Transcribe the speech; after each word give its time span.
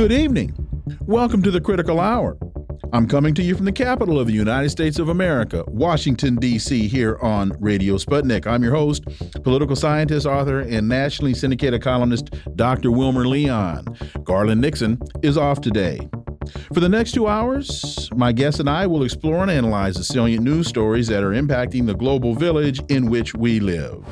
Good 0.00 0.12
evening. 0.12 0.54
Welcome 1.02 1.42
to 1.42 1.50
the 1.50 1.60
Critical 1.60 2.00
Hour. 2.00 2.38
I'm 2.90 3.06
coming 3.06 3.34
to 3.34 3.42
you 3.42 3.54
from 3.54 3.66
the 3.66 3.72
capital 3.72 4.18
of 4.18 4.28
the 4.28 4.32
United 4.32 4.70
States 4.70 4.98
of 4.98 5.10
America, 5.10 5.62
Washington, 5.66 6.36
D.C., 6.36 6.88
here 6.88 7.18
on 7.20 7.52
Radio 7.60 7.96
Sputnik. 7.96 8.46
I'm 8.46 8.62
your 8.62 8.74
host, 8.74 9.04
political 9.42 9.76
scientist, 9.76 10.24
author, 10.24 10.60
and 10.60 10.88
nationally 10.88 11.34
syndicated 11.34 11.82
columnist 11.82 12.30
Dr. 12.56 12.90
Wilmer 12.90 13.28
Leon. 13.28 13.84
Garland 14.24 14.62
Nixon 14.62 14.98
is 15.22 15.36
off 15.36 15.60
today. 15.60 16.00
For 16.72 16.80
the 16.80 16.88
next 16.88 17.12
two 17.12 17.28
hours, 17.28 18.08
my 18.14 18.32
guest 18.32 18.58
and 18.58 18.70
I 18.70 18.86
will 18.86 19.02
explore 19.02 19.42
and 19.42 19.50
analyze 19.50 19.96
the 19.96 20.04
salient 20.04 20.42
news 20.42 20.66
stories 20.66 21.08
that 21.08 21.22
are 21.22 21.32
impacting 21.32 21.84
the 21.84 21.94
global 21.94 22.34
village 22.34 22.80
in 22.88 23.10
which 23.10 23.34
we 23.34 23.60
live. 23.60 24.02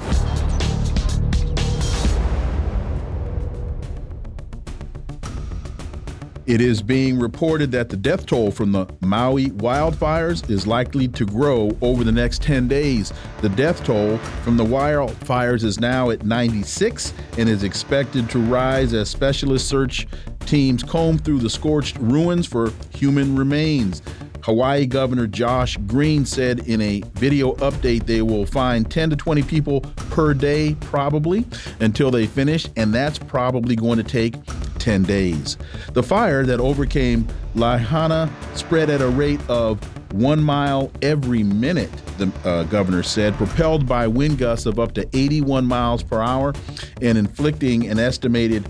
It 6.49 6.63
is 6.63 6.81
being 6.81 7.19
reported 7.19 7.71
that 7.73 7.91
the 7.91 7.97
death 7.99 8.25
toll 8.25 8.51
from 8.51 8.73
the 8.73 8.87
Maui 9.03 9.51
wildfires 9.51 10.49
is 10.49 10.67
likely 10.67 11.07
to 11.09 11.27
grow 11.27 11.77
over 11.83 12.05
the 12.05 12.11
next 12.11 12.41
10 12.41 12.69
days. 12.69 13.13
The 13.43 13.51
death 13.51 13.85
toll 13.85 14.17
from 14.45 14.57
the 14.57 14.65
wildfires 14.65 15.63
is 15.63 15.79
now 15.79 16.09
at 16.09 16.25
96 16.25 17.13
and 17.37 17.51
is 17.51 17.65
expected 17.65 18.31
to 18.31 18.39
rise 18.39 18.95
as 18.95 19.11
specialist 19.11 19.69
search 19.69 20.09
teams 20.47 20.83
comb 20.83 21.19
through 21.19 21.41
the 21.41 21.51
scorched 21.51 21.99
ruins 21.99 22.47
for 22.47 22.73
human 22.95 23.37
remains. 23.37 24.01
Hawaii 24.43 24.87
Governor 24.87 25.27
Josh 25.27 25.77
Green 25.87 26.25
said 26.25 26.61
in 26.61 26.81
a 26.81 27.03
video 27.13 27.53
update 27.57 28.07
they 28.07 28.23
will 28.23 28.47
find 28.47 28.91
10 28.91 29.11
to 29.11 29.17
20 29.17 29.43
people 29.43 29.83
per 30.09 30.33
day, 30.33 30.75
probably, 30.81 31.45
until 31.81 32.11
they 32.11 32.27
finish, 32.27 32.67
and 32.77 32.95
that's 32.95 33.19
probably 33.19 33.77
going 33.77 33.99
to 33.99 34.03
take 34.03 34.37
10 34.79 35.03
days. 35.03 35.57
The 35.93 36.03
fire 36.03 36.45
that 36.45 36.61
overcame 36.61 37.27
Lahaina 37.55 38.31
spread 38.55 38.91
at 38.91 39.01
a 39.01 39.09
rate 39.09 39.41
of 39.49 39.81
one 40.13 40.43
mile 40.43 40.91
every 41.03 41.43
minute, 41.43 41.91
the 42.17 42.33
uh, 42.45 42.65
governor 42.65 43.03
said, 43.03 43.35
propelled 43.35 43.87
by 43.87 44.07
wind 44.07 44.39
gusts 44.39 44.67
of 44.67 44.79
up 44.79 44.95
to 44.95 45.09
81 45.17 45.67
miles 45.67 46.03
per 46.03 46.23
hour 46.23 46.55
and 47.03 47.19
inflicting 47.19 47.89
an 47.89 47.99
estimated 47.99 48.69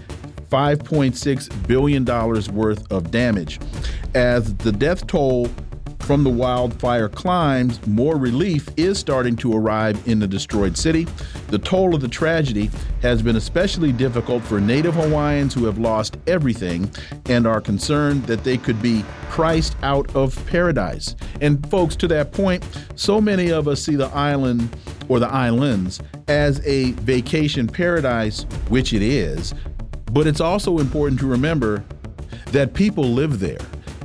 $5.6 0.51 1.67
billion 1.69 2.05
worth 2.55 2.91
of 2.91 3.11
damage. 3.11 3.61
As 4.14 4.55
the 4.56 4.73
death 4.73 5.06
toll 5.06 5.48
from 6.00 6.24
the 6.24 6.30
wildfire 6.30 7.08
climbs, 7.08 7.84
more 7.86 8.16
relief 8.16 8.68
is 8.77 8.98
starting 8.98 9.36
to 9.36 9.54
arrive 9.54 10.00
in 10.08 10.18
the 10.18 10.27
destroyed 10.27 10.77
city. 10.77 11.06
The 11.48 11.58
toll 11.58 11.94
of 11.94 12.00
the 12.00 12.08
tragedy 12.08 12.70
has 13.02 13.22
been 13.22 13.36
especially 13.36 13.92
difficult 13.92 14.42
for 14.42 14.60
Native 14.60 14.94
Hawaiians 14.94 15.55
who 15.55 15.66
have 15.66 15.78
lost 15.78 16.16
everything 16.27 16.90
and 17.27 17.46
are 17.46 17.60
concerned 17.60 18.24
that 18.27 18.44
they 18.44 18.56
could 18.56 18.80
be 18.80 19.05
priced 19.28 19.77
out 19.82 20.14
of 20.16 20.44
paradise. 20.46 21.14
And, 21.40 21.68
folks, 21.70 21.94
to 21.96 22.08
that 22.08 22.33
point, 22.33 22.66
so 22.94 23.20
many 23.20 23.50
of 23.50 23.68
us 23.68 23.83
see 23.83 23.96
the 23.96 24.08
island 24.08 24.77
or 25.08 25.18
the 25.18 25.28
islands 25.28 26.00
as 26.28 26.66
a 26.66 26.92
vacation 26.92 27.66
paradise, 27.66 28.44
which 28.68 28.92
it 28.92 29.02
is, 29.02 29.55
but 30.12 30.27
it's 30.27 30.40
also 30.40 30.78
important 30.78 31.20
to 31.20 31.27
remember 31.27 31.84
that 32.46 32.72
people 32.72 33.05
live 33.05 33.40
there 33.40 33.58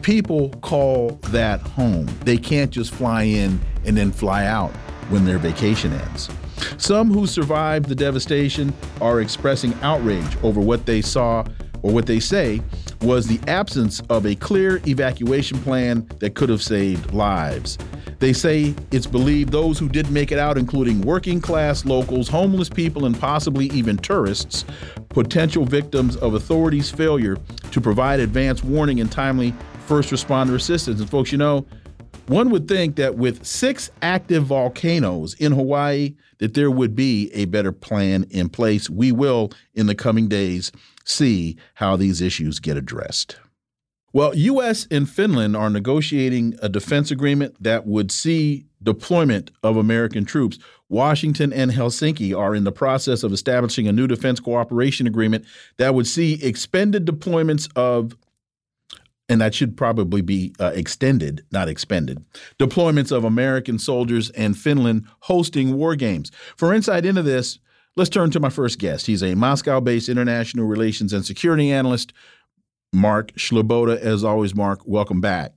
people 0.04 0.50
call 0.62 1.18
that 1.30 1.62
home. 1.62 2.06
They 2.26 2.38
can't 2.38 2.70
just 2.70 2.94
fly 2.94 3.24
in 3.24 3.60
and 3.86 3.98
then 3.98 4.12
fly 4.12 4.46
out 4.46 4.72
when 5.10 5.26
their 5.26 5.40
vacation 5.40 5.94
ends. 5.94 6.30
Some 6.78 7.12
who 7.12 7.26
survived 7.26 7.88
the 7.88 7.96
devastation 7.96 8.74
are 9.02 9.22
expressing 9.22 9.74
outrage 9.82 10.38
over 10.44 10.60
what 10.60 10.86
they 10.86 11.02
saw 11.02 11.46
or 11.82 11.92
what 11.92 12.06
they 12.06 12.20
say 12.20 12.62
was 13.02 13.28
the 13.28 13.40
absence 13.50 14.02
of 14.10 14.26
a 14.26 14.36
clear 14.36 14.82
evacuation 14.88 15.60
plan 15.60 16.08
that 16.20 16.36
could 16.36 16.50
have 16.50 16.62
saved 16.62 17.14
lives. 17.14 17.78
They 18.20 18.32
say 18.32 18.74
it's 18.92 19.06
believed 19.06 19.52
those 19.52 19.78
who 19.78 19.90
did 19.90 20.10
make 20.10 20.32
it 20.32 20.40
out, 20.40 20.58
including 20.58 21.02
working 21.02 21.42
class 21.42 21.84
locals, 21.84 22.30
homeless 22.30 22.70
people, 22.70 23.06
and 23.06 23.20
possibly 23.20 23.66
even 23.72 23.98
tourists, 23.98 24.64
potential 25.10 25.66
victims 25.66 26.16
of 26.16 26.34
authorities' 26.34 26.90
failure 26.90 27.38
to 27.72 27.82
provide 27.82 28.22
advance 28.22 28.64
warning 28.64 29.02
and 29.02 29.12
timely 29.12 29.54
first 29.84 30.12
responder 30.12 30.56
assistance. 30.56 31.00
And 31.00 31.10
folks, 31.10 31.32
you 31.32 31.38
know, 31.38 31.66
one 32.28 32.50
would 32.52 32.68
think 32.68 32.96
that 32.96 33.16
with 33.16 33.46
six 33.46 33.92
active 34.02 34.46
volcanoes 34.46 35.34
in 35.36 35.52
Hawaii, 35.52 36.16
that 36.38 36.54
there 36.54 36.72
would 36.72 36.96
be 36.96 37.30
a 37.34 37.46
better 37.46 37.72
plan 37.72 38.26
in 38.30 38.50
place. 38.50 38.90
We 38.90 39.12
will, 39.12 39.52
in 39.74 39.88
the 39.88 39.96
coming 39.96 40.28
days, 40.28 40.72
see 41.04 41.58
how 41.76 41.98
these 41.98 42.22
issues 42.22 42.60
get 42.60 42.78
addressed. 42.78 43.38
Well, 44.14 44.36
U.S. 44.36 44.88
and 44.92 45.10
Finland 45.10 45.58
are 45.58 45.72
negotiating 45.72 46.56
a 46.62 46.70
defense 46.70 47.10
agreement 47.10 47.56
that 47.62 47.88
would 47.88 48.12
see 48.12 48.68
deployment 48.84 49.50
of 49.64 49.76
American 49.76 50.24
troops. 50.24 50.60
Washington 50.88 51.52
and 51.52 51.72
Helsinki 51.72 52.38
are 52.38 52.54
in 52.54 52.64
the 52.64 52.72
process 52.72 53.24
of 53.24 53.34
establishing 53.34 53.88
a 53.88 53.92
new 53.92 54.06
defense 54.06 54.40
cooperation 54.40 55.08
agreement 55.08 55.46
that 55.78 55.96
would 55.96 56.06
see 56.06 56.36
expended 56.44 57.08
deployments 57.08 57.68
of 57.76 58.16
and 59.30 59.40
that 59.42 59.56
should 59.56 59.78
probably 59.78 60.22
be 60.22 60.54
uh, 60.60 60.72
extended, 60.76 61.46
not 61.52 61.70
expended. 61.70 62.24
Deployments 62.60 63.12
of 63.12 63.24
American 63.24 63.80
soldiers 63.80 64.30
and 64.32 64.58
Finland 64.58 65.06
hosting 65.22 65.76
war 65.76 65.96
games. 65.96 66.32
For 66.58 66.74
insight 66.74 67.06
into 67.06 67.22
this, 67.22 67.60
let's 67.96 68.10
turn 68.10 68.32
to 68.32 68.40
my 68.40 68.50
first 68.50 68.80
guest. 68.80 69.06
He's 69.06 69.24
a 69.24 69.36
Moscow 69.36 69.80
based 69.80 70.10
international 70.10 70.66
relations 70.66 71.14
and 71.14 71.26
security 71.26 71.72
analyst, 71.72 72.14
Mark 72.92 73.32
Sleboda. 73.34 73.98
As 73.98 74.24
always, 74.24 74.54
Mark, 74.56 74.82
welcome 74.86 75.22
back. 75.22 75.54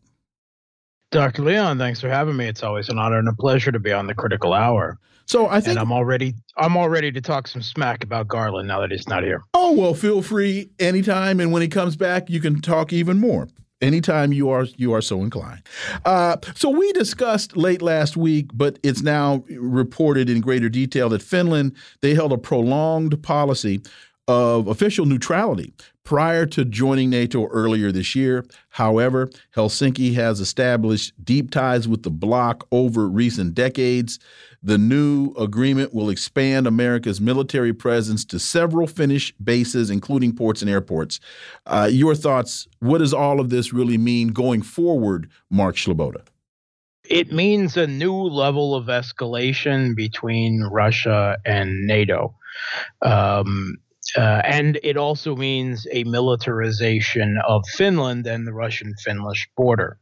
Dr. 1.11 1.43
Leon, 1.43 1.79
thanks 1.79 2.01
for 2.01 2.09
having 2.09 2.37
me. 2.37 2.47
It's 2.47 2.63
always 2.63 2.89
an 2.89 2.99
honor 2.99 3.19
and 3.19 3.29
a 3.29 3.33
pleasure 3.33 3.73
to 3.73 3.79
be 3.79 3.93
on 3.93 4.07
the 4.07 4.15
critical 4.15 4.53
hour. 4.53 4.99
So 5.27 5.49
I 5.49 5.61
think 5.61 5.73
and 5.73 5.79
I'm 5.79 5.93
already. 5.93 6.35
I'm 6.57 6.77
all 6.77 6.89
ready 6.89 7.13
to 7.13 7.21
talk 7.21 7.49
some 7.49 7.63
smack 7.63 8.05
about 8.05 8.29
Garland 8.29 8.69
now 8.69 8.81
that 8.81 8.91
he's 8.91 9.09
not 9.09 9.23
here. 9.23 9.43
Oh 9.55 9.73
well, 9.73 9.93
feel 9.95 10.23
free 10.23 10.71
anytime, 10.79 11.41
and 11.41 11.53
when 11.53 11.63
he 11.63 11.69
comes 11.69 11.97
back, 11.97 12.31
you 12.31 12.41
can 12.41 12.61
talk 12.61 12.93
even 12.93 13.19
more 13.19 13.49
anytime 13.81 14.33
you 14.33 14.49
are 14.49 14.67
you 14.77 14.93
are 14.93 15.03
so 15.03 15.21
inclined. 15.21 15.63
Uh, 16.05 16.37
so 16.55 16.71
we 16.71 16.93
discussed 16.93 17.57
late 17.57 17.83
last 17.83 18.17
week, 18.17 18.51
but 18.55 18.79
it's 18.83 19.03
now 19.03 19.45
reported 19.51 20.31
in 20.31 20.41
greater 20.41 20.69
detail 20.69 21.09
that 21.11 21.23
Finland 21.23 21.75
they 22.01 22.15
held 22.15 22.33
a 22.33 22.39
prolonged 22.39 23.23
policy 23.23 23.81
of 24.29 24.67
official 24.67 25.07
neutrality 25.07 25.73
prior 26.03 26.47
to 26.47 26.65
joining 26.65 27.11
NATO 27.11 27.47
earlier 27.49 27.93
this 27.93 28.15
year. 28.15 28.45
However, 28.71 29.29
Helsinki 29.55 30.15
has 30.15 30.41
established 30.41 31.13
deep 31.25 31.51
ties 31.51 31.87
with 31.87 32.03
the 32.03 32.11
bloc 32.11 32.67
over 32.73 33.09
recent 33.09 33.55
decades. 33.55 34.19
The 34.67 34.79
new 34.79 35.33
agreement 35.39 35.95
will 35.95 36.11
expand 36.11 36.67
America's 36.67 37.21
military 37.21 37.73
presence 37.73 38.25
to 38.25 38.41
several 38.41 38.89
Finnish 38.89 39.33
bases, 39.35 39.91
including 39.91 40.35
ports 40.35 40.61
and 40.61 40.69
airports. 40.69 41.21
Uh, 41.67 41.89
your 41.89 42.17
thoughts? 42.17 42.67
What 42.81 42.99
does 42.99 43.15
all 43.15 43.39
of 43.39 43.49
this 43.49 43.73
really 43.73 43.97
mean 43.97 44.29
going 44.29 44.63
forward, 44.63 45.31
Mark 45.51 45.77
Sleboda? 45.77 46.27
It 47.09 47.31
means 47.31 47.77
a 47.77 47.87
new 47.87 48.13
level 48.13 48.75
of 48.75 48.87
escalation 48.87 49.95
between 49.95 50.65
Russia 50.65 51.39
and 51.47 51.87
NATO. 51.87 52.35
Um, 53.03 53.77
uh, 54.17 54.43
and 54.43 54.81
it 54.83 54.97
also 54.97 55.37
means 55.37 55.87
a 55.93 56.03
militarization 56.03 57.39
of 57.47 57.63
Finland 57.69 58.27
and 58.27 58.45
the 58.45 58.53
Russian 58.53 58.95
Finnish 59.05 59.49
border. 59.57 60.01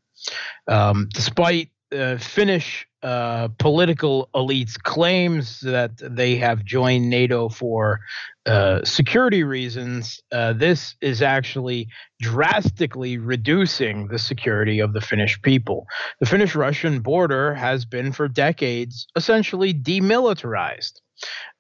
Um, 0.69 1.11
despite 1.13 1.69
uh, 1.93 2.17
Finnish 2.17 2.87
uh, 3.05 3.49
political 3.59 4.31
elites' 4.35 4.83
claims 4.83 5.61
that 5.61 5.93
they 5.99 6.37
have 6.37 6.65
joined 6.65 7.11
NATO 7.11 7.51
for 7.51 8.01
uh, 8.47 8.83
security 8.83 9.45
reasons, 9.45 10.23
uh, 10.33 10.55
this 10.55 10.95
is 11.03 11.21
actually 11.21 11.89
drastically 12.21 13.19
reducing 13.19 14.09
the 14.09 14.19
security 14.19 14.81
of 14.81 14.95
the 14.95 15.03
Finnish 15.03 15.41
people. 15.43 15.87
The 16.21 16.27
Finnish 16.27 16.55
Russian 16.55 17.01
border 17.01 17.55
has 17.55 17.85
been 17.85 18.11
for 18.11 18.27
decades 18.27 19.07
essentially 19.17 19.75
demilitarized. 19.75 21.01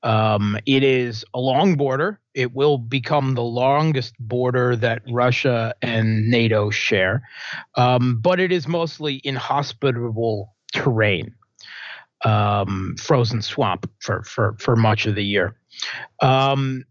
Um, 0.02 0.58
it 0.66 0.82
is 0.82 1.24
a 1.34 1.40
long 1.40 1.76
border. 1.76 2.20
It 2.34 2.54
will 2.54 2.78
become 2.78 3.34
the 3.34 3.42
longest 3.42 4.14
border 4.18 4.76
that 4.76 5.02
Russia 5.10 5.74
and 5.82 6.28
NATO 6.28 6.70
share, 6.70 7.22
um, 7.76 8.20
but 8.22 8.40
it 8.40 8.50
is 8.50 8.66
mostly 8.66 9.20
inhospitable 9.24 10.53
terrain, 10.74 11.34
um, 12.24 12.96
frozen 13.00 13.40
swamp 13.40 13.90
for, 14.00 14.22
for, 14.24 14.56
for 14.60 14.76
much 14.76 15.06
of 15.06 15.14
the 15.14 15.24
year. 15.24 15.56
Um, 16.20 16.84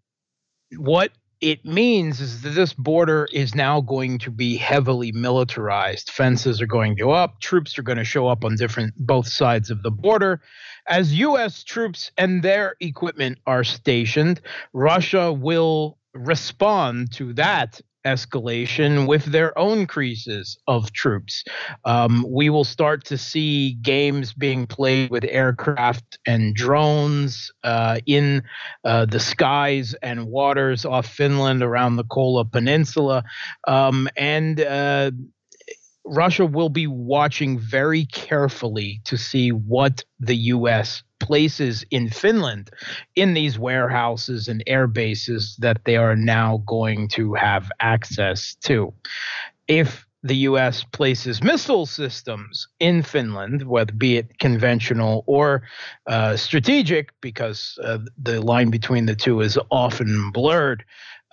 what 0.77 1.11
it 1.41 1.65
means 1.65 2.21
is 2.21 2.41
that 2.41 2.51
this 2.51 2.73
border 2.73 3.27
is 3.33 3.53
now 3.53 3.81
going 3.81 4.17
to 4.19 4.31
be 4.31 4.55
heavily 4.55 5.11
militarized. 5.11 6.09
Fences 6.09 6.61
are 6.61 6.65
going 6.65 6.95
to 6.95 7.03
go 7.03 7.11
up, 7.11 7.41
troops 7.41 7.77
are 7.77 7.83
going 7.83 7.97
to 7.97 8.05
show 8.05 8.27
up 8.27 8.45
on 8.45 8.55
different 8.55 8.93
both 8.95 9.27
sides 9.27 9.69
of 9.69 9.83
the 9.83 9.91
border. 9.91 10.41
As 10.87 11.13
US 11.19 11.63
troops 11.63 12.11
and 12.17 12.41
their 12.41 12.75
equipment 12.79 13.39
are 13.45 13.65
stationed, 13.65 14.39
Russia 14.71 15.33
will 15.33 15.97
respond 16.13 17.11
to 17.13 17.33
that 17.33 17.81
escalation 18.05 19.07
with 19.07 19.25
their 19.25 19.57
own 19.57 19.85
creases 19.85 20.57
of 20.67 20.91
troops. 20.91 21.43
Um, 21.85 22.25
we 22.29 22.49
will 22.49 22.63
start 22.63 23.05
to 23.05 23.17
see 23.17 23.73
games 23.81 24.33
being 24.33 24.67
played 24.67 25.09
with 25.09 25.23
aircraft 25.25 26.19
and 26.25 26.55
drones 26.55 27.51
uh, 27.63 27.99
in 28.05 28.43
uh, 28.83 29.05
the 29.05 29.19
skies 29.19 29.95
and 30.01 30.27
waters 30.27 30.85
off 30.85 31.07
Finland 31.07 31.63
around 31.63 31.95
the 31.95 32.03
Kola 32.03 32.45
Peninsula. 32.45 33.23
Um, 33.67 34.09
and 34.15 34.59
uh, 34.59 35.11
Russia 36.05 36.45
will 36.45 36.69
be 36.69 36.87
watching 36.87 37.57
very 37.59 38.05
carefully 38.05 39.01
to 39.05 39.17
see 39.17 39.51
what 39.51 40.03
the 40.19 40.35
U.S. 40.35 41.03
places 41.23 41.85
in 41.89 42.09
Finland 42.09 42.69
in 43.15 43.33
these 43.33 43.57
warehouses 43.57 44.47
and 44.47 44.63
air 44.67 44.87
bases 44.87 45.55
that 45.59 45.79
they 45.85 45.95
are 45.95 46.15
now 46.15 46.61
going 46.65 47.07
to 47.07 47.33
have 47.33 47.71
access 47.79 48.55
to. 48.61 48.93
If 49.67 50.05
the 50.23 50.35
U.S. 50.49 50.83
places 50.83 51.43
missile 51.43 51.85
systems 51.85 52.67
in 52.79 53.03
Finland, 53.03 53.63
whether 53.63 53.93
be 53.93 54.17
it 54.17 54.39
conventional 54.39 55.23
or 55.27 55.63
uh, 56.07 56.37
strategic, 56.37 57.09
because 57.21 57.77
uh, 57.83 57.99
the 58.21 58.41
line 58.41 58.69
between 58.69 59.05
the 59.05 59.15
two 59.15 59.41
is 59.41 59.57
often 59.69 60.31
blurred. 60.31 60.83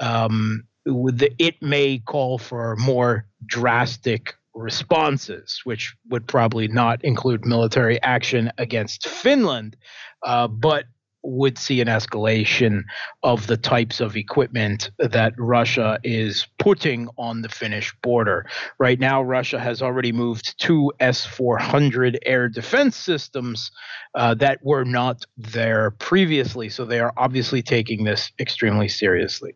Um, 0.00 0.64
it 0.86 1.62
may 1.62 1.98
call 1.98 2.38
for 2.38 2.74
more 2.76 3.26
drastic 3.46 4.34
responses, 4.54 5.60
which 5.64 5.94
would 6.10 6.26
probably 6.26 6.68
not 6.68 7.04
include 7.04 7.44
military 7.44 8.00
action 8.02 8.50
against 8.58 9.08
Finland, 9.08 9.76
uh, 10.24 10.48
but 10.48 10.84
would 11.22 11.58
see 11.58 11.80
an 11.80 11.88
escalation 11.88 12.82
of 13.22 13.46
the 13.46 13.56
types 13.56 14.00
of 14.00 14.16
equipment 14.16 14.90
that 14.98 15.32
Russia 15.38 15.98
is 16.02 16.46
putting 16.58 17.08
on 17.18 17.42
the 17.42 17.48
Finnish 17.48 17.94
border. 18.02 18.46
Right 18.78 18.98
now, 18.98 19.22
Russia 19.22 19.58
has 19.58 19.82
already 19.82 20.12
moved 20.12 20.58
two 20.58 20.92
S 21.00 21.26
400 21.26 22.18
air 22.24 22.48
defense 22.48 22.96
systems 22.96 23.70
uh, 24.14 24.34
that 24.34 24.60
were 24.62 24.84
not 24.84 25.24
there 25.36 25.90
previously. 25.92 26.68
So 26.68 26.84
they 26.84 27.00
are 27.00 27.12
obviously 27.16 27.62
taking 27.62 28.04
this 28.04 28.32
extremely 28.38 28.88
seriously. 28.88 29.54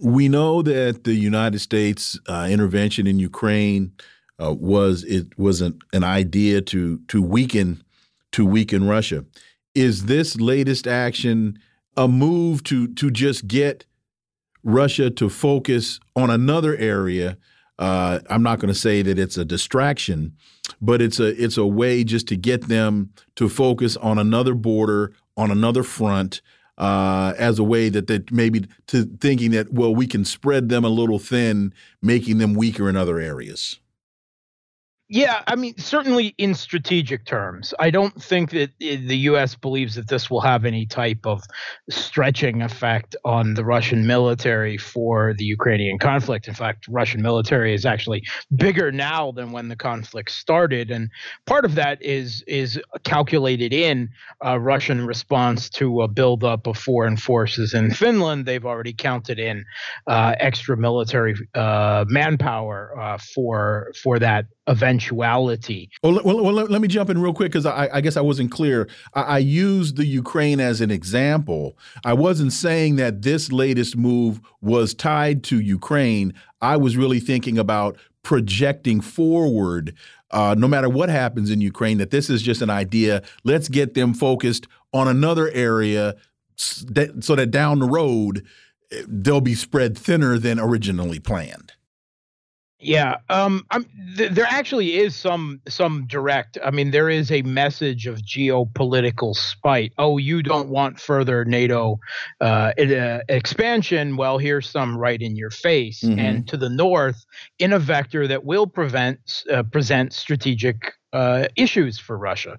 We 0.00 0.28
know 0.28 0.62
that 0.62 1.04
the 1.04 1.14
United 1.14 1.58
States 1.58 2.18
uh, 2.28 2.46
intervention 2.48 3.06
in 3.06 3.18
Ukraine 3.18 3.92
uh, 4.42 4.52
was 4.52 5.04
it 5.04 5.38
was 5.38 5.60
an, 5.60 5.78
an 5.92 6.04
idea 6.04 6.60
to 6.62 6.98
to 7.08 7.22
weaken 7.22 7.82
to 8.32 8.44
weaken 8.44 8.86
Russia. 8.86 9.24
Is 9.74 10.06
this 10.06 10.36
latest 10.36 10.86
action 10.86 11.58
a 11.96 12.08
move 12.08 12.62
to 12.64 12.88
to 12.94 13.10
just 13.10 13.48
get 13.48 13.84
Russia 14.62 15.10
to 15.10 15.28
focus 15.28 16.00
on 16.14 16.30
another 16.30 16.76
area? 16.76 17.36
Uh, 17.78 18.18
I'm 18.28 18.42
not 18.42 18.58
going 18.58 18.72
to 18.72 18.78
say 18.78 19.02
that 19.02 19.18
it's 19.18 19.36
a 19.36 19.44
distraction, 19.44 20.36
but 20.80 21.00
it's 21.00 21.20
a 21.20 21.42
it's 21.42 21.56
a 21.56 21.66
way 21.66 22.04
just 22.04 22.26
to 22.28 22.36
get 22.36 22.68
them 22.68 23.10
to 23.36 23.48
focus 23.48 23.96
on 23.96 24.18
another 24.18 24.54
border, 24.54 25.12
on 25.36 25.50
another 25.50 25.84
front, 25.84 26.42
uh, 26.76 27.34
as 27.38 27.58
a 27.58 27.64
way 27.64 27.88
that 27.88 28.08
that 28.08 28.32
maybe 28.32 28.66
to 28.88 29.04
thinking 29.20 29.52
that 29.52 29.72
well 29.72 29.94
we 29.94 30.06
can 30.06 30.24
spread 30.24 30.68
them 30.68 30.84
a 30.84 30.88
little 30.88 31.18
thin, 31.18 31.72
making 32.02 32.38
them 32.38 32.54
weaker 32.54 32.88
in 32.88 32.96
other 32.96 33.18
areas. 33.18 33.78
Yeah, 35.10 35.42
I 35.46 35.56
mean, 35.56 35.74
certainly 35.78 36.34
in 36.36 36.54
strategic 36.54 37.24
terms, 37.24 37.72
I 37.78 37.88
don't 37.88 38.22
think 38.22 38.50
that 38.50 38.72
the 38.78 39.16
U.S. 39.30 39.54
believes 39.54 39.94
that 39.94 40.08
this 40.08 40.28
will 40.28 40.42
have 40.42 40.66
any 40.66 40.84
type 40.84 41.20
of 41.24 41.42
stretching 41.88 42.60
effect 42.60 43.16
on 43.24 43.54
the 43.54 43.64
Russian 43.64 44.06
military 44.06 44.76
for 44.76 45.32
the 45.38 45.44
Ukrainian 45.46 45.98
conflict. 45.98 46.46
In 46.46 46.52
fact, 46.52 46.88
Russian 46.88 47.22
military 47.22 47.72
is 47.72 47.86
actually 47.86 48.22
bigger 48.54 48.92
now 48.92 49.32
than 49.32 49.50
when 49.50 49.68
the 49.68 49.76
conflict 49.76 50.30
started, 50.30 50.90
and 50.90 51.08
part 51.46 51.64
of 51.64 51.74
that 51.76 52.02
is 52.02 52.44
is 52.46 52.78
calculated 53.04 53.72
in 53.72 54.10
uh, 54.44 54.60
Russian 54.60 55.06
response 55.06 55.70
to 55.70 56.02
a 56.02 56.08
buildup 56.08 56.66
of 56.66 56.76
foreign 56.76 57.16
forces 57.16 57.72
in 57.72 57.92
Finland. 57.92 58.44
They've 58.44 58.66
already 58.66 58.92
counted 58.92 59.38
in 59.38 59.64
uh, 60.06 60.34
extra 60.38 60.76
military 60.76 61.34
uh, 61.54 62.04
manpower 62.08 62.92
uh, 63.00 63.16
for 63.34 63.90
for 64.02 64.18
that 64.18 64.44
eventuality. 64.68 65.90
Well, 66.02 66.20
well, 66.24 66.44
well 66.44 66.52
let, 66.52 66.70
let, 66.70 66.80
me 66.80 66.88
jump 66.88 67.10
in 67.10 67.20
real 67.20 67.32
quick 67.32 67.50
because 67.50 67.66
I, 67.66 67.88
I, 67.92 68.00
guess 68.00 68.16
I 68.16 68.20
wasn't 68.20 68.52
clear. 68.52 68.88
I, 69.14 69.22
I, 69.22 69.38
used 69.38 69.96
the 69.96 70.06
Ukraine 70.06 70.60
as 70.60 70.80
an 70.80 70.90
example. 70.90 71.76
I 72.04 72.12
wasn't 72.12 72.52
saying 72.52 72.96
that 72.96 73.22
this 73.22 73.50
latest 73.50 73.96
move 73.96 74.40
was 74.60 74.94
tied 74.94 75.42
to 75.44 75.58
Ukraine. 75.58 76.34
I 76.60 76.76
was 76.76 76.96
really 76.96 77.20
thinking 77.20 77.58
about 77.58 77.96
projecting 78.22 79.00
forward. 79.00 79.94
Uh, 80.30 80.54
no 80.58 80.68
matter 80.68 80.88
what 80.88 81.08
happens 81.08 81.50
in 81.50 81.60
Ukraine, 81.62 81.98
that 81.98 82.10
this 82.10 82.28
is 82.28 82.42
just 82.42 82.60
an 82.60 82.70
idea. 82.70 83.22
Let's 83.44 83.68
get 83.68 83.94
them 83.94 84.12
focused 84.12 84.68
on 84.92 85.08
another 85.08 85.50
area 85.50 86.14
so 86.56 87.36
that 87.36 87.50
down 87.50 87.78
the 87.78 87.88
road 87.88 88.44
eh, 88.90 89.02
they'll 89.06 89.40
be 89.40 89.54
spread 89.54 89.96
thinner 89.96 90.38
than 90.38 90.58
originally 90.58 91.20
planned. 91.20 91.72
Yeah, 92.80 93.16
um, 93.28 93.66
th- 94.16 94.30
there 94.30 94.46
actually 94.48 94.98
is 94.98 95.16
some 95.16 95.60
some 95.66 96.06
direct. 96.06 96.58
I 96.64 96.70
mean, 96.70 96.92
there 96.92 97.10
is 97.10 97.32
a 97.32 97.42
message 97.42 98.06
of 98.06 98.18
geopolitical 98.18 99.34
spite. 99.34 99.92
Oh, 99.98 100.16
you 100.16 100.44
don't 100.44 100.68
want 100.68 101.00
further 101.00 101.44
NATO 101.44 101.98
uh, 102.40 102.72
uh, 102.78 103.20
expansion? 103.28 104.16
Well, 104.16 104.38
here's 104.38 104.70
some 104.70 104.96
right 104.96 105.20
in 105.20 105.34
your 105.34 105.50
face. 105.50 106.02
Mm-hmm. 106.02 106.18
And 106.20 106.48
to 106.48 106.56
the 106.56 106.70
north, 106.70 107.26
in 107.58 107.72
a 107.72 107.80
vector 107.80 108.28
that 108.28 108.44
will 108.44 108.68
prevent 108.68 109.42
uh, 109.52 109.64
present 109.64 110.12
strategic 110.12 110.97
uh, 111.12 111.46
issues 111.56 111.98
for 111.98 112.18
Russia. 112.18 112.58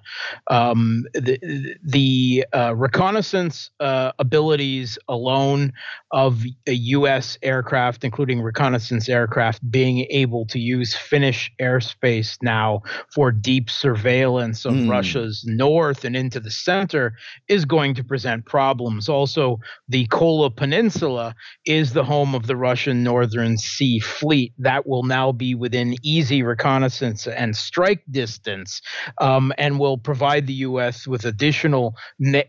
Um, 0.49 1.05
the 1.13 1.75
the 1.83 2.45
uh, 2.53 2.75
reconnaissance 2.75 3.69
uh, 3.79 4.11
abilities 4.17 4.97
alone 5.07 5.73
of 6.11 6.43
a 6.67 6.73
U.S. 6.73 7.37
aircraft, 7.43 8.03
including 8.03 8.41
reconnaissance 8.41 9.07
aircraft, 9.07 9.69
being 9.69 10.07
able 10.09 10.45
to 10.47 10.59
use 10.59 10.95
Finnish 10.95 11.51
airspace 11.61 12.37
now 12.41 12.81
for 13.13 13.31
deep 13.31 13.69
surveillance 13.69 14.65
of 14.65 14.73
mm. 14.73 14.89
Russia's 14.89 15.43
north 15.45 16.03
and 16.03 16.15
into 16.15 16.39
the 16.39 16.51
center, 16.51 17.13
is 17.47 17.65
going 17.65 17.93
to 17.95 18.03
present 18.03 18.45
problems. 18.45 19.07
Also, 19.07 19.59
the 19.87 20.07
Kola 20.07 20.49
Peninsula 20.49 21.35
is 21.65 21.93
the 21.93 22.03
home 22.03 22.33
of 22.33 22.47
the 22.47 22.55
Russian 22.55 23.03
Northern 23.03 23.57
Sea 23.57 23.99
Fleet. 23.99 24.53
That 24.57 24.87
will 24.87 25.03
now 25.03 25.31
be 25.31 25.53
within 25.53 25.95
easy 26.01 26.41
reconnaissance 26.41 27.27
and 27.27 27.55
strike 27.55 28.01
distance 28.09 28.38
distance 28.39 28.81
um, 29.19 29.53
and 29.57 29.79
will 29.79 29.97
provide 29.97 30.47
the 30.47 30.53
U.S. 30.53 31.07
with 31.07 31.25
additional 31.25 31.95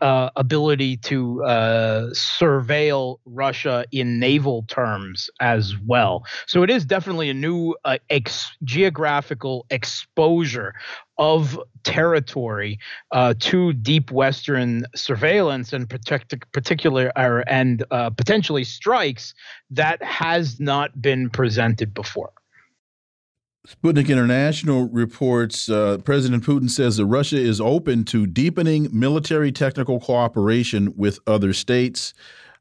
uh, 0.01 0.29
ability 0.35 0.97
to 0.97 1.43
uh, 1.43 2.09
surveil 2.11 3.17
Russia 3.25 3.85
in 3.91 4.19
naval 4.19 4.63
terms 4.67 5.29
as 5.39 5.75
well. 5.85 6.23
So 6.47 6.63
it 6.63 6.69
is 6.69 6.85
definitely 6.85 7.29
a 7.29 7.33
new 7.33 7.75
uh, 7.85 7.97
ex- 8.09 8.55
geographical 8.63 9.65
exposure 9.69 10.73
of 11.17 11.59
territory 11.83 12.79
uh, 13.11 13.33
to 13.39 13.73
deep 13.73 14.11
western 14.11 14.85
surveillance 14.95 15.73
and 15.73 15.89
protect, 15.89 16.33
particular 16.51 17.11
uh, 17.15 17.43
and 17.47 17.83
uh, 17.91 18.09
potentially 18.09 18.63
strikes 18.63 19.33
that 19.69 20.01
has 20.01 20.59
not 20.59 20.99
been 21.01 21.29
presented 21.29 21.93
before. 21.93 22.31
Sputnik 23.67 24.09
International 24.09 24.89
reports 24.89 25.69
uh, 25.69 25.99
President 26.03 26.43
Putin 26.43 26.67
says 26.67 26.97
that 26.97 27.05
Russia 27.05 27.37
is 27.37 27.61
open 27.61 28.03
to 28.05 28.25
deepening 28.25 28.89
military 28.91 29.51
technical 29.51 29.99
cooperation 29.99 30.91
with 30.97 31.19
other 31.27 31.53
states. 31.53 32.15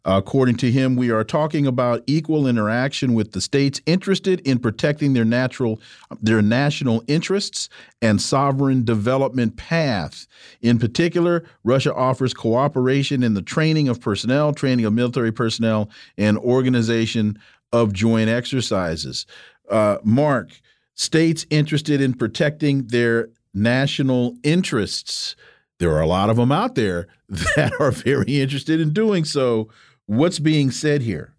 According 0.05 0.57
to 0.57 0.71
him, 0.71 0.97
we 0.97 1.11
are 1.11 1.25
talking 1.25 1.67
about 1.67 2.03
equal 2.07 2.47
interaction 2.47 3.15
with 3.15 3.33
the 3.33 3.41
states 3.41 3.81
interested 3.87 4.41
in 4.41 4.59
protecting 4.59 5.15
their 5.15 5.25
natural, 5.25 5.81
their 6.21 6.43
national 6.43 7.03
interests 7.07 7.71
and 8.03 8.21
sovereign 8.21 8.85
development 8.85 9.57
path. 9.57 10.27
In 10.61 10.79
particular, 10.79 11.45
Russia 11.65 11.95
offers 11.95 12.35
cooperation 12.35 13.23
in 13.23 13.33
the 13.33 13.43
training 13.43 13.89
of 13.89 14.03
personnel, 14.03 14.53
training 14.53 14.85
of 14.85 14.93
military 14.93 15.33
personnel, 15.33 15.89
and 16.19 16.37
organization 16.37 17.39
of 17.73 17.95
joint 17.95 18.29
exercises. 18.29 19.25
Uh, 19.71 19.97
Mark, 20.03 20.51
states 21.01 21.47
interested 21.49 21.99
in 22.03 22.13
protecting 22.13 22.87
their 22.89 23.31
national 23.55 24.37
interests. 24.43 25.35
There 25.79 25.93
are 25.95 26.03
a 26.03 26.07
lot 26.07 26.29
of 26.29 26.37
them 26.37 26.53
out 26.53 26.75
there 26.75 27.07
that 27.57 27.73
are 27.81 27.91
very 27.91 28.39
interested 28.39 28.81
in 28.81 28.93
doing 28.93 29.25
so. 29.25 29.71
What's 30.05 30.39
being 30.39 30.71
said 30.71 31.01
here? 31.01 31.33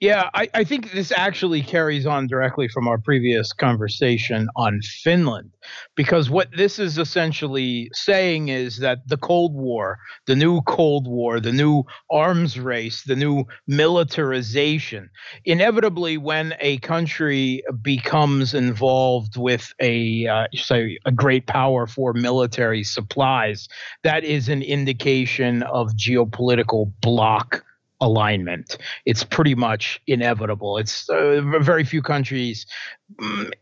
Yeah, 0.00 0.30
I, 0.32 0.48
I, 0.54 0.64
think 0.64 0.92
this 0.92 1.12
actually 1.14 1.60
carries 1.60 2.06
on 2.06 2.26
directly 2.26 2.68
from 2.68 2.88
our 2.88 2.96
previous 2.96 3.52
conversation 3.52 4.48
on 4.56 4.80
Finland, 4.80 5.50
because 5.94 6.30
what 6.30 6.48
this 6.56 6.78
is 6.78 6.96
essentially 6.96 7.90
saying 7.92 8.48
is 8.48 8.78
that 8.78 9.06
the 9.08 9.18
Cold 9.18 9.54
War, 9.54 9.98
the 10.24 10.34
new 10.34 10.62
Cold 10.62 11.06
War, 11.06 11.38
the 11.38 11.52
new 11.52 11.82
arms 12.10 12.58
race, 12.58 13.02
the 13.02 13.14
new 13.14 13.44
militarization, 13.66 15.10
inevitably, 15.44 16.16
when 16.16 16.54
a 16.60 16.78
country 16.78 17.62
becomes 17.82 18.54
involved 18.54 19.36
with 19.36 19.70
a 19.82 20.26
uh, 20.26 20.46
say 20.54 20.98
a 21.04 21.12
great 21.12 21.46
power 21.46 21.86
for 21.86 22.14
military 22.14 22.84
supplies, 22.84 23.68
that 24.02 24.24
is 24.24 24.48
an 24.48 24.62
indication 24.62 25.62
of 25.64 25.90
geopolitical 25.90 26.90
bloc 27.02 27.66
alignment. 28.00 28.78
It's 29.06 29.24
pretty 29.24 29.54
much 29.54 30.00
inevitable. 30.06 30.78
It's 30.78 31.08
uh, 31.08 31.40
very 31.60 31.84
few 31.84 32.02
countries 32.02 32.66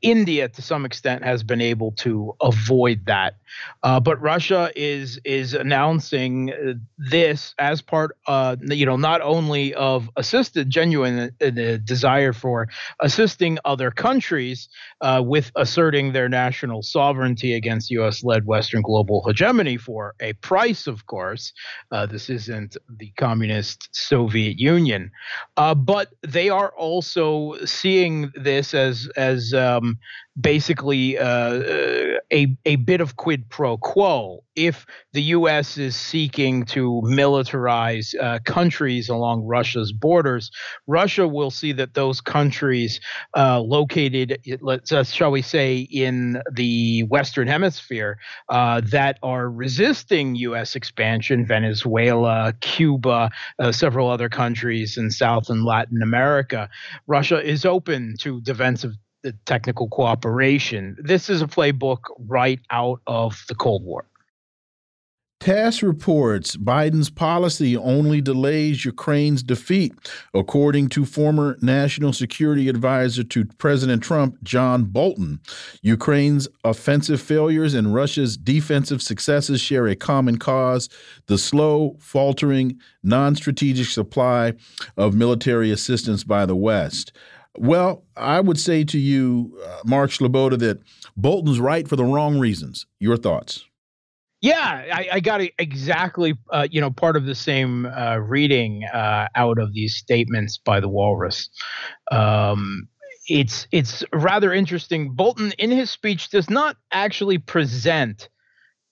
India, 0.02 0.48
to 0.48 0.62
some 0.62 0.84
extent, 0.84 1.24
has 1.24 1.42
been 1.42 1.60
able 1.60 1.92
to 1.92 2.34
avoid 2.40 3.06
that, 3.06 3.34
uh, 3.82 3.98
but 3.98 4.20
Russia 4.20 4.70
is 4.76 5.18
is 5.24 5.54
announcing 5.54 6.52
uh, 6.52 6.74
this 6.98 7.54
as 7.58 7.80
part, 7.80 8.16
uh, 8.26 8.56
you 8.62 8.84
know, 8.86 8.96
not 8.96 9.20
only 9.20 9.74
of 9.74 10.08
assisted 10.16 10.70
genuine 10.70 11.32
uh, 11.40 11.50
desire 11.84 12.32
for 12.32 12.68
assisting 13.00 13.58
other 13.64 13.90
countries 13.90 14.68
uh, 15.00 15.22
with 15.24 15.50
asserting 15.56 16.12
their 16.12 16.28
national 16.28 16.82
sovereignty 16.82 17.54
against 17.54 17.90
U.S.-led 17.90 18.44
Western 18.44 18.82
global 18.82 19.24
hegemony 19.26 19.76
for 19.76 20.14
a 20.20 20.34
price, 20.34 20.86
of 20.86 21.06
course. 21.06 21.52
Uh, 21.90 22.06
this 22.06 22.28
isn't 22.28 22.76
the 22.98 23.10
communist 23.16 23.88
Soviet 23.92 24.58
Union, 24.58 25.10
but 25.56 26.08
they 26.22 26.48
are 26.48 26.70
also 26.76 27.54
seeing 27.64 28.30
this 28.34 28.74
as 28.74 29.08
as 29.16 29.37
as 29.38 29.54
um, 29.54 29.98
basically 30.40 31.18
uh, 31.18 31.62
a 32.32 32.56
a 32.64 32.76
bit 32.76 33.00
of 33.00 33.16
quid 33.16 33.48
pro 33.48 33.76
quo. 33.76 34.44
If 34.54 34.86
the 35.12 35.22
U.S. 35.22 35.78
is 35.78 35.94
seeking 35.94 36.64
to 36.66 37.00
militarize 37.04 38.14
uh, 38.20 38.40
countries 38.44 39.08
along 39.08 39.44
Russia's 39.44 39.92
borders, 39.92 40.50
Russia 40.88 41.28
will 41.28 41.50
see 41.50 41.72
that 41.72 41.94
those 41.94 42.20
countries 42.20 43.00
uh, 43.36 43.60
located, 43.60 44.38
let's 44.60 44.90
uh, 44.90 45.04
shall 45.04 45.30
we 45.30 45.42
say, 45.42 45.78
in 45.78 46.42
the 46.52 47.04
Western 47.04 47.46
Hemisphere 47.46 48.18
uh, 48.48 48.80
that 48.90 49.18
are 49.22 49.48
resisting 49.48 50.34
U.S. 50.34 50.74
expansion, 50.74 51.46
Venezuela, 51.46 52.52
Cuba, 52.60 53.30
uh, 53.60 53.72
several 53.72 54.10
other 54.10 54.28
countries 54.28 54.96
in 54.96 55.10
South 55.10 55.48
and 55.48 55.64
Latin 55.64 56.02
America, 56.02 56.68
Russia 57.06 57.40
is 57.40 57.64
open 57.64 58.16
to 58.18 58.40
defensive 58.40 58.94
the 59.22 59.32
technical 59.46 59.88
cooperation. 59.88 60.96
This 61.00 61.28
is 61.28 61.42
a 61.42 61.46
playbook 61.46 61.98
right 62.18 62.60
out 62.70 63.00
of 63.06 63.42
the 63.48 63.54
Cold 63.54 63.84
War. 63.84 64.06
TASS 65.40 65.84
reports 65.84 66.56
Biden's 66.56 67.10
policy 67.10 67.76
only 67.76 68.20
delays 68.20 68.84
Ukraine's 68.84 69.40
defeat, 69.40 69.94
according 70.34 70.88
to 70.90 71.04
former 71.04 71.56
National 71.62 72.12
Security 72.12 72.68
Advisor 72.68 73.22
to 73.22 73.44
President 73.44 74.02
Trump, 74.02 74.42
John 74.42 74.86
Bolton. 74.86 75.38
Ukraine's 75.80 76.48
offensive 76.64 77.20
failures 77.20 77.74
and 77.74 77.94
Russia's 77.94 78.36
defensive 78.36 79.00
successes 79.00 79.60
share 79.60 79.86
a 79.86 79.94
common 79.94 80.38
cause 80.38 80.88
the 81.26 81.38
slow, 81.38 81.96
faltering, 82.00 82.80
non 83.04 83.36
strategic 83.36 83.86
supply 83.86 84.54
of 84.96 85.14
military 85.14 85.70
assistance 85.70 86.24
by 86.24 86.46
the 86.46 86.56
West. 86.56 87.12
Well, 87.60 88.04
I 88.16 88.40
would 88.40 88.58
say 88.58 88.84
to 88.84 88.98
you, 88.98 89.58
uh, 89.64 89.80
Mark 89.84 90.10
Sleboda, 90.10 90.58
that 90.60 90.80
Bolton's 91.16 91.58
right 91.58 91.88
for 91.88 91.96
the 91.96 92.04
wrong 92.04 92.38
reasons. 92.38 92.86
Your 93.00 93.16
thoughts? 93.16 93.64
Yeah, 94.40 94.84
I, 94.92 95.08
I 95.14 95.20
got 95.20 95.40
exactly, 95.58 96.34
uh, 96.52 96.68
you 96.70 96.80
know, 96.80 96.92
part 96.92 97.16
of 97.16 97.24
the 97.26 97.34
same 97.34 97.86
uh, 97.86 98.18
reading 98.18 98.84
uh, 98.84 99.26
out 99.34 99.58
of 99.58 99.72
these 99.72 99.96
statements 99.96 100.58
by 100.58 100.78
the 100.78 100.88
Walrus. 100.88 101.50
Um, 102.12 102.86
it's 103.26 103.66
it's 103.72 104.04
rather 104.12 104.52
interesting. 104.52 105.12
Bolton, 105.14 105.52
in 105.58 105.72
his 105.72 105.90
speech, 105.90 106.30
does 106.30 106.48
not 106.48 106.76
actually 106.92 107.38
present 107.38 108.28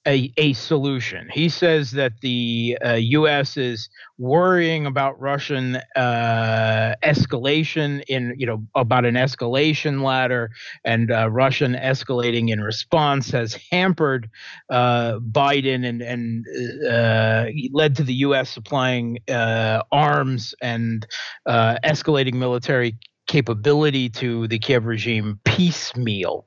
a, 0.07 0.33
a 0.37 0.53
solution. 0.53 1.29
He 1.33 1.49
says 1.49 1.91
that 1.93 2.21
the 2.21 2.79
uh, 2.85 2.93
U.S. 2.95 3.57
is 3.57 3.89
worrying 4.19 4.87
about 4.87 5.21
Russian 5.21 5.77
uh, 5.97 6.95
escalation 7.03 8.03
in, 8.09 8.35
you 8.39 8.47
know, 8.47 8.65
about 8.75 9.05
an 9.05 9.15
escalation 9.15 10.03
ladder, 10.03 10.51
and 10.85 11.11
uh, 11.11 11.29
Russian 11.31 11.75
escalating 11.75 12.51
in 12.51 12.61
response 12.61 13.31
has 13.31 13.59
hampered 13.71 14.31
uh, 14.71 15.19
Biden 15.19 15.85
and 15.85 16.01
and 16.03 16.47
uh, 16.89 17.47
led 17.73 17.97
to 17.97 18.05
the 18.05 18.15
U.S. 18.15 18.49
supplying 18.49 19.19
uh, 19.29 19.83
arms 19.91 20.55
and 20.63 21.07
escalating 21.49 22.35
military 22.35 22.97
capability 23.27 24.09
to 24.09 24.47
the 24.47 24.59
Kiev 24.59 24.87
regime 24.87 25.41
piecemeal 25.45 26.47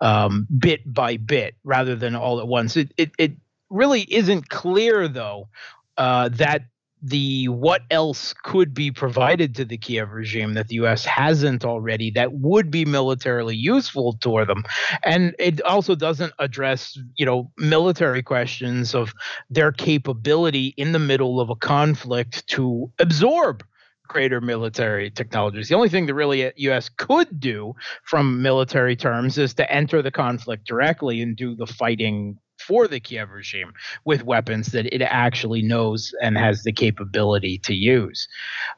um, 0.00 0.46
bit 0.58 0.80
by 0.92 1.16
bit 1.16 1.54
rather 1.64 1.96
than 1.96 2.14
all 2.14 2.40
at 2.40 2.48
once. 2.48 2.76
It 2.76 2.92
it, 2.96 3.10
it 3.18 3.32
really 3.70 4.02
isn't 4.02 4.48
clear 4.48 5.08
though 5.08 5.48
uh, 5.96 6.28
that 6.30 6.62
the 7.04 7.48
what 7.48 7.82
else 7.90 8.32
could 8.44 8.72
be 8.72 8.90
provided 8.90 9.54
to 9.54 9.64
the 9.64 9.76
Kiev 9.76 10.10
regime 10.10 10.54
that 10.54 10.68
the 10.68 10.76
U.S. 10.76 11.04
hasn't 11.04 11.62
already 11.62 12.10
that 12.12 12.32
would 12.32 12.70
be 12.70 12.86
militarily 12.86 13.54
useful 13.54 14.14
to 14.22 14.44
them, 14.46 14.64
and 15.04 15.34
it 15.38 15.60
also 15.62 15.94
doesn't 15.94 16.32
address 16.38 16.98
you 17.16 17.26
know 17.26 17.50
military 17.58 18.22
questions 18.22 18.94
of 18.94 19.12
their 19.50 19.70
capability 19.70 20.68
in 20.78 20.92
the 20.92 20.98
middle 20.98 21.40
of 21.40 21.50
a 21.50 21.56
conflict 21.56 22.46
to 22.48 22.90
absorb 22.98 23.62
greater 24.06 24.40
military 24.40 25.10
technologies. 25.10 25.68
The 25.68 25.74
only 25.74 25.88
thing 25.88 26.06
the 26.06 26.14
really 26.14 26.52
U.S. 26.56 26.88
could 26.88 27.40
do 27.40 27.74
from 28.04 28.42
military 28.42 28.96
terms 28.96 29.38
is 29.38 29.54
to 29.54 29.70
enter 29.70 30.02
the 30.02 30.10
conflict 30.10 30.66
directly 30.66 31.20
and 31.22 31.36
do 31.36 31.54
the 31.54 31.66
fighting 31.66 32.38
for 32.58 32.88
the 32.88 33.00
Kiev 33.00 33.30
regime 33.30 33.72
with 34.04 34.24
weapons 34.24 34.68
that 34.68 34.86
it 34.94 35.02
actually 35.02 35.62
knows 35.62 36.14
and 36.22 36.38
has 36.38 36.62
the 36.62 36.72
capability 36.72 37.58
to 37.58 37.74
use. 37.74 38.28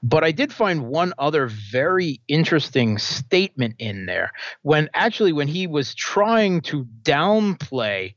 But 0.03 0.25
I 0.25 0.33
did 0.33 0.53
find 0.53 0.87
one 0.87 1.13
other 1.19 1.47
very 1.47 2.21
interesting 2.29 2.99
statement 2.99 3.77
in 3.79 4.07
there 4.07 4.33
when 4.63 4.89
actually 4.95 5.33
when 5.33 5.49
he 5.49 5.67
was 5.67 5.95
trying 5.95 6.63
to 6.63 6.87
downplay 7.03 8.15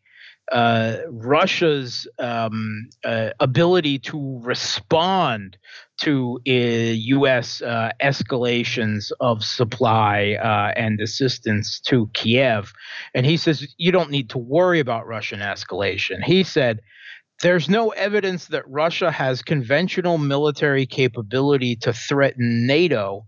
uh, 0.51 0.97
Russia's 1.09 2.07
um, 2.17 2.89
uh, 3.03 3.29
ability 3.39 3.99
to 3.99 4.39
respond 4.41 5.57
to 6.01 6.39
uh, 6.47 6.51
U.S. 6.51 7.61
Uh, 7.61 7.91
escalations 8.01 9.11
of 9.19 9.43
supply 9.43 10.37
uh, 10.41 10.73
and 10.79 10.99
assistance 11.01 11.79
to 11.81 12.09
Kiev. 12.13 12.73
And 13.13 13.25
he 13.25 13.37
says, 13.37 13.67
you 13.77 13.91
don't 13.91 14.11
need 14.11 14.29
to 14.31 14.37
worry 14.37 14.79
about 14.79 15.07
Russian 15.07 15.39
escalation. 15.39 16.23
He 16.23 16.43
said, 16.43 16.81
there's 17.41 17.69
no 17.69 17.89
evidence 17.89 18.47
that 18.47 18.69
Russia 18.69 19.11
has 19.11 19.41
conventional 19.41 20.17
military 20.17 20.85
capability 20.85 21.75
to 21.77 21.93
threaten 21.93 22.67
NATO 22.67 23.25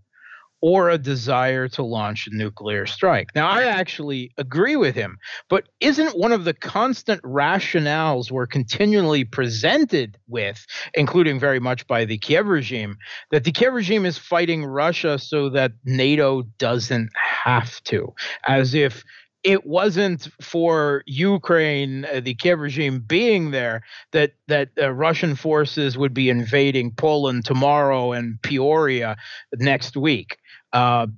or 0.62 0.88
a 0.88 0.96
desire 0.96 1.68
to 1.68 1.82
launch 1.82 2.28
a 2.28 2.34
nuclear 2.34 2.86
strike. 2.86 3.28
Now, 3.34 3.48
I 3.48 3.64
actually 3.64 4.30
agree 4.38 4.76
with 4.76 4.94
him, 4.94 5.18
but 5.50 5.68
isn't 5.80 6.16
one 6.16 6.32
of 6.32 6.44
the 6.44 6.54
constant 6.54 7.20
rationales 7.22 8.30
we're 8.30 8.46
continually 8.46 9.24
presented 9.24 10.16
with, 10.28 10.64
including 10.94 11.40
very 11.40 11.58
much 11.58 11.86
by 11.88 12.04
the 12.04 12.16
Kiev 12.16 12.46
regime, 12.46 12.96
that 13.32 13.42
the 13.44 13.52
Kiev 13.52 13.74
regime 13.74 14.06
is 14.06 14.16
fighting 14.16 14.64
Russia 14.64 15.18
so 15.18 15.50
that 15.50 15.72
NATO 15.84 16.42
doesn't 16.58 17.10
have 17.44 17.82
to, 17.84 18.14
as 18.46 18.74
if 18.74 19.04
it 19.44 19.66
wasn't 19.66 20.28
for 20.40 21.02
Ukraine, 21.06 22.04
uh, 22.04 22.20
the 22.20 22.34
Kiev 22.34 22.60
regime 22.60 23.00
being 23.00 23.50
there, 23.50 23.82
that 24.12 24.34
that 24.48 24.70
uh, 24.80 24.92
Russian 24.92 25.34
forces 25.34 25.98
would 25.98 26.14
be 26.14 26.28
invading 26.28 26.92
Poland 26.92 27.44
tomorrow 27.44 28.12
and 28.12 28.40
Peoria 28.42 29.16
next 29.54 29.96
week. 29.96 30.38
Uh, 30.72 31.08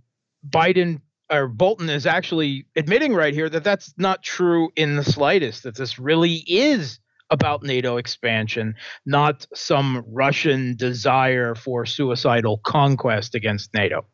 Biden 0.48 1.00
or 1.30 1.48
Bolton 1.48 1.88
is 1.88 2.06
actually 2.06 2.66
admitting 2.76 3.14
right 3.14 3.34
here 3.34 3.48
that 3.48 3.64
that's 3.64 3.94
not 3.96 4.22
true 4.22 4.70
in 4.76 4.96
the 4.96 5.04
slightest. 5.04 5.62
That 5.62 5.76
this 5.76 5.98
really 5.98 6.44
is 6.46 6.98
about 7.30 7.62
NATO 7.62 7.96
expansion, 7.96 8.74
not 9.06 9.46
some 9.54 10.04
Russian 10.08 10.76
desire 10.76 11.54
for 11.54 11.86
suicidal 11.86 12.60
conquest 12.64 13.34
against 13.34 13.72
NATO. 13.74 14.06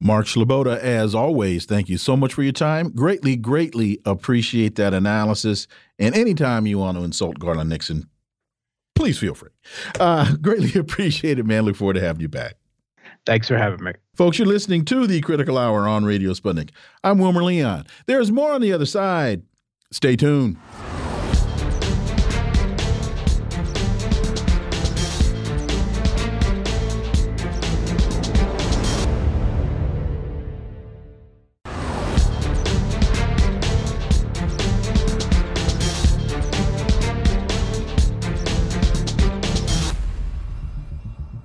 Mark 0.00 0.26
Sleboda, 0.26 0.78
as 0.78 1.14
always, 1.14 1.64
thank 1.64 1.88
you 1.88 1.96
so 1.96 2.16
much 2.16 2.34
for 2.34 2.42
your 2.42 2.52
time. 2.52 2.90
Greatly, 2.90 3.36
greatly 3.36 4.00
appreciate 4.04 4.74
that 4.76 4.92
analysis. 4.92 5.66
And 5.98 6.14
anytime 6.14 6.66
you 6.66 6.78
want 6.78 6.98
to 6.98 7.04
insult 7.04 7.38
Garland 7.38 7.70
Nixon, 7.70 8.08
please 8.94 9.18
feel 9.18 9.34
free. 9.34 9.50
Uh, 9.98 10.34
greatly 10.42 10.78
appreciate 10.78 11.38
it, 11.38 11.46
man. 11.46 11.64
Look 11.64 11.76
forward 11.76 11.94
to 11.94 12.00
having 12.00 12.20
you 12.20 12.28
back. 12.28 12.56
Thanks 13.24 13.48
for 13.48 13.56
having 13.56 13.82
me. 13.82 13.92
Folks, 14.14 14.38
you're 14.38 14.46
listening 14.46 14.84
to 14.86 15.06
the 15.06 15.20
Critical 15.20 15.56
Hour 15.56 15.88
on 15.88 16.04
Radio 16.04 16.32
Sputnik. 16.32 16.70
I'm 17.02 17.18
Wilmer 17.18 17.42
Leon. 17.42 17.86
There's 18.06 18.30
more 18.30 18.52
on 18.52 18.60
the 18.60 18.72
other 18.72 18.86
side. 18.86 19.42
Stay 19.90 20.16
tuned. 20.16 20.58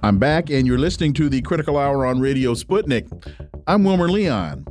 I'm 0.09 0.17
back, 0.17 0.49
and 0.49 0.65
you're 0.65 0.79
listening 0.79 1.13
to 1.13 1.29
the 1.29 1.39
Critical 1.43 1.77
Hour 1.77 2.03
on 2.03 2.19
Radio 2.19 2.55
Sputnik. 2.55 3.07
I'm 3.67 3.83
Wilmer 3.83 4.09
Leon. 4.09 4.65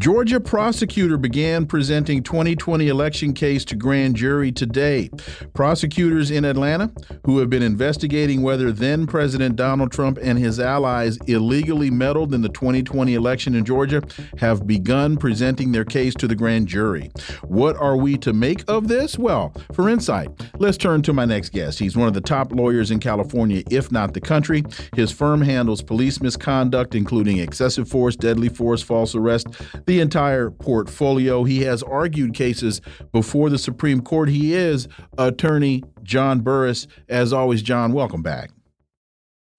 Georgia 0.00 0.40
prosecutor 0.40 1.18
began 1.18 1.66
presenting 1.66 2.22
2020 2.22 2.88
election 2.88 3.34
case 3.34 3.66
to 3.66 3.76
grand 3.76 4.16
jury 4.16 4.50
today. 4.50 5.10
Prosecutors 5.52 6.30
in 6.30 6.46
Atlanta, 6.46 6.90
who 7.26 7.36
have 7.36 7.50
been 7.50 7.62
investigating 7.62 8.40
whether 8.40 8.72
then 8.72 9.06
President 9.06 9.56
Donald 9.56 9.92
Trump 9.92 10.18
and 10.22 10.38
his 10.38 10.58
allies 10.58 11.18
illegally 11.26 11.90
meddled 11.90 12.32
in 12.32 12.40
the 12.40 12.48
2020 12.48 13.12
election 13.12 13.54
in 13.54 13.62
Georgia, 13.62 14.02
have 14.38 14.66
begun 14.66 15.18
presenting 15.18 15.70
their 15.70 15.84
case 15.84 16.14
to 16.14 16.26
the 16.26 16.34
grand 16.34 16.66
jury. 16.66 17.10
What 17.42 17.76
are 17.76 17.98
we 17.98 18.16
to 18.18 18.32
make 18.32 18.64
of 18.70 18.88
this? 18.88 19.18
Well, 19.18 19.52
for 19.74 19.90
insight, 19.90 20.30
let's 20.58 20.78
turn 20.78 21.02
to 21.02 21.12
my 21.12 21.26
next 21.26 21.50
guest. 21.50 21.78
He's 21.78 21.94
one 21.94 22.08
of 22.08 22.14
the 22.14 22.22
top 22.22 22.52
lawyers 22.52 22.90
in 22.90 23.00
California, 23.00 23.64
if 23.70 23.92
not 23.92 24.14
the 24.14 24.20
country. 24.22 24.64
His 24.96 25.12
firm 25.12 25.42
handles 25.42 25.82
police 25.82 26.22
misconduct, 26.22 26.94
including 26.94 27.36
excessive 27.36 27.86
force, 27.86 28.16
deadly 28.16 28.48
force, 28.48 28.80
false 28.80 29.14
arrest 29.14 29.48
the 29.90 29.98
entire 29.98 30.50
portfolio. 30.50 31.42
He 31.42 31.62
has 31.62 31.82
argued 31.82 32.32
cases 32.32 32.80
before 33.10 33.50
the 33.50 33.58
Supreme 33.58 34.02
Court. 34.02 34.28
He 34.28 34.54
is 34.54 34.86
attorney 35.18 35.82
John 36.04 36.42
Burris. 36.42 36.86
As 37.08 37.32
always, 37.32 37.60
John, 37.60 37.92
welcome 37.92 38.22
back. 38.22 38.52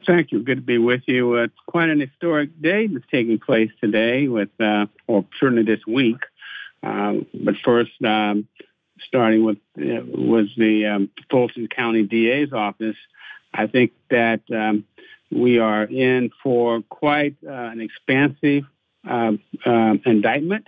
Thank 0.07 0.31
you. 0.31 0.41
Good 0.41 0.55
to 0.55 0.61
be 0.61 0.77
with 0.77 1.01
you. 1.05 1.37
Uh, 1.37 1.43
it's 1.43 1.53
quite 1.67 1.89
an 1.89 1.99
historic 1.99 2.49
day 2.61 2.87
that's 2.87 3.03
taking 3.11 3.39
place 3.39 3.71
today, 3.81 4.29
with 4.29 4.49
uh, 4.57 4.85
or 5.05 5.25
certainly 5.37 5.63
this 5.63 5.85
week. 5.85 6.21
Um, 6.81 7.25
but 7.33 7.55
first, 7.65 7.91
um, 8.01 8.47
starting 9.05 9.43
with 9.43 9.57
uh, 9.77 9.99
was 10.05 10.47
the 10.55 10.85
um, 10.85 11.09
Fulton 11.29 11.67
County 11.67 12.03
DA's 12.03 12.53
office. 12.53 12.95
I 13.53 13.67
think 13.67 13.91
that 14.09 14.43
um, 14.49 14.85
we 15.29 15.59
are 15.59 15.83
in 15.83 16.31
for 16.41 16.83
quite 16.83 17.35
uh, 17.45 17.51
an 17.51 17.81
expansive 17.81 18.63
uh, 19.09 19.33
indictment 20.05 20.67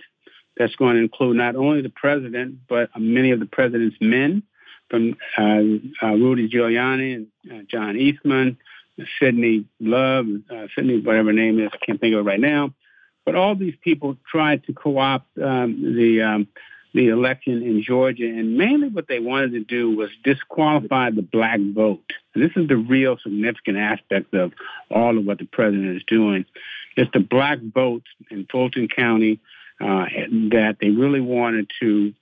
that's 0.56 0.76
going 0.76 0.96
to 0.96 1.02
include 1.02 1.36
not 1.36 1.56
only 1.56 1.82
the 1.82 1.90
president, 1.90 2.58
but 2.68 2.90
many 2.98 3.32
of 3.32 3.40
the 3.40 3.46
president's 3.46 3.96
men, 4.00 4.42
from 4.90 5.16
uh, 5.38 6.06
uh, 6.06 6.12
Rudy 6.12 6.48
Giuliani 6.48 7.14
and 7.14 7.26
uh, 7.50 7.64
John 7.68 7.96
Eastman, 7.96 8.58
Sidney 9.18 9.64
Love, 9.80 10.26
Sidney, 10.74 11.00
whatever 11.00 11.32
name 11.32 11.58
is, 11.58 11.70
I 11.72 11.84
can't 11.84 12.00
think 12.00 12.14
of 12.14 12.20
it 12.20 12.28
right 12.28 12.38
now. 12.38 12.72
But 13.24 13.34
all 13.34 13.56
these 13.56 13.74
people 13.82 14.16
tried 14.30 14.64
to 14.64 14.72
co-opt 14.72 15.26
um, 15.38 15.96
the 15.96 16.22
um, 16.22 16.48
the 16.92 17.08
election 17.08 17.62
in 17.62 17.82
Georgia, 17.82 18.26
and 18.26 18.56
mainly 18.56 18.88
what 18.88 19.08
they 19.08 19.18
wanted 19.18 19.50
to 19.52 19.64
do 19.64 19.96
was 19.96 20.10
disqualify 20.22 21.10
the 21.10 21.22
black 21.22 21.58
vote. 21.74 22.04
And 22.34 22.44
this 22.44 22.52
is 22.54 22.68
the 22.68 22.76
real 22.76 23.18
significant 23.20 23.78
aspect 23.78 24.32
of 24.32 24.52
all 24.92 25.18
of 25.18 25.24
what 25.24 25.38
the 25.38 25.44
president 25.46 25.96
is 25.96 26.04
doing. 26.06 26.44
It's 26.96 27.10
the 27.12 27.20
black 27.20 27.58
vote 27.60 28.04
in 28.30 28.46
Fulton 28.50 28.88
County 28.88 29.40
uh, 29.80 30.06
that 30.50 30.76
they 30.80 30.90
really 30.90 31.20
wanted 31.20 31.70
to 31.80 32.14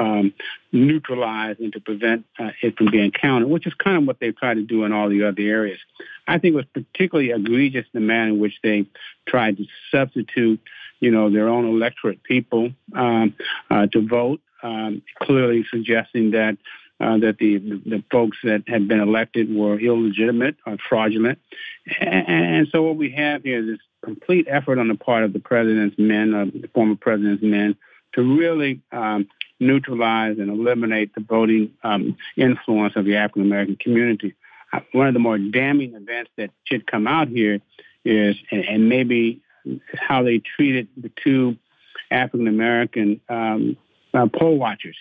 um, 0.00 0.34
neutralize 0.72 1.56
and 1.60 1.72
to 1.72 1.80
prevent 1.80 2.26
uh, 2.38 2.50
it 2.62 2.76
from 2.76 2.90
being 2.90 3.12
counted, 3.12 3.48
which 3.48 3.66
is 3.66 3.74
kind 3.74 3.96
of 3.96 4.04
what 4.04 4.18
they've 4.20 4.36
tried 4.36 4.54
to 4.54 4.62
do 4.62 4.84
in 4.84 4.92
all 4.92 5.08
the 5.08 5.24
other 5.24 5.42
areas. 5.42 5.78
I 6.26 6.38
think 6.38 6.54
it 6.54 6.56
was 6.56 6.66
particularly 6.74 7.30
egregious 7.30 7.86
the 7.92 8.00
manner 8.00 8.30
in 8.30 8.38
which 8.38 8.58
they 8.62 8.86
tried 9.26 9.56
to 9.58 9.66
substitute 9.90 10.60
you 11.04 11.10
know, 11.10 11.28
their 11.30 11.48
own 11.48 11.66
electorate 11.66 12.22
people 12.22 12.70
um, 12.94 13.34
uh, 13.70 13.86
to 13.88 14.06
vote, 14.06 14.40
um, 14.62 15.02
clearly 15.18 15.66
suggesting 15.70 16.30
that 16.30 16.56
uh, 17.04 17.18
that 17.18 17.36
the, 17.38 17.58
the 17.58 18.02
folks 18.10 18.38
that 18.44 18.64
had 18.66 18.88
been 18.88 19.00
elected 19.00 19.54
were 19.54 19.78
illegitimate 19.78 20.56
or 20.66 20.78
fraudulent. 20.88 21.38
And, 22.00 22.28
and, 22.28 22.68
so 22.68 22.82
what 22.82 22.96
we 22.96 23.10
have 23.10 23.42
here 23.42 23.60
is 23.60 23.66
this 23.66 23.78
complete 24.02 24.46
effort 24.48 24.78
on 24.78 24.88
the 24.88 24.94
part 24.94 25.22
of 25.22 25.34
the 25.34 25.38
president's 25.38 25.98
men, 25.98 26.34
uh, 26.34 26.46
the 26.46 26.68
former 26.68 26.96
president's 26.96 27.42
men, 27.42 27.76
to 28.14 28.22
really 28.22 28.80
um, 28.90 29.28
neutralize 29.60 30.38
and 30.38 30.48
eliminate 30.48 31.14
the 31.14 31.20
voting 31.20 31.72
um, 31.82 32.16
influence 32.36 32.96
of 32.96 33.04
the 33.04 33.16
African 33.16 33.42
American 33.42 33.76
community. 33.76 34.34
Uh, 34.72 34.80
one 34.92 35.06
of 35.06 35.12
the 35.12 35.20
more 35.20 35.36
damning 35.36 35.94
events 35.94 36.30
that 36.36 36.50
should 36.64 36.86
come 36.86 37.06
out 37.06 37.28
here 37.28 37.60
is, 38.04 38.36
and, 38.50 38.64
and 38.64 38.88
maybe 38.88 39.42
how 39.94 40.22
they 40.22 40.38
treated 40.38 40.88
the 40.96 41.10
two 41.22 41.56
African 42.10 42.48
American 42.48 43.20
um, 43.28 43.76
uh, 44.14 44.26
poll 44.26 44.56
watchers, 44.56 44.96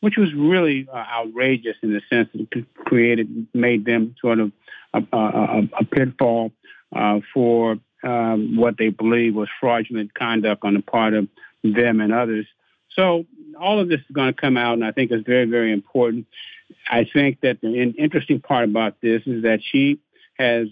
which 0.00 0.16
was 0.16 0.32
really 0.34 0.88
uh, 0.92 0.96
outrageous 0.96 1.76
in 1.82 1.92
the 1.92 2.00
sense 2.10 2.28
that 2.32 2.46
it 2.52 2.66
created, 2.74 3.46
made 3.54 3.84
them 3.84 4.14
sort 4.20 4.38
of 4.38 4.52
a, 4.94 5.02
a, 5.12 5.68
a 5.80 5.84
pitfall 5.84 6.52
uh, 6.94 7.20
for 7.32 7.78
um, 8.02 8.56
what 8.56 8.76
they 8.78 8.90
believe 8.90 9.34
was 9.34 9.48
fraudulent 9.60 10.14
conduct 10.14 10.64
on 10.64 10.74
the 10.74 10.82
part 10.82 11.14
of 11.14 11.28
them 11.64 12.00
and 12.00 12.12
others. 12.12 12.46
So 12.90 13.26
all 13.58 13.80
of 13.80 13.88
this 13.88 14.00
is 14.00 14.14
going 14.14 14.32
to 14.32 14.40
come 14.40 14.56
out, 14.56 14.74
and 14.74 14.84
I 14.84 14.92
think 14.92 15.10
it's 15.10 15.26
very, 15.26 15.46
very 15.46 15.72
important. 15.72 16.26
I 16.90 17.04
think 17.10 17.40
that 17.42 17.60
the 17.60 17.74
interesting 17.98 18.40
part 18.40 18.64
about 18.64 19.00
this 19.00 19.22
is 19.26 19.42
that 19.42 19.60
she 19.62 20.00
has, 20.38 20.68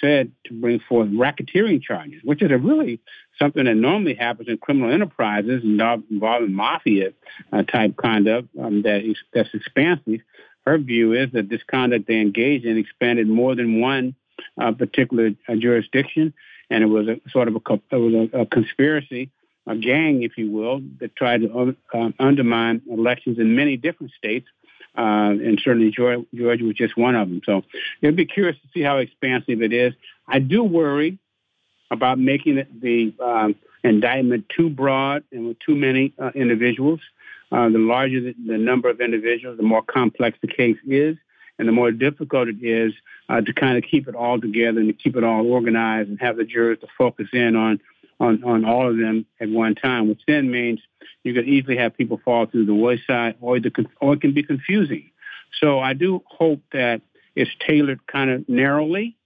said 0.00 0.32
to 0.44 0.54
bring 0.54 0.80
forth 0.80 1.08
racketeering 1.08 1.82
charges, 1.82 2.20
which 2.24 2.42
is 2.42 2.50
a 2.50 2.58
really 2.58 3.00
something 3.38 3.64
that 3.64 3.74
normally 3.74 4.14
happens 4.14 4.48
in 4.48 4.58
criminal 4.58 4.92
enterprises 4.92 5.62
involving 5.62 6.52
mafia 6.52 7.12
uh, 7.52 7.62
type 7.62 7.96
conduct 7.96 8.48
um, 8.60 8.82
that 8.82 9.02
is, 9.04 9.16
that's 9.32 9.52
expansive. 9.54 10.20
Her 10.64 10.78
view 10.78 11.12
is 11.12 11.32
that 11.32 11.48
this 11.48 11.62
conduct 11.66 12.06
they 12.06 12.20
engaged 12.20 12.64
in 12.64 12.78
expanded 12.78 13.28
more 13.28 13.54
than 13.54 13.80
one 13.80 14.14
uh, 14.60 14.72
particular 14.72 15.32
uh, 15.48 15.56
jurisdiction, 15.56 16.32
and 16.70 16.82
it 16.82 16.86
was 16.86 17.08
a 17.08 17.20
sort 17.30 17.48
of 17.48 17.56
a, 17.56 17.72
it 17.90 17.96
was 17.96 18.28
a, 18.32 18.40
a 18.40 18.46
conspiracy, 18.46 19.30
a 19.66 19.76
gang, 19.76 20.22
if 20.22 20.38
you 20.38 20.50
will, 20.50 20.80
that 21.00 21.16
tried 21.16 21.42
to 21.42 21.76
uh, 21.94 22.10
undermine 22.18 22.82
elections 22.90 23.38
in 23.38 23.56
many 23.56 23.76
different 23.76 24.12
states 24.12 24.46
uh, 24.96 25.30
and 25.30 25.60
certainly 25.64 25.90
Georgia, 25.90 26.24
was 26.32 26.74
just 26.74 26.96
one 26.96 27.14
of 27.14 27.28
them. 27.28 27.40
So 27.44 27.62
it'll 28.00 28.16
be 28.16 28.26
curious 28.26 28.56
to 28.60 28.68
see 28.74 28.82
how 28.82 28.98
expansive 28.98 29.62
it 29.62 29.72
is. 29.72 29.94
I 30.26 30.38
do 30.38 30.62
worry 30.62 31.18
about 31.90 32.18
making 32.18 32.64
the 32.80 33.14
um, 33.20 33.54
indictment 33.84 34.48
too 34.48 34.70
broad 34.70 35.24
and 35.32 35.48
with 35.48 35.58
too 35.60 35.74
many 35.74 36.12
uh, 36.18 36.30
individuals. 36.34 37.00
Uh, 37.50 37.68
the 37.68 37.78
larger 37.78 38.20
the, 38.20 38.34
the, 38.46 38.58
number 38.58 38.88
of 38.88 39.00
individuals, 39.00 39.58
the 39.58 39.62
more 39.62 39.82
complex 39.82 40.38
the 40.40 40.48
case 40.48 40.78
is, 40.86 41.16
and 41.58 41.68
the 41.68 41.72
more 41.72 41.90
difficult 41.90 42.48
it 42.48 42.56
is 42.62 42.94
uh, 43.28 43.42
to 43.42 43.52
kind 43.52 43.76
of 43.76 43.84
keep 43.84 44.08
it 44.08 44.14
all 44.14 44.40
together 44.40 44.80
and 44.80 44.88
to 44.88 44.94
keep 44.94 45.16
it 45.16 45.24
all 45.24 45.46
organized 45.46 46.08
and 46.08 46.18
have 46.20 46.36
the 46.36 46.44
jurors 46.44 46.78
to 46.80 46.86
focus 46.96 47.28
in 47.34 47.54
on 47.54 47.78
on, 48.22 48.44
on 48.44 48.64
all 48.64 48.88
of 48.88 48.96
them 48.96 49.26
at 49.40 49.48
one 49.48 49.74
time, 49.74 50.08
which 50.08 50.20
then 50.26 50.50
means 50.50 50.80
you 51.24 51.34
could 51.34 51.48
easily 51.48 51.76
have 51.76 51.96
people 51.96 52.20
fall 52.24 52.46
through 52.46 52.66
the 52.66 52.74
wayside 52.74 53.34
or, 53.40 53.58
the, 53.58 53.70
or 54.00 54.14
it 54.14 54.20
can 54.20 54.32
be 54.32 54.44
confusing. 54.44 55.10
So 55.60 55.80
I 55.80 55.92
do 55.92 56.22
hope 56.26 56.62
that 56.72 57.02
it's 57.34 57.50
tailored 57.66 58.06
kind 58.06 58.30
of 58.30 58.48
narrowly 58.48 59.16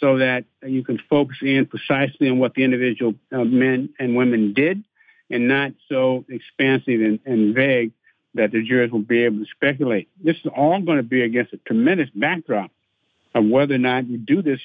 so 0.00 0.18
that 0.18 0.44
you 0.62 0.84
can 0.84 1.00
focus 1.10 1.38
in 1.42 1.66
precisely 1.66 2.28
on 2.28 2.38
what 2.38 2.54
the 2.54 2.62
individual 2.62 3.14
uh, 3.32 3.44
men 3.44 3.90
and 3.98 4.14
women 4.14 4.52
did 4.52 4.84
and 5.28 5.48
not 5.48 5.72
so 5.88 6.24
expansive 6.28 7.00
and, 7.00 7.18
and 7.26 7.54
vague 7.54 7.92
that 8.34 8.52
the 8.52 8.62
jurors 8.62 8.92
will 8.92 9.00
be 9.00 9.24
able 9.24 9.38
to 9.38 9.50
speculate. 9.50 10.08
This 10.22 10.36
is 10.36 10.50
all 10.54 10.80
going 10.82 10.98
to 10.98 11.02
be 11.02 11.22
against 11.22 11.52
a 11.52 11.56
tremendous 11.56 12.10
backdrop 12.14 12.70
of 13.34 13.44
whether 13.46 13.74
or 13.74 13.78
not 13.78 14.06
you 14.06 14.18
do 14.18 14.40
this 14.42 14.60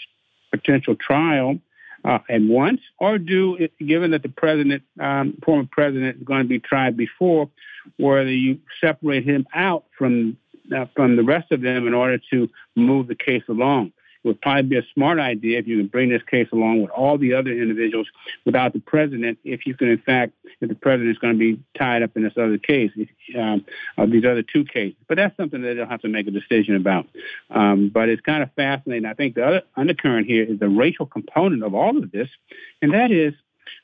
potential 0.52 0.96
trial 0.96 1.60
uh, 2.04 2.20
at 2.30 2.42
once, 2.42 2.82
or 3.00 3.18
do, 3.18 3.68
given 3.80 4.12
that 4.12 4.24
the 4.24 4.30
president, 4.30 4.84
um, 5.00 5.38
former 5.44 5.68
president, 5.72 6.18
is 6.18 6.24
going 6.24 6.42
to 6.42 6.48
be 6.48 6.60
tried 6.60 6.98
before, 6.98 7.50
whether 7.98 8.32
you 8.32 8.60
separate 8.80 9.24
him 9.24 9.48
out 9.54 9.86
from 9.98 10.38
uh, 10.76 10.86
from 10.96 11.16
the 11.16 11.24
rest 11.24 11.52
of 11.52 11.62
them 11.62 11.88
in 11.88 11.94
order 11.94 12.20
to 12.32 12.50
move 12.76 13.08
the 13.08 13.16
case 13.16 13.44
along. 13.50 13.92
Would 14.24 14.40
probably 14.42 14.64
be 14.64 14.78
a 14.78 14.86
smart 14.94 15.20
idea 15.20 15.60
if 15.60 15.68
you 15.68 15.78
can 15.78 15.88
bring 15.88 16.10
this 16.10 16.22
case 16.30 16.48
along 16.52 16.82
with 16.82 16.92
all 16.92 17.18
the 17.18 17.34
other 17.34 17.52
individuals 17.52 18.08
without 18.46 18.74
the 18.74 18.80
president, 18.80 19.40
if 19.44 19.66
you 19.66 19.76
can, 19.76 19.88
in 19.88 19.98
fact, 19.98 20.34
if 20.60 20.70
the 20.70 20.76
president 20.76 21.12
is 21.12 21.18
going 21.18 21.34
to 21.34 21.40
be 21.40 21.62
tied 21.78 22.04
up 22.04 22.12
in 22.16 22.24
this 22.24 22.34
other 22.38 22.58
case, 22.58 22.92
um, 23.38 23.66
of 23.98 24.12
these 24.12 24.26
other 24.26 24.44
two 24.44 24.64
cases. 24.64 24.98
But 25.08 25.18
that's 25.18 25.36
something 25.38 25.62
that 25.62 25.76
they'll 25.76 25.88
have 25.88 26.02
to 26.02 26.08
make 26.08 26.28
a 26.28 26.32
decision 26.32 26.76
about. 26.76 27.08
Um, 27.50 27.90
but 27.90 28.10
it's 28.10 28.22
kind 28.22 28.44
of 28.44 28.52
fascinating. 28.56 29.06
I 29.06 29.14
think 29.14 29.36
the 29.36 29.46
other 29.46 29.62
undercurrent 29.76 30.28
here 30.28 30.44
is 30.44 30.60
the 30.60 30.70
racial 30.70 31.06
component 31.06 31.64
of 31.64 31.74
all 31.74 31.98
of 31.98 32.12
this, 32.12 32.30
and 32.82 32.94
that 32.94 33.12
is 33.12 33.34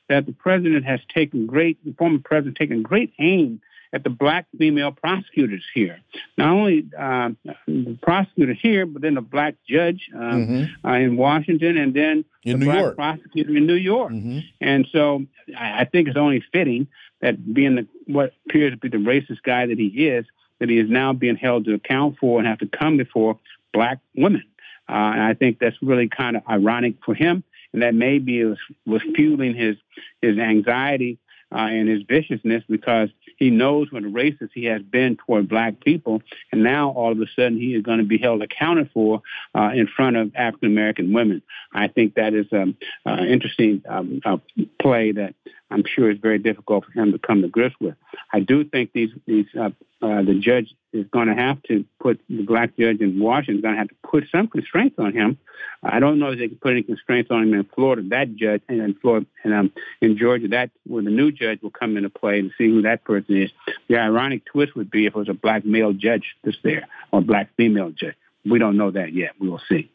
that 0.08 0.26
the 0.26 0.32
president 0.32 0.84
has 0.84 1.00
taken 1.12 1.46
great, 1.46 1.84
the 1.84 1.92
former 1.92 2.18
president 2.18 2.56
taken 2.56 2.82
great 2.82 3.12
aim 3.18 3.60
at 3.92 4.04
the 4.04 4.10
black 4.10 4.46
female 4.58 4.92
prosecutors 4.92 5.64
here. 5.74 6.00
Not 6.36 6.50
only 6.50 6.86
uh, 6.98 7.30
the 7.66 7.98
prosecutor 8.02 8.52
here, 8.52 8.86
but 8.86 9.02
then 9.02 9.14
the 9.14 9.20
black 9.20 9.54
judge 9.68 10.08
um, 10.14 10.20
mm-hmm. 10.20 10.86
uh, 10.86 10.94
in 10.94 11.16
Washington, 11.16 11.76
and 11.76 11.94
then 11.94 12.24
in 12.44 12.52
the 12.52 12.58
New 12.58 12.64
black 12.66 12.80
York. 12.80 12.96
prosecutor 12.96 13.56
in 13.56 13.66
New 13.66 13.74
York. 13.74 14.12
Mm-hmm. 14.12 14.40
And 14.60 14.86
so 14.92 15.24
I, 15.56 15.80
I 15.80 15.84
think 15.84 16.08
it's 16.08 16.16
only 16.16 16.42
fitting 16.52 16.88
that 17.20 17.52
being 17.52 17.76
the, 17.76 17.86
what 18.06 18.32
appears 18.46 18.72
to 18.72 18.76
be 18.76 18.88
the 18.88 18.98
racist 18.98 19.42
guy 19.42 19.66
that 19.66 19.78
he 19.78 20.08
is, 20.08 20.24
that 20.60 20.68
he 20.68 20.78
is 20.78 20.88
now 20.88 21.12
being 21.12 21.36
held 21.36 21.64
to 21.64 21.74
account 21.74 22.16
for 22.18 22.38
and 22.38 22.46
have 22.46 22.58
to 22.58 22.66
come 22.66 22.96
before 22.96 23.38
black 23.72 23.98
women. 24.16 24.44
Uh, 24.88 24.92
and 24.92 25.22
I 25.22 25.34
think 25.34 25.58
that's 25.58 25.76
really 25.82 26.08
kind 26.08 26.36
of 26.36 26.42
ironic 26.48 26.94
for 27.04 27.14
him, 27.14 27.44
and 27.72 27.82
that 27.82 27.94
maybe 27.94 28.42
was, 28.44 28.58
was 28.86 29.02
fueling 29.14 29.54
his 29.54 29.76
his 30.22 30.38
anxiety 30.38 31.18
uh, 31.52 31.58
and 31.58 31.88
his 31.88 32.02
viciousness 32.02 32.64
because 32.68 33.10
he 33.38 33.50
knows 33.50 33.90
what 33.90 34.04
a 34.04 34.08
racist 34.08 34.50
he 34.52 34.64
has 34.64 34.82
been 34.82 35.16
toward 35.16 35.48
black 35.48 35.80
people, 35.80 36.22
and 36.52 36.62
now 36.62 36.90
all 36.90 37.12
of 37.12 37.20
a 37.20 37.26
sudden 37.34 37.58
he 37.58 37.74
is 37.74 37.82
going 37.82 37.98
to 37.98 38.04
be 38.04 38.18
held 38.18 38.42
accountable 38.42 38.88
for 38.92 39.22
uh, 39.54 39.70
in 39.74 39.86
front 39.86 40.16
of 40.16 40.32
African 40.34 40.70
American 40.70 41.12
women. 41.12 41.42
I 41.72 41.88
think 41.88 42.14
that 42.14 42.34
is 42.34 42.46
an 42.52 42.76
um, 43.06 43.18
uh, 43.20 43.22
interesting 43.24 43.82
um, 43.88 44.20
uh, 44.24 44.38
play 44.80 45.12
that 45.12 45.34
I'm 45.70 45.84
sure 45.84 46.10
it's 46.10 46.20
very 46.20 46.38
difficult 46.38 46.84
for 46.86 46.92
him 46.92 47.12
to 47.12 47.18
come 47.18 47.42
to 47.42 47.48
grips 47.48 47.74
with. 47.80 47.94
I 48.32 48.40
do 48.40 48.64
think 48.64 48.92
these 48.92 49.10
these 49.26 49.46
uh, 49.58 49.70
uh, 50.00 50.22
the 50.22 50.38
judge 50.40 50.74
is 50.92 51.06
going 51.10 51.28
to 51.28 51.34
have 51.34 51.62
to 51.64 51.84
put 52.00 52.20
the 52.28 52.42
black 52.42 52.76
judge 52.78 53.00
in 53.00 53.20
Washington 53.20 53.56
is 53.56 53.62
going 53.62 53.74
to 53.74 53.78
have 53.78 53.88
to 53.88 53.94
put 54.02 54.24
some 54.32 54.46
constraints 54.46 54.98
on 54.98 55.12
him. 55.12 55.38
I 55.82 56.00
don't 56.00 56.18
know 56.18 56.30
if 56.30 56.38
they 56.38 56.48
can 56.48 56.56
put 56.56 56.72
any 56.72 56.82
constraints 56.82 57.30
on 57.30 57.42
him 57.42 57.54
in 57.54 57.64
Florida. 57.74 58.02
That 58.08 58.34
judge 58.36 58.62
and 58.68 58.80
in 58.80 58.94
Florida 58.94 59.26
and 59.44 59.52
um, 59.52 59.72
in 60.00 60.16
Georgia, 60.16 60.48
that 60.48 60.70
where 60.86 61.02
the 61.02 61.10
new 61.10 61.30
judge 61.32 61.60
will 61.62 61.70
come 61.70 61.96
into 61.96 62.10
play 62.10 62.38
and 62.38 62.52
see 62.56 62.68
who 62.68 62.82
that 62.82 63.04
person 63.04 63.42
is. 63.42 63.50
The 63.88 63.98
ironic 63.98 64.44
twist 64.46 64.74
would 64.76 64.90
be 64.90 65.06
if 65.06 65.14
it 65.14 65.18
was 65.18 65.28
a 65.28 65.34
black 65.34 65.64
male 65.64 65.92
judge 65.92 66.36
that's 66.42 66.58
there 66.62 66.88
or 67.12 67.20
black 67.20 67.50
female 67.56 67.90
judge. 67.90 68.16
We 68.44 68.58
don't 68.58 68.76
know 68.76 68.90
that 68.90 69.12
yet. 69.12 69.32
We 69.38 69.48
will 69.48 69.62
see. 69.68 69.90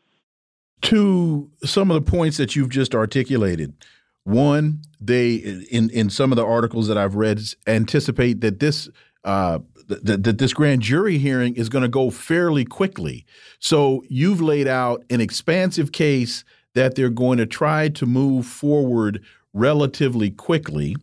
To 0.83 1.49
some 1.63 1.89
of 1.89 2.03
the 2.03 2.12
points 2.12 2.38
that 2.38 2.55
you've 2.55 2.69
just 2.69 2.93
articulated, 2.93 3.73
one, 4.23 4.81
they 5.01 5.36
in 5.36 5.89
in 5.89 6.09
some 6.09 6.31
of 6.31 6.38
the 6.38 6.45
articles 6.45 6.88
that 6.88 6.97
I've 6.97 7.15
read 7.15 7.41
anticipate 7.67 8.41
that 8.41 8.59
this 8.59 8.89
uh, 9.23 9.59
that, 9.88 10.23
that 10.23 10.38
this 10.38 10.53
grand 10.53 10.81
jury 10.81 11.17
hearing 11.17 11.55
is 11.55 11.69
going 11.69 11.81
to 11.81 11.89
go 11.89 12.09
fairly 12.09 12.65
quickly. 12.65 13.25
So 13.59 14.03
you've 14.07 14.41
laid 14.41 14.67
out 14.67 15.03
an 15.09 15.21
expansive 15.21 15.91
case 15.91 16.43
that 16.73 16.95
they're 16.95 17.09
going 17.09 17.38
to 17.38 17.45
try 17.45 17.89
to 17.89 18.05
move 18.05 18.45
forward 18.45 19.23
relatively 19.53 20.31
quickly. 20.31 20.95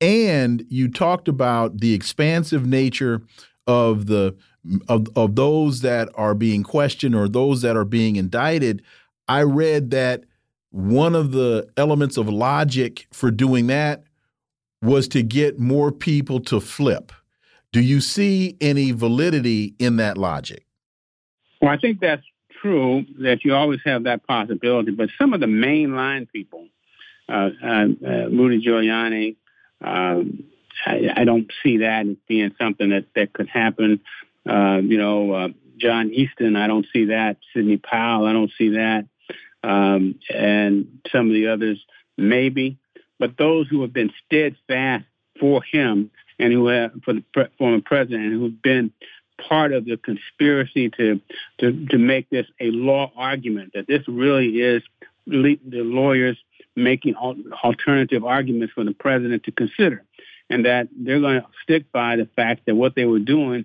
And 0.00 0.64
you 0.68 0.88
talked 0.88 1.28
about 1.28 1.80
the 1.80 1.92
expansive 1.92 2.66
nature 2.66 3.22
of 3.66 4.06
the 4.06 4.36
of, 4.88 5.08
of 5.16 5.36
those 5.36 5.80
that 5.80 6.08
are 6.14 6.34
being 6.34 6.62
questioned 6.62 7.14
or 7.14 7.28
those 7.28 7.62
that 7.62 7.76
are 7.76 7.84
being 7.84 8.16
indicted. 8.16 8.82
I 9.26 9.42
read 9.42 9.90
that 9.90 10.24
one 10.70 11.14
of 11.14 11.32
the 11.32 11.68
elements 11.76 12.16
of 12.16 12.28
logic 12.28 13.06
for 13.12 13.30
doing 13.30 13.66
that 13.68 14.04
was 14.82 15.08
to 15.08 15.22
get 15.22 15.58
more 15.58 15.92
people 15.92 16.40
to 16.40 16.60
flip. 16.60 17.12
Do 17.72 17.80
you 17.80 18.00
see 18.00 18.56
any 18.60 18.92
validity 18.92 19.74
in 19.78 19.96
that 19.96 20.16
logic? 20.16 20.64
Well, 21.60 21.70
I 21.70 21.76
think 21.76 22.00
that's 22.00 22.24
true 22.60 23.04
that 23.20 23.44
you 23.44 23.54
always 23.54 23.80
have 23.84 24.04
that 24.04 24.26
possibility, 24.26 24.90
but 24.90 25.10
some 25.18 25.34
of 25.34 25.40
the 25.40 25.46
mainline 25.46 26.30
people, 26.30 26.66
uh, 27.28 27.50
uh, 27.62 27.66
uh, 27.66 28.28
Rudy 28.28 28.64
Giuliani, 28.64 29.36
um, 29.82 30.44
I, 30.86 31.12
I, 31.16 31.24
don't 31.24 31.50
see 31.62 31.78
that 31.78 32.06
as 32.06 32.16
being 32.28 32.54
something 32.60 32.90
that, 32.90 33.06
that 33.14 33.32
could 33.32 33.48
happen. 33.48 34.00
Uh, 34.48 34.80
you 34.82 34.98
know, 34.98 35.32
uh, 35.32 35.48
John 35.78 36.10
Eastman, 36.10 36.56
I 36.56 36.66
don't 36.66 36.86
see 36.92 37.06
that. 37.06 37.38
Sidney 37.54 37.76
Powell, 37.78 38.26
I 38.26 38.32
don't 38.32 38.50
see 38.58 38.70
that. 38.70 39.06
Um, 39.62 40.18
and 40.32 41.00
some 41.12 41.26
of 41.26 41.32
the 41.32 41.48
others, 41.48 41.78
maybe. 42.16 42.78
But 43.18 43.36
those 43.36 43.68
who 43.68 43.82
have 43.82 43.92
been 43.92 44.12
steadfast 44.26 45.04
for 45.38 45.62
him 45.62 46.10
and 46.38 46.52
who 46.52 46.68
have, 46.68 46.92
for 47.04 47.12
the 47.12 47.24
pre- 47.32 47.48
former 47.58 47.80
president, 47.80 48.24
and 48.24 48.32
who've 48.32 48.62
been 48.62 48.92
part 49.48 49.72
of 49.72 49.84
the 49.84 49.96
conspiracy 49.96 50.90
to, 50.90 51.20
to 51.58 51.86
to 51.86 51.98
make 51.98 52.28
this 52.30 52.46
a 52.60 52.70
law 52.70 53.10
argument 53.16 53.72
that 53.74 53.86
this 53.86 54.06
really 54.06 54.60
is 54.60 54.82
the 55.26 55.58
lawyers 55.72 56.36
making 56.76 57.14
alternative 57.14 58.24
arguments 58.24 58.72
for 58.74 58.84
the 58.84 58.92
president 58.92 59.44
to 59.44 59.52
consider, 59.52 60.02
and 60.48 60.64
that 60.64 60.88
they're 60.96 61.20
going 61.20 61.40
to 61.40 61.46
stick 61.62 61.90
by 61.92 62.16
the 62.16 62.28
fact 62.36 62.66
that 62.66 62.74
what 62.74 62.94
they 62.94 63.04
were 63.04 63.18
doing 63.18 63.64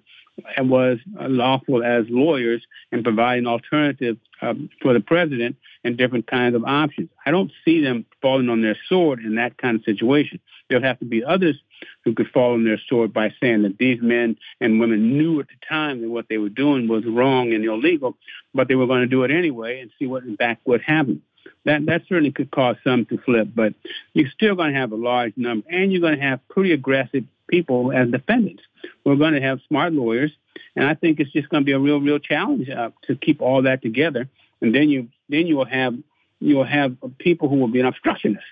was 0.57 0.99
lawful 1.15 1.83
as 1.83 2.05
lawyers 2.09 2.63
and 2.91 3.03
providing 3.03 3.47
alternatives 3.47 4.19
um, 4.41 4.69
for 4.81 4.93
the 4.93 4.99
president 4.99 5.55
and 5.83 5.97
different 5.97 6.27
kinds 6.27 6.55
of 6.55 6.63
options. 6.65 7.09
I 7.25 7.31
don't 7.31 7.51
see 7.63 7.81
them 7.81 8.05
falling 8.21 8.49
on 8.49 8.61
their 8.61 8.77
sword 8.87 9.19
in 9.19 9.35
that 9.35 9.57
kind 9.57 9.77
of 9.77 9.83
situation. 9.83 10.39
There'll 10.67 10.83
have 10.83 10.99
to 10.99 11.05
be 11.05 11.23
others 11.23 11.59
who 12.03 12.13
could 12.13 12.29
fall 12.29 12.53
on 12.53 12.65
their 12.65 12.79
sword 12.89 13.13
by 13.13 13.33
saying 13.39 13.63
that 13.63 13.77
these 13.77 14.01
men 14.01 14.37
and 14.59 14.79
women 14.79 15.17
knew 15.17 15.39
at 15.39 15.47
the 15.47 15.65
time 15.67 16.01
that 16.01 16.09
what 16.09 16.27
they 16.27 16.37
were 16.37 16.49
doing 16.49 16.87
was 16.87 17.05
wrong 17.05 17.53
and 17.53 17.63
illegal, 17.63 18.17
but 18.53 18.67
they 18.67 18.75
were 18.75 18.87
going 18.87 19.01
to 19.01 19.07
do 19.07 19.23
it 19.23 19.31
anyway 19.31 19.79
and 19.79 19.91
see 19.99 20.07
what 20.07 20.23
in 20.23 20.37
fact 20.37 20.65
would 20.65 20.81
happen. 20.81 21.21
That 21.65 21.85
that 21.85 22.03
certainly 22.07 22.31
could 22.31 22.51
cause 22.51 22.75
some 22.83 23.05
to 23.05 23.17
flip, 23.19 23.49
but 23.53 23.73
you're 24.13 24.29
still 24.29 24.55
going 24.55 24.73
to 24.73 24.79
have 24.79 24.91
a 24.91 24.95
large 24.95 25.33
number, 25.35 25.67
and 25.69 25.91
you're 25.91 26.01
going 26.01 26.17
to 26.17 26.23
have 26.23 26.47
pretty 26.47 26.71
aggressive 26.71 27.23
people 27.47 27.91
as 27.91 28.09
defendants. 28.09 28.63
We're 29.03 29.15
going 29.15 29.33
to 29.33 29.41
have 29.41 29.59
smart 29.67 29.93
lawyers, 29.93 30.31
and 30.75 30.85
I 30.85 30.93
think 30.93 31.19
it's 31.19 31.31
just 31.31 31.49
going 31.49 31.63
to 31.63 31.65
be 31.65 31.71
a 31.71 31.79
real, 31.79 31.99
real 31.99 32.19
challenge 32.19 32.69
uh, 32.69 32.91
to 33.03 33.15
keep 33.15 33.41
all 33.41 33.63
that 33.63 33.81
together. 33.81 34.27
And 34.61 34.73
then 34.73 34.89
you 34.89 35.09
then 35.29 35.47
you 35.47 35.57
will 35.57 35.65
have 35.65 35.95
you 36.39 36.55
will 36.55 36.65
have 36.65 36.95
people 37.17 37.49
who 37.49 37.57
will 37.57 37.67
be 37.67 37.79
an 37.79 37.85
obstructionist, 37.85 38.45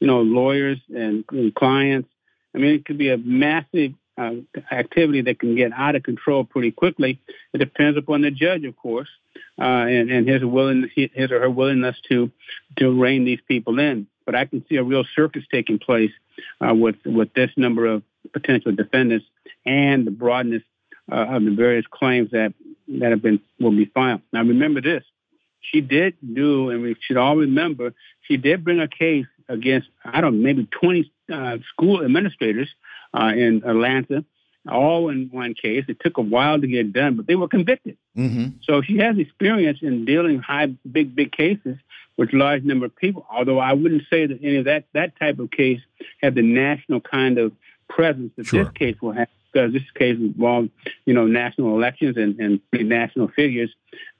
you 0.00 0.06
know, 0.06 0.20
lawyers 0.20 0.78
and, 0.94 1.24
and 1.30 1.54
clients. 1.54 2.08
I 2.54 2.58
mean, 2.58 2.74
it 2.74 2.84
could 2.84 2.98
be 2.98 3.10
a 3.10 3.18
massive 3.18 3.94
uh, 4.16 4.32
activity 4.72 5.22
that 5.22 5.38
can 5.38 5.54
get 5.54 5.72
out 5.72 5.94
of 5.94 6.02
control 6.02 6.44
pretty 6.44 6.72
quickly. 6.72 7.20
It 7.52 7.58
depends 7.58 7.96
upon 7.96 8.22
the 8.22 8.30
judge, 8.30 8.64
of 8.64 8.76
course, 8.76 9.08
uh, 9.58 9.86
and, 9.86 10.10
and 10.10 10.28
his 10.28 10.44
willingness, 10.44 10.90
his 10.94 11.30
or 11.30 11.40
her 11.40 11.50
willingness 11.50 11.96
to 12.08 12.30
to 12.76 13.00
rein 13.00 13.24
these 13.24 13.40
people 13.46 13.78
in. 13.78 14.06
But 14.26 14.34
I 14.34 14.44
can 14.44 14.64
see 14.68 14.76
a 14.76 14.82
real 14.82 15.04
circus 15.14 15.44
taking 15.50 15.78
place 15.78 16.12
uh, 16.60 16.74
with 16.74 16.96
with 17.04 17.32
this 17.34 17.50
number 17.56 17.86
of 17.86 18.02
potential 18.32 18.72
defendants 18.72 19.26
and 19.64 20.06
the 20.06 20.10
broadness 20.10 20.62
uh, 21.10 21.26
of 21.28 21.44
the 21.44 21.50
various 21.50 21.86
claims 21.90 22.30
that 22.32 22.54
that 22.88 23.10
have 23.10 23.22
been 23.22 23.40
will 23.60 23.70
be 23.70 23.86
filed. 23.86 24.22
Now, 24.32 24.42
remember 24.42 24.80
this: 24.80 25.04
she 25.60 25.80
did 25.80 26.14
do, 26.34 26.70
and 26.70 26.82
we 26.82 26.96
should 27.00 27.16
all 27.16 27.36
remember, 27.36 27.94
she 28.22 28.36
did 28.36 28.64
bring 28.64 28.80
a 28.80 28.88
case 28.88 29.26
against 29.48 29.88
I 30.04 30.20
don't 30.20 30.38
know, 30.38 30.44
maybe 30.44 30.66
20 30.66 31.10
uh, 31.32 31.58
school 31.72 32.04
administrators 32.04 32.68
uh, 33.14 33.32
in 33.34 33.62
Atlanta, 33.64 34.24
all 34.68 35.08
in 35.08 35.28
one 35.30 35.54
case. 35.54 35.84
It 35.88 36.00
took 36.00 36.18
a 36.18 36.22
while 36.22 36.60
to 36.60 36.66
get 36.66 36.92
done, 36.92 37.16
but 37.16 37.26
they 37.26 37.34
were 37.34 37.48
convicted. 37.48 37.96
Mm-hmm. 38.16 38.58
So 38.62 38.82
she 38.82 38.98
has 38.98 39.18
experience 39.18 39.78
in 39.82 40.04
dealing 40.04 40.40
high, 40.40 40.66
big, 40.90 41.14
big 41.14 41.32
cases 41.32 41.76
with 42.16 42.32
large 42.32 42.64
number 42.64 42.86
of 42.86 42.96
people. 42.96 43.26
Although 43.30 43.58
I 43.58 43.72
wouldn't 43.72 44.02
say 44.10 44.26
that 44.26 44.38
any 44.42 44.56
of 44.56 44.64
that 44.66 44.84
that 44.92 45.18
type 45.18 45.38
of 45.38 45.50
case 45.50 45.80
had 46.20 46.34
the 46.34 46.42
national 46.42 47.00
kind 47.00 47.38
of 47.38 47.52
presence 47.88 48.32
that 48.36 48.46
sure. 48.46 48.64
this 48.64 48.72
case 48.72 48.96
will 49.00 49.12
have 49.12 49.28
because 49.52 49.72
this 49.72 49.82
case 49.94 50.16
involved, 50.16 50.70
you 51.06 51.14
know, 51.14 51.26
national 51.26 51.74
elections 51.74 52.16
and, 52.16 52.38
and 52.38 52.60
national 52.88 53.28
figures. 53.28 53.70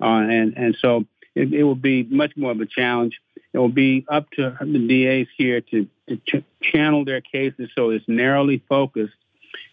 Uh, 0.01 0.07
and, 0.07 0.57
and 0.57 0.77
so 0.81 1.05
it, 1.35 1.53
it 1.53 1.63
will 1.65 1.75
be 1.75 2.03
much 2.05 2.33
more 2.37 2.51
of 2.51 2.61
a 2.61 2.67
challenge. 2.67 3.21
It 3.53 3.59
will 3.59 3.69
be 3.69 4.05
up 4.09 4.31
to 4.33 4.57
the 4.61 4.79
DAs 4.79 5.27
here 5.37 5.61
to, 5.61 5.89
to 6.09 6.17
ch- 6.27 6.45
channel 6.63 7.05
their 7.05 7.21
cases 7.21 7.71
so 7.75 7.91
it's 7.91 8.05
narrowly 8.09 8.63
focused 8.69 9.15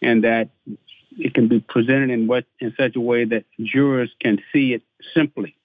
and 0.01 0.23
that 0.23 0.49
it 1.17 1.33
can 1.33 1.47
be 1.47 1.59
presented 1.61 2.09
in 2.09 2.27
what 2.27 2.45
in 2.59 2.73
such 2.77 2.95
a 2.95 3.01
way 3.01 3.25
that 3.25 3.45
jurors 3.59 4.11
can 4.19 4.41
see 4.51 4.73
it 4.73 4.81
simply, 5.13 5.55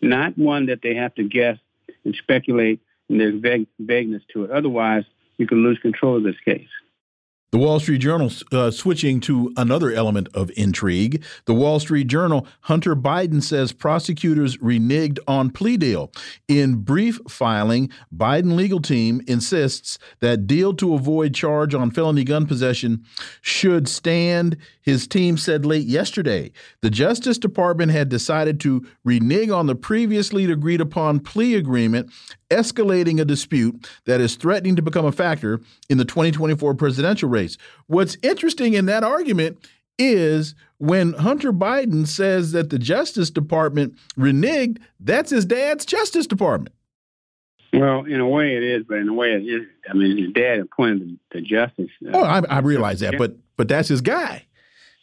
not 0.00 0.36
one 0.36 0.66
that 0.66 0.80
they 0.82 0.94
have 0.94 1.14
to 1.14 1.24
guess 1.24 1.58
and 2.04 2.14
speculate 2.16 2.80
and 3.08 3.20
there's 3.20 3.40
vague, 3.40 3.66
vagueness 3.78 4.22
to 4.32 4.44
it. 4.44 4.50
Otherwise, 4.50 5.04
you 5.36 5.46
can 5.46 5.62
lose 5.62 5.78
control 5.78 6.16
of 6.16 6.24
this 6.24 6.38
case. 6.44 6.68
The 7.56 7.62
Wall 7.62 7.80
Street 7.80 8.02
Journal 8.02 8.30
uh, 8.52 8.70
switching 8.70 9.18
to 9.20 9.50
another 9.56 9.90
element 9.90 10.28
of 10.34 10.50
intrigue. 10.58 11.24
The 11.46 11.54
Wall 11.54 11.80
Street 11.80 12.06
Journal, 12.06 12.46
Hunter 12.60 12.94
Biden 12.94 13.42
says 13.42 13.72
prosecutors 13.72 14.58
reneged 14.58 15.18
on 15.26 15.48
plea 15.48 15.78
deal. 15.78 16.12
In 16.48 16.82
brief 16.82 17.18
filing, 17.30 17.88
Biden 18.14 18.56
legal 18.56 18.82
team 18.82 19.22
insists 19.26 19.98
that 20.20 20.46
deal 20.46 20.74
to 20.74 20.92
avoid 20.92 21.32
charge 21.32 21.74
on 21.74 21.90
felony 21.90 22.24
gun 22.24 22.44
possession 22.44 23.06
should 23.40 23.88
stand. 23.88 24.58
His 24.82 25.08
team 25.08 25.38
said 25.38 25.64
late 25.64 25.86
yesterday 25.86 26.52
the 26.82 26.90
Justice 26.90 27.38
Department 27.38 27.90
had 27.90 28.10
decided 28.10 28.60
to 28.60 28.86
renege 29.02 29.48
on 29.48 29.66
the 29.66 29.74
previously 29.74 30.44
agreed 30.44 30.82
upon 30.82 31.20
plea 31.20 31.54
agreement, 31.54 32.12
escalating 32.50 33.18
a 33.20 33.24
dispute 33.24 33.88
that 34.04 34.20
is 34.20 34.36
threatening 34.36 34.76
to 34.76 34.82
become 34.82 35.06
a 35.06 35.10
factor 35.10 35.60
in 35.88 35.98
the 35.98 36.04
2024 36.04 36.74
presidential 36.74 37.28
race. 37.28 37.45
What's 37.86 38.16
interesting 38.22 38.74
in 38.74 38.86
that 38.86 39.04
argument 39.04 39.58
is 39.98 40.54
when 40.78 41.14
Hunter 41.14 41.52
Biden 41.52 42.06
says 42.06 42.52
that 42.52 42.70
the 42.70 42.78
Justice 42.78 43.30
Department 43.30 43.94
reneged, 44.16 44.78
that's 45.00 45.30
his 45.30 45.44
dad's 45.44 45.86
Justice 45.86 46.26
Department. 46.26 46.74
Well, 47.72 48.04
in 48.04 48.20
a 48.20 48.28
way 48.28 48.56
it 48.56 48.62
is, 48.62 48.84
but 48.88 48.98
in 48.98 49.08
a 49.08 49.12
way 49.12 49.32
it 49.32 49.42
is. 49.42 49.66
I 49.88 49.94
mean, 49.94 50.16
his 50.16 50.32
dad 50.32 50.60
appointed 50.60 51.18
the, 51.32 51.38
the 51.38 51.40
justice. 51.42 51.90
Uh, 52.04 52.10
oh, 52.14 52.22
I, 52.22 52.42
I 52.48 52.58
realize 52.60 53.00
that, 53.00 53.18
but 53.18 53.36
but 53.56 53.68
that's 53.68 53.88
his 53.88 54.00
guy. 54.00 54.46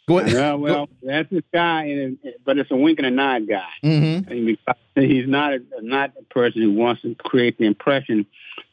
Go 0.06 0.18
ahead. 0.18 0.34
Well, 0.34 0.58
well, 0.58 0.88
that's 1.02 1.30
this 1.30 1.44
guy, 1.52 1.84
and, 1.84 2.18
but 2.44 2.58
it's 2.58 2.70
a 2.70 2.76
wink 2.76 2.98
and 2.98 3.06
a 3.06 3.10
nod 3.10 3.48
guy. 3.48 3.70
Mm-hmm. 3.82 4.30
I 4.30 4.34
mean, 4.34 4.58
he's 4.94 5.26
not 5.26 5.54
a, 5.54 5.62
not 5.80 6.12
a 6.18 6.22
person 6.24 6.60
who 6.60 6.72
wants 6.72 7.02
to 7.02 7.14
create 7.14 7.56
the 7.58 7.64
impression 7.64 8.26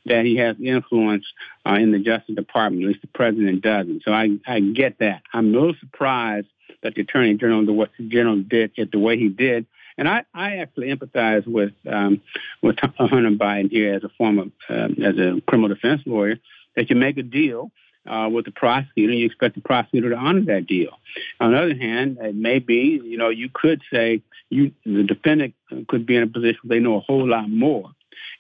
that 0.06 0.26
he 0.26 0.36
has 0.38 0.58
influence 0.60 1.26
uh, 1.66 1.76
in 1.76 1.92
the 1.92 2.00
Justice 2.00 2.36
Department. 2.36 2.84
At 2.84 2.88
least 2.90 3.02
the 3.02 3.08
president 3.08 3.62
doesn't. 3.62 4.04
So 4.04 4.12
I 4.12 4.38
I 4.46 4.60
get 4.60 5.00
that. 5.00 5.22
I'm 5.34 5.54
a 5.54 5.58
little 5.58 5.76
surprised 5.80 6.48
that 6.84 6.96
the 6.96 7.02
Attorney 7.02 7.36
General 7.36 7.66
the 7.66 7.74
what 7.74 7.92
the 7.98 8.08
General 8.10 8.42
did 8.42 8.72
it 8.76 8.92
the 8.92 9.00
way 9.00 9.18
he 9.18 9.30
did. 9.30 9.66
And 9.98 10.08
I, 10.08 10.24
I 10.34 10.58
actually 10.58 10.94
empathize 10.94 11.46
with 11.48 11.74
um, 11.88 12.22
with 12.62 12.78
Hunter 12.80 13.30
Biden 13.32 13.70
here 13.70 13.94
as 13.94 14.04
a 14.04 14.10
former 14.18 14.46
uh, 14.70 14.90
as 15.04 15.18
a 15.18 15.42
criminal 15.48 15.70
defense 15.70 16.02
lawyer 16.06 16.38
that 16.76 16.90
you 16.90 16.96
make 16.96 17.18
a 17.18 17.24
deal 17.24 17.72
uh, 18.08 18.30
with 18.32 18.46
the 18.46 18.52
prosecutor, 18.52 19.14
you 19.14 19.26
expect 19.26 19.56
the 19.56 19.62
prosecutor 19.62 20.10
to 20.10 20.16
honor 20.16 20.42
that 20.42 20.68
deal. 20.68 20.98
On 21.40 21.52
the 21.52 21.58
other 21.58 21.76
hand, 21.76 22.18
it 22.20 22.36
may 22.36 22.60
be, 22.60 23.00
you 23.04 23.18
know, 23.18 23.30
you 23.30 23.50
could 23.54 23.82
say 23.92 24.22
you 24.50 24.72
the 24.86 25.04
defendant 25.04 25.54
could 25.88 26.06
be 26.06 26.16
in 26.16 26.24
a 26.24 26.28
position 26.28 26.60
where 26.64 26.78
they 26.78 26.84
know 26.84 26.98
a 26.98 27.02
whole 27.02 27.28
lot 27.28 27.50
more, 27.50 27.92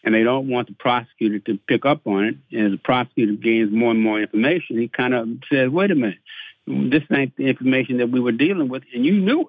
and 0.04 0.14
they 0.14 0.24
don't 0.24 0.50
want 0.50 0.68
the 0.68 0.74
prosecutor 0.74 1.40
to 1.40 1.58
pick 1.68 1.86
up 1.86 2.06
on 2.06 2.26
it. 2.26 2.36
And 2.52 2.68
as 2.68 2.72
the 2.72 2.78
prosecutor 2.78 3.34
gains 3.34 3.72
more 3.72 3.92
and 3.92 4.02
more 4.02 4.20
information, 4.20 4.80
he 4.80 4.88
kind 4.88 5.14
of 5.14 5.30
says, 5.52 5.70
"Wait 5.70 5.92
a 5.92 5.96
minute, 5.96 6.20
this 6.68 7.04
ain't 7.12 7.36
the 7.38 7.48
information 7.48 7.98
that 7.98 8.10
we 8.10 8.20
were 8.20 8.32
dealing 8.32 8.68
with, 8.68 8.84
and 8.94 9.06
you 9.06 9.14
knew 9.14 9.42
it." 9.42 9.48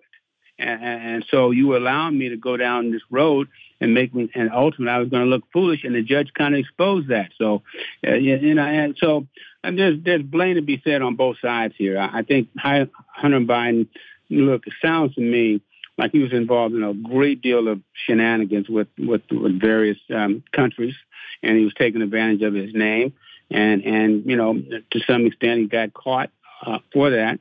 And, 0.59 0.83
and 0.83 1.27
so 1.31 1.51
you 1.51 1.77
allowed 1.77 2.11
me 2.11 2.29
to 2.29 2.37
go 2.37 2.57
down 2.57 2.92
this 2.92 3.03
road 3.11 3.48
and 3.83 3.95
make 3.95 4.14
me, 4.14 4.31
and 4.35 4.51
ultimately 4.53 4.92
I 4.92 4.99
was 4.99 5.09
going 5.09 5.25
to 5.25 5.29
look 5.29 5.42
foolish, 5.53 5.83
and 5.83 5.95
the 5.95 6.03
judge 6.03 6.33
kind 6.33 6.55
of 6.55 6.61
exposed 6.61 7.09
that. 7.09 7.33
So, 7.37 7.62
uh, 8.07 8.14
you 8.14 8.55
know, 8.55 8.62
and 8.62 8.97
so 8.99 9.27
and 9.64 9.77
there's 9.77 10.03
there's 10.05 10.23
blame 10.23 10.55
to 10.55 10.62
be 10.62 10.81
said 10.85 11.03
on 11.03 11.16
both 11.16 11.37
sides 11.42 11.75
here. 11.77 11.99
I, 11.99 12.21
I 12.21 12.23
think 12.23 12.49
Hunter 12.57 13.40
Biden, 13.40 13.88
look, 14.31 14.66
it 14.68 14.75
sounds 14.81 15.16
to 15.16 15.21
me 15.21 15.61
like 15.99 16.12
he 16.12 16.21
was 16.21 16.33
involved 16.33 16.77
in 16.77 16.85
a 16.85 16.95
great 16.95 17.42
deal 17.42 17.66
of 17.66 17.81
shenanigans 18.07 18.68
with 18.68 18.88
with, 18.97 19.23
with 19.33 19.61
various 19.61 19.99
um, 20.14 20.45
countries, 20.53 20.95
and 21.42 21.59
he 21.59 21.64
was 21.64 21.75
taking 21.75 22.03
advantage 22.03 22.42
of 22.42 22.55
his 22.55 22.73
name, 22.73 23.12
and 23.51 23.83
and 23.83 24.25
you 24.27 24.37
know 24.37 24.55
to 24.55 25.01
some 25.09 25.27
extent 25.27 25.59
he 25.59 25.66
got 25.66 25.92
caught 25.92 26.31
uh, 26.64 26.79
for 26.92 27.11
that, 27.11 27.40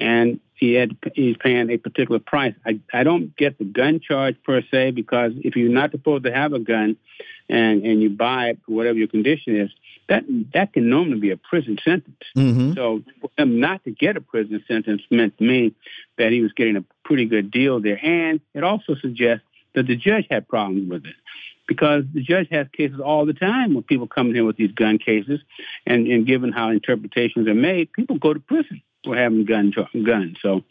and 0.00 0.40
he 0.54 0.74
had 0.74 0.96
he's 1.14 1.36
paying 1.36 1.70
a 1.70 1.76
particular 1.76 2.20
price. 2.20 2.54
I 2.64 2.80
I 2.92 3.02
don't 3.02 3.36
get 3.36 3.58
the 3.58 3.64
gun 3.64 4.00
charge 4.00 4.36
per 4.44 4.62
se 4.70 4.92
because 4.92 5.32
if 5.42 5.56
you're 5.56 5.70
not 5.70 5.90
supposed 5.90 6.24
to 6.24 6.32
have 6.32 6.52
a 6.52 6.60
gun, 6.60 6.96
and 7.48 7.84
and 7.84 8.00
you 8.00 8.10
buy 8.10 8.50
it 8.50 8.58
for 8.64 8.72
whatever 8.72 8.98
your 8.98 9.08
condition 9.08 9.56
is, 9.56 9.70
that 10.08 10.24
that 10.54 10.72
can 10.72 10.88
normally 10.88 11.18
be 11.18 11.30
a 11.30 11.36
prison 11.36 11.78
sentence. 11.84 12.22
Mm-hmm. 12.36 12.74
So 12.74 13.02
for 13.20 13.30
him 13.36 13.60
not 13.60 13.82
to 13.84 13.90
get 13.90 14.16
a 14.16 14.20
prison 14.20 14.62
sentence 14.68 15.02
meant 15.10 15.36
to 15.38 15.44
me 15.44 15.74
that 16.16 16.32
he 16.32 16.40
was 16.40 16.52
getting 16.52 16.76
a 16.76 16.84
pretty 17.04 17.26
good 17.26 17.50
deal 17.50 17.80
there, 17.80 17.98
and 18.00 18.40
it 18.54 18.62
also 18.62 18.94
suggests 18.94 19.44
that 19.74 19.86
the 19.86 19.96
judge 19.96 20.26
had 20.30 20.46
problems 20.48 20.88
with 20.88 21.06
it 21.06 21.14
because 21.66 22.04
the 22.12 22.22
judge 22.22 22.48
has 22.50 22.66
cases 22.72 23.00
all 23.00 23.24
the 23.24 23.32
time 23.32 23.74
when 23.74 23.82
people 23.82 24.06
come 24.06 24.34
in 24.34 24.46
with 24.46 24.56
these 24.56 24.72
gun 24.72 24.98
cases, 24.98 25.40
and, 25.86 26.06
and 26.06 26.26
given 26.26 26.52
how 26.52 26.70
interpretations 26.70 27.48
are 27.48 27.54
made, 27.54 27.92
people 27.92 28.18
go 28.18 28.32
to 28.32 28.40
prison 28.40 28.82
having 29.06 29.44
gun 29.44 29.72
guns. 30.04 30.38
So 30.40 30.62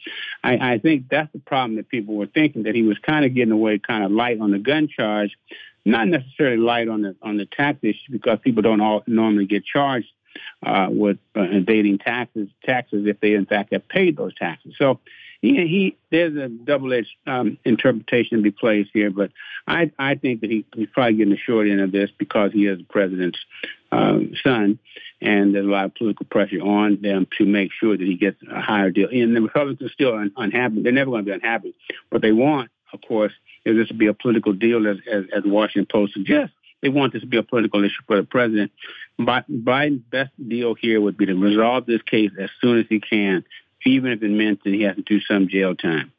I, 0.43 0.73
I 0.73 0.77
think 0.77 1.09
that's 1.09 1.31
the 1.33 1.39
problem 1.39 1.75
that 1.75 1.89
people 1.89 2.15
were 2.15 2.27
thinking 2.27 2.63
that 2.63 2.75
he 2.75 2.83
was 2.83 2.97
kind 2.99 3.25
of 3.25 3.33
getting 3.33 3.51
away 3.51 3.79
kind 3.79 4.03
of 4.03 4.11
light 4.11 4.39
on 4.39 4.51
the 4.51 4.59
gun 4.59 4.87
charge, 4.87 5.37
not 5.85 6.07
necessarily 6.07 6.57
light 6.57 6.87
on 6.87 7.01
the 7.01 7.15
on 7.21 7.37
the 7.37 7.45
tax 7.45 7.79
issue 7.81 8.11
because 8.11 8.39
people 8.39 8.61
don't 8.61 8.81
all 8.81 9.03
normally 9.07 9.45
get 9.45 9.65
charged 9.65 10.11
uh, 10.63 10.87
with 10.89 11.17
uh, 11.35 11.41
evading 11.41 11.97
taxes 11.97 12.49
taxes 12.63 13.05
if 13.05 13.19
they 13.19 13.33
in 13.33 13.45
fact 13.45 13.73
have 13.73 13.87
paid 13.87 14.17
those 14.17 14.35
taxes. 14.35 14.75
So 14.77 14.99
he, 15.41 15.55
he 15.67 15.97
there's 16.11 16.35
a 16.35 16.47
double-edged 16.49 17.15
um, 17.25 17.57
interpretation 17.65 18.37
to 18.37 18.43
be 18.43 18.51
placed 18.51 18.91
here, 18.93 19.09
but 19.09 19.31
I 19.67 19.91
I 19.97 20.15
think 20.15 20.41
that 20.41 20.51
he, 20.51 20.65
he's 20.75 20.89
probably 20.93 21.15
getting 21.15 21.33
the 21.33 21.39
short 21.39 21.67
end 21.67 21.81
of 21.81 21.91
this 21.91 22.11
because 22.17 22.51
he 22.53 22.67
is 22.67 22.77
the 22.77 22.83
president's 22.83 23.39
um, 23.91 24.33
son, 24.43 24.77
and 25.19 25.55
there's 25.55 25.65
a 25.65 25.69
lot 25.69 25.85
of 25.85 25.95
political 25.95 26.27
pressure 26.27 26.61
on 26.61 27.01
them 27.01 27.27
to 27.39 27.45
make 27.45 27.71
sure 27.71 27.97
that 27.97 28.05
he 28.05 28.15
gets 28.15 28.37
a 28.51 28.61
higher 28.61 28.91
deal. 28.91 29.09
And 29.09 29.35
the 29.35 29.41
Republicans 29.41 29.89
are 29.89 29.93
still 29.93 30.13
un- 30.13 30.31
unhappy; 30.37 30.83
they're 30.83 30.91
never 30.91 31.09
going 31.09 31.25
to 31.25 31.31
be 31.31 31.35
unhappy. 31.35 31.73
What 32.09 32.21
they 32.21 32.31
want, 32.31 32.69
of 32.93 33.01
course, 33.01 33.33
is 33.65 33.75
this 33.75 33.87
to 33.87 33.95
be 33.95 34.07
a 34.07 34.13
political 34.13 34.53
deal, 34.53 34.87
as 34.87 34.97
as, 35.11 35.25
as 35.35 35.43
Washington 35.43 35.87
Post 35.91 36.13
suggests. 36.13 36.55
They 36.81 36.89
want 36.89 37.13
this 37.13 37.21
to 37.21 37.27
be 37.27 37.37
a 37.37 37.43
political 37.43 37.83
issue 37.83 38.01
for 38.07 38.17
the 38.17 38.23
president. 38.23 38.71
Biden's 39.19 40.01
best 40.09 40.31
deal 40.47 40.73
here 40.73 40.99
would 40.99 41.15
be 41.15 41.27
to 41.27 41.35
resolve 41.35 41.85
this 41.85 42.01
case 42.01 42.31
as 42.39 42.49
soon 42.59 42.79
as 42.79 42.85
he 42.89 42.99
can 42.99 43.45
even 43.85 44.11
if 44.11 44.21
it 44.21 44.29
meant 44.29 44.63
that 44.63 44.73
he 44.73 44.83
has 44.83 44.95
to 44.95 45.01
do 45.01 45.19
some 45.21 45.47
jail 45.47 45.75
time. 45.75 46.11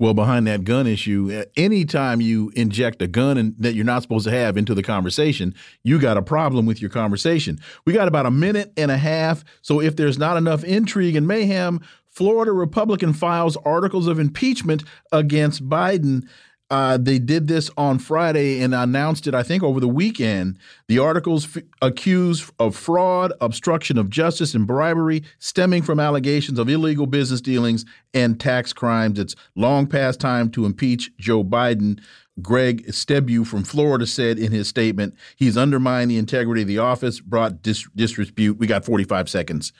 Well, 0.00 0.14
behind 0.14 0.46
that 0.46 0.64
gun 0.64 0.86
issue, 0.86 1.30
uh, 1.30 1.44
anytime 1.58 2.22
you 2.22 2.50
inject 2.56 3.02
a 3.02 3.06
gun 3.06 3.36
in, 3.36 3.54
that 3.58 3.74
you're 3.74 3.84
not 3.84 4.00
supposed 4.00 4.24
to 4.24 4.30
have 4.30 4.56
into 4.56 4.74
the 4.74 4.82
conversation, 4.82 5.54
you 5.82 6.00
got 6.00 6.16
a 6.16 6.22
problem 6.22 6.64
with 6.64 6.80
your 6.80 6.88
conversation. 6.88 7.60
We 7.84 7.92
got 7.92 8.08
about 8.08 8.24
a 8.24 8.30
minute 8.30 8.72
and 8.78 8.90
a 8.90 8.96
half. 8.96 9.44
So 9.60 9.78
if 9.78 9.96
there's 9.96 10.16
not 10.16 10.38
enough 10.38 10.64
intrigue 10.64 11.16
and 11.16 11.28
mayhem, 11.28 11.82
Florida 12.06 12.50
Republican 12.52 13.12
files 13.12 13.58
articles 13.58 14.06
of 14.06 14.18
impeachment 14.18 14.84
against 15.12 15.68
Biden. 15.68 16.26
Uh, 16.70 16.96
they 16.96 17.18
did 17.18 17.48
this 17.48 17.68
on 17.76 17.98
Friday 17.98 18.62
and 18.62 18.74
announced 18.74 19.26
it, 19.26 19.34
I 19.34 19.42
think, 19.42 19.62
over 19.62 19.80
the 19.80 19.88
weekend. 19.88 20.56
The 20.86 21.00
articles 21.00 21.58
accuse 21.82 22.50
of 22.60 22.76
fraud, 22.76 23.32
obstruction 23.40 23.98
of 23.98 24.08
justice, 24.08 24.54
and 24.54 24.66
bribery 24.66 25.24
stemming 25.40 25.82
from 25.82 25.98
allegations 25.98 26.58
of 26.58 26.68
illegal 26.68 27.06
business 27.06 27.40
dealings 27.40 27.84
and 28.14 28.38
tax 28.38 28.72
crimes. 28.72 29.18
It's 29.18 29.34
long 29.56 29.88
past 29.88 30.20
time 30.20 30.48
to 30.50 30.64
impeach 30.64 31.10
Joe 31.18 31.42
Biden. 31.42 32.00
Greg 32.40 32.86
Steube 32.86 33.46
from 33.46 33.64
Florida 33.64 34.06
said 34.06 34.38
in 34.38 34.52
his 34.52 34.68
statement, 34.68 35.14
he's 35.36 35.58
undermined 35.58 36.10
the 36.10 36.16
integrity 36.16 36.62
of 36.62 36.68
the 36.68 36.78
office, 36.78 37.20
brought 37.20 37.60
dis 37.62 37.86
disrepute. 37.94 38.56
We 38.56 38.66
got 38.66 38.84
45 38.84 39.28
seconds. 39.28 39.72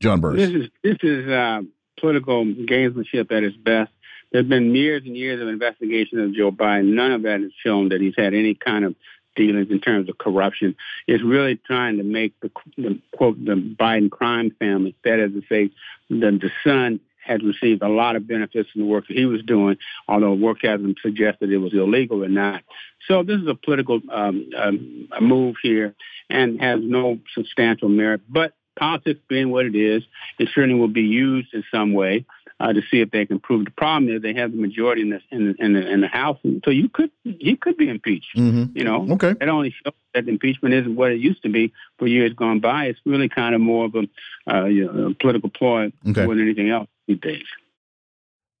John 0.00 0.20
Burris. 0.20 0.48
This 0.48 0.50
is, 0.50 0.68
this 0.84 0.96
is 1.02 1.28
uh, 1.28 1.62
political 1.98 2.44
gamesmanship 2.44 3.32
at 3.32 3.42
its 3.42 3.56
best. 3.56 3.90
There's 4.32 4.46
been 4.46 4.74
years 4.74 5.02
and 5.06 5.16
years 5.16 5.40
of 5.40 5.48
investigation 5.48 6.20
of 6.20 6.34
Joe 6.34 6.50
Biden. 6.50 6.94
None 6.94 7.12
of 7.12 7.22
that 7.22 7.40
has 7.40 7.52
shown 7.64 7.90
that 7.90 8.00
he's 8.00 8.14
had 8.16 8.34
any 8.34 8.54
kind 8.54 8.84
of 8.84 8.94
dealings 9.36 9.70
in 9.70 9.80
terms 9.80 10.08
of 10.08 10.18
corruption. 10.18 10.74
It's 11.06 11.22
really 11.22 11.56
trying 11.56 11.98
to 11.98 12.02
make 12.02 12.38
the, 12.40 12.50
the 12.76 13.00
quote 13.16 13.42
the 13.42 13.54
Biden 13.54 14.10
crime 14.10 14.54
family. 14.58 14.94
That 15.04 15.20
is 15.20 15.32
to 15.32 15.42
say, 15.48 15.70
the, 16.10 16.16
the 16.16 16.50
son 16.64 17.00
had 17.24 17.42
received 17.42 17.82
a 17.82 17.88
lot 17.88 18.16
of 18.16 18.26
benefits 18.26 18.70
from 18.70 18.82
the 18.82 18.86
work 18.86 19.06
that 19.06 19.16
he 19.16 19.26
was 19.26 19.42
doing, 19.42 19.76
although 20.08 20.32
work 20.32 20.58
hasn't 20.62 20.98
suggested 21.02 21.52
it 21.52 21.58
was 21.58 21.74
illegal 21.74 22.24
or 22.24 22.28
not. 22.28 22.62
So 23.06 23.22
this 23.22 23.40
is 23.40 23.46
a 23.46 23.54
political 23.54 24.00
um, 24.10 24.48
um, 24.56 25.08
move 25.20 25.56
here 25.62 25.94
and 26.30 26.60
has 26.60 26.80
no 26.82 27.18
substantial 27.34 27.90
merit. 27.90 28.22
But 28.28 28.54
politics 28.78 29.20
being 29.28 29.50
what 29.50 29.66
it 29.66 29.76
is, 29.76 30.02
it 30.38 30.48
certainly 30.54 30.80
will 30.80 30.88
be 30.88 31.02
used 31.02 31.52
in 31.52 31.64
some 31.70 31.92
way 31.92 32.24
uh, 32.60 32.72
to 32.72 32.82
see 32.90 33.00
if 33.00 33.10
they 33.10 33.24
can 33.26 33.38
prove. 33.38 33.64
The 33.64 33.70
problem 33.70 34.14
is 34.14 34.22
they 34.22 34.34
have 34.34 34.52
the 34.52 34.58
majority 34.58 35.02
in 35.02 35.10
the 35.10 35.20
in 35.30 35.48
the, 35.48 35.64
in 35.64 35.72
the, 35.74 35.92
in 35.92 36.00
the 36.00 36.08
House, 36.08 36.38
so 36.64 36.70
you 36.70 36.88
could 36.88 37.10
he 37.24 37.56
could 37.56 37.76
be 37.76 37.88
impeached. 37.88 38.36
Mm-hmm. 38.36 38.76
You 38.76 38.84
know, 38.84 39.06
okay. 39.12 39.34
It 39.40 39.48
only 39.48 39.74
shows 39.84 39.94
that 40.14 40.28
impeachment 40.28 40.74
isn't 40.74 40.96
what 40.96 41.12
it 41.12 41.20
used 41.20 41.42
to 41.42 41.48
be 41.48 41.72
for 41.98 42.06
years 42.06 42.32
gone 42.32 42.60
by. 42.60 42.86
It's 42.86 43.00
really 43.04 43.28
kind 43.28 43.54
of 43.54 43.60
more 43.60 43.86
of 43.86 43.94
a, 43.94 44.52
uh, 44.52 44.64
you 44.66 44.86
know, 44.86 45.08
a 45.08 45.14
political 45.14 45.50
ploy 45.50 45.92
okay. 46.08 46.24
more 46.24 46.34
than 46.34 46.44
anything 46.44 46.70
else 46.70 46.88
these 47.06 47.20
days. 47.20 47.44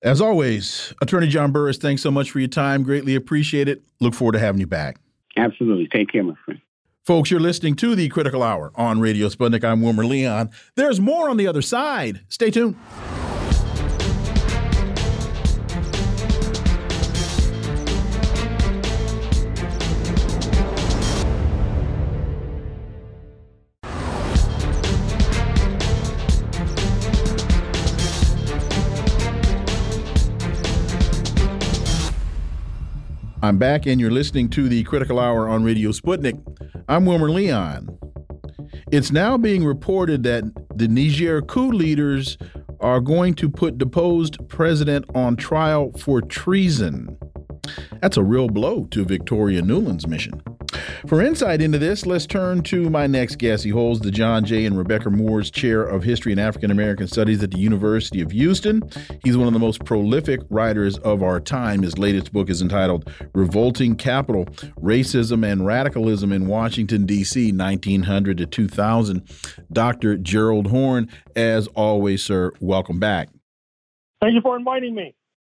As 0.02 0.20
always, 0.20 0.94
Attorney 1.02 1.26
John 1.26 1.50
Burris, 1.50 1.76
thanks 1.76 2.02
so 2.02 2.10
much 2.12 2.30
for 2.30 2.38
your 2.38 2.48
time. 2.48 2.84
Greatly 2.84 3.16
appreciate 3.16 3.68
it. 3.68 3.82
Look 4.00 4.14
forward 4.14 4.32
to 4.32 4.38
having 4.38 4.60
you 4.60 4.66
back. 4.68 4.98
Absolutely. 5.36 5.88
Take 5.88 6.12
care, 6.12 6.22
my 6.22 6.34
friend. 6.44 6.60
Folks, 7.04 7.30
you're 7.30 7.40
listening 7.40 7.74
to 7.76 7.96
the 7.96 8.08
Critical 8.08 8.42
Hour 8.42 8.70
on 8.76 9.00
Radio 9.00 9.28
Sputnik. 9.28 9.64
I'm 9.64 9.80
Wilmer 9.80 10.04
Leon. 10.04 10.50
There's 10.76 11.00
more 11.00 11.28
on 11.28 11.36
the 11.36 11.46
other 11.46 11.62
side. 11.62 12.20
Stay 12.28 12.50
tuned. 12.50 12.76
I'm 33.40 33.56
back, 33.56 33.86
and 33.86 34.00
you're 34.00 34.10
listening 34.10 34.48
to 34.50 34.68
the 34.68 34.82
Critical 34.82 35.20
Hour 35.20 35.48
on 35.48 35.62
Radio 35.62 35.90
Sputnik. 35.90 36.42
I'm 36.88 37.06
Wilmer 37.06 37.30
Leon. 37.30 37.96
It's 38.90 39.12
now 39.12 39.38
being 39.38 39.64
reported 39.64 40.24
that 40.24 40.42
the 40.74 40.88
Niger 40.88 41.40
coup 41.42 41.70
leaders 41.70 42.36
are 42.80 42.98
going 42.98 43.34
to 43.34 43.48
put 43.48 43.78
deposed 43.78 44.38
president 44.48 45.04
on 45.14 45.36
trial 45.36 45.92
for 45.92 46.20
treason. 46.20 47.16
That's 48.02 48.16
a 48.16 48.24
real 48.24 48.48
blow 48.48 48.86
to 48.86 49.04
Victoria 49.04 49.62
Nuland's 49.62 50.08
mission. 50.08 50.42
For 51.06 51.22
insight 51.22 51.62
into 51.62 51.78
this, 51.78 52.06
let's 52.06 52.26
turn 52.26 52.62
to 52.64 52.90
my 52.90 53.06
next 53.06 53.36
guest. 53.36 53.64
He 53.64 53.70
holds 53.70 54.00
the 54.00 54.10
John 54.10 54.44
J. 54.44 54.64
and 54.64 54.76
Rebecca 54.76 55.10
Moores 55.10 55.50
Chair 55.50 55.82
of 55.82 56.02
History 56.02 56.32
and 56.32 56.40
African 56.40 56.70
American 56.70 57.06
Studies 57.06 57.42
at 57.42 57.50
the 57.50 57.58
University 57.58 58.20
of 58.20 58.30
Houston. 58.30 58.82
He's 59.24 59.36
one 59.36 59.46
of 59.46 59.52
the 59.52 59.58
most 59.58 59.84
prolific 59.84 60.40
writers 60.50 60.98
of 60.98 61.22
our 61.22 61.40
time. 61.40 61.82
His 61.82 61.98
latest 61.98 62.32
book 62.32 62.50
is 62.50 62.62
entitled 62.62 63.12
Revolting 63.34 63.96
Capital 63.96 64.46
Racism 64.80 65.50
and 65.50 65.66
Radicalism 65.66 66.32
in 66.32 66.46
Washington, 66.46 67.06
D.C., 67.06 67.52
1900 67.52 68.38
to 68.38 68.46
2000. 68.46 69.28
Dr. 69.72 70.16
Gerald 70.16 70.68
Horne, 70.68 71.08
as 71.36 71.66
always, 71.68 72.22
sir, 72.22 72.52
welcome 72.60 72.98
back. 72.98 73.28
Thank 74.20 74.34
you 74.34 74.40
for 74.40 74.56
inviting 74.56 74.94
me. 74.94 75.14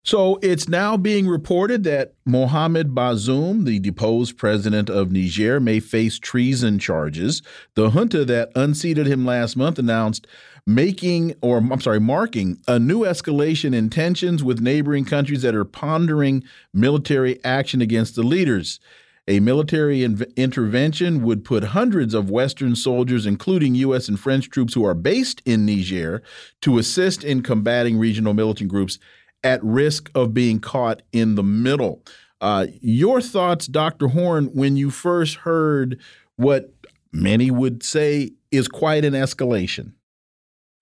So 0.09 0.39
it's 0.41 0.71
now 0.71 0.97
being 0.97 1.29
reported 1.29 1.85
that 1.85 2.15
Mohamed 2.25 2.95
Bazoum, 2.95 3.67
the 3.67 3.79
deposed 3.79 4.39
president 4.39 4.89
of 4.89 5.13
Niger, 5.13 5.61
may 5.61 5.81
face 5.81 6.19
treason 6.19 6.79
charges. 6.79 7.43
The 7.75 7.91
junta 7.91 8.25
that 8.25 8.51
unseated 8.55 9.07
him 9.07 9.27
last 9.27 9.55
month 9.55 9.79
announced 9.79 10.27
making, 10.67 11.35
or 11.43 11.59
I'm 11.59 11.83
sorry, 11.83 12.01
marking 12.01 12.57
a 12.67 12.79
new 12.79 13.01
escalation 13.01 13.75
in 13.75 13.91
tensions 13.91 14.43
with 14.43 14.63
neighboring 14.63 15.05
countries 15.05 15.43
that 15.43 15.55
are 15.55 15.67
pondering 15.67 16.43
military 16.73 17.39
action 17.45 17.83
against 17.83 18.15
the 18.17 18.23
leaders. 18.23 18.81
A 19.29 19.41
military 19.41 20.03
intervention 20.03 21.23
would 21.23 21.45
put 21.45 21.63
hundreds 21.63 22.15
of 22.15 22.31
Western 22.31 22.75
soldiers, 22.75 23.27
including 23.27 23.75
U.S. 23.75 24.09
and 24.09 24.19
French 24.19 24.49
troops 24.49 24.73
who 24.73 24.87
are 24.87 24.95
based 24.95 25.43
in 25.45 25.67
Niger, 25.67 26.23
to 26.63 26.79
assist 26.79 27.25
in 27.25 27.43
combating 27.43 27.99
regional 27.99 28.33
militant 28.33 28.71
groups 28.71 28.99
at 29.45 29.63
risk 29.63 30.11
of 30.15 30.35
being 30.35 30.61
caught 30.61 31.03
in 31.13 31.35
the 31.35 31.43
middle. 31.43 32.03
Uh, 32.41 32.67
your 32.81 33.21
thoughts, 33.21 33.67
Dr. 33.67 34.09
Horne, 34.09 34.47
when 34.47 34.77
you 34.77 34.91
first 34.91 35.37
heard 35.37 35.99
what 36.37 36.73
many 37.13 37.51
would 37.51 37.83
say 37.83 38.33
is 38.51 38.69
quite 38.69 39.05
an 39.05 39.15
escalation? 39.15 39.93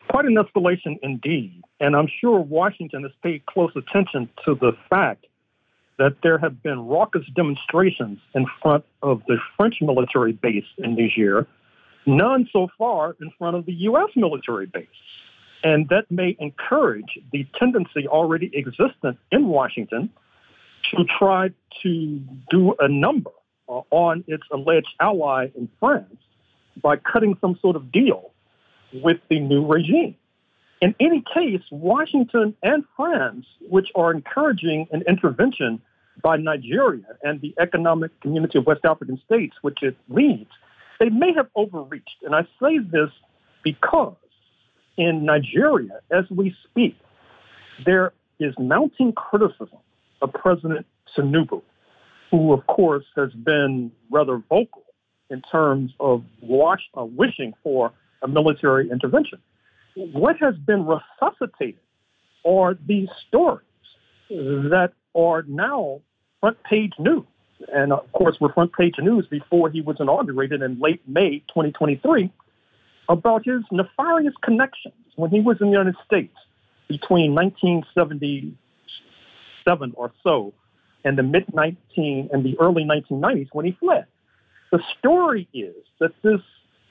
Quite 0.08 0.26
an 0.26 0.36
escalation 0.36 0.96
indeed. 1.02 1.62
And 1.80 1.96
I'm 1.96 2.08
sure 2.20 2.38
Washington 2.40 3.02
has 3.02 3.12
paid 3.22 3.44
close 3.46 3.72
attention 3.74 4.28
to 4.44 4.54
the 4.54 4.72
fact 4.88 5.26
that 5.98 6.16
there 6.22 6.38
have 6.38 6.62
been 6.62 6.80
raucous 6.80 7.24
demonstrations 7.34 8.18
in 8.34 8.46
front 8.62 8.84
of 9.02 9.22
the 9.26 9.38
French 9.56 9.76
military 9.80 10.32
base 10.32 10.64
in 10.78 10.94
Niger, 10.94 11.46
none 12.06 12.48
so 12.52 12.68
far 12.76 13.16
in 13.20 13.30
front 13.38 13.56
of 13.56 13.66
the 13.66 13.72
U.S. 13.72 14.10
military 14.14 14.66
base. 14.66 14.86
And 15.64 15.88
that 15.88 16.10
may 16.10 16.36
encourage 16.38 17.18
the 17.32 17.46
tendency 17.58 18.06
already 18.06 18.50
existent 18.54 19.18
in 19.30 19.48
Washington 19.48 20.10
to 20.90 21.04
try 21.18 21.50
to 21.82 22.20
do 22.50 22.74
a 22.78 22.88
number 22.88 23.30
uh, 23.68 23.80
on 23.90 24.24
its 24.26 24.44
alleged 24.52 24.94
ally 25.00 25.48
in 25.56 25.68
France 25.80 26.16
by 26.82 26.96
cutting 26.96 27.36
some 27.40 27.58
sort 27.60 27.76
of 27.76 27.90
deal 27.90 28.30
with 28.92 29.18
the 29.28 29.40
new 29.40 29.66
regime. 29.66 30.14
In 30.80 30.94
any 31.00 31.24
case, 31.34 31.62
Washington 31.70 32.54
and 32.62 32.84
France, 32.96 33.46
which 33.68 33.88
are 33.94 34.12
encouraging 34.12 34.86
an 34.92 35.02
intervention 35.08 35.80
by 36.22 36.36
Nigeria 36.36 37.04
and 37.22 37.40
the 37.40 37.54
Economic 37.58 38.18
Community 38.20 38.58
of 38.58 38.66
West 38.66 38.84
African 38.84 39.20
States, 39.24 39.56
which 39.62 39.82
it 39.82 39.96
leads, 40.08 40.50
they 41.00 41.08
may 41.08 41.32
have 41.34 41.48
overreached. 41.56 42.22
And 42.22 42.34
I 42.34 42.42
say 42.60 42.78
this 42.78 43.10
because 43.62 44.16
in 44.96 45.24
Nigeria, 45.24 46.00
as 46.10 46.24
we 46.30 46.54
speak, 46.64 46.96
there 47.84 48.12
is 48.38 48.54
mounting 48.58 49.12
criticism 49.12 49.78
of 50.22 50.32
President 50.32 50.86
Tinubu, 51.16 51.62
who, 52.30 52.52
of 52.52 52.66
course, 52.66 53.04
has 53.16 53.32
been 53.32 53.92
rather 54.10 54.42
vocal 54.48 54.82
in 55.30 55.42
terms 55.42 55.92
of 56.00 56.22
watch, 56.40 56.82
uh, 56.98 57.04
wishing 57.04 57.52
for 57.62 57.92
a 58.22 58.28
military 58.28 58.90
intervention. 58.90 59.38
What 59.94 60.36
has 60.40 60.54
been 60.56 60.86
resuscitated 60.86 61.80
are 62.44 62.76
these 62.86 63.08
stories 63.28 63.64
that 64.28 64.92
are 65.14 65.42
now 65.48 66.00
front 66.40 66.62
page 66.64 66.92
news. 66.98 67.24
And 67.72 67.92
of 67.92 68.10
course, 68.12 68.36
were 68.40 68.52
front 68.52 68.72
page 68.72 68.94
news 68.98 69.26
before 69.26 69.70
he 69.70 69.80
was 69.80 69.96
inaugurated 69.98 70.62
in 70.62 70.78
late 70.78 71.00
May 71.08 71.38
2023 71.48 72.30
about 73.08 73.44
his 73.44 73.62
nefarious 73.70 74.34
connections 74.42 74.94
when 75.16 75.30
he 75.30 75.40
was 75.40 75.58
in 75.60 75.66
the 75.66 75.72
United 75.72 75.96
States 76.04 76.34
between 76.88 77.34
1977 77.34 79.92
or 79.96 80.12
so 80.22 80.52
and 81.04 81.16
the 81.16 81.22
mid 81.22 81.46
19 81.54 82.28
and 82.32 82.44
the 82.44 82.58
early 82.58 82.84
1990s 82.84 83.48
when 83.52 83.66
he 83.66 83.72
fled. 83.72 84.06
The 84.72 84.80
story 84.98 85.48
is 85.54 85.76
that 86.00 86.10
this 86.22 86.40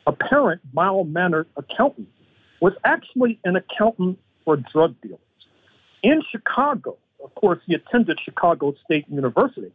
apparent 0.07 0.61
mild 0.73 1.11
mannered 1.11 1.47
accountant 1.57 2.07
was 2.61 2.73
actually 2.83 3.39
an 3.43 3.55
accountant 3.55 4.19
for 4.43 4.57
drug 4.57 4.99
dealers. 5.01 5.19
In 6.03 6.21
Chicago, 6.31 6.97
of 7.23 7.33
course, 7.35 7.59
he 7.65 7.73
attended 7.73 8.19
Chicago 8.23 8.75
State 8.85 9.09
University. 9.09 9.71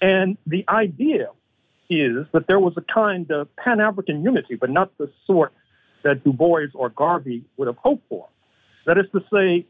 And 0.00 0.36
the 0.46 0.64
idea 0.68 1.28
is 1.88 2.26
that 2.32 2.46
there 2.46 2.60
was 2.60 2.74
a 2.76 2.82
kind 2.82 3.30
of 3.30 3.54
Pan 3.56 3.80
African 3.80 4.22
unity, 4.22 4.54
but 4.54 4.70
not 4.70 4.96
the 4.98 5.10
sort 5.26 5.52
that 6.02 6.22
Du 6.24 6.32
Bois 6.32 6.66
or 6.74 6.90
Garvey 6.90 7.44
would 7.56 7.66
have 7.66 7.78
hoped 7.78 8.08
for. 8.08 8.28
That 8.86 8.98
is 8.98 9.06
to 9.12 9.24
say, 9.32 9.66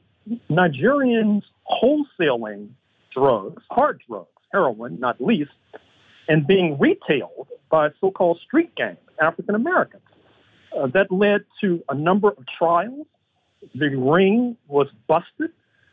Nigerians 0.51 1.43
wholesaling 1.71 2.71
drugs, 3.13 3.63
hard 3.71 4.03
drugs, 4.09 4.29
heroin, 4.53 4.99
not 4.99 5.21
least, 5.21 5.53
and 6.29 6.47
being 6.47 6.79
retailed 6.79 7.49
by 7.71 7.91
so 8.01 8.11
called 8.11 8.41
street 8.41 8.75
gangs, 8.75 8.99
African 9.21 9.55
Americans. 9.55 10.03
Uh, 10.77 10.89
that 10.89 11.11
led 11.13 11.45
to 11.61 11.83
a 11.89 11.95
number 11.95 12.29
of 12.29 12.45
trials. 12.59 13.07
The 13.75 13.95
ring 13.97 14.57
was 14.67 14.89
busted. 15.07 15.51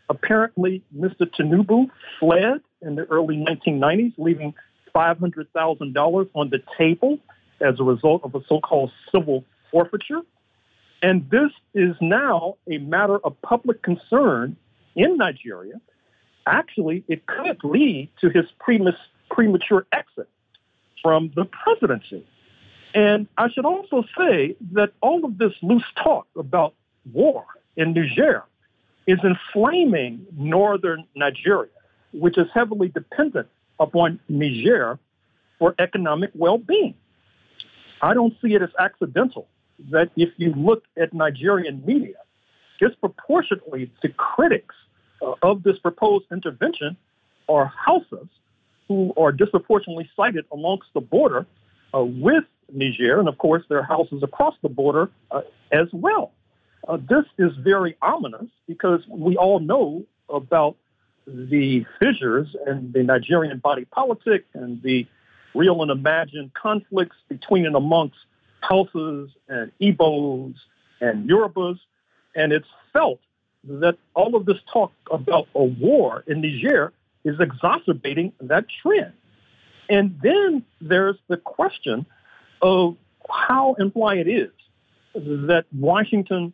Apparently, 0.10 0.84
Mr. 0.95 1.21
Tinubu 1.21 1.89
fled 2.19 2.62
in 2.81 2.95
the 2.95 3.05
early 3.05 3.38
1990s, 3.38 4.13
leaving 4.17 4.53
$500,000 4.93 6.30
on 6.34 6.49
the 6.49 6.62
table 6.77 7.19
as 7.60 7.80
a 7.80 7.84
result 7.84 8.23
of 8.23 8.36
a 8.36 8.43
so-called 8.47 8.91
civil 9.12 9.43
forfeiture. 9.71 10.21
And 11.01 11.30
this 11.30 11.51
is 11.73 11.95
now 12.01 12.58
a 12.69 12.77
matter 12.77 13.17
of 13.19 13.41
public 13.41 13.82
concern 13.82 14.56
in 14.95 15.17
Nigeria. 15.17 15.82
Actually, 16.45 17.04
it 17.08 17.25
could 17.25 17.63
lead 17.63 18.10
to 18.21 18.30
his 18.30 18.45
premature 18.60 19.86
exit 19.91 20.27
from 21.01 21.32
the 21.36 21.45
presidency. 21.45 22.25
And 22.93 23.27
I 23.38 23.49
should 23.49 23.65
also 23.65 24.04
say 24.17 24.56
that 24.73 24.91
all 25.01 25.23
of 25.23 25.38
this 25.38 25.54
loose 25.62 25.86
talk 25.95 26.27
about 26.36 26.73
war 27.13 27.45
in 27.77 27.93
Niger 27.93 28.43
is 29.08 29.17
inflaming 29.23 30.25
northern 30.38 31.06
Nigeria, 31.15 31.71
which 32.12 32.38
is 32.38 32.47
heavily 32.54 32.89
dependent 32.89 33.47
upon 33.82 34.20
Niger 34.30 34.98
for 35.60 35.76
economic 35.80 36.32
well-being. 36.34 36.94
I 38.02 38.13
don't 38.13 38.34
see 38.41 38.54
it 38.54 38.62
as 38.62 38.70
accidental 38.80 39.48
that 39.91 40.10
if 40.15 40.30
you 40.38 40.54
look 40.54 40.84
at 40.98 41.13
Nigerian 41.13 41.84
media, 41.86 42.15
disproportionately 42.80 43.91
the 44.02 44.10
critics 44.10 44.76
uh, 45.22 45.34
of 45.41 45.63
this 45.63 45.78
proposed 45.80 46.26
intervention 46.32 46.96
are 47.50 47.72
Hausas 47.88 48.30
who 48.88 49.13
are 49.17 49.32
disproportionately 49.32 50.10
cited 50.15 50.46
amongst 50.52 50.88
the 50.94 51.02
border 51.02 51.46
uh, 51.94 52.04
with 52.04 52.44
Niger, 52.74 53.20
and 53.20 53.28
of 53.28 53.38
course 53.38 53.63
there 53.70 53.80
are 53.80 53.88
Hausas 53.88 54.24
across 54.24 54.55
the 54.62 54.70
border 54.70 55.10
uh, 55.32 55.41
as 55.72 55.88
well. 55.91 56.32
Uh, 56.88 56.97
this 56.97 57.26
is 57.38 57.51
very 57.64 57.95
ominous 58.01 58.47
because 58.68 59.01
we 59.10 59.38
all 59.38 59.60
know 59.60 60.03
about 60.30 60.76
the 61.28 61.86
fissures 61.99 62.55
in 62.67 62.91
the 62.93 63.03
Nigerian 63.03 63.59
body 63.59 63.86
politic 63.86 64.45
and 64.53 64.82
the 64.82 65.05
real 65.53 65.82
and 65.82 65.91
imagined 65.91 66.53
conflicts 66.53 67.17
between 67.30 67.65
and 67.65 67.76
amongst 67.76 68.17
Hausas 68.63 69.30
and 69.47 69.72
Igbos 69.82 70.55
and 70.99 71.30
Yorubas. 71.30 71.80
And 72.36 72.53
it's 72.53 72.67
felt 72.93 73.19
that 73.65 73.97
all 74.15 74.36
of 74.36 74.45
this 74.45 74.57
talk 74.72 74.91
about 75.11 75.47
a 75.53 75.63
war 75.63 76.24
in 76.28 76.41
Niger 76.41 76.93
is 77.24 77.39
exacerbating 77.39 78.34
that 78.41 78.65
trend. 78.82 79.13
And 79.89 80.19
then 80.24 80.63
there's 80.80 81.17
the 81.28 81.38
question 81.38 82.05
of 82.61 82.95
how 83.30 83.76
and 83.78 83.91
why 83.93 84.15
it 84.15 84.28
is 84.28 84.51
that 85.13 85.65
Washington 85.78 86.53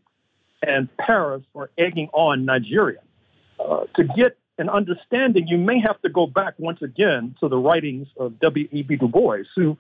and 0.64 0.90
Paris 0.98 1.44
are 1.56 1.70
egging 1.78 2.10
on 2.14 2.46
Nigeria. 2.46 3.00
Uh, 3.60 3.86
to 3.96 4.04
get 4.04 4.38
an 4.58 4.70
understanding, 4.70 5.48
you 5.48 5.58
may 5.58 5.80
have 5.80 6.02
to 6.02 6.10
go 6.10 6.28
back 6.28 6.56
once 6.58 6.82
again 6.82 7.36
to 7.40 7.48
the 7.48 7.58
writings 7.58 8.08
of 8.18 8.40
W.E.B. 8.40 8.96
Du 8.96 9.08
Bois, 9.08 9.44
who, 9.56 9.78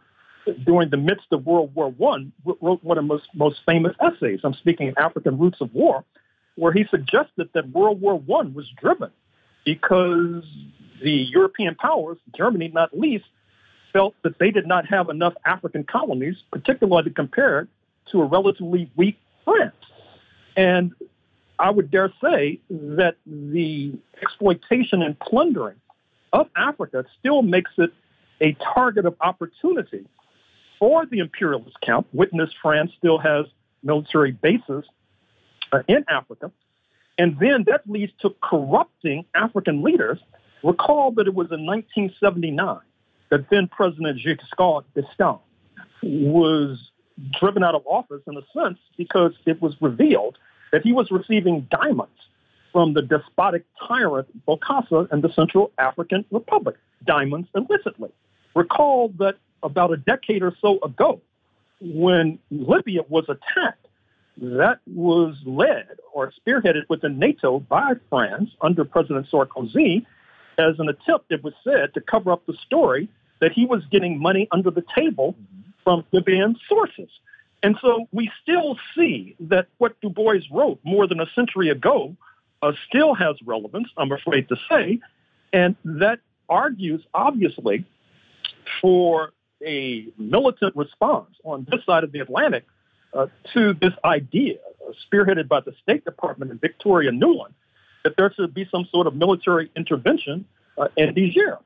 during 0.65 0.89
the 0.89 0.97
midst 0.97 1.28
of 1.32 1.45
World 1.45 1.73
War 1.75 1.88
I, 1.88 2.28
wrote 2.61 2.84
one 2.84 2.97
of 2.97 3.03
the 3.03 3.07
most, 3.07 3.28
most 3.34 3.59
famous 3.65 3.95
essays. 4.01 4.41
I'm 4.43 4.53
speaking 4.53 4.89
of 4.89 4.95
African 4.97 5.38
Roots 5.38 5.61
of 5.61 5.73
War, 5.73 6.03
where 6.55 6.71
he 6.71 6.86
suggested 6.89 7.49
that 7.53 7.69
World 7.69 8.01
War 8.01 8.15
I 8.15 8.47
was 8.47 8.67
driven 8.80 9.11
because 9.65 10.43
the 11.03 11.11
European 11.11 11.75
powers, 11.75 12.17
Germany 12.36 12.71
not 12.73 12.97
least, 12.97 13.25
felt 13.93 14.15
that 14.23 14.39
they 14.39 14.51
did 14.51 14.67
not 14.67 14.86
have 14.88 15.09
enough 15.09 15.34
African 15.45 15.84
colonies, 15.84 16.36
particularly 16.51 17.11
compared 17.11 17.67
to 18.11 18.21
a 18.21 18.25
relatively 18.25 18.91
weak 18.95 19.17
France. 19.43 19.75
And 20.55 20.93
I 21.60 21.70
would 21.72 21.89
dare 21.89 22.14
say 22.22 22.60
that 22.70 23.16
the 23.26 23.93
exploitation 24.22 25.01
and 25.01 25.20
plundering 25.20 25.78
of 26.34 26.49
Africa 26.55 27.05
still 27.20 27.41
makes 27.41 27.72
it 27.78 27.91
a 28.41 28.55
target 28.74 29.05
of 29.05 29.16
opportunity 29.22 30.05
for 30.78 31.05
the 31.05 31.20
imperialist 31.20 31.80
camp. 31.82 32.08
Witness 32.14 32.51
France 32.62 32.91
still 32.97 33.18
has 33.18 33.45
military 33.84 34.32
bases 34.32 34.86
uh, 35.72 35.82
in 35.88 36.05
Africa. 36.08 36.51
And 37.18 37.38
then 37.39 37.64
that 37.68 37.82
leads 37.88 38.14
to 38.22 38.36
corrupting 38.43 39.26
African 39.34 39.82
leaders. 39.82 40.20
Recall 40.64 41.12
that 41.14 41.28
it 41.28 41.34
was 41.34 41.47
in 41.51 41.66
1979 41.66 42.80
that 43.30 43.49
then 43.49 43.68
President 43.68 44.20
Giscard 44.20 44.84
d'Estaing 44.95 45.39
was 46.03 46.91
driven 47.39 47.64
out 47.64 47.74
of 47.76 47.82
office 47.86 48.22
in 48.28 48.38
a 48.38 48.41
sense 48.53 48.78
because 48.97 49.34
it 49.45 49.62
was 49.62 49.76
revealed 49.82 50.38
that 50.72 50.82
he 50.82 50.93
was 50.93 51.11
receiving 51.11 51.68
diamonds 51.70 52.11
from 52.72 52.93
the 52.93 53.01
despotic 53.01 53.65
tyrant 53.88 54.28
Bokassa 54.45 55.11
in 55.11 55.22
the 55.22 55.32
Central 55.34 55.72
African 55.78 56.26
Republic, 56.32 56.76
diamonds 57.05 57.47
illicitly. 57.55 58.09
Recall 58.55 59.09
that 59.20 59.36
about 59.63 59.91
a 59.91 59.97
decade 59.97 60.43
or 60.43 60.53
so 60.61 60.80
ago, 60.84 61.22
when 61.80 62.39
Libya 62.51 63.01
was 63.09 63.26
attacked, 63.26 63.88
that 64.38 64.80
was 64.86 65.36
led 65.45 65.88
or 66.13 66.32
spearheaded 66.32 66.84
within 66.89 67.18
NATO 67.18 67.59
by 67.59 67.93
France 68.09 68.49
under 68.61 68.86
President 68.86 69.28
Sarkozy 69.32 70.05
as 70.57 70.80
an 70.80 70.89
attempt, 70.89 71.32
it 71.32 71.43
was 71.43 71.53
said, 71.63 71.93
to 71.93 72.01
cover 72.01 72.32
up 72.32 72.45
the 72.45 72.53
story 72.65 73.09
that 73.41 73.51
he 73.51 73.65
was 73.65 73.84
getting 73.91 74.20
money 74.20 74.47
under 74.51 74.72
the 74.72 74.84
table 74.95 75.34
mm-hmm. 75.34 75.70
from 75.84 76.03
Libyan 76.11 76.55
sources. 76.68 77.09
And 77.64 77.78
so 77.82 78.08
we 78.12 78.32
still 78.41 78.78
see 78.95 79.36
that 79.39 79.68
what 79.78 79.99
Du 80.01 80.10
Bois 80.10 80.41
wrote 80.51 80.80
more 80.84 81.08
than 81.08 81.20
a 81.20 81.26
century 81.36 81.70
ago 81.70 82.16
uh, 82.62 82.74
still 82.88 83.14
has 83.14 83.36
relevance, 83.45 83.89
I'm 83.97 84.12
afraid 84.12 84.47
to 84.49 84.55
say, 84.70 84.99
and 85.53 85.76
that 85.84 86.20
argues, 86.49 87.03
obviously, 87.14 87.86
for 88.82 89.32
a 89.66 90.08
militant 90.18 90.76
response 90.76 91.36
on 91.43 91.66
this 91.70 91.84
side 91.86 92.03
of 92.03 92.12
the 92.12 92.20
Atlantic 92.20 92.66
uh, 93.14 93.28
to 93.53 93.74
this 93.74 93.93
idea, 94.03 94.58
uh, 94.88 94.93
spearheaded 95.05 95.47
by 95.47 95.60
the 95.62 95.74
State 95.82 96.05
Department 96.05 96.51
and 96.51 96.62
Victoria 96.62 97.12
Nuland, 97.12 97.53
that 98.03 98.16
there 98.18 98.32
should 98.34 98.53
be 98.53 98.68
some 98.72 98.88
sort 98.91 99.08
of 99.08 99.16
military 99.16 99.72
intervention 99.76 100.45
uh, 100.78 100.88
in 100.95 101.14
Niger. 101.16 101.58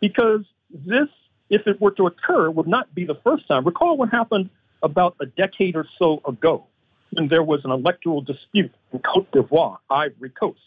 Because 0.00 0.44
this, 0.72 1.08
if 1.48 1.66
it 1.66 1.80
were 1.80 1.90
to 1.92 2.06
occur, 2.06 2.50
would 2.50 2.68
not 2.68 2.94
be 2.94 3.04
the 3.04 3.16
first 3.24 3.46
time. 3.48 3.64
Recall 3.64 3.96
what 3.96 4.10
happened 4.10 4.50
about 4.82 5.16
a 5.20 5.26
decade 5.26 5.76
or 5.76 5.86
so 5.98 6.20
ago 6.26 6.66
when 7.12 7.28
there 7.28 7.42
was 7.42 7.60
an 7.64 7.70
electoral 7.70 8.20
dispute 8.20 8.72
in 8.92 8.98
Cote 9.00 9.30
d'Ivoire, 9.32 9.78
Ivory 9.90 10.30
Coast, 10.30 10.60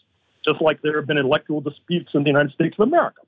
just 0.44 0.60
like 0.60 0.82
there 0.82 0.96
have 0.96 1.06
been 1.06 1.18
electoral 1.18 1.60
disputes 1.60 2.10
in 2.14 2.22
the 2.22 2.30
United 2.30 2.52
States 2.52 2.76
of 2.78 2.86
America. 2.86 3.20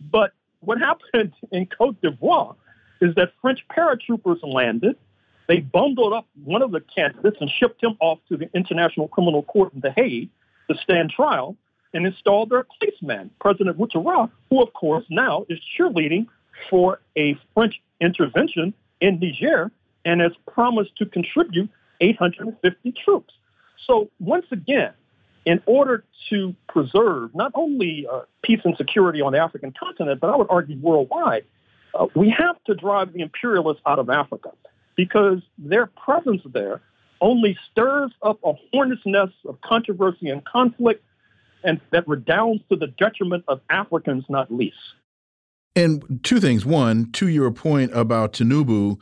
But 0.00 0.32
what 0.60 0.78
happened 0.80 1.34
in 1.52 1.66
Cote 1.66 2.00
d'Ivoire 2.02 2.56
is 3.00 3.14
that 3.14 3.32
French 3.40 3.60
paratroopers 3.70 4.38
landed. 4.42 4.96
They 5.46 5.60
bundled 5.60 6.12
up 6.12 6.26
one 6.44 6.62
of 6.62 6.72
the 6.72 6.80
candidates 6.80 7.38
and 7.40 7.48
shipped 7.48 7.82
him 7.82 7.96
off 8.00 8.18
to 8.28 8.36
the 8.36 8.50
International 8.54 9.08
Criminal 9.08 9.42
Court 9.44 9.72
in 9.72 9.80
The 9.80 9.92
Hague 9.92 10.28
to 10.70 10.76
stand 10.82 11.10
trial 11.10 11.56
and 11.94 12.06
installed 12.06 12.50
their 12.50 12.64
placeman, 12.64 13.30
President 13.40 13.78
Ouattara, 13.78 14.30
who, 14.50 14.62
of 14.62 14.72
course, 14.74 15.04
now 15.08 15.46
is 15.48 15.58
cheerleading 15.78 16.26
for 16.68 17.00
a 17.16 17.38
French 17.54 17.80
intervention 18.00 18.74
in 19.00 19.18
Niger 19.20 19.70
and 20.04 20.20
has 20.20 20.32
promised 20.52 20.96
to 20.96 21.06
contribute 21.06 21.70
850 22.00 22.92
troops. 23.04 23.34
So 23.86 24.10
once 24.20 24.46
again, 24.50 24.92
in 25.44 25.62
order 25.66 26.04
to 26.30 26.54
preserve 26.68 27.34
not 27.34 27.52
only 27.54 28.06
uh, 28.10 28.22
peace 28.42 28.60
and 28.64 28.76
security 28.76 29.20
on 29.20 29.32
the 29.32 29.38
African 29.38 29.72
continent, 29.72 30.20
but 30.20 30.30
I 30.30 30.36
would 30.36 30.48
argue 30.50 30.76
worldwide, 30.78 31.44
uh, 31.94 32.06
we 32.14 32.30
have 32.30 32.62
to 32.64 32.74
drive 32.74 33.12
the 33.12 33.20
imperialists 33.20 33.82
out 33.86 33.98
of 33.98 34.10
Africa 34.10 34.50
because 34.94 35.40
their 35.56 35.86
presence 35.86 36.42
there 36.52 36.82
only 37.20 37.56
stirs 37.70 38.12
up 38.22 38.38
a 38.44 38.52
hornet's 38.72 39.02
nest 39.06 39.32
of 39.46 39.60
controversy 39.62 40.28
and 40.28 40.44
conflict, 40.44 41.02
and 41.64 41.80
that 41.90 42.06
redounds 42.06 42.62
to 42.70 42.76
the 42.76 42.86
detriment 42.86 43.44
of 43.48 43.60
Africans, 43.70 44.24
not 44.28 44.52
least. 44.52 44.76
And 45.74 46.20
two 46.22 46.40
things. 46.40 46.66
One, 46.66 47.10
to 47.12 47.28
your 47.28 47.50
point 47.50 47.92
about 47.94 48.32
Tinubu, 48.32 48.98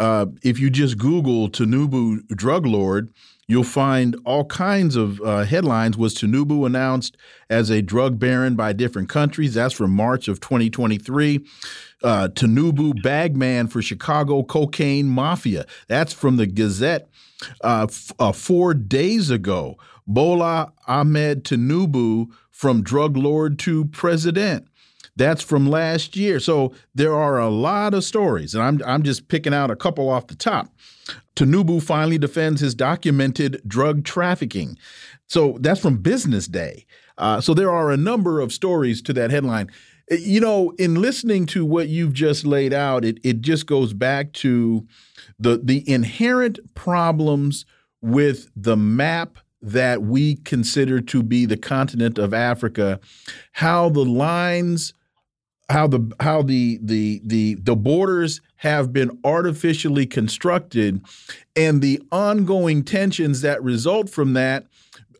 uh, 0.00 0.26
if 0.42 0.58
you 0.58 0.70
just 0.70 0.96
Google 0.96 1.50
Tinubu 1.50 2.26
drug 2.28 2.64
lord, 2.64 3.12
you'll 3.46 3.62
find 3.64 4.16
all 4.24 4.46
kinds 4.46 4.96
of 4.96 5.20
uh, 5.20 5.44
headlines. 5.44 5.98
Was 5.98 6.14
Tinubu 6.14 6.64
announced 6.64 7.18
as 7.50 7.68
a 7.68 7.82
drug 7.82 8.18
baron 8.18 8.56
by 8.56 8.72
different 8.72 9.10
countries? 9.10 9.54
That's 9.54 9.74
from 9.74 9.90
March 9.90 10.26
of 10.26 10.40
2023. 10.40 11.44
Uh, 12.02 12.28
Tinubu 12.28 13.02
bagman 13.02 13.68
for 13.68 13.82
Chicago 13.82 14.42
cocaine 14.42 15.06
mafia. 15.06 15.66
That's 15.86 16.14
from 16.14 16.38
the 16.38 16.46
Gazette 16.46 17.10
uh, 17.60 17.86
uh, 18.18 18.32
four 18.32 18.72
days 18.72 19.28
ago. 19.28 19.76
Bola 20.06 20.72
Ahmed 20.88 21.44
Tinubu 21.44 22.28
from 22.50 22.82
drug 22.82 23.18
lord 23.18 23.58
to 23.60 23.84
president. 23.84 24.66
That's 25.16 25.42
from 25.42 25.68
last 25.68 26.16
year. 26.16 26.40
So 26.40 26.72
there 26.94 27.14
are 27.14 27.38
a 27.38 27.48
lot 27.48 27.94
of 27.94 28.04
stories, 28.04 28.54
and 28.54 28.62
I'm, 28.62 28.80
I'm 28.86 29.02
just 29.02 29.28
picking 29.28 29.54
out 29.54 29.70
a 29.70 29.76
couple 29.76 30.08
off 30.08 30.28
the 30.28 30.34
top. 30.34 30.68
Tinubu 31.36 31.82
finally 31.82 32.18
defends 32.18 32.60
his 32.60 32.74
documented 32.74 33.60
drug 33.66 34.04
trafficking. 34.04 34.78
So 35.26 35.58
that's 35.60 35.80
from 35.80 35.98
Business 35.98 36.46
Day. 36.46 36.86
Uh, 37.18 37.40
so 37.40 37.54
there 37.54 37.70
are 37.70 37.90
a 37.90 37.96
number 37.96 38.40
of 38.40 38.52
stories 38.52 39.02
to 39.02 39.12
that 39.12 39.30
headline. 39.30 39.70
Uh, 40.10 40.16
you 40.16 40.40
know, 40.40 40.72
in 40.78 40.96
listening 40.96 41.46
to 41.46 41.64
what 41.64 41.88
you've 41.88 42.12
just 42.12 42.46
laid 42.46 42.72
out, 42.72 43.04
it, 43.04 43.18
it 43.22 43.40
just 43.40 43.66
goes 43.66 43.92
back 43.92 44.32
to 44.32 44.86
the 45.38 45.60
the 45.62 45.88
inherent 45.88 46.58
problems 46.74 47.64
with 48.00 48.50
the 48.56 48.76
map 48.76 49.38
that 49.62 50.02
we 50.02 50.36
consider 50.36 51.00
to 51.00 51.22
be 51.22 51.44
the 51.44 51.56
continent 51.56 52.18
of 52.18 52.32
Africa, 52.32 52.98
how 53.52 53.90
the 53.90 54.04
lines 54.04 54.94
how 55.70 55.86
the 55.86 56.12
how 56.20 56.42
the 56.42 56.78
the 56.82 57.20
the 57.24 57.54
the 57.54 57.76
borders 57.76 58.40
have 58.56 58.92
been 58.92 59.18
artificially 59.24 60.04
constructed 60.04 61.00
and 61.56 61.80
the 61.80 62.02
ongoing 62.10 62.82
tensions 62.82 63.40
that 63.40 63.62
result 63.62 64.10
from 64.10 64.32
that 64.34 64.66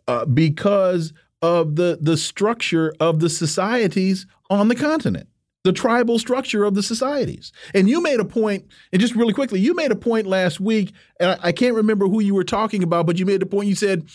uh, 0.09 0.24
because 0.24 1.12
of 1.40 1.76
the 1.76 1.98
the 2.01 2.16
structure 2.16 2.92
of 3.01 3.20
the 3.20 3.30
societies 3.30 4.26
on 4.51 4.68
the 4.68 4.74
continent 4.74 5.28
the 5.62 5.72
tribal 5.72 6.18
structure 6.18 6.64
of 6.64 6.74
the 6.74 6.82
societies. 6.82 7.53
And 7.74 7.86
you 7.86 8.03
made 8.03 8.18
a 8.18 8.24
point 8.24 8.66
and 8.92 9.01
just 9.01 9.14
really 9.14 9.34
quickly 9.34 9.61
you 9.61 9.74
made 9.74 9.92
a 9.92 9.96
point 9.96 10.26
last 10.26 10.59
week 10.59 10.92
and 11.18 11.30
I, 11.30 11.48
I 11.48 11.53
can't 11.53 11.74
remember 11.74 12.09
who 12.09 12.20
you 12.20 12.34
were 12.34 12.44
talking 12.44 12.82
about 12.82 13.07
but 13.07 13.18
you 13.18 13.26
made 13.26 13.42
a 13.42 13.46
point 13.46 13.68
you 13.68 13.74
said 13.74 14.09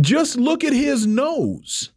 just 0.00 0.36
look 0.36 0.64
at 0.64 0.72
his 0.72 1.06
nose 1.06 1.92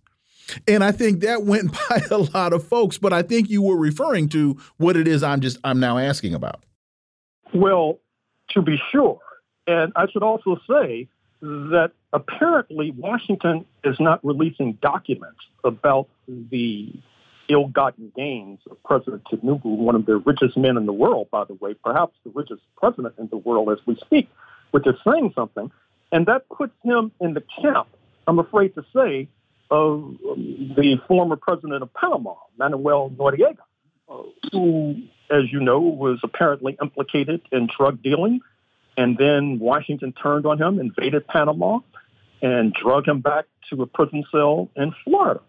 and 0.67 0.83
I 0.83 0.91
think 0.91 1.21
that 1.21 1.43
went 1.43 1.71
by 1.89 2.01
a 2.11 2.17
lot 2.17 2.53
of 2.53 2.65
folks, 2.67 2.97
but 2.97 3.13
I 3.13 3.21
think 3.21 3.49
you 3.49 3.61
were 3.61 3.77
referring 3.77 4.29
to 4.29 4.57
what 4.77 4.97
it 4.97 5.07
is 5.07 5.23
I'm 5.23 5.41
just 5.41 5.57
I'm 5.63 5.79
now 5.79 5.97
asking 5.97 6.33
about. 6.33 6.63
Well, 7.53 7.99
to 8.51 8.61
be 8.61 8.81
sure. 8.91 9.19
And 9.67 9.91
I 9.95 10.07
should 10.11 10.23
also 10.23 10.59
say 10.67 11.07
that 11.41 11.91
apparently 12.11 12.91
Washington 12.91 13.65
is 13.83 13.99
not 13.99 14.23
releasing 14.25 14.73
documents 14.81 15.39
about 15.63 16.07
the 16.27 16.93
ill-gotten 17.47 18.11
gains 18.15 18.59
of 18.69 18.81
President 18.83 19.23
Tinubu, 19.25 19.65
one 19.65 19.95
of 19.95 20.05
the 20.05 20.17
richest 20.17 20.55
men 20.57 20.77
in 20.77 20.85
the 20.85 20.93
world, 20.93 21.29
by 21.31 21.45
the 21.45 21.55
way, 21.55 21.73
perhaps 21.73 22.15
the 22.23 22.31
richest 22.31 22.61
president 22.77 23.15
in 23.17 23.27
the 23.27 23.37
world 23.37 23.69
as 23.71 23.79
we 23.85 23.95
speak, 23.95 24.29
which 24.71 24.85
is 24.85 24.95
saying 25.07 25.33
something. 25.35 25.71
And 26.11 26.25
that 26.27 26.47
puts 26.49 26.73
him 26.83 27.11
in 27.19 27.33
the 27.33 27.43
camp, 27.61 27.87
I'm 28.27 28.39
afraid 28.39 28.75
to 28.75 28.85
say, 28.93 29.27
of 29.71 30.17
the 30.21 30.99
former 31.07 31.35
president 31.35 31.83
of 31.83 31.93
Panama, 31.93 32.35
Manuel 32.57 33.11
Noriega, 33.11 33.57
uh, 34.09 34.23
who, 34.51 34.95
as 35.29 35.51
you 35.51 35.59
know, 35.59 35.79
was 35.79 36.19
apparently 36.23 36.77
implicated 36.81 37.41
in 37.51 37.67
drug 37.77 38.01
dealing. 38.01 38.39
And 38.97 39.17
then 39.17 39.59
Washington 39.59 40.11
turned 40.11 40.45
on 40.45 40.61
him, 40.61 40.79
invaded 40.79 41.27
Panama, 41.27 41.79
and 42.41 42.73
drug 42.73 43.07
him 43.07 43.21
back 43.21 43.45
to 43.69 43.81
a 43.81 43.85
prison 43.85 44.25
cell 44.31 44.69
in 44.75 44.93
Florida. 45.03 45.41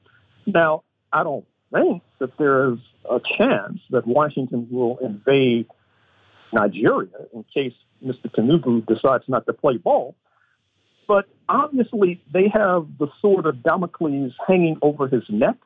Now, 0.46 0.82
I 1.12 1.22
don't 1.24 1.46
think 1.72 2.02
that 2.18 2.36
there 2.38 2.72
is 2.72 2.78
a 3.08 3.20
chance 3.38 3.80
that 3.90 4.06
Washington 4.06 4.68
will 4.70 4.98
invade 4.98 5.66
Nigeria 6.52 7.08
in 7.32 7.44
case 7.54 7.74
Mr. 8.04 8.30
Tinubu 8.30 8.86
decides 8.86 9.24
not 9.28 9.46
to 9.46 9.52
play 9.52 9.76
ball. 9.76 10.14
But 11.10 11.26
obviously, 11.48 12.22
they 12.32 12.46
have 12.54 12.86
the 13.00 13.08
sword 13.20 13.44
of 13.44 13.64
Damocles 13.64 14.32
hanging 14.46 14.78
over 14.80 15.08
his 15.08 15.24
neck. 15.28 15.56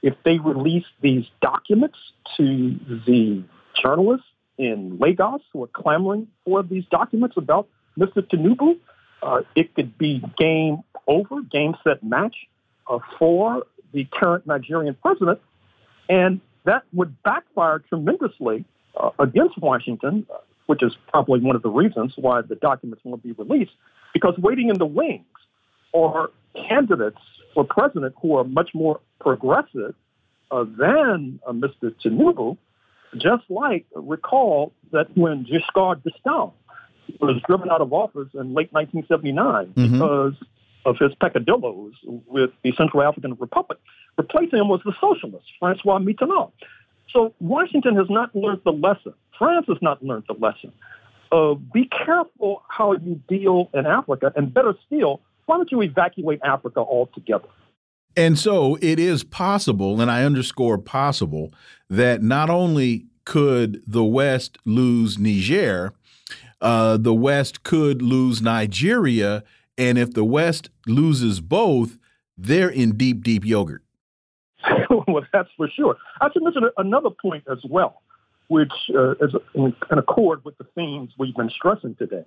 If 0.00 0.14
they 0.24 0.38
release 0.38 0.86
these 1.02 1.26
documents 1.42 1.98
to 2.38 2.78
the 3.06 3.44
journalists 3.82 4.26
in 4.56 4.96
Lagos 4.98 5.42
who 5.52 5.64
are 5.64 5.70
clamoring 5.74 6.28
for 6.46 6.62
these 6.62 6.84
documents 6.90 7.36
about 7.36 7.68
Mr. 7.98 8.26
Tinubu, 8.26 8.78
uh, 9.22 9.42
it 9.54 9.74
could 9.74 9.98
be 9.98 10.22
game 10.38 10.78
over, 11.06 11.42
game 11.42 11.74
set 11.84 12.02
match 12.02 12.34
uh, 12.88 12.98
for 13.18 13.64
the 13.92 14.08
current 14.10 14.46
Nigerian 14.46 14.96
president. 15.02 15.40
And 16.08 16.40
that 16.64 16.84
would 16.94 17.22
backfire 17.22 17.80
tremendously 17.80 18.64
uh, 18.98 19.10
against 19.18 19.58
Washington, 19.58 20.26
which 20.66 20.82
is 20.82 20.96
probably 21.08 21.40
one 21.40 21.56
of 21.56 21.62
the 21.62 21.70
reasons 21.70 22.14
why 22.16 22.42
the 22.42 22.56
documents 22.56 23.04
won't 23.04 23.22
be 23.22 23.32
released, 23.32 23.72
because 24.12 24.36
waiting 24.38 24.68
in 24.68 24.78
the 24.78 24.86
wings 24.86 25.24
are 25.94 26.30
candidates 26.68 27.18
for 27.54 27.64
president 27.64 28.14
who 28.20 28.36
are 28.36 28.44
much 28.44 28.70
more 28.74 29.00
progressive 29.20 29.94
uh, 30.50 30.64
than 30.78 31.40
uh, 31.46 31.52
Mr. 31.52 31.94
Tinubu, 32.04 32.56
just 33.16 33.44
like 33.48 33.86
recall 33.94 34.72
that 34.92 35.06
when 35.16 35.44
Giscard 35.44 36.02
d'Estaing 36.02 36.52
was 37.20 37.40
driven 37.46 37.70
out 37.70 37.80
of 37.80 37.92
office 37.92 38.28
in 38.34 38.54
late 38.54 38.72
1979 38.72 39.66
mm-hmm. 39.66 39.92
because 39.92 40.34
of 40.84 40.96
his 40.98 41.14
peccadillos 41.20 41.94
with 42.04 42.50
the 42.62 42.72
Central 42.76 43.02
African 43.02 43.34
Republic. 43.34 43.78
Replacing 44.16 44.60
him 44.60 44.68
was 44.68 44.80
the 44.84 44.94
socialist, 45.00 45.46
Francois 45.58 45.98
Mitterrand. 45.98 46.52
So 47.12 47.34
Washington 47.40 47.96
has 47.96 48.06
not 48.10 48.34
learned 48.34 48.62
the 48.64 48.72
lesson. 48.72 49.14
France 49.38 49.66
has 49.68 49.78
not 49.80 50.02
learned 50.02 50.24
the 50.28 50.34
lesson. 50.34 50.72
Uh, 51.32 51.54
be 51.54 51.88
careful 52.06 52.62
how 52.68 52.92
you 52.92 53.20
deal 53.28 53.70
in 53.74 53.86
Africa, 53.86 54.32
and 54.36 54.52
better 54.52 54.74
still, 54.86 55.20
why 55.46 55.56
don't 55.56 55.70
you 55.72 55.82
evacuate 55.82 56.40
Africa 56.44 56.80
altogether? 56.80 57.48
And 58.16 58.38
so 58.38 58.78
it 58.80 58.98
is 58.98 59.24
possible, 59.24 60.00
and 60.00 60.10
I 60.10 60.24
underscore 60.24 60.78
possible, 60.78 61.52
that 61.90 62.22
not 62.22 62.48
only 62.48 63.06
could 63.24 63.82
the 63.86 64.04
West 64.04 64.56
lose 64.64 65.18
Niger, 65.18 65.92
uh, 66.60 66.96
the 66.96 67.12
West 67.14 67.62
could 67.64 68.00
lose 68.00 68.40
Nigeria 68.40 69.42
and 69.78 69.98
if 69.98 70.12
the 70.12 70.24
West 70.24 70.70
loses 70.86 71.40
both, 71.40 71.98
they're 72.36 72.70
in 72.70 72.96
deep, 72.96 73.22
deep 73.22 73.44
yogurt. 73.44 73.82
well, 74.90 75.24
that's 75.32 75.48
for 75.56 75.68
sure. 75.68 75.96
I 76.20 76.30
should 76.32 76.42
mention 76.42 76.68
another 76.76 77.10
point 77.10 77.44
as 77.50 77.58
well, 77.68 78.02
which 78.48 78.72
uh, 78.94 79.12
is 79.12 79.34
in 79.54 79.74
accord 79.90 80.44
with 80.44 80.56
the 80.58 80.64
themes 80.74 81.12
we've 81.18 81.34
been 81.34 81.50
stressing 81.50 81.94
today, 81.96 82.24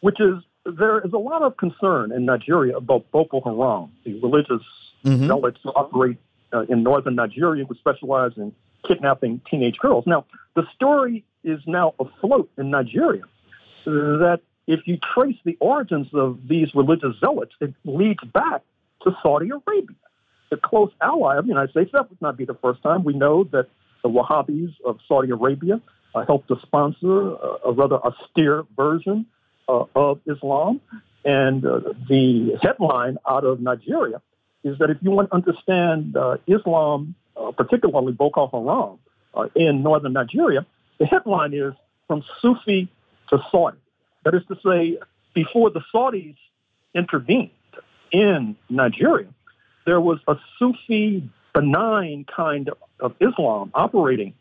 which 0.00 0.20
is 0.20 0.42
there 0.64 1.00
is 1.00 1.12
a 1.12 1.18
lot 1.18 1.42
of 1.42 1.56
concern 1.56 2.12
in 2.12 2.24
Nigeria 2.24 2.76
about 2.76 3.10
Boko 3.10 3.40
Haram, 3.40 3.90
the 4.04 4.18
religious 4.20 4.62
mm-hmm. 5.04 5.26
zealots 5.26 5.58
who 5.62 5.70
operate 5.70 6.18
uh, 6.52 6.62
in 6.68 6.82
northern 6.82 7.14
Nigeria 7.14 7.64
who 7.64 7.74
specialize 7.74 8.32
in 8.36 8.54
kidnapping 8.86 9.40
teenage 9.50 9.78
girls. 9.78 10.04
Now, 10.06 10.24
the 10.54 10.66
story 10.74 11.24
is 11.42 11.60
now 11.66 11.94
afloat 11.98 12.50
in 12.56 12.70
Nigeria 12.70 13.22
that 13.84 14.40
if 14.66 14.86
you 14.86 14.98
trace 15.14 15.36
the 15.44 15.56
origins 15.60 16.08
of 16.14 16.38
these 16.48 16.74
religious 16.74 17.18
zealots, 17.20 17.52
it 17.60 17.74
leads 17.84 18.24
back 18.24 18.62
to 19.02 19.14
Saudi 19.22 19.50
Arabia, 19.50 19.96
the 20.50 20.56
close 20.56 20.90
ally 21.00 21.36
of 21.36 21.44
the 21.44 21.48
United 21.48 21.70
States. 21.70 21.90
That 21.92 22.08
would 22.10 22.20
not 22.20 22.36
be 22.36 22.44
the 22.44 22.54
first 22.54 22.82
time. 22.82 23.04
We 23.04 23.14
know 23.14 23.44
that 23.44 23.68
the 24.02 24.08
Wahhabis 24.08 24.74
of 24.84 24.98
Saudi 25.08 25.30
Arabia 25.30 25.80
uh, 26.14 26.24
helped 26.26 26.48
to 26.48 26.56
sponsor 26.62 27.30
a, 27.32 27.68
a 27.68 27.72
rather 27.72 27.96
austere 27.96 28.64
version 28.76 29.26
uh, 29.68 29.84
of 29.94 30.20
Islam. 30.26 30.80
And 31.24 31.64
uh, 31.64 31.80
the 32.08 32.58
headline 32.62 33.16
out 33.28 33.44
of 33.44 33.60
Nigeria 33.60 34.20
is 34.62 34.78
that 34.78 34.90
if 34.90 34.98
you 35.00 35.10
want 35.10 35.30
to 35.30 35.34
understand 35.34 36.16
uh, 36.16 36.36
Islam, 36.46 37.14
uh, 37.36 37.50
particularly 37.52 38.12
Boko 38.12 38.46
Haram, 38.46 38.98
uh, 39.34 39.48
in 39.56 39.82
northern 39.82 40.12
Nigeria, 40.12 40.66
the 40.98 41.06
headline 41.06 41.54
is 41.54 41.72
From 42.06 42.22
Sufi 42.40 42.88
to 43.30 43.38
Saudi. 43.50 43.78
That 44.24 44.34
is 44.34 44.42
to 44.48 44.56
say, 44.64 44.98
before 45.34 45.70
the 45.70 45.80
Saudis 45.92 46.36
intervened 46.94 47.50
in 48.12 48.56
Nigeria, 48.68 49.28
there 49.86 50.00
was 50.00 50.18
a 50.28 50.36
Sufi 50.58 51.28
benign 51.54 52.26
kind 52.34 52.70
of 53.00 53.14
Islam 53.20 53.70
operating 53.74 54.34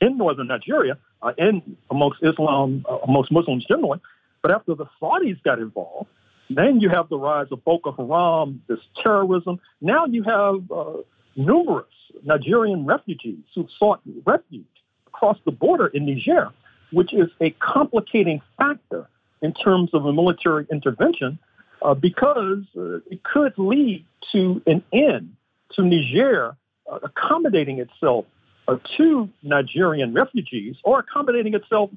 in 0.00 0.18
northern 0.18 0.48
Nigeria 0.48 0.98
uh, 1.22 1.32
and 1.38 1.76
amongst 1.90 2.22
Islam, 2.22 2.84
uh, 2.88 2.98
amongst 3.06 3.30
Muslims 3.30 3.64
generally. 3.66 4.00
But 4.42 4.50
after 4.50 4.74
the 4.74 4.86
Saudis 5.00 5.40
got 5.44 5.58
involved, 5.60 6.08
then 6.50 6.80
you 6.80 6.88
have 6.88 7.08
the 7.08 7.18
rise 7.18 7.46
of 7.52 7.64
Boko 7.64 7.92
Haram, 7.92 8.62
this 8.68 8.80
terrorism. 9.02 9.60
Now 9.80 10.06
you 10.06 10.24
have 10.24 10.70
uh, 10.70 11.02
numerous 11.36 11.86
Nigerian 12.24 12.84
refugees 12.84 13.44
who 13.54 13.68
sought 13.78 14.00
refuge 14.26 14.64
across 15.06 15.38
the 15.44 15.52
border 15.52 15.86
in 15.86 16.06
Niger 16.06 16.52
which 16.92 17.12
is 17.12 17.28
a 17.40 17.50
complicating 17.50 18.40
factor 18.56 19.08
in 19.40 19.52
terms 19.52 19.90
of 19.92 20.04
a 20.06 20.12
military 20.12 20.66
intervention 20.70 21.38
uh, 21.84 21.94
because 21.94 22.64
uh, 22.76 22.96
it 23.10 23.22
could 23.22 23.52
lead 23.56 24.04
to 24.32 24.62
an 24.66 24.82
end 24.92 25.34
to 25.72 25.82
Niger 25.82 26.56
uh, 26.90 26.98
accommodating 27.02 27.78
itself 27.80 28.24
uh, 28.68 28.76
to 28.96 29.28
Nigerian 29.42 30.14
refugees 30.14 30.76
or 30.84 31.00
accommodating 31.00 31.54
itself 31.54 31.90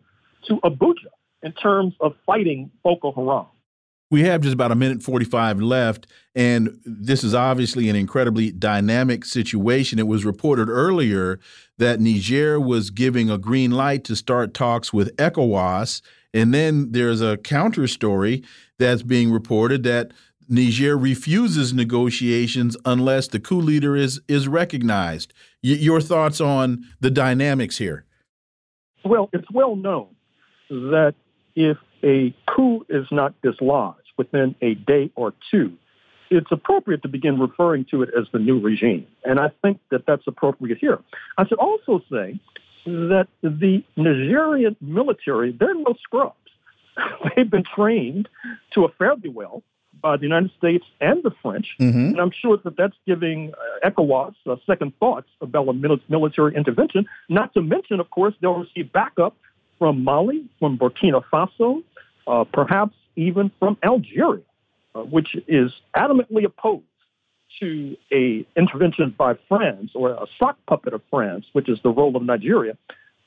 to 0.47 0.55
Abuja 0.57 1.11
in 1.43 1.51
terms 1.53 1.93
of 1.99 2.15
fighting 2.25 2.71
Boko 2.83 3.11
Haram. 3.11 3.47
We 4.11 4.21
have 4.21 4.41
just 4.41 4.53
about 4.53 4.71
a 4.71 4.75
minute 4.75 5.01
45 5.01 5.61
left, 5.61 6.05
and 6.35 6.79
this 6.85 7.23
is 7.23 7.33
obviously 7.33 7.89
an 7.89 7.95
incredibly 7.95 8.51
dynamic 8.51 9.25
situation. 9.25 9.97
It 9.97 10.07
was 10.07 10.23
reported 10.23 10.69
earlier 10.69 11.39
that 11.79 11.99
Niger 11.99 12.59
was 12.59 12.91
giving 12.91 13.29
a 13.29 13.37
green 13.37 13.71
light 13.71 14.03
to 14.05 14.15
start 14.15 14.53
talks 14.53 14.93
with 14.93 15.15
ECOWAS. 15.17 16.01
And 16.33 16.53
then 16.53 16.91
there's 16.91 17.21
a 17.21 17.37
counter 17.37 17.87
story 17.87 18.43
that's 18.77 19.01
being 19.01 19.31
reported 19.31 19.83
that 19.83 20.11
Niger 20.47 20.97
refuses 20.97 21.73
negotiations 21.73 22.77
unless 22.85 23.27
the 23.27 23.39
coup 23.39 23.59
leader 23.59 23.95
is 23.95 24.21
is 24.27 24.47
recognized. 24.47 25.33
Y 25.63 25.71
your 25.71 26.01
thoughts 26.01 26.39
on 26.39 26.85
the 26.99 27.09
dynamics 27.09 27.77
here? 27.77 28.05
Well, 29.03 29.29
it's 29.33 29.49
well 29.51 29.75
known 29.75 30.15
that 30.69 31.15
if 31.55 31.77
a 32.05 32.33
coup 32.47 32.85
is 32.89 33.07
not 33.11 33.33
dislodged 33.41 34.01
within 34.17 34.55
a 34.61 34.75
day 34.75 35.11
or 35.15 35.33
two, 35.51 35.73
it's 36.29 36.51
appropriate 36.51 37.01
to 37.03 37.07
begin 37.07 37.39
referring 37.39 37.85
to 37.91 38.03
it 38.03 38.09
as 38.17 38.25
the 38.31 38.39
new 38.39 38.59
regime. 38.59 39.07
And 39.23 39.39
I 39.39 39.51
think 39.61 39.79
that 39.91 40.05
that's 40.05 40.23
appropriate 40.27 40.77
here. 40.77 40.99
I 41.37 41.47
should 41.47 41.59
also 41.59 42.01
say 42.11 42.39
that 42.85 43.27
the 43.41 43.83
Nigerian 43.95 44.75
military, 44.81 45.51
they're 45.51 45.73
no 45.73 45.95
scrubs. 46.03 46.35
They've 47.35 47.49
been 47.49 47.63
trained 47.75 48.29
to 48.73 48.85
a 48.85 48.89
fairly 48.89 49.29
well 49.29 49.63
by 50.01 50.17
the 50.17 50.23
United 50.23 50.51
States 50.57 50.85
and 51.01 51.23
the 51.23 51.31
French. 51.41 51.67
Mm-hmm. 51.79 51.97
And 51.97 52.21
I'm 52.21 52.31
sure 52.31 52.57
that 52.63 52.77
that's 52.77 52.95
giving 53.07 53.53
uh, 53.83 53.89
ECOWAS 53.89 54.35
uh, 54.45 54.55
second 54.67 54.93
thoughts 54.99 55.27
about 55.41 55.67
a 55.67 55.73
military 55.73 56.55
intervention. 56.55 57.05
Not 57.29 57.53
to 57.53 57.61
mention, 57.61 57.99
of 57.99 58.09
course, 58.09 58.33
they'll 58.41 58.59
receive 58.59 58.91
backup 58.91 59.35
from 59.79 60.03
Mali, 60.03 60.45
from 60.59 60.77
Burkina 60.77 61.23
Faso, 61.31 61.83
uh, 62.27 62.43
perhaps 62.45 62.95
even 63.15 63.51
from 63.59 63.77
Algeria, 63.83 64.43
uh, 64.93 65.01
which 65.01 65.35
is 65.47 65.71
adamantly 65.95 66.45
opposed 66.45 66.85
to 67.59 67.95
a 68.11 68.45
intervention 68.57 69.13
by 69.17 69.35
France 69.47 69.91
or 69.93 70.11
a 70.11 70.25
sock 70.37 70.57
puppet 70.67 70.93
of 70.93 71.01
France, 71.09 71.45
which 71.53 71.69
is 71.69 71.79
the 71.83 71.89
role 71.89 72.15
of 72.15 72.23
Nigeria. 72.23 72.77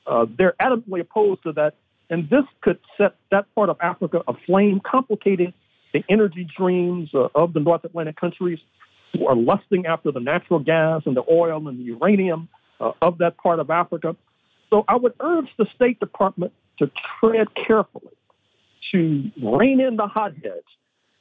Uh, 0.05 0.25
they're 0.37 0.55
adamantly 0.61 1.01
opposed 1.01 1.43
to 1.43 1.51
that, 1.53 1.75
and 2.09 2.29
this 2.29 2.43
could 2.61 2.79
set 2.97 3.15
that 3.31 3.45
part 3.55 3.69
of 3.69 3.77
Africa 3.81 4.21
aflame, 4.27 4.81
complicating 4.83 5.53
the 5.93 6.03
energy 6.09 6.47
dreams 6.57 7.09
uh, 7.13 7.29
of 7.33 7.53
the 7.53 7.59
North 7.59 7.83
Atlantic 7.83 8.15
countries 8.15 8.59
who 9.13 9.25
are 9.25 9.35
lusting 9.35 9.85
after 9.85 10.11
the 10.11 10.19
natural 10.19 10.59
gas 10.59 11.01
and 11.05 11.15
the 11.15 11.23
oil 11.31 11.67
and 11.67 11.79
the 11.79 11.83
uranium 11.83 12.47
uh, 12.79 12.91
of 13.01 13.17
that 13.19 13.37
part 13.37 13.59
of 13.59 13.69
Africa. 13.69 14.15
So 14.69 14.85
I 14.87 14.95
would 14.95 15.13
urge 15.19 15.49
the 15.57 15.65
State 15.75 15.99
Department 15.99 16.53
to 16.77 16.91
tread 17.19 17.47
carefully, 17.55 18.13
to 18.91 19.31
rein 19.41 19.79
in 19.81 19.97
the 19.97 20.07
hotheads, 20.07 20.67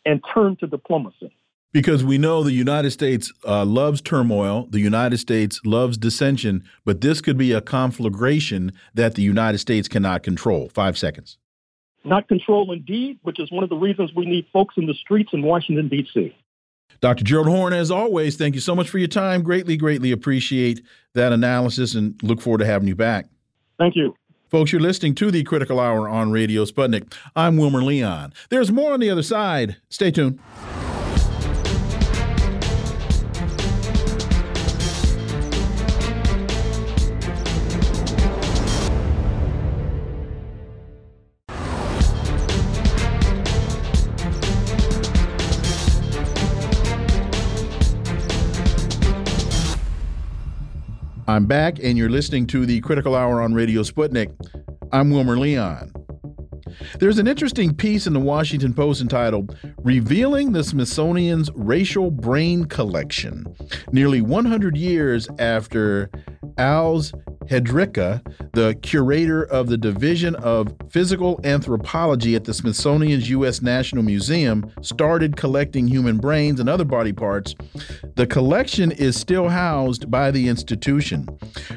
and 0.04 0.22
turn 0.34 0.56
to 0.56 0.66
diplomacy. 0.66 1.32
Because 1.70 2.02
we 2.02 2.16
know 2.16 2.42
the 2.42 2.52
United 2.52 2.92
States 2.92 3.32
uh, 3.46 3.64
loves 3.64 4.00
turmoil, 4.00 4.66
the 4.70 4.80
United 4.80 5.18
States 5.18 5.60
loves 5.66 5.98
dissension, 5.98 6.64
but 6.84 7.02
this 7.02 7.20
could 7.20 7.36
be 7.36 7.52
a 7.52 7.60
conflagration 7.60 8.72
that 8.94 9.16
the 9.16 9.22
United 9.22 9.58
States 9.58 9.86
cannot 9.86 10.22
control. 10.22 10.70
Five 10.70 10.96
seconds. 10.96 11.36
Not 12.04 12.26
control 12.26 12.72
indeed, 12.72 13.18
which 13.22 13.38
is 13.38 13.50
one 13.50 13.64
of 13.64 13.68
the 13.68 13.76
reasons 13.76 14.14
we 14.14 14.24
need 14.24 14.46
folks 14.50 14.76
in 14.78 14.86
the 14.86 14.94
streets 14.94 15.30
in 15.34 15.42
Washington, 15.42 15.88
D.C. 15.88 16.34
Dr. 17.00 17.22
Gerald 17.22 17.48
Horne, 17.48 17.74
as 17.74 17.90
always, 17.90 18.36
thank 18.36 18.54
you 18.54 18.60
so 18.62 18.74
much 18.74 18.88
for 18.88 18.98
your 18.98 19.08
time. 19.08 19.42
Greatly, 19.42 19.76
greatly 19.76 20.10
appreciate 20.10 20.80
that 21.14 21.32
analysis 21.32 21.94
and 21.94 22.18
look 22.22 22.40
forward 22.40 22.58
to 22.58 22.66
having 22.66 22.88
you 22.88 22.96
back. 22.96 23.26
Thank 23.78 23.96
you. 23.96 24.14
Folks, 24.48 24.72
you're 24.72 24.80
listening 24.80 25.14
to 25.16 25.30
the 25.30 25.44
Critical 25.44 25.78
Hour 25.78 26.08
on 26.08 26.32
Radio 26.32 26.64
Sputnik. 26.64 27.12
I'm 27.36 27.58
Wilmer 27.58 27.82
Leon. 27.82 28.32
There's 28.48 28.72
more 28.72 28.92
on 28.94 29.00
the 29.00 29.10
other 29.10 29.22
side. 29.22 29.76
Stay 29.90 30.10
tuned. 30.10 30.40
I'm 51.38 51.46
back, 51.46 51.78
and 51.80 51.96
you're 51.96 52.10
listening 52.10 52.48
to 52.48 52.66
the 52.66 52.80
Critical 52.80 53.14
Hour 53.14 53.40
on 53.40 53.54
Radio 53.54 53.82
Sputnik. 53.82 54.34
I'm 54.90 55.10
Wilmer 55.10 55.38
Leon. 55.38 55.92
There's 56.98 57.20
an 57.20 57.28
interesting 57.28 57.72
piece 57.76 58.08
in 58.08 58.12
the 58.12 58.18
Washington 58.18 58.74
Post 58.74 59.00
entitled 59.00 59.56
Revealing 59.84 60.50
the 60.50 60.64
Smithsonian's 60.64 61.48
Racial 61.54 62.10
Brain 62.10 62.64
Collection. 62.64 63.46
Nearly 63.92 64.20
100 64.20 64.76
years 64.76 65.28
after 65.38 66.10
Alois 66.58 67.12
Hrdlicka, 67.48 68.22
the 68.52 68.74
curator 68.82 69.44
of 69.44 69.68
the 69.68 69.78
Division 69.78 70.34
of 70.36 70.74
Physical 70.90 71.40
Anthropology 71.44 72.34
at 72.34 72.44
the 72.44 72.52
Smithsonian's 72.52 73.30
U.S. 73.30 73.62
National 73.62 74.02
Museum, 74.02 74.70
started 74.82 75.36
collecting 75.36 75.86
human 75.86 76.18
brains 76.18 76.60
and 76.60 76.68
other 76.68 76.84
body 76.84 77.12
parts, 77.12 77.54
the 78.16 78.26
collection 78.26 78.92
is 78.92 79.16
still 79.16 79.48
housed 79.48 80.10
by 80.10 80.30
the 80.30 80.48
institution. 80.48 81.26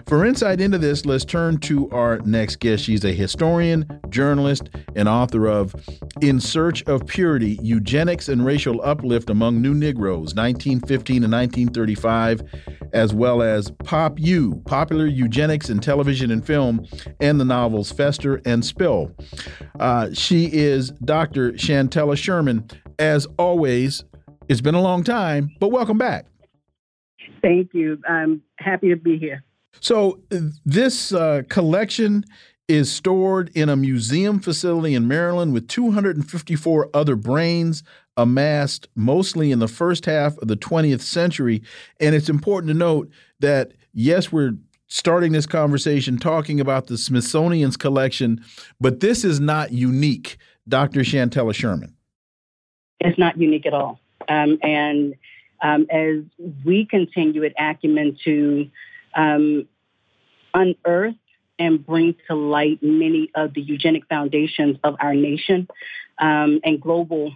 For 0.08 0.26
insight 0.26 0.60
into 0.60 0.78
this, 0.78 1.06
let's 1.06 1.24
turn 1.24 1.58
to 1.60 1.90
our 1.92 2.20
next 2.20 2.60
guest. 2.60 2.84
She's 2.84 3.06
a 3.06 3.14
historian, 3.14 4.02
journalist, 4.10 4.70
and 4.96 5.08
author 5.08 5.48
of 5.48 5.76
In 6.22 6.40
Search 6.40 6.84
of 6.84 7.06
Purity 7.06 7.60
Eugenics 7.62 8.28
and 8.28 8.46
Racial 8.46 8.82
Uplift 8.84 9.30
Among 9.30 9.62
New 9.62 9.74
Negroes, 9.74 10.36
1915 10.36 11.22
to 11.22 11.28
1935, 11.28 12.42
as 12.94 13.14
well 13.14 13.42
as 13.42 13.72
Pop 13.84 14.20
U, 14.20 14.62
Popular 14.66 15.06
Eugenics 15.06 15.61
in 15.70 15.80
Television 15.80 16.32
and 16.32 16.46
Film, 16.46 16.86
and 17.20 17.40
the 17.40 17.46
novels 17.46 17.92
Fester 17.92 18.42
and 18.46 18.64
Spill. 18.64 19.16
Uh, 19.80 20.10
she 20.14 20.46
is 20.52 20.92
Dr. 21.04 21.54
Shantella 21.54 22.18
Sherman. 22.18 22.70
As 23.00 23.28
always, 23.38 24.04
it's 24.48 24.62
been 24.62 24.76
a 24.76 24.82
long 24.82 25.04
time, 25.04 25.52
but 25.60 25.70
welcome 25.70 25.98
back. 25.98 26.26
Thank 27.42 27.74
you. 27.74 28.00
I'm 28.08 28.42
happy 28.58 28.90
to 28.90 28.96
be 28.96 29.18
here. 29.18 29.44
So, 29.80 30.20
this 30.66 31.14
uh, 31.14 31.44
collection 31.50 32.26
is 32.68 32.92
stored 32.92 33.52
in 33.54 33.70
a 33.70 33.76
museum 33.76 34.40
facility 34.40 34.96
in 34.96 35.08
Maryland 35.08 35.54
with 35.54 35.68
254 35.68 36.90
other 36.94 37.16
brains 37.16 37.84
amassed 38.18 38.88
mostly 38.96 39.52
in 39.52 39.60
the 39.60 39.68
first 39.68 40.06
half 40.06 40.38
of 40.38 40.48
the 40.48 40.56
20th 40.56 41.02
century. 41.02 41.62
And 42.00 42.16
it's 42.16 42.30
important 42.30 42.70
to 42.70 42.74
note 42.74 43.10
that, 43.40 43.74
yes, 43.94 44.32
we're 44.32 44.54
starting 44.92 45.32
this 45.32 45.46
conversation 45.46 46.18
talking 46.18 46.60
about 46.60 46.88
the 46.88 46.98
Smithsonian's 46.98 47.78
collection, 47.78 48.44
but 48.82 49.00
this 49.00 49.24
is 49.24 49.40
not 49.40 49.72
unique, 49.72 50.38
Dr. 50.68 51.00
Shantella 51.00 51.56
Sherman. 51.56 51.96
It's 53.00 53.18
not 53.18 53.38
unique 53.38 53.66
at 53.66 53.74
all. 53.74 54.02
Um, 54.28 54.60
and 54.62 55.16
um, 55.62 55.88
as 55.90 56.24
we 56.66 56.86
continue 56.86 57.46
at 57.46 57.54
Acumen 57.58 58.18
to 58.26 58.70
um, 59.16 59.66
unearth 60.54 61.16
and 61.58 61.86
bring 61.86 62.16
to 62.28 62.36
light 62.36 62.84
many 62.84 63.32
of 63.34 63.54
the 63.54 63.62
eugenic 63.62 64.04
foundations 64.10 64.78
of 64.84 64.98
our 65.00 65.16
nation 65.16 65.70
um, 66.18 66.60
and 66.66 66.82
global 66.82 67.34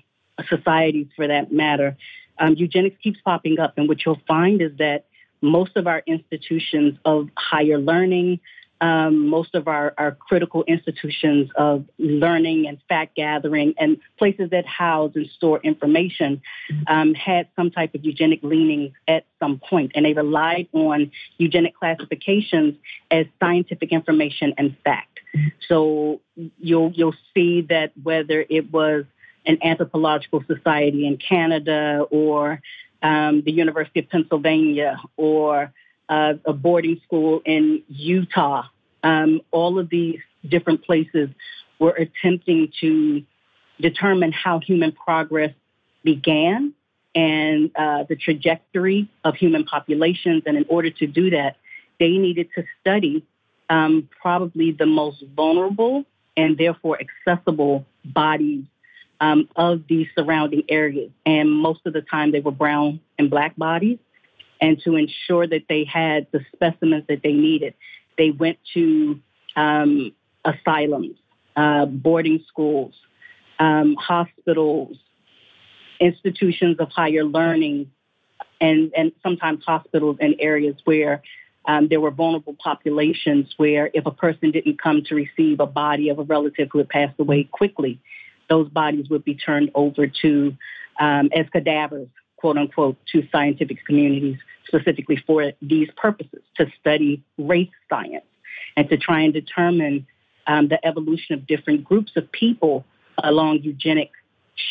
societies 0.50 1.08
for 1.16 1.26
that 1.26 1.54
matter, 1.54 1.96
um, 2.38 2.56
eugenics 2.56 2.98
keeps 3.02 3.20
popping 3.22 3.60
up. 3.60 3.78
And 3.78 3.88
what 3.88 4.06
you'll 4.06 4.20
find 4.28 4.62
is 4.62 4.74
that 4.78 5.06
most 5.46 5.78
of 5.78 5.88
our 5.88 6.02
institutions 6.06 6.98
of 7.06 7.30
higher 7.38 7.78
learning, 7.78 8.40
um, 8.82 9.28
most 9.30 9.56
of 9.56 9.68
our, 9.68 9.94
our 9.98 10.12
critical 10.12 10.64
institutions 10.68 11.50
of 11.56 11.86
learning 11.98 12.68
and 12.68 12.78
fact 12.90 13.16
gathering 13.16 13.74
and 13.80 13.98
places 14.18 14.50
that 14.50 14.66
house 14.66 15.12
and 15.16 15.28
store 15.30 15.60
information 15.64 16.42
um, 16.88 17.14
had 17.14 17.48
some 17.56 17.72
type 17.72 17.96
of 17.96 18.04
eugenic 18.04 18.42
leaning 18.44 18.94
at 19.08 19.26
some 19.40 19.60
point, 19.60 19.94
and 19.96 20.06
they 20.06 20.14
relied 20.14 20.68
on 20.74 21.12
eugenic 21.38 21.76
classifications 21.76 22.76
as 23.10 23.26
scientific 23.40 23.92
information 23.92 24.54
and 24.58 24.76
fact. 24.84 25.20
So 25.68 26.22
you'll 26.60 26.92
you'll 26.94 27.16
see 27.34 27.62
that 27.70 27.92
whether 28.02 28.46
it 28.50 28.72
was 28.72 29.06
an 29.46 29.58
anthropological 29.64 30.44
society 30.48 31.06
in 31.06 31.18
Canada 31.18 32.06
or 32.10 32.62
um, 33.02 33.42
the 33.42 33.52
University 33.52 34.00
of 34.00 34.10
Pennsylvania 34.10 34.98
or 35.18 35.72
uh, 36.10 36.34
a 36.46 36.54
boarding 36.54 37.02
school 37.04 37.42
in 37.46 37.84
Utah. 37.88 38.64
Um, 39.04 39.42
all 39.52 39.80
of 39.80 39.90
these 39.90 40.20
different 40.48 40.84
places 40.84 41.30
were 41.80 41.92
attempting 41.92 42.72
to 42.82 43.24
determine 43.80 44.32
how 44.32 44.60
human 44.60 44.92
progress 44.92 45.54
began 46.04 46.74
and 47.14 47.72
uh, 47.76 48.04
the 48.08 48.16
trajectory 48.16 49.10
of 49.24 49.36
human 49.36 49.64
populations. 49.64 50.44
And 50.46 50.58
in 50.58 50.66
order 50.70 50.90
to 50.90 51.08
do 51.08 51.30
that, 51.32 51.58
they 52.00 52.12
needed 52.12 52.50
to 52.56 52.64
study 52.82 53.26
um, 53.70 54.10
probably 54.22 54.72
the 54.72 54.86
most 54.86 55.24
vulnerable 55.36 56.06
and 56.38 56.58
therefore 56.58 57.00
accessible 57.00 57.86
bodies 58.04 58.66
um, 59.20 59.50
of 59.56 59.84
these 59.88 60.08
surrounding 60.18 60.64
areas. 60.70 61.12
And 61.26 61.52
most 61.52 61.82
of 61.86 61.94
the 61.94 62.02
time, 62.02 62.32
they 62.32 62.40
were 62.40 62.52
brown 62.52 63.00
and 63.18 63.30
black 63.30 63.56
bodies. 63.56 64.00
And 64.62 64.82
to 64.84 64.96
ensure 64.96 65.48
that 65.48 65.64
they 65.68 65.84
had 65.84 66.28
the 66.32 66.46
specimens 66.54 67.06
that 67.08 67.22
they 67.24 67.34
needed, 67.34 67.74
they 68.18 68.32
went 68.32 68.58
to 68.74 69.20
um, 69.56 70.14
asylums, 70.44 71.18
uh, 71.56 71.86
boarding 71.86 72.44
schools, 72.48 72.94
um, 73.60 73.96
hospitals, 73.96 74.98
institutions 76.00 76.78
of 76.80 76.90
higher 76.90 77.24
learning, 77.24 77.92
and, 78.62 78.92
and 78.96 79.12
sometimes 79.22 79.64
hospitals 79.66 80.18
in 80.20 80.36
areas 80.40 80.76
where 80.86 81.22
um, 81.68 81.88
there 81.90 82.00
were 82.00 82.12
vulnerable 82.12 82.56
populations 82.62 83.54
where 83.58 83.90
if 83.94 84.06
a 84.06 84.12
person 84.12 84.52
didn't 84.52 84.82
come 84.82 85.04
to 85.06 85.16
receive 85.16 85.60
a 85.60 85.66
body 85.66 86.10
of 86.10 86.20
a 86.20 86.24
relative 86.24 86.70
who 86.72 86.78
had 86.78 86.90
passed 86.90 87.20
away 87.20 87.44
quickly, 87.44 88.00
those 88.50 88.70
bodies 88.70 89.10
would 89.10 89.24
be 89.24 89.36
turned 89.36 89.72
over 89.76 90.08
to 90.08 90.56
um, 91.00 91.30
as 91.36 91.46
cadavers, 91.52 92.08
quote 92.38 92.58
unquote, 92.58 92.98
to 93.12 93.28
scientific 93.32 93.86
communities 93.86 94.38
specifically 94.68 95.22
for 95.28 95.52
these 95.62 95.90
purposes 95.96 96.42
to 96.58 96.66
study 96.80 97.24
race 97.38 97.70
science 97.90 98.26
and 98.78 98.90
to 98.90 98.98
try 98.98 99.22
and 99.22 99.34
determine 99.34 100.06
um, 100.48 100.68
the 100.68 100.84
evolution 100.86 101.36
of 101.36 101.48
different 101.48 101.84
groups 101.84 102.12
of 102.16 102.32
people 102.32 102.86
along 103.24 103.60
eugenic 103.64 104.12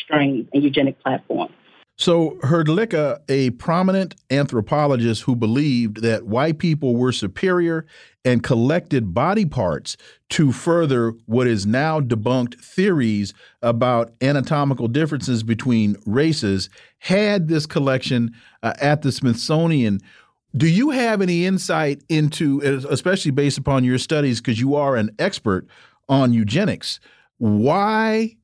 strains 0.03 0.47
and 0.53 0.63
eugenic 0.63 0.99
platforms. 1.01 1.53
So, 1.97 2.31
Hrdlicka, 2.43 3.19
a 3.29 3.51
prominent 3.51 4.15
anthropologist 4.29 5.23
who 5.23 5.35
believed 5.35 6.01
that 6.01 6.25
white 6.25 6.57
people 6.57 6.95
were 6.97 7.13
superior 7.13 7.85
and 8.25 8.43
collected 8.43 9.13
body 9.13 9.45
parts 9.45 9.95
to 10.31 10.51
further 10.51 11.13
what 11.25 11.47
is 11.47 11.65
now 11.65 12.01
debunked 12.01 12.59
theories 12.59 13.33
about 13.61 14.11
anatomical 14.21 14.89
differences 14.89 15.41
between 15.41 15.95
races, 16.05 16.69
had 16.99 17.47
this 17.47 17.65
collection 17.65 18.35
uh, 18.61 18.73
at 18.81 19.01
the 19.01 19.11
Smithsonian. 19.11 20.01
Do 20.57 20.67
you 20.67 20.89
have 20.89 21.21
any 21.21 21.45
insight 21.45 22.03
into, 22.09 22.59
especially 22.89 23.31
based 23.31 23.57
upon 23.57 23.85
your 23.85 23.99
studies, 23.99 24.41
because 24.41 24.59
you 24.59 24.75
are 24.75 24.97
an 24.97 25.11
expert 25.17 25.65
on 26.09 26.33
eugenics, 26.33 26.99
why 27.37 28.35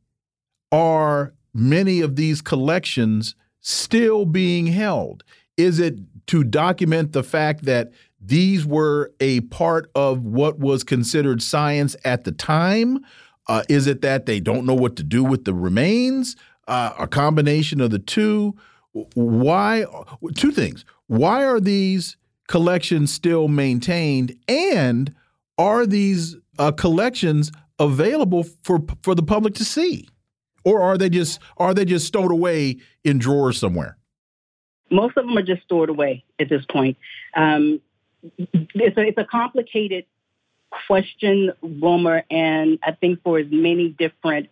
are 0.71 1.33
many 1.53 2.01
of 2.01 2.15
these 2.15 2.41
collections 2.41 3.35
still 3.59 4.25
being 4.25 4.67
held? 4.67 5.23
Is 5.57 5.79
it 5.79 5.99
to 6.27 6.43
document 6.43 7.11
the 7.11 7.23
fact 7.23 7.65
that 7.65 7.91
these 8.19 8.65
were 8.65 9.11
a 9.19 9.41
part 9.41 9.89
of 9.95 10.25
what 10.25 10.59
was 10.59 10.83
considered 10.83 11.41
science 11.41 11.95
at 12.05 12.23
the 12.23 12.31
time? 12.31 12.99
Uh, 13.47 13.63
is 13.69 13.87
it 13.87 14.01
that 14.01 14.25
they 14.25 14.39
don't 14.39 14.65
know 14.65 14.73
what 14.73 14.95
to 14.95 15.03
do 15.03 15.23
with 15.23 15.45
the 15.45 15.53
remains? 15.53 16.35
Uh, 16.67 16.93
a 16.99 17.07
combination 17.07 17.81
of 17.81 17.91
the 17.91 17.99
two? 17.99 18.55
Why? 18.93 19.85
Two 20.35 20.51
things. 20.51 20.85
Why 21.07 21.43
are 21.43 21.59
these 21.59 22.17
collections 22.47 23.11
still 23.11 23.47
maintained? 23.47 24.35
And 24.47 25.13
are 25.57 25.85
these 25.85 26.37
uh, 26.59 26.71
collections 26.71 27.51
available 27.79 28.43
for 28.63 28.79
for 29.03 29.15
the 29.15 29.23
public 29.23 29.55
to 29.55 29.65
see, 29.65 30.07
or 30.63 30.81
are 30.81 30.97
they 30.97 31.09
just 31.09 31.39
are 31.57 31.73
they 31.73 31.85
just 31.85 32.07
stowed 32.07 32.31
away 32.31 32.77
in 33.03 33.17
drawers 33.17 33.57
somewhere? 33.57 33.97
Most 34.89 35.17
of 35.17 35.25
them 35.25 35.37
are 35.37 35.43
just 35.43 35.63
stored 35.63 35.89
away 35.89 36.23
at 36.39 36.49
this 36.49 36.65
point. 36.65 36.97
Um, 37.35 37.81
it's 38.37 38.97
a, 38.97 39.01
it's 39.01 39.17
a 39.17 39.23
complicated 39.23 40.05
question, 40.69 41.51
Wilmer, 41.61 42.23
and 42.29 42.79
I 42.83 42.91
think 42.91 43.23
for 43.23 43.39
as 43.39 43.47
many 43.49 43.89
different 43.89 44.49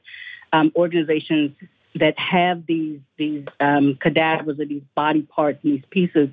um, 0.52 0.72
organizations 0.76 1.56
that 1.96 2.18
have 2.20 2.66
these 2.66 3.00
these 3.18 3.46
um, 3.60 3.98
cadavers 4.00 4.60
or 4.60 4.66
these 4.66 4.84
body 4.96 5.24
parts 5.24 5.60
and 5.64 5.74
these 5.74 5.86
pieces, 5.90 6.30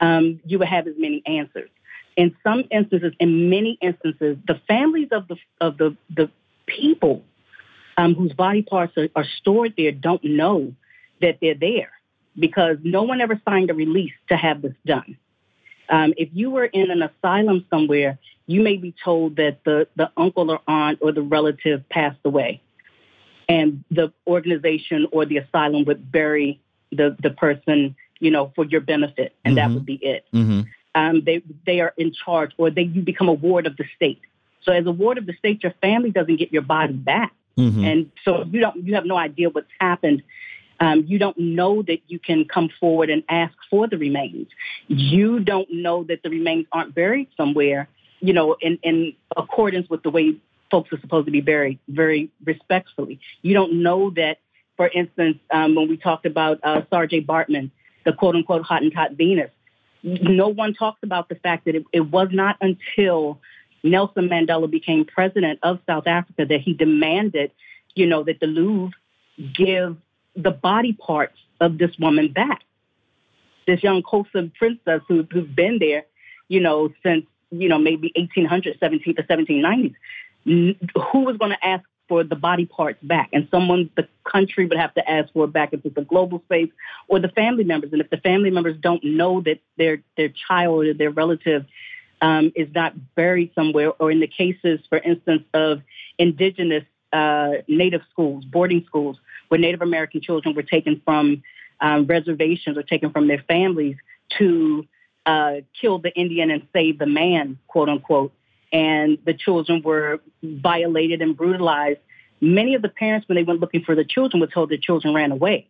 um, 0.00 0.40
you 0.44 0.58
would 0.58 0.68
have 0.68 0.86
as 0.86 0.94
many 0.98 1.22
answers. 1.26 1.70
In 2.16 2.34
some 2.42 2.64
instances, 2.70 3.12
in 3.20 3.50
many 3.50 3.78
instances, 3.80 4.38
the 4.46 4.60
families 4.66 5.08
of 5.12 5.28
the 5.28 5.36
of 5.60 5.76
the 5.76 5.96
the 6.14 6.30
people 6.66 7.22
um, 7.96 8.14
whose 8.14 8.32
body 8.32 8.62
parts 8.62 8.96
are, 8.96 9.08
are 9.16 9.26
stored 9.38 9.74
there 9.76 9.92
don't 9.92 10.22
know 10.24 10.74
that 11.20 11.38
they're 11.40 11.54
there 11.54 11.90
because 12.38 12.76
no 12.82 13.02
one 13.02 13.20
ever 13.20 13.40
signed 13.48 13.70
a 13.70 13.74
release 13.74 14.12
to 14.28 14.36
have 14.36 14.62
this 14.62 14.74
done. 14.84 15.16
Um, 15.88 16.14
if 16.16 16.28
you 16.32 16.50
were 16.50 16.64
in 16.64 16.90
an 16.90 17.02
asylum 17.02 17.64
somewhere, 17.70 18.18
you 18.46 18.62
may 18.62 18.76
be 18.76 18.94
told 19.04 19.36
that 19.36 19.58
the, 19.64 19.88
the 19.96 20.10
uncle 20.16 20.50
or 20.50 20.60
aunt 20.66 20.98
or 21.00 21.12
the 21.12 21.22
relative 21.22 21.88
passed 21.88 22.18
away. 22.24 22.62
And 23.48 23.84
the 23.90 24.12
organization 24.26 25.06
or 25.12 25.24
the 25.24 25.38
asylum 25.38 25.84
would 25.84 26.10
bury 26.10 26.60
the, 26.90 27.16
the 27.22 27.30
person, 27.30 27.94
you 28.18 28.30
know, 28.30 28.52
for 28.56 28.64
your 28.64 28.80
benefit, 28.80 29.34
and 29.44 29.56
mm-hmm. 29.56 29.68
that 29.68 29.74
would 29.74 29.86
be 29.86 29.94
it. 29.94 30.24
Mm-hmm. 30.34 30.62
Um, 30.96 31.22
they, 31.24 31.42
they 31.64 31.80
are 31.80 31.94
in 31.96 32.12
charge, 32.12 32.52
or 32.56 32.70
they, 32.70 32.82
you 32.82 33.02
become 33.02 33.28
a 33.28 33.32
ward 33.32 33.66
of 33.66 33.76
the 33.76 33.84
state. 33.94 34.20
So 34.62 34.72
as 34.72 34.86
a 34.86 34.90
ward 34.90 35.18
of 35.18 35.26
the 35.26 35.34
state, 35.34 35.62
your 35.62 35.74
family 35.80 36.10
doesn't 36.10 36.36
get 36.36 36.52
your 36.52 36.62
body 36.62 36.94
back. 36.94 37.32
Mm-hmm. 37.58 37.84
And 37.84 38.10
so 38.24 38.44
you 38.50 38.60
don't, 38.60 38.76
you 38.84 38.94
have 38.94 39.06
no 39.06 39.16
idea 39.16 39.48
what's 39.50 39.70
happened 39.80 40.22
um, 40.80 41.04
you 41.06 41.18
don't 41.18 41.38
know 41.38 41.82
that 41.82 42.00
you 42.06 42.18
can 42.18 42.44
come 42.44 42.68
forward 42.80 43.10
and 43.10 43.22
ask 43.28 43.54
for 43.70 43.86
the 43.86 43.96
remains. 43.96 44.48
You 44.88 45.40
don't 45.40 45.68
know 45.70 46.04
that 46.04 46.22
the 46.22 46.30
remains 46.30 46.66
aren't 46.72 46.94
buried 46.94 47.28
somewhere, 47.36 47.88
you 48.20 48.32
know, 48.32 48.56
in, 48.60 48.78
in 48.82 49.14
accordance 49.36 49.88
with 49.88 50.02
the 50.02 50.10
way 50.10 50.36
folks 50.70 50.92
are 50.92 51.00
supposed 51.00 51.26
to 51.26 51.32
be 51.32 51.40
buried, 51.40 51.78
very 51.88 52.30
respectfully. 52.44 53.20
You 53.42 53.54
don't 53.54 53.82
know 53.82 54.10
that, 54.10 54.38
for 54.76 54.88
instance, 54.88 55.38
um, 55.50 55.74
when 55.74 55.88
we 55.88 55.96
talked 55.96 56.26
about 56.26 56.60
uh, 56.62 56.82
Baartman, 56.92 57.70
the 58.04 58.12
quote 58.12 58.34
unquote 58.34 58.62
Hottentot 58.62 59.16
Venus, 59.16 59.50
no 60.02 60.48
one 60.48 60.74
talks 60.74 61.00
about 61.02 61.28
the 61.28 61.36
fact 61.36 61.64
that 61.64 61.74
it, 61.74 61.84
it 61.92 62.00
was 62.00 62.28
not 62.30 62.56
until 62.60 63.40
Nelson 63.90 64.28
Mandela 64.28 64.70
became 64.70 65.04
president 65.04 65.58
of 65.62 65.80
South 65.86 66.06
Africa 66.06 66.46
that 66.46 66.60
he 66.60 66.74
demanded, 66.74 67.50
you 67.94 68.06
know, 68.06 68.22
that 68.24 68.40
the 68.40 68.46
Louvre 68.46 68.92
give 69.54 69.96
the 70.34 70.50
body 70.50 70.92
parts 70.92 71.36
of 71.60 71.78
this 71.78 71.90
woman 71.98 72.32
back. 72.32 72.62
This 73.66 73.82
young 73.82 74.02
Xhosa 74.02 74.52
princess 74.54 75.00
who, 75.08 75.26
who's 75.30 75.48
been 75.48 75.78
there, 75.78 76.04
you 76.48 76.60
know, 76.60 76.92
since, 77.02 77.26
you 77.50 77.68
know, 77.68 77.78
maybe 77.78 78.12
1800, 78.14 78.78
17 78.78 79.16
to 79.16 79.22
1790s. 79.22 79.94
Who 80.44 81.20
was 81.20 81.36
going 81.38 81.50
to 81.50 81.66
ask 81.66 81.84
for 82.08 82.22
the 82.22 82.36
body 82.36 82.66
parts 82.66 83.02
back? 83.02 83.30
And 83.32 83.48
someone, 83.50 83.90
the 83.96 84.06
country 84.24 84.66
would 84.66 84.78
have 84.78 84.94
to 84.94 85.10
ask 85.10 85.32
for 85.32 85.44
it 85.44 85.52
back 85.52 85.72
if 85.72 85.84
it's 85.84 85.96
a 85.96 86.02
global 86.02 86.40
space 86.44 86.70
or 87.08 87.18
the 87.18 87.28
family 87.28 87.64
members. 87.64 87.92
And 87.92 88.00
if 88.00 88.10
the 88.10 88.18
family 88.18 88.50
members 88.50 88.76
don't 88.80 89.02
know 89.02 89.40
that 89.40 89.58
their, 89.76 90.02
their 90.16 90.28
child 90.28 90.86
or 90.86 90.94
their 90.94 91.10
relative 91.10 91.66
um, 92.26 92.52
is 92.56 92.68
not 92.74 92.92
buried 93.14 93.52
somewhere, 93.54 93.92
or 94.00 94.10
in 94.10 94.18
the 94.18 94.26
cases, 94.26 94.80
for 94.88 94.98
instance, 94.98 95.44
of 95.54 95.80
indigenous 96.18 96.82
uh, 97.12 97.52
native 97.68 98.02
schools, 98.10 98.44
boarding 98.44 98.82
schools, 98.84 99.16
where 99.46 99.60
Native 99.60 99.80
American 99.80 100.20
children 100.20 100.56
were 100.56 100.64
taken 100.64 101.00
from 101.04 101.44
um, 101.80 102.04
reservations 102.06 102.76
or 102.76 102.82
taken 102.82 103.12
from 103.12 103.28
their 103.28 103.44
families 103.46 103.96
to 104.38 104.84
uh, 105.24 105.56
kill 105.80 106.00
the 106.00 106.12
Indian 106.16 106.50
and 106.50 106.66
save 106.72 106.98
the 106.98 107.06
man, 107.06 107.58
quote 107.68 107.88
unquote. 107.88 108.32
And 108.72 109.18
the 109.24 109.34
children 109.34 109.82
were 109.84 110.18
violated 110.42 111.22
and 111.22 111.36
brutalized. 111.36 112.00
Many 112.40 112.74
of 112.74 112.82
the 112.82 112.88
parents, 112.88 113.28
when 113.28 113.36
they 113.36 113.44
went 113.44 113.60
looking 113.60 113.84
for 113.84 113.94
the 113.94 114.04
children, 114.04 114.40
were 114.40 114.48
told 114.48 114.70
their 114.70 114.78
children 114.78 115.14
ran 115.14 115.30
away. 115.30 115.68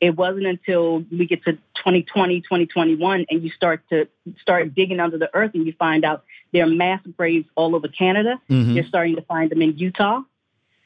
It 0.00 0.16
wasn't 0.16 0.46
until 0.46 1.04
we 1.10 1.26
get 1.26 1.44
to 1.44 1.52
2020, 1.52 2.40
2021, 2.42 3.26
and 3.28 3.42
you 3.42 3.50
start 3.50 3.82
to 3.90 4.06
start 4.40 4.74
digging 4.74 5.00
under 5.00 5.18
the 5.18 5.28
earth 5.34 5.52
and 5.54 5.66
you 5.66 5.72
find 5.78 6.04
out 6.04 6.24
there 6.52 6.64
are 6.64 6.68
mass 6.68 7.00
graves 7.16 7.46
all 7.56 7.74
over 7.74 7.88
Canada. 7.88 8.40
Mm-hmm. 8.48 8.72
You're 8.72 8.86
starting 8.86 9.16
to 9.16 9.22
find 9.22 9.50
them 9.50 9.62
in 9.62 9.76
Utah. 9.76 10.22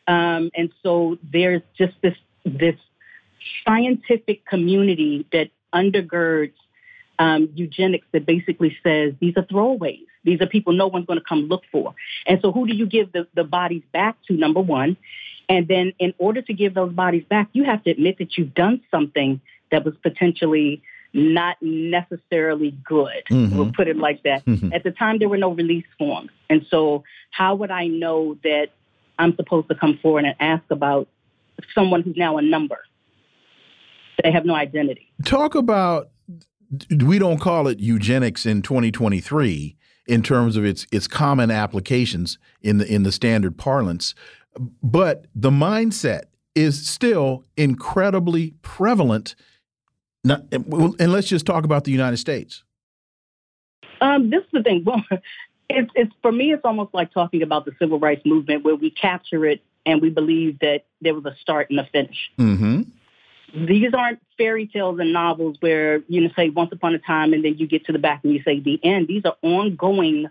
Um, 0.08 0.50
and 0.54 0.72
so 0.82 1.18
there's 1.22 1.62
just 1.76 1.94
this 2.02 2.16
this 2.44 2.76
scientific 3.66 4.44
community 4.46 5.26
that 5.32 5.50
undergirds 5.74 6.54
um, 7.18 7.50
eugenics 7.54 8.06
that 8.12 8.26
basically 8.26 8.76
says 8.82 9.14
these 9.20 9.34
are 9.36 9.44
throwaways. 9.44 10.06
These 10.24 10.40
are 10.40 10.46
people 10.46 10.72
no 10.72 10.86
one's 10.86 11.06
going 11.06 11.18
to 11.18 11.24
come 11.24 11.48
look 11.48 11.62
for. 11.70 11.94
And 12.26 12.40
so 12.42 12.52
who 12.52 12.66
do 12.66 12.74
you 12.74 12.86
give 12.86 13.12
the, 13.12 13.26
the 13.34 13.44
bodies 13.44 13.82
back 13.92 14.16
to, 14.28 14.34
number 14.34 14.60
one? 14.60 14.96
And 15.52 15.68
then 15.68 15.92
in 15.98 16.14
order 16.18 16.40
to 16.40 16.52
give 16.54 16.72
those 16.72 16.92
bodies 16.92 17.24
back, 17.28 17.48
you 17.52 17.64
have 17.64 17.84
to 17.84 17.90
admit 17.90 18.18
that 18.18 18.38
you've 18.38 18.54
done 18.54 18.80
something 18.90 19.40
that 19.70 19.84
was 19.84 19.94
potentially 20.02 20.82
not 21.12 21.56
necessarily 21.60 22.70
good. 22.84 23.24
Mm-hmm. 23.30 23.56
We'll 23.56 23.72
put 23.72 23.86
it 23.86 23.98
like 23.98 24.22
that. 24.22 24.44
Mm-hmm. 24.46 24.72
At 24.72 24.82
the 24.82 24.92
time, 24.92 25.18
there 25.18 25.28
were 25.28 25.36
no 25.36 25.50
release 25.50 25.84
forms. 25.98 26.30
And 26.48 26.64
so 26.70 27.04
how 27.30 27.54
would 27.56 27.70
I 27.70 27.86
know 27.86 28.38
that 28.44 28.68
I'm 29.18 29.36
supposed 29.36 29.68
to 29.68 29.74
come 29.74 29.98
forward 30.00 30.24
and 30.24 30.34
ask 30.40 30.64
about 30.70 31.06
someone 31.74 32.02
who's 32.02 32.16
now 32.16 32.38
a 32.38 32.42
number. 32.42 32.78
They 34.22 34.32
have 34.32 34.44
no 34.44 34.54
identity. 34.54 35.12
Talk 35.24 35.54
about 35.54 36.10
we 37.04 37.18
don't 37.18 37.38
call 37.38 37.68
it 37.68 37.78
eugenics 37.78 38.46
in 38.46 38.62
2023 38.62 39.76
in 40.06 40.22
terms 40.22 40.56
of 40.56 40.64
its 40.64 40.86
its 40.90 41.06
common 41.06 41.50
applications 41.50 42.38
in 42.62 42.78
the 42.78 42.92
in 42.92 43.02
the 43.02 43.12
standard 43.12 43.56
parlance, 43.58 44.14
but 44.82 45.26
the 45.34 45.50
mindset 45.50 46.24
is 46.54 46.86
still 46.86 47.44
incredibly 47.56 48.54
prevalent. 48.62 49.34
Not, 50.24 50.42
and 50.52 51.12
let's 51.12 51.28
just 51.28 51.46
talk 51.46 51.64
about 51.64 51.84
the 51.84 51.92
United 51.92 52.18
States. 52.18 52.62
Um, 54.00 54.30
this 54.30 54.42
is 54.42 54.50
the 54.52 54.62
thing. 54.62 54.84
Well, 54.84 55.02
it's, 55.70 55.90
it's 55.94 56.12
for 56.22 56.32
me, 56.32 56.52
it's 56.52 56.64
almost 56.64 56.92
like 56.92 57.12
talking 57.12 57.42
about 57.42 57.64
the 57.64 57.72
civil 57.78 57.98
rights 57.98 58.22
movement, 58.24 58.64
where 58.64 58.74
we 58.74 58.90
capture 58.90 59.46
it 59.46 59.62
and 59.84 60.00
we 60.00 60.10
believe 60.10 60.58
that 60.60 60.84
there 61.00 61.14
was 61.14 61.24
a 61.24 61.34
start 61.40 61.70
and 61.70 61.80
a 61.80 61.86
finish. 61.86 62.30
Mm-hmm. 62.38 62.82
These 63.66 63.92
aren't 63.94 64.20
fairy 64.38 64.66
tales 64.66 64.98
and 64.98 65.12
novels 65.12 65.56
where 65.60 66.02
you 66.08 66.22
know 66.22 66.30
say 66.34 66.48
once 66.48 66.72
upon 66.72 66.94
a 66.94 66.98
time 66.98 67.32
and 67.32 67.44
then 67.44 67.58
you 67.58 67.66
get 67.66 67.84
to 67.86 67.92
the 67.92 67.98
back 67.98 68.20
and 68.24 68.32
you 68.32 68.42
say 68.42 68.60
the 68.60 68.80
end. 68.82 69.08
These 69.08 69.24
are 69.24 69.36
ongoing 69.42 70.28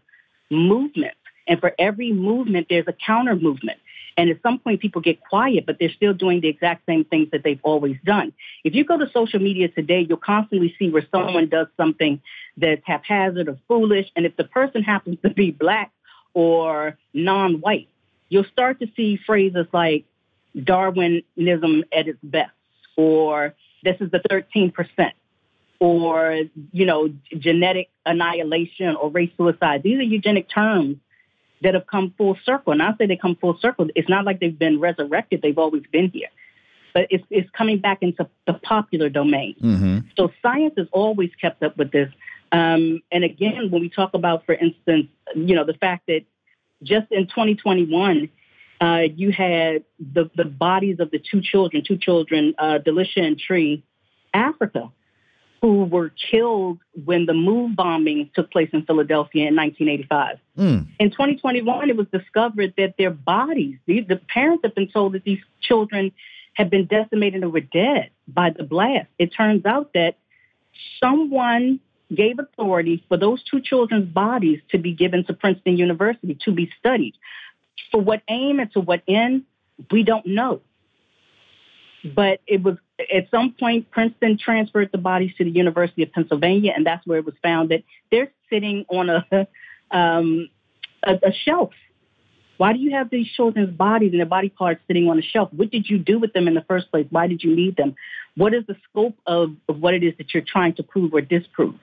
movements, 0.49 1.17
and 1.47 1.59
for 1.59 1.73
every 1.77 2.11
movement, 2.11 2.67
there's 2.69 2.87
a 2.87 2.93
counter 2.93 3.35
movement. 3.35 3.79
And 4.17 4.29
at 4.29 4.41
some 4.41 4.59
point, 4.59 4.81
people 4.81 5.01
get 5.01 5.21
quiet, 5.21 5.65
but 5.65 5.77
they're 5.79 5.91
still 5.91 6.13
doing 6.13 6.41
the 6.41 6.47
exact 6.47 6.85
same 6.85 7.05
things 7.05 7.29
that 7.31 7.43
they've 7.43 7.59
always 7.63 7.97
done. 8.03 8.33
If 8.63 8.75
you 8.75 8.83
go 8.83 8.97
to 8.97 9.09
social 9.13 9.39
media 9.39 9.69
today, 9.69 10.05
you'll 10.07 10.17
constantly 10.17 10.75
see 10.77 10.89
where 10.89 11.05
someone 11.11 11.47
does 11.47 11.67
something 11.77 12.21
that's 12.57 12.81
haphazard 12.85 13.47
or 13.47 13.57
foolish. 13.67 14.07
And 14.15 14.25
if 14.25 14.35
the 14.35 14.43
person 14.43 14.83
happens 14.83 15.17
to 15.23 15.29
be 15.29 15.51
black 15.51 15.91
or 16.33 16.97
non 17.13 17.61
white, 17.61 17.87
you'll 18.29 18.45
start 18.45 18.79
to 18.79 18.87
see 18.95 19.19
phrases 19.25 19.67
like 19.71 20.05
Darwinism 20.61 21.83
at 21.93 22.07
its 22.07 22.19
best, 22.21 22.51
or 22.97 23.55
this 23.83 23.95
is 24.01 24.11
the 24.11 24.19
13%, 24.19 24.73
or, 25.79 26.43
you 26.71 26.85
know, 26.85 27.09
genetic 27.37 27.89
annihilation 28.05 28.95
or 28.95 29.09
race 29.09 29.31
suicide. 29.37 29.83
These 29.83 29.99
are 29.99 30.03
eugenic 30.03 30.49
terms 30.49 30.97
that 31.61 31.73
have 31.73 31.87
come 31.87 32.13
full 32.17 32.37
circle. 32.43 32.73
And 32.73 32.81
I 32.81 32.95
say 32.97 33.05
they 33.05 33.15
come 33.15 33.35
full 33.35 33.57
circle. 33.59 33.87
It's 33.95 34.09
not 34.09 34.25
like 34.25 34.39
they've 34.39 34.57
been 34.57 34.79
resurrected. 34.79 35.41
They've 35.41 35.57
always 35.57 35.83
been 35.91 36.09
here. 36.09 36.29
But 36.93 37.07
it's, 37.09 37.23
it's 37.29 37.49
coming 37.51 37.79
back 37.79 37.99
into 38.01 38.27
the 38.45 38.53
popular 38.53 39.09
domain. 39.09 39.55
Mm-hmm. 39.61 39.99
So 40.17 40.31
science 40.41 40.73
has 40.77 40.87
always 40.91 41.29
kept 41.39 41.63
up 41.63 41.77
with 41.77 41.91
this. 41.91 42.09
Um, 42.51 43.01
and 43.11 43.23
again, 43.23 43.71
when 43.71 43.81
we 43.81 43.89
talk 43.89 44.13
about, 44.13 44.45
for 44.45 44.53
instance, 44.53 45.07
you 45.35 45.55
know, 45.55 45.63
the 45.63 45.75
fact 45.75 46.07
that 46.07 46.25
just 46.83 47.11
in 47.11 47.27
2021, 47.27 48.29
uh, 48.81 49.03
you 49.15 49.31
had 49.31 49.85
the, 49.99 50.29
the 50.35 50.43
bodies 50.43 50.99
of 50.99 51.11
the 51.11 51.19
two 51.19 51.41
children, 51.41 51.83
two 51.87 51.97
children, 51.97 52.55
uh, 52.57 52.79
Delisha 52.85 53.21
and 53.21 53.39
Tree, 53.39 53.83
Africa. 54.33 54.91
Who 55.61 55.83
were 55.85 56.11
killed 56.31 56.79
when 57.05 57.27
the 57.27 57.33
MOVE 57.33 57.75
bombing 57.75 58.29
took 58.33 58.51
place 58.51 58.69
in 58.73 58.83
Philadelphia 58.83 59.47
in 59.47 59.55
1985. 59.55 60.39
Mm. 60.57 60.87
In 60.99 61.11
2021, 61.11 61.89
it 61.89 61.95
was 61.95 62.07
discovered 62.11 62.73
that 62.77 62.95
their 62.97 63.11
bodies, 63.11 63.77
the, 63.85 64.01
the 64.01 64.15
parents 64.15 64.63
have 64.63 64.73
been 64.73 64.89
told 64.89 65.13
that 65.13 65.23
these 65.23 65.39
children 65.61 66.11
had 66.53 66.71
been 66.71 66.85
decimated 66.87 67.43
and 67.43 67.53
were 67.53 67.61
dead 67.61 68.09
by 68.27 68.49
the 68.49 68.63
blast. 68.63 69.07
It 69.19 69.27
turns 69.27 69.65
out 69.65 69.91
that 69.93 70.17
someone 70.99 71.79
gave 72.13 72.39
authority 72.39 73.03
for 73.07 73.17
those 73.17 73.41
two 73.43 73.61
children's 73.61 74.11
bodies 74.11 74.59
to 74.71 74.79
be 74.79 74.93
given 74.93 75.23
to 75.25 75.33
Princeton 75.33 75.77
University 75.77 76.37
to 76.43 76.51
be 76.51 76.71
studied. 76.79 77.13
For 77.91 78.01
what 78.01 78.21
aim 78.27 78.59
and 78.59 78.71
to 78.73 78.81
what 78.81 79.03
end, 79.07 79.43
we 79.91 80.03
don't 80.03 80.25
know. 80.25 80.61
But 82.03 82.41
it 82.47 82.63
was 82.63 82.77
at 83.13 83.29
some 83.31 83.55
point, 83.59 83.89
Princeton 83.91 84.37
transferred 84.37 84.89
the 84.91 84.97
bodies 84.97 85.31
to 85.37 85.43
the 85.43 85.51
University 85.51 86.03
of 86.03 86.11
Pennsylvania, 86.11 86.73
and 86.75 86.85
that's 86.85 87.05
where 87.05 87.19
it 87.19 87.25
was 87.25 87.35
found 87.41 87.69
that 87.69 87.83
they're 88.11 88.31
sitting 88.49 88.85
on 88.89 89.09
a, 89.09 89.25
um, 89.91 90.49
a, 91.03 91.13
a 91.13 91.33
shelf. 91.45 91.71
Why 92.57 92.73
do 92.73 92.79
you 92.79 92.91
have 92.91 93.09
these 93.09 93.27
children's 93.27 93.75
bodies 93.75 94.11
and 94.11 94.19
their 94.19 94.27
body 94.27 94.49
parts 94.49 94.81
sitting 94.87 95.09
on 95.09 95.17
a 95.17 95.23
shelf? 95.23 95.49
What 95.51 95.71
did 95.71 95.89
you 95.89 95.97
do 95.97 96.19
with 96.19 96.33
them 96.33 96.47
in 96.47 96.53
the 96.53 96.61
first 96.61 96.91
place? 96.91 97.07
Why 97.09 97.25
did 97.25 97.43
you 97.43 97.55
need 97.55 97.75
them? 97.75 97.95
What 98.35 98.53
is 98.53 98.63
the 98.67 98.75
scope 98.89 99.17
of, 99.25 99.55
of 99.67 99.79
what 99.79 99.95
it 99.95 100.03
is 100.03 100.13
that 100.19 100.33
you're 100.33 100.43
trying 100.45 100.75
to 100.75 100.83
prove 100.83 101.13
or 101.13 101.21
disprove? 101.21 101.73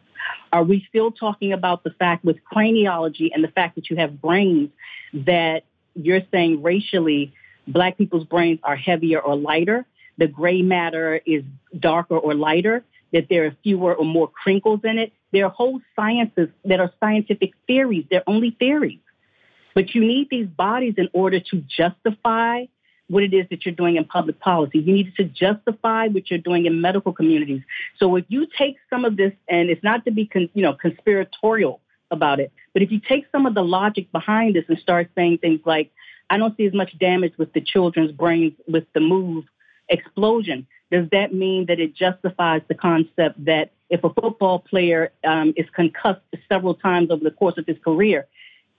Are 0.53 0.63
we 0.63 0.87
still 0.89 1.11
talking 1.11 1.53
about 1.53 1.85
the 1.85 1.91
fact 1.91 2.25
with 2.25 2.37
craniology 2.45 3.31
and 3.35 3.43
the 3.43 3.49
fact 3.49 3.75
that 3.75 3.91
you 3.91 3.97
have 3.97 4.21
brains 4.21 4.71
that 5.13 5.65
you're 5.95 6.23
saying 6.31 6.63
racially 6.63 7.35
black 7.67 7.99
people's 7.99 8.25
brains 8.25 8.61
are 8.63 8.77
heavier 8.77 9.21
or 9.21 9.37
lighter? 9.37 9.85
The 10.19 10.27
gray 10.27 10.63
matter 10.63 11.21
is 11.25 11.43
darker 11.79 12.17
or 12.17 12.35
lighter, 12.35 12.85
that 13.13 13.29
there 13.31 13.47
are 13.47 13.57
fewer 13.63 13.95
or 13.95 14.05
more 14.05 14.29
crinkles 14.29 14.81
in 14.85 14.99
it. 14.99 15.13
There 15.33 15.47
are 15.47 15.51
whole 15.51 15.81
sciences 15.97 16.49
that 16.65 16.81
are 16.81 16.93
scientific 17.01 17.53
theories. 17.67 18.05
They're 18.11 18.29
only 18.29 18.51
theories. 18.51 18.99
But 19.75 19.95
you 19.95 20.01
need 20.01 20.29
these 20.31 20.47
bodies 20.47 20.95
in 20.97 21.09
order 21.13 21.41
to 21.41 21.63
justify 21.69 22.65
what 23.09 23.23
it 23.23 23.33
is 23.33 23.47
that 23.51 23.65
you're 23.65 23.75
doing 23.75 23.97
in 23.97 24.05
public 24.05 24.39
policy. 24.41 24.79
You 24.81 24.93
need 24.93 25.15
to 25.17 25.25
justify 25.25 26.09
what 26.09 26.31
you're 26.31 26.39
doing 26.41 26.67
in 26.67 26.81
medical 26.81 27.13
communities. 27.13 27.63
So 27.99 28.17
if 28.17 28.25
you 28.29 28.47
take 28.59 28.77
some 28.91 29.05
of 29.05 29.17
this, 29.17 29.33
and 29.49 29.71
it's 29.71 29.83
not 29.83 30.05
to 30.05 30.11
be, 30.11 30.27
con, 30.27 30.51
you 30.53 30.63
know, 30.63 30.75
conspiratorial 30.75 31.81
about 32.11 32.41
it, 32.41 32.53
but 32.75 32.83
if 32.83 32.91
you 32.91 33.01
take 33.01 33.25
some 33.33 33.47
of 33.47 33.55
the 33.55 33.63
logic 33.63 34.13
behind 34.13 34.57
this 34.57 34.65
and 34.69 34.79
start 34.79 35.11
saying 35.15 35.39
things 35.39 35.61
like, 35.65 35.91
I 36.29 36.37
don't 36.37 36.55
see 36.57 36.67
as 36.67 36.75
much 36.75 36.99
damage 36.99 37.33
with 37.39 37.53
the 37.55 37.63
children's 37.63 38.13
brains 38.13 38.53
with 38.67 38.85
the 38.93 39.01
move 39.01 39.45
explosion, 39.89 40.67
does 40.91 41.09
that 41.13 41.35
mean 41.35 41.67
that 41.67 41.81
it 41.81 41.95
justifies 41.95 42.63
the 42.69 42.75
concept 42.75 43.45
that 43.45 43.71
if 43.91 44.05
a 44.05 44.11
football 44.11 44.59
player 44.59 45.13
um, 45.25 45.53
is 45.57 45.67
concussed 45.75 46.21
several 46.49 46.75
times 46.75 47.11
over 47.11 47.23
the 47.23 47.31
course 47.31 47.59
of 47.59 47.67
his 47.67 47.77
career, 47.85 48.27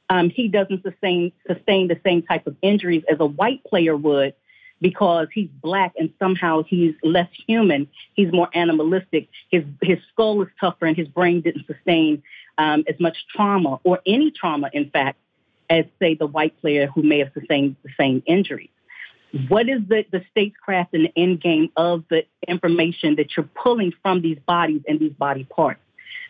um, 0.10 0.30
he 0.30 0.48
doesn't 0.48 0.84
sustain 0.84 1.32
sustain 1.48 1.88
the 1.88 2.00
same 2.04 2.24
type 2.24 2.48
of 2.48 2.56
injuries 2.62 3.04
as 3.12 3.18
a 3.20 3.26
white 3.26 3.64
player 3.64 3.96
would 3.96 4.34
because 4.82 5.28
he's 5.34 5.50
black 5.62 5.94
and 5.98 6.12
somehow 6.20 6.64
he's 6.64 6.96
less 7.04 7.30
human. 7.48 7.88
He's 8.14 8.32
more 8.32 8.50
animalistic. 8.54 9.28
His 9.52 9.64
his 9.82 10.00
skull 10.12 10.42
is 10.42 10.48
tougher 10.60 10.86
and 10.86 10.98
his 10.98 11.08
brain 11.08 11.42
didn't 11.42 11.68
sustain 11.68 12.24
um, 12.58 12.84
as 12.88 13.00
much 13.00 13.18
trauma 13.36 13.80
or 13.84 14.00
any 14.06 14.32
trauma, 14.32 14.70
in 14.74 14.90
fact, 14.90 15.20
as 15.70 15.86
say 16.00 16.16
the 16.16 16.28
white 16.28 16.60
player 16.62 16.88
who 16.88 17.04
may 17.04 17.20
have 17.20 17.32
sustained 17.34 17.76
the 17.84 17.90
same 18.00 18.24
injury. 18.26 18.72
What 19.48 19.70
is 19.70 19.82
the, 19.88 20.06
the 20.12 20.24
statecraft 20.32 20.94
and 20.94 21.06
the 21.06 21.14
end 21.16 21.42
game 21.42 21.72
of 21.76 22.04
the 22.10 22.26
information 22.48 23.16
that 23.18 23.36
you're 23.38 23.50
pulling 23.56 23.94
from 24.02 24.22
these 24.22 24.40
bodies 24.48 24.82
and 24.88 25.00
these 25.00 25.14
body 25.14 25.44
parts? 25.44 25.82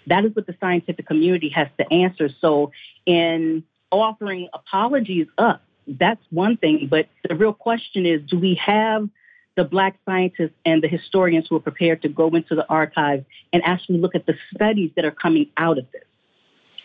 That 0.07 0.25
is 0.25 0.35
what 0.35 0.47
the 0.47 0.55
scientific 0.59 1.07
community 1.07 1.49
has 1.49 1.67
to 1.77 1.93
answer. 1.93 2.29
So, 2.41 2.71
in 3.05 3.63
offering 3.91 4.49
apologies 4.53 5.27
up, 5.37 5.61
that's 5.87 6.21
one 6.29 6.57
thing. 6.57 6.87
But 6.89 7.07
the 7.27 7.35
real 7.35 7.53
question 7.53 8.05
is 8.05 8.21
do 8.29 8.37
we 8.39 8.55
have 8.55 9.09
the 9.55 9.63
black 9.63 9.97
scientists 10.05 10.55
and 10.65 10.81
the 10.83 10.87
historians 10.87 11.47
who 11.49 11.55
are 11.55 11.61
prepared 11.61 12.01
to 12.03 12.09
go 12.09 12.29
into 12.29 12.55
the 12.55 12.67
archives 12.67 13.25
and 13.51 13.63
actually 13.65 13.99
look 13.99 14.15
at 14.15 14.25
the 14.25 14.35
studies 14.53 14.91
that 14.95 15.05
are 15.05 15.11
coming 15.11 15.47
out 15.57 15.77
of 15.77 15.85
this? 15.91 16.03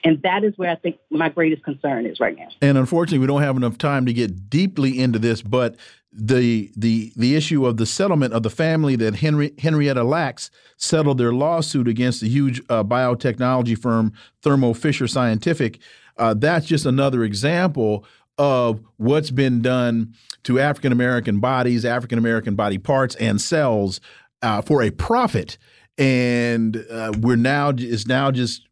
And 0.05 0.21
that 0.23 0.45
is 0.45 0.53
where 0.57 0.71
I 0.71 0.77
think 0.77 0.99
my 1.11 1.31
greatest 1.31 1.65
concern 1.65 2.05
is 2.05 2.21
right 2.21 2.37
now. 2.37 2.49
And 2.61 2.77
unfortunately, 2.77 3.21
we 3.21 3.27
don't 3.27 3.43
have 3.43 3.57
enough 3.57 3.79
time 3.79 4.05
to 4.05 4.13
get 4.13 4.51
deeply 4.51 4.99
into 5.01 5.19
this, 5.19 5.41
but 5.41 5.77
the 6.13 6.71
the 6.77 7.13
the 7.17 7.35
issue 7.35 7.67
of 7.67 7.77
the 7.77 7.87
settlement 7.87 8.35
of 8.35 8.43
the 8.43 8.51
family 8.51 8.95
that 8.97 9.17
Henry, 9.17 9.53
Henrietta 9.59 10.05
Lacks 10.05 10.51
settled 10.77 11.19
their 11.19 11.33
lawsuit 11.33 11.89
against 11.89 12.21
the 12.21 12.29
huge 12.29 12.61
uh, 12.69 12.85
biotechnology 12.85 13.77
firm 13.77 14.13
Thermo 14.43 14.75
Fisher 14.75 15.09
Scientific. 15.09 15.81
Uh, 16.17 16.35
that's 16.35 16.67
just 16.67 16.87
another 16.87 17.25
example 17.25 18.05
of 18.39 18.81
what's 18.99 19.31
been 19.31 19.63
done 19.63 20.15
to 20.45 20.61
African 20.61 20.93
American 20.93 21.41
bodies, 21.41 21.85
African 21.85 22.19
American 22.19 22.55
body 22.55 22.79
parts, 22.79 23.17
and 23.17 23.41
cells 23.41 24.01
uh, 24.43 24.61
for 24.61 24.83
a 24.83 24.91
profit. 24.91 25.59
And 25.97 26.85
uh, 26.91 27.13
we're 27.21 27.37
now 27.37 27.71
is 27.71 28.07
now 28.07 28.31
just 28.31 28.69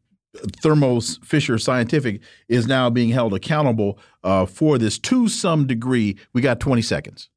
Thermo 0.62 1.00
Fisher 1.00 1.58
Scientific 1.58 2.20
is 2.48 2.66
now 2.66 2.88
being 2.90 3.10
held 3.10 3.34
accountable 3.34 3.98
uh, 4.24 4.46
for 4.46 4.78
this 4.78 4.98
to 4.98 5.28
some 5.28 5.66
degree. 5.66 6.16
We 6.32 6.40
got 6.40 6.60
20 6.60 6.82
seconds. 6.82 7.28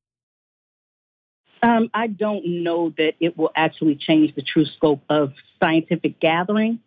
Um, 1.62 1.89
I 1.93 2.08
don't 2.08 2.46
know 2.64 2.93
that 2.98 3.16
it 3.20 3.38
will 3.38 3.52
actually 3.56 3.96
change 3.96 4.36
the 4.36 4.43
true 4.43 4.66
scope 4.66 5.02
of 5.10 5.34
scientific 5.60 6.20
gathering. 6.20 6.80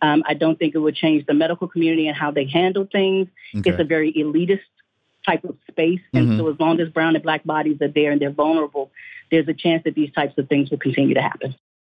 Um, 0.00 0.22
I 0.26 0.34
don't 0.34 0.58
think 0.58 0.74
it 0.74 0.78
would 0.78 0.96
change 0.96 1.26
the 1.26 1.34
medical 1.34 1.68
community 1.68 2.08
and 2.08 2.16
how 2.16 2.30
they 2.30 2.46
handle 2.46 2.88
things. 2.90 3.28
Okay. 3.54 3.70
It's 3.70 3.80
a 3.80 3.84
very 3.84 4.12
elitist 4.14 4.60
type 5.26 5.44
of 5.44 5.56
space. 5.70 6.00
And 6.12 6.26
mm 6.26 6.30
-hmm. 6.32 6.38
so 6.38 6.50
as 6.50 6.58
long 6.58 6.80
as 6.80 6.88
brown 6.88 7.14
and 7.14 7.22
black 7.22 7.44
bodies 7.44 7.80
are 7.80 7.92
there 7.92 8.10
and 8.10 8.20
they're 8.20 8.34
vulnerable, 8.44 8.90
there's 9.30 9.48
a 9.48 9.54
chance 9.54 9.82
that 9.84 9.94
these 9.94 10.12
types 10.12 10.36
of 10.38 10.48
things 10.48 10.70
will 10.70 10.78
continue 10.78 11.14
to 11.14 11.22
happen. 11.22 11.54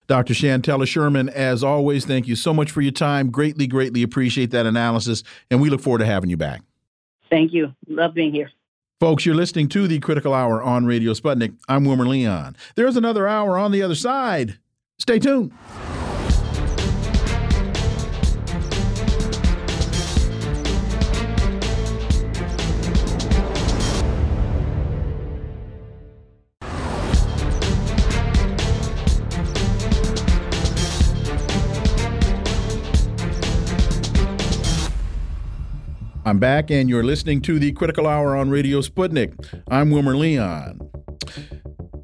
Dr. 0.06 0.34
Shantella 0.34 0.86
Sherman, 0.86 1.28
as 1.28 1.62
always, 1.62 2.04
thank 2.04 2.26
you 2.26 2.36
so 2.36 2.52
much 2.52 2.70
for 2.70 2.80
your 2.80 2.92
time. 2.92 3.30
Greatly, 3.30 3.66
greatly 3.66 4.02
appreciate 4.02 4.50
that 4.50 4.66
analysis, 4.66 5.22
and 5.50 5.60
we 5.60 5.70
look 5.70 5.80
forward 5.80 5.98
to 5.98 6.06
having 6.06 6.28
you 6.28 6.36
back. 6.36 6.62
Thank 7.30 7.52
you. 7.52 7.74
Love 7.88 8.14
being 8.14 8.32
here. 8.32 8.50
Folks, 9.00 9.26
you're 9.26 9.34
listening 9.34 9.68
to 9.70 9.88
the 9.88 9.98
Critical 9.98 10.34
Hour 10.34 10.62
on 10.62 10.86
Radio 10.86 11.12
Sputnik. 11.12 11.56
I'm 11.68 11.84
Wilmer 11.84 12.06
Leon. 12.06 12.56
There's 12.76 12.96
another 12.96 13.26
hour 13.26 13.58
on 13.58 13.72
the 13.72 13.82
other 13.82 13.96
side. 13.96 14.58
Stay 14.98 15.18
tuned. 15.18 15.52
I'm 36.32 36.38
back, 36.38 36.70
and 36.70 36.88
you're 36.88 37.04
listening 37.04 37.42
to 37.42 37.58
the 37.58 37.72
Critical 37.72 38.06
Hour 38.06 38.34
on 38.34 38.48
Radio 38.48 38.80
Sputnik. 38.80 39.34
I'm 39.68 39.90
Wilmer 39.90 40.16
Leon. 40.16 40.80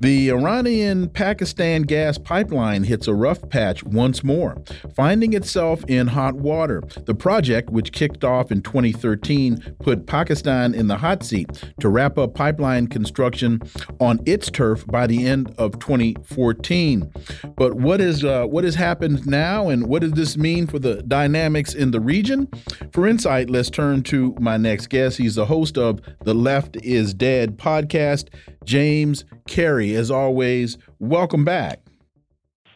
The 0.00 0.30
Iranian 0.30 1.08
Pakistan 1.08 1.82
gas 1.82 2.18
pipeline 2.18 2.84
hits 2.84 3.08
a 3.08 3.14
rough 3.14 3.48
patch 3.48 3.82
once 3.82 4.22
more, 4.22 4.56
finding 4.94 5.32
itself 5.32 5.84
in 5.88 6.06
hot 6.06 6.36
water. 6.36 6.84
The 7.04 7.14
project, 7.14 7.70
which 7.70 7.90
kicked 7.90 8.22
off 8.22 8.52
in 8.52 8.62
2013, 8.62 9.76
put 9.80 10.06
Pakistan 10.06 10.72
in 10.72 10.86
the 10.86 10.96
hot 10.96 11.24
seat 11.24 11.64
to 11.80 11.88
wrap 11.88 12.16
up 12.16 12.34
pipeline 12.34 12.86
construction 12.86 13.60
on 13.98 14.20
its 14.24 14.52
turf 14.52 14.86
by 14.86 15.08
the 15.08 15.26
end 15.26 15.52
of 15.58 15.80
2014. 15.80 17.12
But 17.56 17.74
what 17.74 18.00
is 18.00 18.24
uh, 18.24 18.44
what 18.46 18.62
has 18.62 18.76
happened 18.76 19.26
now, 19.26 19.68
and 19.68 19.88
what 19.88 20.02
does 20.02 20.12
this 20.12 20.36
mean 20.36 20.68
for 20.68 20.78
the 20.78 21.02
dynamics 21.02 21.74
in 21.74 21.90
the 21.90 22.00
region? 22.00 22.46
For 22.92 23.08
insight, 23.08 23.50
let's 23.50 23.68
turn 23.70 24.04
to 24.04 24.36
my 24.38 24.58
next 24.58 24.90
guest. 24.90 25.18
He's 25.18 25.34
the 25.34 25.46
host 25.46 25.76
of 25.76 26.00
the 26.22 26.34
Left 26.34 26.76
is 26.84 27.14
Dead 27.14 27.58
podcast. 27.58 28.28
James 28.64 29.24
Carey, 29.46 29.87
as 29.94 30.10
always, 30.10 30.78
welcome 30.98 31.44
back. 31.44 31.80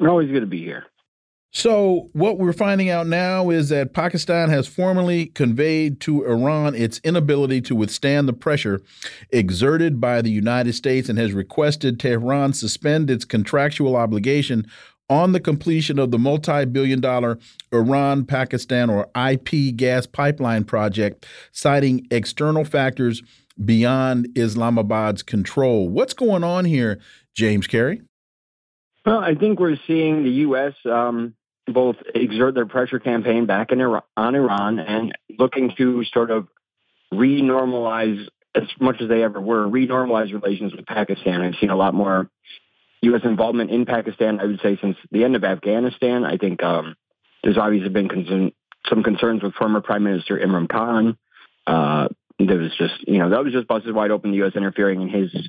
Always 0.00 0.30
good 0.30 0.40
to 0.40 0.46
be 0.46 0.62
here. 0.62 0.86
So, 1.54 2.08
what 2.14 2.38
we're 2.38 2.54
finding 2.54 2.88
out 2.88 3.06
now 3.06 3.50
is 3.50 3.68
that 3.68 3.92
Pakistan 3.92 4.48
has 4.48 4.66
formally 4.66 5.26
conveyed 5.26 6.00
to 6.00 6.24
Iran 6.24 6.74
its 6.74 6.98
inability 7.04 7.60
to 7.62 7.76
withstand 7.76 8.26
the 8.26 8.32
pressure 8.32 8.80
exerted 9.30 10.00
by 10.00 10.22
the 10.22 10.30
United 10.30 10.72
States 10.72 11.10
and 11.10 11.18
has 11.18 11.34
requested 11.34 12.00
Tehran 12.00 12.54
suspend 12.54 13.10
its 13.10 13.26
contractual 13.26 13.96
obligation 13.96 14.66
on 15.10 15.32
the 15.32 15.40
completion 15.40 15.98
of 15.98 16.10
the 16.10 16.18
multi 16.18 16.64
billion 16.64 17.02
dollar 17.02 17.38
Iran 17.70 18.24
Pakistan 18.24 18.88
or 18.88 19.10
IP 19.14 19.76
gas 19.76 20.06
pipeline 20.06 20.64
project, 20.64 21.26
citing 21.52 22.06
external 22.10 22.64
factors 22.64 23.22
beyond 23.64 24.28
Islamabad's 24.36 25.22
control. 25.22 25.88
What's 25.88 26.14
going 26.14 26.44
on 26.44 26.64
here, 26.64 27.00
James 27.34 27.66
Carey? 27.66 28.02
Well, 29.04 29.18
I 29.18 29.34
think 29.34 29.58
we're 29.58 29.78
seeing 29.86 30.22
the 30.22 30.30
U.S. 30.30 30.74
Um, 30.84 31.34
both 31.66 31.96
exert 32.14 32.54
their 32.54 32.66
pressure 32.66 32.98
campaign 32.98 33.46
back 33.46 33.72
in 33.72 33.80
Iran, 33.80 34.02
on 34.16 34.34
Iran 34.34 34.78
and 34.78 35.12
looking 35.38 35.72
to 35.76 36.04
sort 36.04 36.30
of 36.30 36.48
re-normalize 37.10 38.26
as 38.54 38.64
much 38.80 39.00
as 39.00 39.08
they 39.08 39.22
ever 39.22 39.40
were, 39.40 39.66
re-normalize 39.66 40.32
relations 40.32 40.74
with 40.74 40.86
Pakistan. 40.86 41.40
I've 41.40 41.54
seen 41.60 41.70
a 41.70 41.76
lot 41.76 41.94
more 41.94 42.28
U.S. 43.02 43.22
involvement 43.24 43.70
in 43.70 43.86
Pakistan. 43.86 44.40
I 44.40 44.44
would 44.44 44.60
say 44.62 44.78
since 44.80 44.96
the 45.10 45.24
end 45.24 45.36
of 45.36 45.44
Afghanistan. 45.44 46.24
I 46.24 46.36
think 46.36 46.62
um, 46.62 46.94
there's 47.42 47.58
obviously 47.58 47.88
been 47.88 48.08
concern, 48.08 48.52
some 48.88 49.02
concerns 49.02 49.42
with 49.42 49.54
former 49.54 49.80
Prime 49.80 50.04
Minister 50.04 50.38
Imran 50.38 50.68
Khan. 50.68 51.16
Uh, 51.66 52.08
there 52.48 52.58
was 52.58 52.72
just, 52.76 53.06
you 53.06 53.18
know, 53.18 53.30
that 53.30 53.44
was 53.44 53.52
just 53.52 53.66
busted 53.66 53.94
wide 53.94 54.10
open. 54.10 54.30
The 54.30 54.38
U.S. 54.38 54.52
interfering 54.54 55.02
in 55.02 55.08
his 55.08 55.48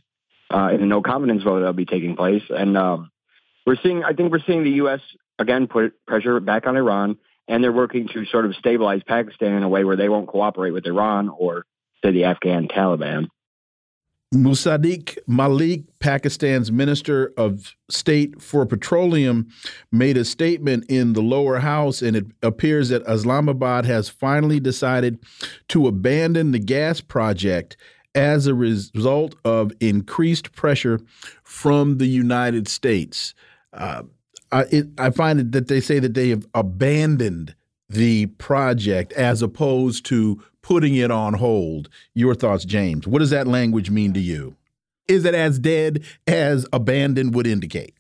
uh, 0.54 0.70
in 0.74 0.82
a 0.82 0.86
no 0.86 1.02
confidence 1.02 1.44
vote 1.44 1.60
that'll 1.60 1.74
be 1.74 1.86
taking 1.86 2.16
place, 2.16 2.44
and 2.50 2.78
um, 2.78 3.10
we're 3.66 3.78
seeing. 3.82 4.04
I 4.04 4.14
think 4.14 4.32
we're 4.32 4.44
seeing 4.46 4.64
the 4.64 4.72
U.S. 4.72 5.02
again 5.40 5.68
put 5.68 5.94
pressure 6.06 6.40
back 6.40 6.68
on 6.68 6.78
Iran, 6.78 7.18
and 7.48 7.64
they're 7.64 7.72
working 7.72 8.08
to 8.14 8.26
sort 8.26 8.46
of 8.46 8.56
stabilize 8.56 9.02
Pakistan 9.06 9.54
in 9.54 9.64
a 9.64 9.70
way 9.70 9.84
where 9.84 9.96
they 9.96 10.10
won't 10.10 10.28
cooperate 10.28 10.72
with 10.72 10.86
Iran 10.86 11.30
or 11.30 11.66
say 12.04 12.12
the 12.12 12.26
Afghan 12.26 12.68
Taliban. 12.68 13.28
Musaddiq 14.34 15.18
Malik, 15.28 15.84
Pakistan's 16.00 16.72
Minister 16.72 17.34
of 17.38 17.76
State 17.90 18.42
for 18.42 18.66
Petroleum, 18.66 19.48
made 19.92 20.18
a 20.18 20.26
statement 20.26 20.86
in 20.90 21.14
the 21.14 21.22
lower 21.22 21.60
house, 21.60 22.02
and 22.02 22.16
it 22.16 22.26
appears 22.42 22.90
that 22.90 23.08
Islamabad 23.08 23.86
has 23.86 24.10
finally 24.10 24.60
decided 24.60 25.20
to 25.70 25.88
abandon 25.88 26.52
the 26.52 26.60
gas 26.60 27.00
project 27.00 27.78
as 28.16 28.48
a 28.48 28.54
result 28.54 29.36
of 29.46 29.72
increased 29.80 30.52
pressure 30.54 31.00
from 31.44 31.98
the 31.98 32.08
United 32.08 32.68
States. 32.68 33.34
Uh, 33.72 34.04
I, 34.52 34.62
it, 34.72 34.88
I 34.98 35.10
find 35.10 35.40
it 35.40 35.52
that 35.54 35.68
they 35.68 35.80
say 35.80 36.00
that 36.00 36.14
they 36.14 36.30
have 36.30 36.48
abandoned 36.54 37.56
the 37.90 38.28
project 38.28 39.14
as 39.14 39.42
opposed 39.42 40.06
to 40.08 40.42
putting 40.62 40.96
it 40.96 41.12
on 41.12 41.36
hold. 41.36 41.90
Your 42.16 42.34
thoughts, 42.36 42.66
James? 42.66 43.08
What 43.08 43.20
does 43.20 43.30
that 43.30 43.48
language 43.48 43.90
mean 43.90 44.14
to 44.14 44.20
you? 44.20 44.56
Is 45.08 45.26
it 45.26 45.36
as 45.36 45.60
dead 45.60 46.04
as 46.26 46.66
abandoned 46.72 47.36
would 47.36 47.46
indicate? 47.46 47.94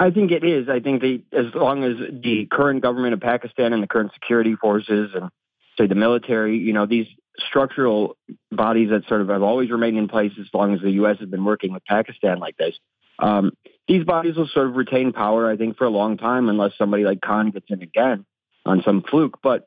I 0.00 0.10
think 0.10 0.30
it 0.30 0.44
is. 0.44 0.68
I 0.68 0.80
think 0.80 1.02
as 1.32 1.54
long 1.54 1.84
as 1.84 1.96
the 2.22 2.46
current 2.50 2.82
government 2.82 3.14
of 3.14 3.20
Pakistan 3.20 3.72
and 3.72 3.82
the 3.82 3.86
current 3.86 4.12
security 4.14 4.54
forces 4.54 5.10
and 5.14 5.30
say 5.76 5.86
the 5.86 5.94
military, 5.94 6.58
you 6.58 6.72
know, 6.72 6.86
these 6.86 7.06
structural 7.48 8.16
bodies 8.50 8.90
that 8.90 9.06
sort 9.08 9.20
of 9.20 9.28
have 9.28 9.42
always 9.42 9.70
remained 9.70 9.96
in 9.96 10.08
place 10.08 10.32
as 10.40 10.46
long 10.52 10.74
as 10.74 10.80
the 10.80 10.90
U.S. 10.92 11.18
has 11.20 11.28
been 11.28 11.44
working 11.44 11.72
with 11.72 11.84
Pakistan 11.84 12.38
like 12.38 12.56
this. 12.56 12.76
Um, 13.20 13.52
these 13.88 14.04
bodies 14.04 14.36
will 14.36 14.48
sort 14.48 14.66
of 14.68 14.76
retain 14.76 15.12
power, 15.12 15.50
I 15.50 15.56
think, 15.56 15.76
for 15.76 15.84
a 15.84 15.90
long 15.90 16.16
time 16.16 16.48
unless 16.48 16.72
somebody 16.76 17.04
like 17.04 17.20
Khan 17.20 17.50
gets 17.50 17.66
in 17.68 17.82
again 17.82 18.24
on 18.68 18.82
some 18.84 19.02
fluke. 19.02 19.38
But 19.42 19.66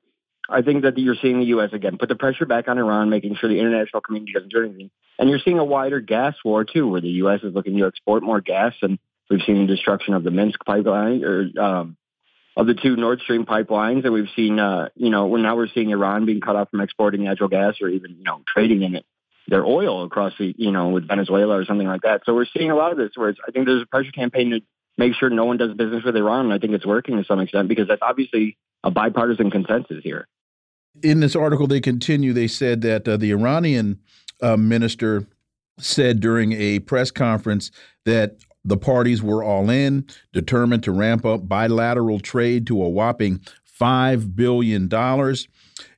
I 0.49 0.61
think 0.61 0.83
that 0.83 0.97
you're 0.97 1.15
seeing 1.21 1.39
the 1.39 1.45
U.S. 1.47 1.69
again 1.73 1.97
put 1.97 2.09
the 2.09 2.15
pressure 2.15 2.45
back 2.45 2.67
on 2.67 2.77
Iran, 2.77 3.09
making 3.09 3.35
sure 3.35 3.49
the 3.49 3.59
international 3.59 4.01
community 4.01 4.33
doesn't 4.33 4.51
do 4.51 4.63
anything. 4.63 4.91
And 5.19 5.29
you're 5.29 5.39
seeing 5.43 5.59
a 5.59 5.65
wider 5.65 5.99
gas 5.99 6.35
war 6.43 6.63
too, 6.63 6.87
where 6.87 7.01
the 7.01 7.09
U.S. 7.09 7.41
is 7.43 7.53
looking 7.53 7.77
to 7.77 7.87
export 7.87 8.23
more 8.23 8.41
gas, 8.41 8.73
and 8.81 8.99
we've 9.29 9.41
seen 9.45 9.65
the 9.65 9.73
destruction 9.73 10.13
of 10.13 10.23
the 10.23 10.31
Minsk 10.31 10.63
pipeline 10.65 11.23
or 11.23 11.49
um, 11.61 11.97
of 12.57 12.67
the 12.67 12.73
two 12.73 12.95
Nord 12.95 13.21
Stream 13.21 13.45
pipelines, 13.45 14.03
and 14.03 14.13
we've 14.13 14.29
seen, 14.35 14.59
uh, 14.59 14.89
you 14.95 15.09
know, 15.09 15.27
we're 15.27 15.39
now 15.39 15.55
we're 15.55 15.69
seeing 15.73 15.91
Iran 15.91 16.25
being 16.25 16.41
cut 16.41 16.55
off 16.55 16.69
from 16.69 16.81
exporting 16.81 17.23
natural 17.23 17.49
gas 17.49 17.75
or 17.81 17.87
even 17.89 18.15
you 18.17 18.23
know 18.23 18.41
trading 18.47 18.83
in 18.83 18.95
it 18.95 19.05
their 19.47 19.65
oil 19.65 20.05
across 20.05 20.33
the, 20.39 20.53
you 20.57 20.71
know, 20.71 20.89
with 20.89 21.07
Venezuela 21.07 21.57
or 21.57 21.65
something 21.65 21.87
like 21.87 22.03
that. 22.03 22.21
So 22.25 22.33
we're 22.33 22.45
seeing 22.45 22.71
a 22.71 22.75
lot 22.75 22.91
of 22.91 22.97
this 22.97 23.11
where 23.15 23.33
I 23.47 23.51
think 23.51 23.65
there's 23.65 23.81
a 23.81 23.85
pressure 23.85 24.11
campaign 24.11 24.51
to 24.51 24.61
make 24.97 25.13
sure 25.15 25.29
no 25.29 25.45
one 25.45 25.57
does 25.57 25.73
business 25.73 26.03
with 26.03 26.15
Iran. 26.15 26.45
And 26.45 26.53
I 26.53 26.59
think 26.59 26.73
it's 26.73 26.85
working 26.85 27.17
to 27.17 27.25
some 27.25 27.39
extent 27.39 27.67
because 27.67 27.87
that's 27.87 28.01
obviously 28.01 28.57
a 28.83 28.91
bipartisan 28.91 29.51
consensus 29.51 29.97
here. 30.03 30.27
In 31.01 31.19
this 31.19 31.35
article, 31.35 31.67
they 31.67 31.81
continue, 31.81 32.33
they 32.33 32.47
said 32.47 32.81
that 32.81 33.07
uh, 33.07 33.17
the 33.17 33.31
Iranian 33.31 33.99
uh, 34.41 34.57
minister 34.57 35.27
said 35.79 36.19
during 36.19 36.51
a 36.53 36.79
press 36.79 37.11
conference 37.11 37.71
that 38.05 38.37
the 38.63 38.77
parties 38.77 39.23
were 39.23 39.43
all 39.43 39.69
in, 39.69 40.05
determined 40.33 40.83
to 40.83 40.91
ramp 40.91 41.25
up 41.25 41.47
bilateral 41.47 42.19
trade 42.19 42.67
to 42.67 42.83
a 42.83 42.89
whopping 42.89 43.39
$5 43.79 44.35
billion. 44.35 44.89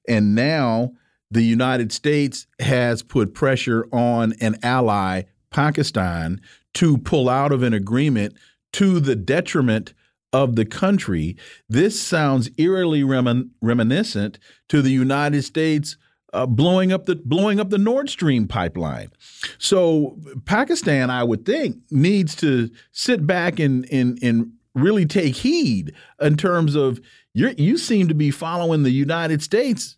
And 0.08 0.36
now 0.36 0.94
the 1.30 1.44
United 1.44 1.92
States 1.92 2.48
has 2.60 3.04
put 3.04 3.34
pressure 3.34 3.88
on 3.92 4.34
an 4.40 4.58
ally, 4.64 5.24
Pakistan, 5.50 6.40
to 6.76 6.98
pull 6.98 7.28
out 7.28 7.52
of 7.52 7.64
an 7.64 7.74
agreement 7.74 8.36
to 8.74 9.00
the 9.00 9.16
detriment 9.16 9.94
of 10.34 10.56
the 10.56 10.66
country. 10.66 11.38
This 11.70 12.00
sounds 12.00 12.50
eerily 12.58 13.04
remin 13.04 13.52
reminiscent 13.62 14.40
to 14.70 14.82
the 14.82 14.92
United 14.92 15.44
States 15.44 15.96
uh, 16.34 16.48
blowing 16.48 16.92
up 16.92 17.06
the 17.06 17.16
blowing 17.16 17.60
up 17.60 17.70
the 17.70 17.78
Nord 17.78 18.10
Stream 18.10 18.48
pipeline. 18.48 19.12
So 19.60 20.18
Pakistan, 20.46 21.10
I 21.10 21.24
would 21.24 21.46
think, 21.46 21.78
needs 21.92 22.36
to 22.38 22.70
sit 22.92 23.26
back 23.26 23.60
and 23.60 23.88
and 23.92 24.18
and 24.22 24.52
really 24.76 25.06
take 25.06 25.36
heed 25.36 25.94
in 26.20 26.36
terms 26.36 26.76
of 26.76 27.00
you 27.34 27.54
you 27.58 27.78
seem 27.78 28.08
to 28.08 28.16
be 28.16 28.32
following 28.32 28.84
the 28.84 28.92
United 28.92 29.42
States 29.42 29.98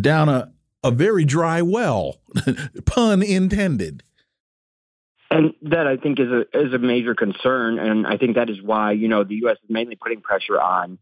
down 0.00 0.28
a 0.28 0.52
a 0.82 0.90
very 0.90 1.24
dry 1.24 1.62
well, 1.62 2.16
pun 2.86 3.22
intended. 3.22 4.02
And 5.30 5.54
that 5.62 5.86
I 5.86 5.96
think 5.96 6.20
is 6.20 6.28
a 6.28 6.42
is 6.56 6.72
a 6.72 6.78
major 6.78 7.14
concern, 7.14 7.78
and 7.78 8.06
I 8.06 8.16
think 8.16 8.36
that 8.36 8.48
is 8.48 8.62
why 8.62 8.92
you 8.92 9.08
know 9.08 9.24
the 9.24 9.34
U.S. 9.42 9.56
is 9.62 9.68
mainly 9.68 9.96
putting 9.96 10.20
pressure 10.20 10.60
on 10.60 10.98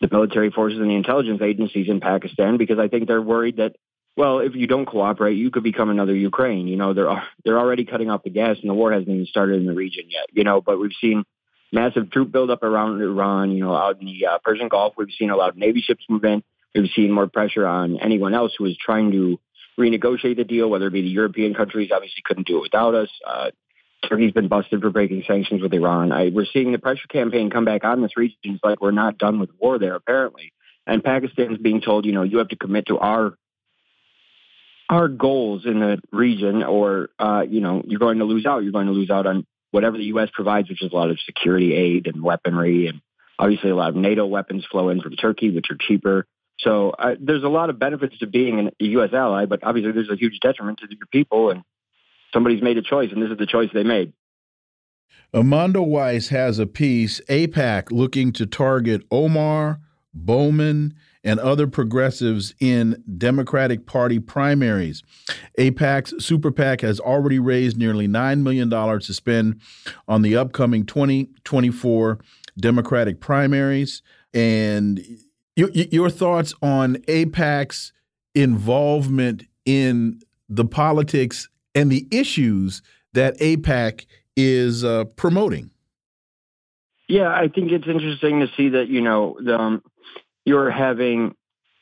the 0.00 0.08
military 0.10 0.50
forces 0.50 0.80
and 0.80 0.90
the 0.90 0.94
intelligence 0.94 1.40
agencies 1.42 1.88
in 1.88 2.00
Pakistan 2.00 2.56
because 2.56 2.78
I 2.78 2.88
think 2.88 3.06
they're 3.06 3.22
worried 3.22 3.56
that 3.56 3.76
well, 4.18 4.40
if 4.40 4.56
you 4.56 4.66
don't 4.66 4.84
cooperate, 4.84 5.34
you 5.34 5.52
could 5.52 5.62
become 5.62 5.90
another 5.90 6.14
Ukraine. 6.14 6.66
You 6.66 6.76
know, 6.76 6.92
they're 6.92 7.22
they're 7.44 7.58
already 7.58 7.84
cutting 7.84 8.10
off 8.10 8.24
the 8.24 8.30
gas, 8.30 8.56
and 8.60 8.68
the 8.68 8.74
war 8.74 8.92
hasn't 8.92 9.08
even 9.08 9.26
started 9.26 9.60
in 9.60 9.66
the 9.66 9.74
region 9.74 10.06
yet. 10.08 10.26
You 10.32 10.42
know, 10.42 10.60
but 10.60 10.80
we've 10.80 10.90
seen 11.00 11.24
massive 11.72 12.10
troop 12.10 12.32
buildup 12.32 12.64
around 12.64 13.00
Iran. 13.00 13.52
You 13.52 13.60
know, 13.60 13.76
out 13.76 14.00
in 14.00 14.06
the 14.06 14.26
uh, 14.26 14.38
Persian 14.42 14.66
Gulf, 14.66 14.94
we've 14.96 15.14
seen 15.16 15.30
a 15.30 15.36
lot 15.36 15.50
of 15.50 15.56
Navy 15.56 15.82
ships 15.82 16.04
move 16.08 16.24
in. 16.24 16.42
We've 16.74 16.90
seen 16.96 17.12
more 17.12 17.28
pressure 17.28 17.64
on 17.64 18.00
anyone 18.00 18.34
else 18.34 18.52
who 18.58 18.64
is 18.64 18.76
trying 18.76 19.12
to 19.12 19.38
renegotiate 19.78 20.36
the 20.36 20.44
deal, 20.44 20.68
whether 20.68 20.88
it 20.88 20.92
be 20.92 21.02
the 21.02 21.08
European 21.08 21.54
countries, 21.54 21.90
obviously 21.94 22.22
couldn't 22.24 22.48
do 22.48 22.58
it 22.58 22.62
without 22.62 22.96
us. 22.96 23.10
Uh, 23.24 23.50
Turkey's 24.06 24.32
been 24.32 24.48
busted 24.48 24.80
for 24.80 24.90
breaking 24.90 25.24
sanctions 25.26 25.62
with 25.62 25.72
Iran. 25.72 26.12
I, 26.12 26.30
we're 26.32 26.46
seeing 26.52 26.72
the 26.72 26.78
pressure 26.78 27.08
campaign 27.08 27.50
come 27.50 27.64
back 27.64 27.84
on 27.84 28.00
this 28.00 28.16
region. 28.16 28.38
It's 28.44 28.64
like 28.64 28.80
we're 28.80 28.90
not 28.90 29.18
done 29.18 29.40
with 29.40 29.50
war 29.58 29.78
there, 29.78 29.94
apparently. 29.94 30.52
And 30.86 31.02
Pakistan's 31.02 31.58
being 31.58 31.80
told, 31.80 32.06
you 32.06 32.12
know, 32.12 32.22
you 32.22 32.38
have 32.38 32.48
to 32.48 32.56
commit 32.56 32.86
to 32.86 32.98
our 32.98 33.34
our 34.88 35.08
goals 35.08 35.66
in 35.66 35.80
the 35.80 36.00
region, 36.12 36.62
or 36.62 37.10
uh, 37.18 37.44
you 37.48 37.60
know, 37.60 37.82
you're 37.86 37.98
going 37.98 38.18
to 38.18 38.24
lose 38.24 38.46
out. 38.46 38.62
You're 38.62 38.72
going 38.72 38.86
to 38.86 38.92
lose 38.92 39.10
out 39.10 39.26
on 39.26 39.46
whatever 39.70 39.98
the 39.98 40.04
U.S. 40.04 40.30
provides, 40.32 40.70
which 40.70 40.82
is 40.82 40.90
a 40.90 40.96
lot 40.96 41.10
of 41.10 41.18
security 41.26 41.74
aid 41.74 42.06
and 42.06 42.22
weaponry, 42.22 42.86
and 42.86 43.02
obviously 43.38 43.68
a 43.68 43.76
lot 43.76 43.90
of 43.90 43.96
NATO 43.96 44.24
weapons 44.24 44.64
flow 44.70 44.88
in 44.88 45.02
from 45.02 45.16
Turkey, 45.16 45.50
which 45.50 45.66
are 45.70 45.76
cheaper. 45.78 46.26
So 46.60 46.90
uh, 46.90 47.14
there's 47.20 47.44
a 47.44 47.48
lot 47.48 47.70
of 47.70 47.78
benefits 47.78 48.18
to 48.18 48.26
being 48.26 48.70
a 48.80 48.84
U.S. 48.84 49.10
ally, 49.12 49.44
but 49.44 49.60
obviously 49.62 49.92
there's 49.92 50.10
a 50.10 50.16
huge 50.16 50.40
detriment 50.40 50.78
to 50.78 50.86
your 50.88 51.06
people, 51.12 51.50
and 51.50 51.62
somebody's 52.32 52.62
made 52.62 52.78
a 52.78 52.82
choice, 52.82 53.10
and 53.12 53.22
this 53.22 53.30
is 53.30 53.38
the 53.38 53.46
choice 53.46 53.70
they 53.72 53.84
made. 53.84 54.12
Amanda 55.32 55.82
Weiss 55.82 56.28
has 56.28 56.58
a 56.58 56.66
piece, 56.66 57.20
AIPAC 57.28 57.90
looking 57.90 58.32
to 58.32 58.46
target 58.46 59.02
Omar, 59.10 59.80
Bowman, 60.14 60.94
and 61.22 61.38
other 61.40 61.66
progressives 61.66 62.54
in 62.60 63.02
Democratic 63.18 63.84
Party 63.84 64.18
primaries. 64.18 65.02
AIPAC's 65.58 66.24
Super 66.24 66.50
PAC 66.50 66.80
has 66.80 67.00
already 67.00 67.38
raised 67.38 67.76
nearly 67.76 68.08
$9 68.08 68.40
million 68.42 68.70
to 68.70 69.14
spend 69.14 69.60
on 70.06 70.22
the 70.22 70.36
upcoming 70.36 70.86
2024 70.86 72.18
Democratic 72.58 73.20
primaries. 73.20 74.02
And 74.32 75.04
your, 75.56 75.70
your 75.70 76.08
thoughts 76.08 76.54
on 76.62 76.96
AIPAC's 77.08 77.92
involvement 78.34 79.44
in 79.66 80.20
the 80.48 80.64
politics 80.64 81.48
and 81.78 81.92
the 81.92 82.08
issues 82.10 82.82
that 83.12 83.38
AIPAC 83.38 84.06
is 84.36 84.84
uh, 84.84 85.04
promoting. 85.16 85.70
Yeah, 87.08 87.28
I 87.28 87.46
think 87.48 87.70
it's 87.70 87.86
interesting 87.86 88.40
to 88.40 88.48
see 88.56 88.70
that 88.70 88.88
you 88.88 89.00
know 89.00 89.38
the, 89.40 89.56
um, 89.56 89.82
you're 90.44 90.70
having. 90.70 91.34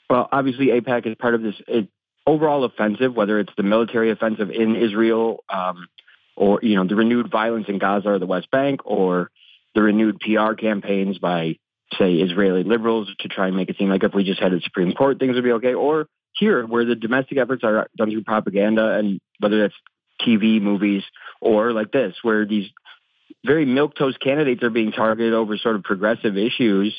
Well, 0.08 0.28
obviously, 0.30 0.66
AIPAC 0.66 1.06
is 1.06 1.16
part 1.16 1.34
of 1.34 1.42
this 1.42 1.54
it, 1.66 1.88
overall 2.26 2.62
offensive, 2.64 3.14
whether 3.14 3.40
it's 3.40 3.52
the 3.56 3.62
military 3.62 4.10
offensive 4.10 4.50
in 4.50 4.76
Israel, 4.76 5.42
um, 5.48 5.88
or 6.36 6.60
you 6.62 6.76
know 6.76 6.86
the 6.86 6.94
renewed 6.94 7.30
violence 7.30 7.66
in 7.68 7.78
Gaza 7.78 8.10
or 8.10 8.18
the 8.18 8.26
West 8.26 8.50
Bank, 8.50 8.80
or 8.84 9.30
the 9.74 9.82
renewed 9.82 10.20
PR 10.20 10.52
campaigns 10.52 11.18
by 11.18 11.56
say 11.98 12.16
Israeli 12.16 12.64
liberals 12.64 13.08
to 13.20 13.28
try 13.28 13.46
and 13.46 13.56
make 13.56 13.70
it 13.70 13.76
seem 13.78 13.88
like 13.88 14.04
if 14.04 14.12
we 14.14 14.24
just 14.24 14.40
had 14.40 14.52
a 14.52 14.60
Supreme 14.60 14.92
Court, 14.92 15.18
things 15.18 15.34
would 15.34 15.44
be 15.44 15.52
okay. 15.52 15.74
Or 15.74 16.06
here, 16.38 16.66
where 16.66 16.84
the 16.84 16.94
domestic 16.94 17.38
efforts 17.38 17.64
are 17.64 17.88
done 17.96 18.10
through 18.10 18.24
propaganda, 18.24 18.90
and 18.98 19.20
whether 19.38 19.60
that's 19.62 19.74
TV, 20.26 20.60
movies, 20.60 21.02
or 21.40 21.72
like 21.72 21.92
this, 21.92 22.14
where 22.22 22.46
these 22.46 22.70
very 23.44 23.66
milquetoast 23.66 24.20
candidates 24.20 24.62
are 24.62 24.70
being 24.70 24.92
targeted 24.92 25.32
over 25.32 25.56
sort 25.58 25.76
of 25.76 25.82
progressive 25.82 26.36
issues 26.36 26.94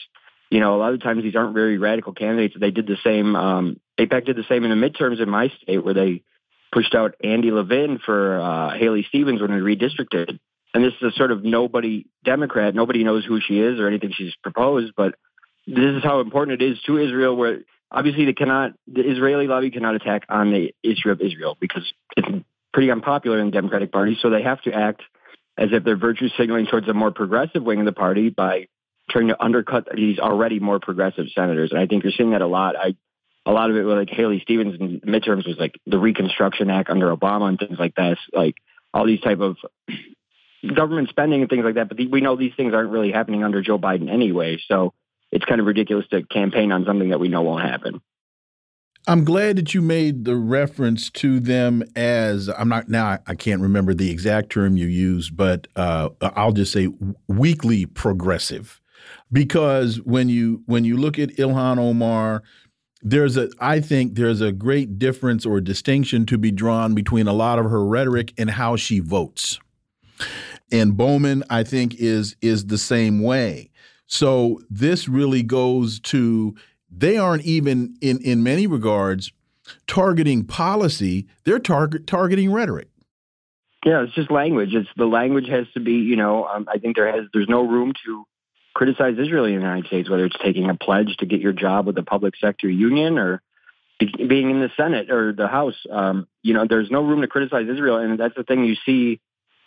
you 0.50 0.60
know, 0.60 0.76
a 0.76 0.80
lot 0.80 0.94
of 0.94 1.02
times 1.02 1.24
these 1.24 1.36
aren't 1.36 1.54
very 1.54 1.78
radical 1.78 2.14
candidates. 2.14 2.56
They 2.58 2.72
did 2.72 2.88
the 2.88 2.98
same. 3.04 3.36
Um, 3.36 3.80
AIPAC 4.00 4.26
did 4.26 4.38
the 4.38 4.46
same 4.48 4.64
in 4.64 4.70
the 4.70 4.90
midterms 4.90 5.22
in 5.22 5.30
my 5.30 5.52
state, 5.62 5.84
where 5.84 5.94
they 5.94 6.24
pushed 6.72 6.96
out 6.96 7.16
Andy 7.24 7.52
Levin 7.52 8.00
for 8.04 8.40
uh, 8.40 8.78
Haley 8.78 9.06
Stevens 9.10 9.42
when 9.42 9.52
we 9.52 9.76
redistricted. 9.76 10.40
And 10.74 10.84
this 10.84 10.94
is 11.02 11.14
a 11.14 11.18
sort 11.18 11.32
of 11.32 11.44
nobody 11.44 12.06
Democrat. 12.24 12.76
Nobody 12.76 13.04
knows 13.04 13.26
who 13.26 13.40
she 13.42 13.60
is 13.60 13.80
or 13.80 13.88
anything 13.88 14.12
she's 14.14 14.36
proposed, 14.42 14.94
but 14.96 15.16
this 15.66 15.96
is 15.96 16.04
how 16.04 16.22
important 16.22 16.62
it 16.62 16.72
is 16.72 16.80
to 16.86 16.98
Israel. 16.98 17.36
Where 17.36 17.60
obviously 17.92 18.26
they 18.26 18.34
cannot, 18.34 18.74
the 18.88 19.02
Israeli 19.02 19.48
lobby 19.48 19.72
cannot 19.72 19.96
attack 19.96 20.24
on 20.30 20.52
the 20.52 20.74
issue 20.84 21.10
of 21.10 21.22
Israel 21.22 21.58
because 21.60 21.84
it's 22.16 22.46
pretty 22.74 22.92
unpopular 22.92 23.40
in 23.40 23.48
the 23.48 23.52
Democratic 23.52 23.92
Party. 23.92 24.18
So 24.22 24.30
they 24.30 24.44
have 24.44 24.62
to 24.64 24.74
act 24.74 25.02
as 25.58 25.70
if 25.72 25.84
they're 25.84 25.98
virtue 25.98 26.30
signaling 26.38 26.68
towards 26.68 26.88
a 26.88 26.94
more 26.94 27.12
progressive 27.12 27.64
wing 27.64 27.80
of 27.80 27.86
the 27.86 27.92
party 27.92 28.30
by 28.30 28.68
trying 29.10 29.30
to 29.30 29.44
undercut 29.44 29.88
these 29.96 30.20
already 30.20 30.60
more 30.60 30.80
progressive 30.80 31.26
senators. 31.34 31.72
And 31.72 31.80
I 31.80 31.88
think 31.88 32.04
you're 32.04 32.14
seeing 32.16 32.32
that 32.32 32.42
a 32.42 32.48
lot. 32.48 32.76
I 32.76 32.96
a 33.46 33.52
lot 33.52 33.70
of 33.70 33.78
it 33.78 33.84
with 33.84 33.98
like 33.98 34.10
Haley 34.10 34.42
Stevens 34.42 34.76
in 34.78 35.00
midterms 35.00 35.48
was 35.48 35.56
like 35.58 35.80
the 35.86 35.98
Reconstruction 35.98 36.70
Act 36.70 36.90
under 36.90 37.16
Obama 37.16 37.48
and 37.48 37.58
things 37.58 37.80
like 37.80 37.96
that. 37.96 38.18
Like 38.34 38.56
all 38.94 39.06
these 39.06 39.22
type 39.22 39.40
of 39.40 39.56
government 40.76 41.08
spending 41.10 41.42
and 41.42 41.50
things 41.50 41.64
like 41.64 41.76
that. 41.76 41.88
But 41.88 41.98
the, 41.98 42.08
we 42.08 42.20
know 42.20 42.36
these 42.36 42.52
things 42.58 42.74
aren't 42.74 42.90
really 42.90 43.12
happening 43.12 43.46
under 43.46 43.62
Joe 43.62 43.80
Biden 43.80 44.12
anyway. 44.12 44.58
So 44.68 44.94
it's 45.32 45.46
kind 45.46 45.60
of 45.60 45.68
ridiculous 45.68 46.08
to 46.08 46.24
campaign 46.24 46.72
on 46.72 46.86
something 46.86 47.10
that 47.10 47.20
we 47.20 47.28
know 47.28 47.42
won't 47.42 47.64
happen. 47.64 48.02
I'm 49.10 49.24
glad 49.24 49.56
that 49.56 49.74
you 49.74 49.82
made 49.82 50.26
the 50.26 50.36
reference 50.36 51.10
to 51.12 51.40
them 51.40 51.82
as 51.96 52.50
I'm 52.50 52.68
not 52.68 52.90
now. 52.90 53.20
I 53.26 53.36
can't 53.36 53.62
remember 53.62 53.94
the 53.94 54.12
exact 54.12 54.50
term 54.50 54.76
you 54.76 54.88
used, 54.88 55.38
but 55.38 55.68
uh, 55.78 56.10
I'll 56.22 56.52
just 56.52 56.74
say 56.74 56.90
weakly 57.30 57.86
progressive, 57.86 58.82
because 59.32 60.02
when 60.02 60.28
you 60.28 60.62
when 60.66 60.84
you 60.84 60.98
look 60.98 61.18
at 61.20 61.30
Ilhan 61.38 61.78
Omar, 61.78 62.44
there's 63.02 63.38
a 63.38 63.50
I 63.62 63.80
think 63.80 64.16
there's 64.16 64.42
a 64.42 64.52
great 64.52 65.00
difference 65.00 65.46
or 65.46 65.62
distinction 65.62 66.26
to 66.26 66.38
be 66.38 66.52
drawn 66.52 66.94
between 66.94 67.28
a 67.28 67.34
lot 67.34 67.60
of 67.60 67.66
her 67.66 67.86
rhetoric 67.86 68.34
and 68.38 68.50
how 68.50 68.76
she 68.76 69.00
votes. 69.00 69.58
And 70.70 70.98
Bowman, 70.98 71.46
I 71.50 71.64
think, 71.64 71.96
is 71.96 72.36
is 72.42 72.66
the 72.66 72.78
same 72.78 73.22
way. 73.24 73.70
So 74.08 74.62
this 74.70 75.08
really 75.08 75.44
goes 75.44 76.00
to 76.02 76.56
they 76.90 77.18
aren't 77.18 77.44
even 77.44 77.96
in 78.02 78.20
in 78.20 78.42
many 78.42 78.66
regards 78.66 79.32
targeting 79.86 80.46
policy; 80.46 81.28
they're 81.44 81.60
target 81.60 82.08
targeting 82.08 82.52
rhetoric. 82.52 82.88
Yeah, 83.86 84.04
it's 84.04 84.14
just 84.14 84.32
language. 84.32 84.74
It's 84.74 84.90
the 84.96 85.06
language 85.06 85.48
has 85.50 85.68
to 85.74 85.80
be. 85.80 85.94
You 85.94 86.16
know, 86.16 86.46
um, 86.46 86.68
I 86.74 86.80
think 86.80 86.96
there 86.96 87.12
has 87.12 87.26
there's 87.34 87.50
no 87.50 87.68
room 87.68 87.94
to 88.06 88.26
criticize 88.74 89.18
Israel 89.20 89.46
in 89.46 89.56
the 89.56 89.60
United 89.60 89.88
States, 89.88 90.10
whether 90.10 90.26
it's 90.26 90.38
taking 90.44 90.70
a 90.70 90.76
pledge 90.76 91.18
to 91.18 91.26
get 91.26 91.42
your 91.42 91.54
job 91.54 91.86
with 91.86 91.96
the 91.96 92.04
public 92.04 92.36
sector 92.40 92.70
union 92.70 93.18
or 93.18 93.42
being 94.00 94.52
in 94.52 94.60
the 94.60 94.70
Senate 94.78 95.10
or 95.10 95.34
the 95.34 95.48
House. 95.48 95.76
Um, 95.92 96.28
you 96.44 96.54
know, 96.54 96.66
there's 96.70 96.90
no 96.92 97.02
room 97.02 97.22
to 97.22 97.28
criticize 97.28 97.68
Israel, 97.68 97.98
and 97.98 98.20
that's 98.20 98.36
the 98.36 98.44
thing 98.44 98.64
you 98.64 98.76
see 98.86 99.20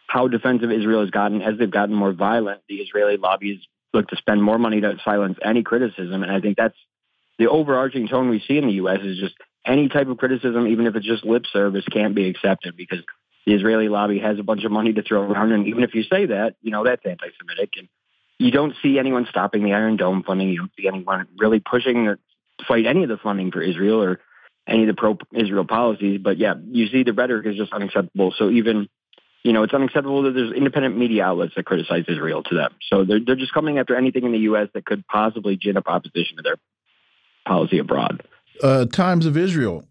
how 0.07 0.29
defensive 0.29 0.71
Israel 0.71 1.01
has 1.01 1.11
gotten 1.11 1.43
as 1.43 1.59
they've 1.59 1.71
gotten 1.71 1.95
more 1.95 2.13
violent. 2.13 2.63
The 2.69 2.77
Israeli 2.77 3.17
lobbies 3.17 3.61
look 3.93 4.09
to 4.09 4.17
spend 4.17 4.43
more 4.43 4.59
money 4.59 4.81
to 4.81 4.97
silence 5.05 5.39
any 5.43 5.63
criticism, 5.63 6.23
and 6.23 6.31
I 6.31 6.41
think 6.41 6.57
that's 6.57 6.77
the 7.39 7.49
overarching 7.49 8.09
tone 8.09 8.29
we 8.29 8.43
see 8.47 8.59
in 8.59 8.67
the 8.67 8.75
U.S. 8.75 9.01
is 9.03 9.19
just 9.19 9.35
any 9.67 9.89
type 9.89 10.09
of 10.09 10.19
criticism, 10.19 10.67
even 10.67 10.87
if 10.87 10.97
it's 10.97 11.07
just 11.07 11.25
lip 11.25 11.45
service, 11.53 11.85
can't 11.91 12.15
be 12.15 12.29
accepted 12.29 12.77
because 12.77 13.01
the 13.47 13.55
Israeli 13.55 13.89
lobby 13.89 14.19
has 14.19 14.39
a 14.39 14.43
bunch 14.43 14.65
of 14.65 14.73
money 14.73 14.93
to 14.93 15.03
throw 15.03 15.23
around, 15.23 15.53
and 15.53 15.67
even 15.67 15.83
if 15.83 15.95
you 15.95 16.03
say 16.03 16.27
that, 16.27 16.57
you 16.63 16.71
know 16.71 16.85
that's 16.85 17.05
anti-Semitic, 17.05 17.71
and 17.77 17.89
you 18.39 18.51
don't 18.51 18.75
see 18.83 18.99
anyone 18.99 19.27
stopping 19.29 19.65
the 19.65 19.75
Iron 19.75 19.97
Dome 19.97 20.23
funding. 20.23 20.49
You 20.49 20.59
don't 20.59 20.73
see 20.79 20.89
anyone 20.89 21.29
really 21.39 21.61
pushing 21.61 22.09
or 22.09 22.19
fight 22.67 22.87
any 22.87 23.03
of 23.03 23.09
the 23.09 23.19
funding 23.19 23.51
for 23.51 23.61
Israel 23.61 24.03
or 24.03 24.21
any 24.67 24.83
of 24.83 24.89
the 24.89 24.95
pro-Israel 24.95 25.67
policies. 25.67 26.21
But 26.23 26.39
yeah, 26.39 26.55
you 26.71 26.87
see 26.87 27.03
the 27.03 27.13
rhetoric 27.13 27.47
is 27.47 27.57
just 27.57 27.73
unacceptable. 27.73 28.33
So 28.37 28.49
even 28.51 28.89
you 29.43 29.53
know, 29.53 29.63
it's 29.63 29.73
unacceptable 29.73 30.23
that 30.25 30.33
there's 30.33 30.53
independent 30.53 30.97
media 30.97 31.25
outlets 31.25 31.55
that 31.57 31.65
criticize 31.65 32.05
Israel 32.09 32.43
to 32.45 32.55
them. 32.55 32.75
So 32.91 33.05
they're, 33.05 33.21
they're 33.25 33.37
just 33.37 33.55
coming 33.55 33.79
after 33.79 33.97
anything 33.97 34.25
in 34.25 34.33
the 34.33 34.39
U.S. 34.41 34.69
that 34.75 34.85
could 34.85 35.07
possibly 35.07 35.57
gin 35.57 35.77
up 35.77 35.85
opposition 35.87 36.37
to 36.37 36.43
their 36.43 36.57
policy 37.47 37.79
abroad. 37.79 38.23
Uh, 38.63 38.85
Times 38.85 39.25
of 39.25 39.37
Israel 39.37 39.85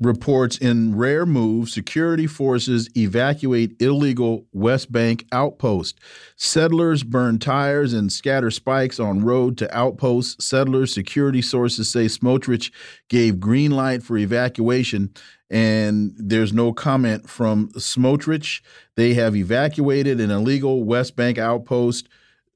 reports 0.00 0.58
in 0.58 0.96
rare 0.96 1.24
move, 1.24 1.68
security 1.68 2.26
forces 2.26 2.88
evacuate 2.96 3.80
illegal 3.80 4.46
West 4.52 4.90
Bank 4.90 5.26
outpost. 5.32 5.98
Settlers 6.36 7.02
burn 7.02 7.38
tires 7.38 7.92
and 7.92 8.12
scatter 8.12 8.50
spikes 8.50 8.98
on 8.98 9.24
road 9.24 9.56
to 9.58 9.76
outposts. 9.76 10.44
Settlers, 10.44 10.92
security 10.92 11.42
sources 11.42 11.88
say 11.88 12.06
Smotrich 12.06 12.72
gave 13.08 13.40
green 13.40 13.70
light 13.70 14.02
for 14.02 14.16
evacuation, 14.16 15.12
and 15.52 16.14
there's 16.16 16.54
no 16.54 16.72
comment 16.72 17.28
from 17.28 17.68
Smotrich. 17.72 18.62
They 18.96 19.12
have 19.14 19.36
evacuated 19.36 20.18
an 20.18 20.30
illegal 20.30 20.82
West 20.82 21.14
Bank 21.14 21.36
outpost 21.36 22.08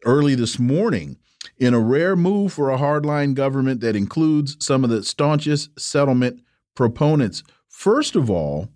early 0.07 0.35
this 0.35 0.59
morning 0.59 1.19
in 1.59 1.75
a 1.75 1.79
rare 1.79 2.17
move 2.17 2.55
for 2.55 2.71
a 2.71 2.79
hardline 2.79 3.35
government 3.35 3.83
that 3.83 3.97
includes 3.97 4.57
some 4.65 4.83
of 4.83 4.89
the 4.89 5.03
staunchest 5.03 5.79
settlement 5.79 6.41
proponents. 6.75 7.43
First 7.69 8.17
of 8.17 8.31
all, 8.31 8.71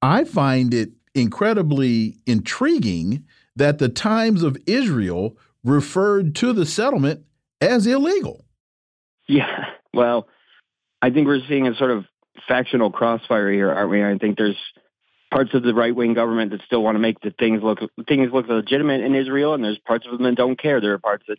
I 0.00 0.22
find 0.22 0.72
it 0.72 0.92
incredibly 1.12 2.18
intriguing 2.24 3.24
that 3.56 3.78
the 3.78 3.88
Times 3.88 4.44
of 4.44 4.56
Israel 4.66 5.36
referred 5.64 6.36
to 6.36 6.52
the 6.52 6.66
settlement 6.66 7.24
as 7.60 7.84
illegal. 7.84 8.44
Yeah, 9.28 9.66
well, 9.92 10.28
I 11.02 11.10
think 11.10 11.26
we're 11.26 11.44
seeing 11.48 11.66
a 11.66 11.74
sort 11.74 11.90
of 11.90 12.06
factional 12.48 12.90
crossfire 12.90 13.50
here, 13.50 13.70
aren't 13.70 13.90
we? 13.90 14.04
I 14.04 14.16
think 14.18 14.36
there's 14.36 14.58
parts 15.30 15.54
of 15.54 15.62
the 15.62 15.74
right 15.74 15.94
wing 15.94 16.14
government 16.14 16.50
that 16.52 16.60
still 16.66 16.82
want 16.82 16.96
to 16.96 17.00
make 17.00 17.20
the 17.20 17.32
things 17.38 17.62
look 17.62 17.78
things 18.06 18.30
look 18.32 18.48
legitimate 18.48 19.02
in 19.02 19.14
Israel, 19.14 19.54
and 19.54 19.64
there's 19.64 19.78
parts 19.78 20.06
of 20.06 20.12
them 20.12 20.24
that 20.24 20.34
don't 20.34 20.60
care. 20.60 20.80
There 20.80 20.92
are 20.92 20.98
parts 20.98 21.24
that 21.28 21.38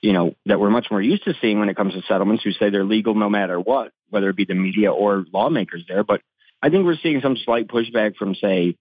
you 0.00 0.12
know 0.12 0.34
that 0.46 0.60
we're 0.60 0.70
much 0.70 0.88
more 0.90 1.02
used 1.02 1.24
to 1.24 1.34
seeing 1.40 1.58
when 1.58 1.68
it 1.68 1.76
comes 1.76 1.94
to 1.94 2.02
settlements 2.02 2.44
who 2.44 2.52
say 2.52 2.70
they're 2.70 2.84
legal 2.84 3.14
no 3.14 3.28
matter 3.28 3.58
what 3.58 3.92
whether 4.12 4.28
it 4.28 4.36
be 4.36 4.44
the 4.44 4.54
media 4.54 4.92
or 4.92 5.24
lawmakers 5.32 5.84
there. 5.88 6.04
But 6.04 6.20
I 6.62 6.68
think 6.68 6.84
we're 6.84 6.98
seeing 7.02 7.20
some 7.22 7.36
slight 7.44 7.66
pushback 7.66 8.16
from, 8.16 8.34
say, 8.34 8.76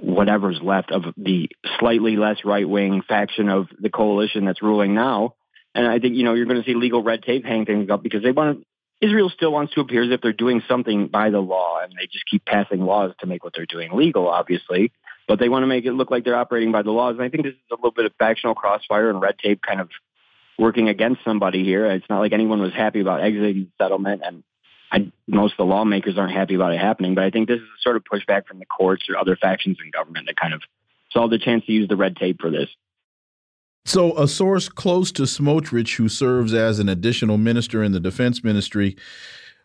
whatever's 0.00 0.60
left 0.60 0.90
of 0.90 1.04
the 1.16 1.48
slightly 1.78 2.16
less 2.16 2.38
right 2.44 2.68
wing 2.68 3.02
faction 3.08 3.48
of 3.48 3.68
the 3.78 3.88
coalition 3.88 4.44
that's 4.44 4.60
ruling 4.60 4.94
now. 4.94 5.34
And 5.74 5.86
I 5.86 6.00
think, 6.00 6.16
you 6.16 6.24
know, 6.24 6.34
you're 6.34 6.46
going 6.46 6.60
to 6.60 6.66
see 6.66 6.74
legal 6.74 7.02
red 7.02 7.22
tape 7.22 7.46
hang 7.46 7.64
things 7.64 7.88
up 7.88 8.02
because 8.02 8.22
they 8.22 8.32
want 8.32 8.58
to, 8.58 8.66
Israel 9.02 9.30
still 9.30 9.52
wants 9.52 9.74
to 9.74 9.80
appear 9.80 10.04
as 10.04 10.10
if 10.12 10.20
they're 10.20 10.32
doing 10.32 10.62
something 10.68 11.08
by 11.08 11.30
the 11.30 11.40
law 11.40 11.80
and 11.82 11.92
they 11.92 12.06
just 12.06 12.24
keep 12.30 12.44
passing 12.44 12.80
laws 12.80 13.12
to 13.18 13.26
make 13.26 13.42
what 13.42 13.52
they're 13.54 13.66
doing 13.66 13.92
legal, 13.92 14.28
obviously. 14.28 14.92
But 15.26 15.40
they 15.40 15.48
want 15.48 15.64
to 15.64 15.66
make 15.66 15.84
it 15.84 15.92
look 15.92 16.10
like 16.10 16.24
they're 16.24 16.36
operating 16.36 16.70
by 16.70 16.82
the 16.82 16.92
laws. 16.92 17.14
And 17.14 17.22
I 17.22 17.28
think 17.28 17.42
this 17.42 17.54
is 17.54 17.70
a 17.72 17.74
little 17.74 17.90
bit 17.90 18.06
of 18.06 18.12
factional 18.18 18.54
crossfire 18.54 19.10
and 19.10 19.20
red 19.20 19.38
tape 19.38 19.60
kind 19.60 19.80
of 19.80 19.90
working 20.56 20.88
against 20.88 21.24
somebody 21.24 21.64
here. 21.64 21.86
It's 21.86 22.08
not 22.08 22.20
like 22.20 22.32
anyone 22.32 22.60
was 22.60 22.72
happy 22.72 23.00
about 23.00 23.22
exiting 23.22 23.64
the 23.78 23.84
settlement, 23.84 24.22
and 24.24 24.44
I, 24.90 25.10
most 25.26 25.54
of 25.54 25.58
the 25.58 25.64
lawmakers 25.64 26.16
aren't 26.18 26.32
happy 26.32 26.54
about 26.54 26.72
it 26.72 26.80
happening. 26.80 27.14
But 27.14 27.24
I 27.24 27.30
think 27.30 27.48
this 27.48 27.58
is 27.58 27.62
a 27.62 27.82
sort 27.82 27.96
of 27.96 28.04
pushback 28.04 28.46
from 28.46 28.58
the 28.60 28.66
courts 28.66 29.04
or 29.08 29.16
other 29.16 29.36
factions 29.36 29.78
in 29.82 29.90
government 29.90 30.26
that 30.26 30.36
kind 30.36 30.54
of 30.54 30.62
saw 31.10 31.28
the 31.28 31.38
chance 31.38 31.64
to 31.66 31.72
use 31.72 31.88
the 31.88 31.96
red 31.96 32.16
tape 32.16 32.40
for 32.40 32.50
this. 32.50 32.68
So, 33.84 34.16
a 34.16 34.28
source 34.28 34.68
close 34.68 35.10
to 35.12 35.22
Smotrich, 35.22 35.96
who 35.96 36.08
serves 36.08 36.54
as 36.54 36.78
an 36.78 36.88
additional 36.88 37.36
minister 37.36 37.82
in 37.82 37.92
the 37.92 38.00
defense 38.00 38.44
ministry, 38.44 38.96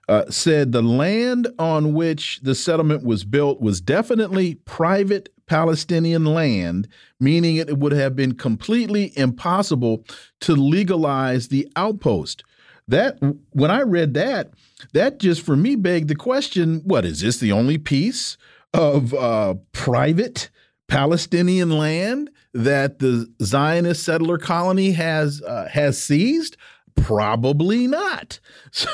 uh, 0.09 0.23
said 0.29 0.71
the 0.71 0.81
land 0.81 1.47
on 1.59 1.93
which 1.93 2.39
the 2.41 2.55
settlement 2.55 3.03
was 3.03 3.25
built 3.25 3.61
was 3.61 3.81
definitely 3.81 4.55
private 4.55 5.29
Palestinian 5.47 6.25
land, 6.25 6.87
meaning 7.19 7.57
it 7.57 7.77
would 7.77 7.91
have 7.91 8.15
been 8.15 8.33
completely 8.33 9.17
impossible 9.17 10.03
to 10.41 10.55
legalize 10.55 11.49
the 11.49 11.67
outpost. 11.75 12.43
That 12.87 13.19
when 13.51 13.69
I 13.69 13.81
read 13.81 14.13
that, 14.13 14.51
that 14.93 15.19
just 15.19 15.41
for 15.41 15.55
me 15.55 15.75
begged 15.75 16.07
the 16.07 16.15
question: 16.15 16.81
What 16.85 17.05
is 17.05 17.21
this? 17.21 17.37
The 17.37 17.51
only 17.51 17.77
piece 17.77 18.37
of 18.73 19.13
uh, 19.13 19.55
private 19.73 20.49
Palestinian 20.87 21.71
land 21.71 22.29
that 22.53 22.99
the 22.99 23.31
Zionist 23.41 24.03
settler 24.03 24.37
colony 24.37 24.91
has 24.91 25.41
uh, 25.41 25.67
has 25.71 26.01
seized? 26.01 26.57
Probably 26.95 27.87
not. 27.87 28.39
So, 28.71 28.89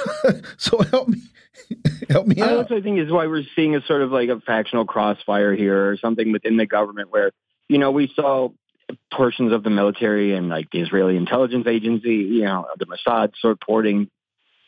so 0.57 0.82
help 0.84 1.07
me 1.07 1.22
Help 2.10 2.28
me 2.28 2.41
out. 2.41 2.49
I 2.49 2.56
also 2.56 2.82
think 2.82 2.99
is 2.99 3.11
why 3.11 3.28
we're 3.28 3.44
seeing 3.56 3.76
a 3.76 3.82
sort 3.86 4.02
of 4.02 4.11
like 4.11 4.30
a 4.30 4.40
factional 4.41 4.86
crossfire 4.86 5.56
here 5.56 5.90
or 5.90 5.98
something 5.98 6.32
within 6.32 6.57
the 6.57 6.65
government 6.65 7.11
where, 7.11 7.32
you 7.68 7.78
know, 7.78 7.91
we 7.91 8.11
saw 8.15 8.49
portions 9.11 9.52
of 9.52 9.64
the 9.64 9.70
military 9.70 10.36
and 10.36 10.49
like 10.49 10.70
the 10.72 10.82
Israeli 10.82 11.18
intelligence 11.18 11.68
agency, 11.68 12.15
you 12.15 12.44
know, 12.44 12.65
the 12.78 12.86
Mossad 12.86 13.34
supporting, 13.40 14.10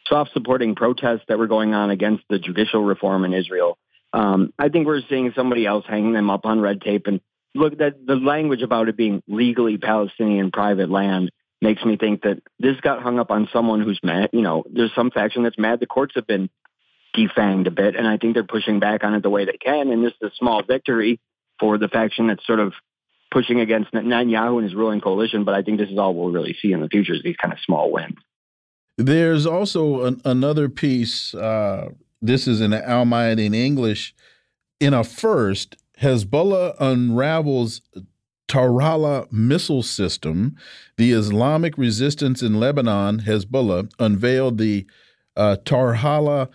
soft 0.07 0.33
supporting 0.33 0.75
protests 0.75 1.23
that 1.27 1.37
were 1.37 1.47
going 1.47 1.73
on 1.73 1.89
against 1.89 2.23
the 2.29 2.39
judicial 2.39 2.83
reform 2.83 3.25
in 3.25 3.33
Israel. 3.33 3.77
Um, 4.15 4.53
I 4.57 4.69
think 4.69 4.87
we're 4.87 5.01
seeing 5.09 5.33
somebody 5.35 5.65
else 5.65 5.83
hanging 5.85 6.13
them 6.13 6.29
up 6.29 6.45
on 6.45 6.61
red 6.61 6.81
tape 6.81 7.07
and 7.07 7.19
look 7.53 7.77
that 7.79 8.05
the 8.05 8.15
language 8.15 8.61
about 8.61 8.87
it 8.87 8.95
being 8.95 9.21
legally 9.27 9.77
Palestinian 9.77 10.51
private 10.51 10.89
land 10.89 11.31
makes 11.61 11.83
me 11.83 11.97
think 11.97 12.21
that 12.21 12.37
this 12.57 12.79
got 12.79 13.03
hung 13.03 13.19
up 13.19 13.29
on 13.29 13.49
someone 13.51 13.81
who's 13.81 13.99
mad. 14.03 14.29
You 14.31 14.41
know, 14.41 14.63
there's 14.71 14.95
some 14.95 15.11
faction 15.11 15.43
that's 15.43 15.57
mad. 15.57 15.81
The 15.81 15.85
courts 15.85 16.13
have 16.15 16.25
been 16.25 16.49
defanged 17.13 17.67
a 17.67 17.71
bit, 17.71 17.97
and 17.97 18.07
I 18.07 18.15
think 18.15 18.35
they're 18.35 18.45
pushing 18.45 18.79
back 18.79 19.03
on 19.03 19.15
it 19.15 19.21
the 19.21 19.29
way 19.29 19.43
they 19.43 19.57
can. 19.57 19.91
And 19.91 20.01
this 20.01 20.13
is 20.21 20.31
a 20.31 20.35
small 20.37 20.63
victory 20.63 21.19
for 21.59 21.77
the 21.77 21.89
faction 21.89 22.27
that's 22.27 22.45
sort 22.47 22.61
of 22.61 22.73
pushing 23.31 23.59
against 23.59 23.91
Netanyahu 23.91 24.55
and 24.55 24.63
his 24.63 24.75
ruling 24.75 25.01
coalition. 25.01 25.43
But 25.43 25.55
I 25.55 25.61
think 25.61 25.77
this 25.77 25.89
is 25.89 25.97
all 25.97 26.15
we'll 26.15 26.31
really 26.31 26.55
see 26.61 26.71
in 26.71 26.79
the 26.79 26.87
future 26.87 27.13
is 27.13 27.21
these 27.21 27.35
kind 27.35 27.53
of 27.53 27.59
small 27.65 27.91
wins. 27.91 28.15
There's 28.97 29.45
also 29.45 30.05
an, 30.05 30.21
another 30.23 30.69
piece. 30.69 31.33
Uh, 31.33 31.89
this 32.27 32.47
is 32.47 32.61
in 32.61 32.73
Al 32.73 33.05
Mayadeen 33.05 33.55
English. 33.55 34.13
In 34.79 34.93
a 34.93 35.03
first, 35.03 35.77
Hezbollah 36.01 36.75
unravels 36.79 37.81
Tharallah 38.47 39.31
missile 39.31 39.83
system. 39.83 40.55
The 40.97 41.11
Islamic 41.11 41.77
resistance 41.77 42.41
in 42.43 42.59
Lebanon, 42.59 43.21
Hezbollah, 43.21 43.91
unveiled 43.99 44.57
the 44.57 44.85
uh, 45.35 45.57
Tharallah 45.65 46.49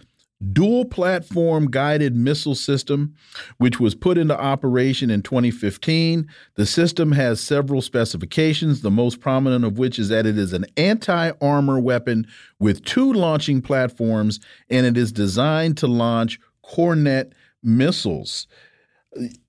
dual 0.53 0.85
platform 0.85 1.71
guided 1.71 2.17
missile 2.17 2.55
system, 2.55 3.15
which 3.59 3.79
was 3.79 3.95
put 3.95 4.17
into 4.17 4.39
operation 4.39 5.11
in 5.11 5.23
2015. 5.23 6.27
The 6.55 6.67
system 6.67 7.13
has 7.13 7.41
several 7.41 7.83
specifications, 7.83 8.81
the 8.81 8.91
most 8.91 9.21
prominent 9.21 9.65
of 9.65 9.79
which 9.79 9.99
is 9.99 10.09
that 10.09 10.27
it 10.27 10.39
is 10.39 10.53
an 10.53 10.67
anti 10.77 11.33
armor 11.41 11.79
weapon 11.79 12.27
with 12.59 12.85
two 12.85 13.13
launching 13.13 13.61
platforms, 13.61 14.41
and 14.69 14.87
it 14.87 14.97
is 14.97 15.13
designed 15.13 15.77
to 15.79 15.87
launch 15.87 16.41
Kornet 16.65 17.33
missiles. 17.63 18.47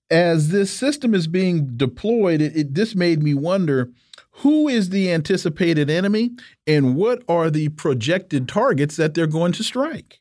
As 0.09 0.49
this 0.49 0.71
system 0.71 1.13
is 1.13 1.27
being 1.27 1.77
deployed, 1.77 2.41
it, 2.41 2.55
it, 2.55 2.73
this 2.73 2.95
made 2.95 3.23
me 3.23 3.33
wonder 3.33 3.89
who 4.35 4.67
is 4.67 4.89
the 4.89 5.11
anticipated 5.11 5.89
enemy 5.89 6.31
and 6.67 6.95
what 6.95 7.23
are 7.29 7.49
the 7.49 7.69
projected 7.69 8.47
targets 8.47 8.97
that 8.97 9.13
they're 9.13 9.27
going 9.27 9.51
to 9.53 9.63
strike? 9.63 10.20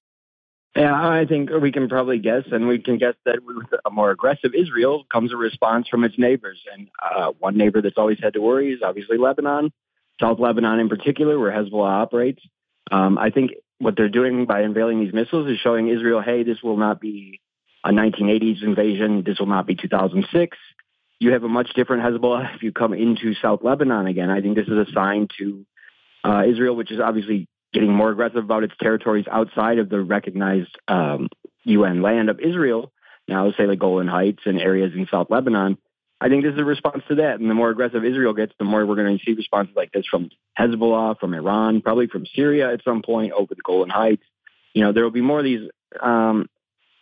Yeah, 0.76 0.94
I 0.94 1.26
think 1.26 1.50
we 1.50 1.72
can 1.72 1.88
probably 1.88 2.18
guess, 2.18 2.44
and 2.52 2.68
we 2.68 2.78
can 2.78 2.96
guess 2.98 3.14
that 3.24 3.40
with 3.44 3.66
a 3.84 3.90
more 3.90 4.12
aggressive 4.12 4.52
Israel 4.54 5.04
comes 5.12 5.32
a 5.32 5.36
response 5.36 5.88
from 5.88 6.04
its 6.04 6.16
neighbors. 6.16 6.60
And 6.72 6.88
uh, 7.02 7.32
one 7.38 7.56
neighbor 7.56 7.82
that's 7.82 7.98
always 7.98 8.18
had 8.22 8.34
to 8.34 8.40
worry 8.40 8.72
is 8.72 8.80
obviously 8.82 9.18
Lebanon, 9.18 9.72
South 10.20 10.38
Lebanon 10.38 10.78
in 10.78 10.88
particular, 10.88 11.38
where 11.38 11.50
Hezbollah 11.50 12.02
operates. 12.02 12.42
Um, 12.92 13.18
I 13.18 13.30
think 13.30 13.52
what 13.78 13.96
they're 13.96 14.08
doing 14.08 14.46
by 14.46 14.60
unveiling 14.60 15.00
these 15.00 15.12
missiles 15.12 15.50
is 15.50 15.58
showing 15.58 15.88
Israel, 15.88 16.22
hey, 16.22 16.44
this 16.44 16.62
will 16.62 16.76
not 16.76 17.00
be 17.00 17.40
a 17.84 17.90
1980s 17.90 18.62
invasion. 18.62 19.24
This 19.26 19.40
will 19.40 19.46
not 19.46 19.66
be 19.66 19.74
2006. 19.74 20.56
You 21.18 21.32
have 21.32 21.42
a 21.42 21.48
much 21.48 21.70
different 21.74 22.04
Hezbollah 22.04 22.54
if 22.54 22.62
you 22.62 22.72
come 22.72 22.92
into 22.92 23.34
South 23.42 23.60
Lebanon 23.64 24.06
again. 24.06 24.30
I 24.30 24.40
think 24.40 24.54
this 24.54 24.68
is 24.68 24.88
a 24.88 24.92
sign 24.92 25.28
to 25.38 25.66
uh, 26.24 26.44
Israel, 26.46 26.76
which 26.76 26.92
is 26.92 27.00
obviously 27.00 27.48
getting 27.72 27.92
more 27.92 28.10
aggressive 28.10 28.44
about 28.44 28.64
its 28.64 28.74
territories 28.80 29.26
outside 29.30 29.78
of 29.78 29.88
the 29.88 30.00
recognized 30.00 30.76
um, 30.88 31.28
UN 31.64 32.02
land 32.02 32.30
of 32.30 32.40
Israel, 32.40 32.92
now 33.28 33.50
say 33.52 33.66
the 33.66 33.76
Golan 33.76 34.08
Heights 34.08 34.42
and 34.44 34.60
areas 34.60 34.92
in 34.94 35.06
South 35.10 35.28
Lebanon. 35.30 35.78
I 36.20 36.28
think 36.28 36.44
this 36.44 36.52
is 36.52 36.58
a 36.58 36.64
response 36.64 37.02
to 37.08 37.16
that. 37.16 37.40
And 37.40 37.48
the 37.48 37.54
more 37.54 37.70
aggressive 37.70 38.04
Israel 38.04 38.34
gets, 38.34 38.52
the 38.58 38.64
more 38.64 38.84
we're 38.84 38.96
going 38.96 39.16
to 39.16 39.24
see 39.24 39.32
responses 39.32 39.74
like 39.74 39.92
this 39.92 40.04
from 40.06 40.28
Hezbollah, 40.58 41.18
from 41.18 41.32
Iran, 41.32 41.80
probably 41.80 42.08
from 42.08 42.26
Syria 42.26 42.72
at 42.72 42.84
some 42.84 43.02
point 43.02 43.32
over 43.32 43.54
the 43.54 43.62
Golan 43.62 43.88
Heights. 43.88 44.24
You 44.74 44.82
know, 44.82 44.92
there 44.92 45.02
will 45.02 45.10
be 45.10 45.22
more 45.22 45.38
of 45.38 45.44
these 45.44 45.70
um, 46.00 46.46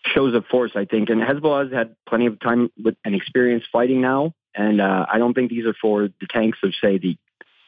shows 0.04 0.34
of 0.34 0.44
force, 0.46 0.72
I 0.76 0.84
think. 0.84 1.08
And 1.08 1.20
Hezbollah 1.20 1.64
has 1.64 1.72
had 1.72 1.96
plenty 2.08 2.26
of 2.26 2.38
time 2.38 2.70
with 2.82 2.94
and 3.04 3.14
experience 3.14 3.64
fighting 3.72 4.00
now. 4.00 4.34
And 4.54 4.80
uh, 4.80 5.06
I 5.12 5.18
don't 5.18 5.34
think 5.34 5.50
these 5.50 5.66
are 5.66 5.74
for 5.80 6.08
the 6.20 6.26
tanks 6.28 6.58
of, 6.62 6.72
say, 6.80 6.98
the 6.98 7.16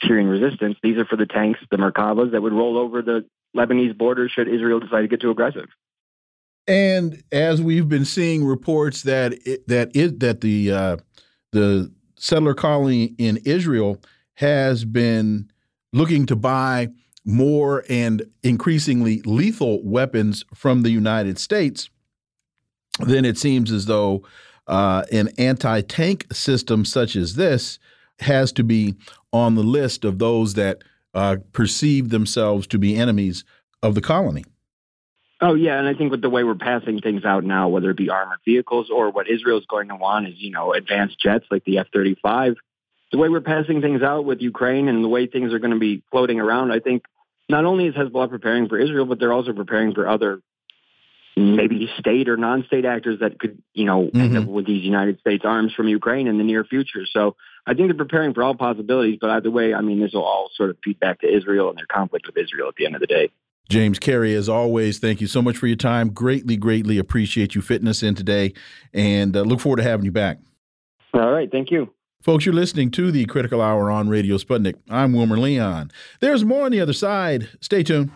Syrian 0.07 0.29
resistance. 0.29 0.77
These 0.83 0.99
are 0.99 1.05
for 1.05 1.17
the 1.17 1.27
tanks, 1.27 1.61
the 1.71 1.77
Merkavas, 1.77 2.33
that 2.33 2.43
would 2.43 2.53
roll 2.53 2.79
over 2.79 3.03
the 3.03 3.25
Lebanese 3.57 3.97
border 3.97 4.29
should 4.29 4.49
Israel 4.49 4.81
decide 4.81 5.03
to 5.03 5.09
get 5.09 5.21
too 5.21 5.31
aggressive. 5.31 5.67
And 6.67 7.23
as 7.33 7.61
we've 7.61 7.89
been 7.89 8.05
seeing 8.05 8.45
reports 8.45 9.03
that 9.03 9.35
it, 9.47 9.67
that 9.69 9.91
it, 9.95 10.21
that 10.21 10.41
the 10.41 10.73
uh, 10.73 10.97
the 11.53 11.93
settler 12.17 12.55
colony 12.55 13.15
in 13.19 13.39
Israel 13.39 13.99
has 14.35 14.85
been 14.85 15.51
looking 15.93 16.27
to 16.27 16.37
buy 16.37 16.89
more 17.25 17.85
and 17.89 18.23
increasingly 18.43 19.21
lethal 19.23 19.83
weapons 19.85 20.45
from 20.55 20.83
the 20.83 20.91
United 20.91 21.39
States, 21.39 21.91
then 23.01 23.25
it 23.25 23.37
seems 23.37 23.73
as 23.73 23.87
though 23.87 24.23
uh, 24.67 25.05
an 25.11 25.29
anti 25.39 25.81
tank 25.81 26.27
system 26.33 26.85
such 26.85 27.17
as 27.17 27.35
this 27.35 27.79
has 28.21 28.53
to 28.53 28.63
be 28.63 28.95
on 29.33 29.55
the 29.55 29.63
list 29.63 30.05
of 30.05 30.19
those 30.19 30.55
that 30.55 30.83
uh, 31.15 31.37
perceive 31.53 32.11
themselves 32.11 32.67
to 32.69 32.79
be 32.79 32.97
enemies 32.97 33.45
of 33.83 33.95
the 33.95 34.01
colony. 34.01 34.45
Oh 35.43 35.55
yeah, 35.55 35.79
and 35.79 35.89
I 35.89 35.95
think 35.95 36.11
with 36.11 36.21
the 36.21 36.29
way 36.29 36.45
we're 36.45 36.55
passing 36.55 37.01
things 37.01 37.25
out 37.25 37.45
now, 37.45 37.69
whether 37.69 37.91
it 37.91 37.97
be 37.97 38.11
armored 38.11 38.41
vehicles 38.45 38.91
or 38.91 39.11
what 39.11 39.29
Israel's 39.29 39.65
going 39.67 39.89
to 39.89 39.97
want 39.97 40.29
is 40.29 40.35
you 40.37 40.51
know 40.51 40.75
advanced 40.75 41.19
jets 41.19 41.47
like 41.51 41.65
the 41.65 41.79
F-35. 41.79 42.57
The 43.11 43.19
way 43.19 43.29
we're 43.29 43.41
passing 43.41 43.81
things 43.81 44.03
out 44.03 44.25
with 44.25 44.41
Ukraine 44.41 44.89
and 44.89 45.03
the 45.03 45.09
way 45.09 45.27
things 45.27 45.53
are 45.53 45.59
going 45.59 45.73
to 45.73 45.79
be 45.79 46.03
floating 46.11 46.41
around, 46.41 46.73
I 46.73 46.79
think 46.79 47.05
not 47.49 47.65
only 47.65 47.87
is 47.87 47.95
Hezbollah 47.95 48.29
preparing 48.29 48.69
for 48.69 48.79
Israel, 48.79 49.07
but 49.07 49.19
they're 49.19 49.33
also 49.33 49.53
preparing 49.53 49.95
for 49.95 50.07
other 50.07 50.41
maybe 51.37 51.89
state 51.99 52.29
or 52.29 52.37
non-state 52.37 52.85
actors 52.85 53.21
that 53.21 53.39
could, 53.39 53.63
you 53.73 53.85
know, 53.85 54.03
mm 54.03 54.11
-hmm. 54.11 54.21
end 54.21 54.37
up 54.37 54.45
mm-hmm. 54.45 54.53
with 54.53 54.67
these 54.67 54.85
United 54.85 55.19
States 55.21 55.45
arms 55.45 55.73
from 55.75 55.89
Ukraine 55.89 56.27
in 56.29 56.39
the 56.39 56.45
near 56.45 56.65
future. 56.65 57.07
So 57.07 57.37
I 57.67 57.75
think 57.75 57.89
they're 57.89 58.05
preparing 58.07 58.35
for 58.35 58.43
all 58.43 58.55
possibilities. 58.55 59.19
But 59.21 59.31
either 59.31 59.51
way, 59.51 59.75
I 59.75 59.81
mean, 59.81 60.01
this 60.01 60.13
will 60.13 60.29
all 60.33 60.51
sort 60.55 60.71
of 60.71 60.77
feed 60.85 60.99
back 60.99 61.21
to 61.21 61.29
Israel 61.39 61.69
and 61.69 61.77
their 61.77 61.91
conflict 61.99 62.27
with 62.27 62.37
Israel 62.37 62.69
at 62.69 62.77
the 62.77 62.87
end 62.87 62.95
of 62.95 63.01
the 63.01 63.07
day. 63.07 63.31
James 63.69 63.99
Carey, 64.01 64.35
as 64.35 64.49
always, 64.49 64.99
thank 64.99 65.21
you 65.21 65.29
so 65.29 65.41
much 65.41 65.57
for 65.57 65.69
your 65.69 65.77
time. 65.77 66.11
Greatly, 66.11 66.57
greatly 66.57 66.99
appreciate 66.99 67.55
you 67.55 67.63
fitting 67.63 67.87
us 67.87 68.03
in 68.03 68.17
today, 68.17 68.53
and 68.93 69.37
uh, 69.37 69.43
look 69.43 69.61
forward 69.61 69.77
to 69.77 69.85
having 69.85 70.05
you 70.05 70.11
back. 70.11 70.39
All 71.15 71.31
right, 71.31 71.51
thank 71.51 71.71
you. 71.71 71.89
Folks, 72.21 72.45
you're 72.45 72.55
listening 72.55 72.91
to 72.93 73.11
the 73.11 73.25
Critical 73.27 73.63
Hour 73.63 73.91
on 73.91 74.09
Radio 74.09 74.37
Sputnik. 74.37 74.75
I'm 74.91 75.13
Wilmer 75.13 75.39
Leon. 75.39 75.91
There's 76.21 76.45
more 76.45 76.67
on 76.67 76.73
the 76.73 76.81
other 76.81 76.93
side. 76.93 77.49
Stay 77.61 77.83
tuned. 77.83 78.11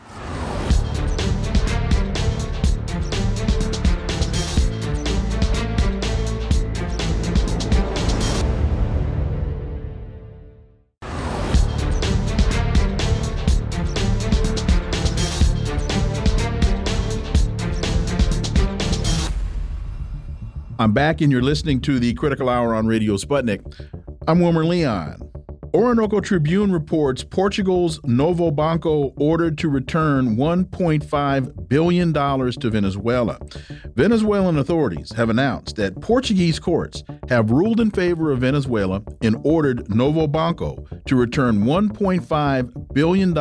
I'm 20.76 20.92
back, 20.92 21.20
and 21.20 21.30
you're 21.30 21.40
listening 21.40 21.80
to 21.82 22.00
the 22.00 22.14
Critical 22.14 22.48
Hour 22.48 22.74
on 22.74 22.88
Radio 22.88 23.14
Sputnik. 23.14 23.62
I'm 24.26 24.40
Wilmer 24.40 24.64
Leon. 24.64 25.33
Orinoco 25.74 26.20
Tribune 26.20 26.70
reports 26.70 27.24
Portugal's 27.24 27.98
Novo 28.04 28.52
Banco 28.52 29.12
ordered 29.16 29.58
to 29.58 29.68
return 29.68 30.36
$1.5 30.36 31.68
billion 31.68 32.12
to 32.12 32.70
Venezuela. 32.70 33.40
Venezuelan 33.96 34.56
authorities 34.58 35.10
have 35.14 35.30
announced 35.30 35.74
that 35.74 36.00
Portuguese 36.00 36.60
courts 36.60 37.02
have 37.28 37.50
ruled 37.50 37.80
in 37.80 37.90
favor 37.90 38.30
of 38.30 38.38
Venezuela 38.38 39.02
and 39.20 39.36
ordered 39.42 39.92
Novo 39.92 40.28
Banco 40.28 40.86
to 41.06 41.16
return 41.16 41.64
$1.5 41.64 42.94
billion 42.94 43.36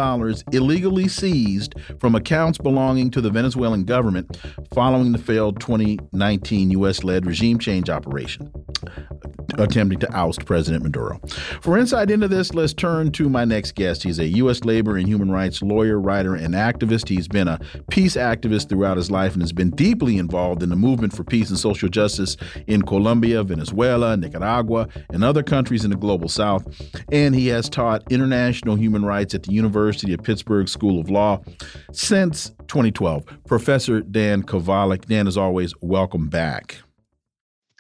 illegally 0.51 1.07
seized 1.07 1.75
from 1.99 2.15
accounts 2.15 2.57
belonging 2.57 3.11
to 3.11 3.21
the 3.21 3.29
Venezuelan 3.29 3.83
government 3.83 4.39
following 4.73 5.11
the 5.11 5.19
failed 5.19 5.59
2019 5.59 6.71
U.S. 6.71 7.03
led 7.03 7.27
regime 7.27 7.59
change 7.59 7.91
operation 7.91 8.51
attempting 9.57 9.99
to 9.99 10.11
oust 10.13 10.45
President 10.45 10.83
Maduro. 10.83 11.19
For 11.61 11.77
insight 11.77 12.09
into 12.23 12.35
this, 12.35 12.53
let's 12.53 12.73
turn 12.73 13.11
to 13.11 13.27
my 13.27 13.43
next 13.43 13.75
guest. 13.75 14.03
He's 14.03 14.17
a 14.17 14.27
U.S. 14.37 14.63
labor 14.63 14.95
and 14.95 15.05
human 15.07 15.29
rights 15.29 15.61
lawyer, 15.61 15.99
writer, 15.99 16.35
and 16.35 16.53
activist. 16.53 17.09
He's 17.09 17.27
been 17.27 17.49
a 17.49 17.59
peace 17.89 18.15
activist 18.15 18.69
throughout 18.69 18.95
his 18.95 19.11
life 19.11 19.33
and 19.33 19.41
has 19.41 19.51
been 19.51 19.71
deeply 19.71 20.17
involved 20.17 20.63
in 20.63 20.69
the 20.69 20.75
movement 20.77 21.13
for 21.13 21.25
peace 21.25 21.49
and 21.49 21.59
social 21.59 21.89
justice 21.89 22.37
in 22.67 22.81
Colombia, 22.83 23.43
Venezuela, 23.43 24.15
Nicaragua, 24.15 24.87
and 25.11 25.23
other 25.23 25.43
countries 25.43 25.83
in 25.83 25.91
the 25.91 25.97
global 25.97 26.29
south. 26.29 26.65
And 27.11 27.35
he 27.35 27.47
has 27.47 27.69
taught 27.69 28.09
international 28.09 28.75
human 28.75 29.03
rights 29.03 29.35
at 29.35 29.43
the 29.43 29.51
University 29.51 30.13
of 30.13 30.23
Pittsburgh 30.23 30.69
School 30.69 31.01
of 31.01 31.09
Law 31.09 31.41
since 31.91 32.51
2012. 32.67 33.25
Professor 33.45 33.99
Dan 33.99 34.43
Kovalik. 34.43 35.05
Dan, 35.05 35.27
as 35.27 35.37
always, 35.37 35.73
welcome 35.81 36.29
back. 36.29 36.77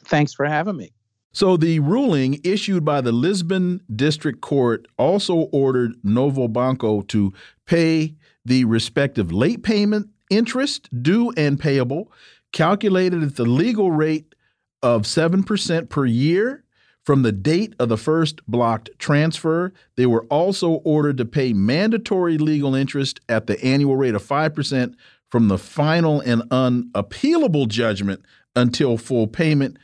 Thanks 0.05 0.33
for 0.33 0.45
having 0.45 0.75
me. 0.75 0.91
So 1.33 1.57
the 1.57 1.79
ruling 1.79 2.39
issued 2.43 2.85
by 2.85 3.01
the 3.01 3.11
Lisbon 3.11 3.81
District 3.93 4.39
Court 4.39 4.87
also 4.97 5.49
ordered 5.51 5.95
Novo 6.03 6.47
Banco 6.47 7.01
to 7.01 7.33
pay 7.65 8.15
the 8.45 8.65
respective 8.65 9.31
late 9.31 9.63
payment 9.63 10.09
interest 10.29 10.89
due 11.01 11.31
and 11.31 11.59
payable, 11.59 12.11
calculated 12.51 13.23
at 13.23 13.35
the 13.35 13.45
legal 13.45 13.91
rate 13.91 14.35
of 14.83 15.03
7% 15.03 15.89
per 15.89 16.05
year 16.05 16.63
from 17.03 17.23
the 17.23 17.31
date 17.31 17.73
of 17.79 17.89
the 17.89 17.97
first 17.97 18.45
blocked 18.47 18.89
transfer. 18.99 19.73
They 19.95 20.05
were 20.05 20.25
also 20.25 20.73
ordered 20.85 21.17
to 21.17 21.25
pay 21.25 21.53
mandatory 21.53 22.37
legal 22.37 22.75
interest 22.75 23.19
at 23.27 23.47
the 23.47 23.61
annual 23.63 23.95
rate 23.95 24.15
of 24.15 24.23
5% 24.23 24.95
from 25.29 25.47
the 25.47 25.57
final 25.57 26.21
and 26.21 26.43
unappealable 26.43 27.67
judgment 27.67 28.23
until 28.55 28.97
full 28.97 29.27
payment. 29.27 29.77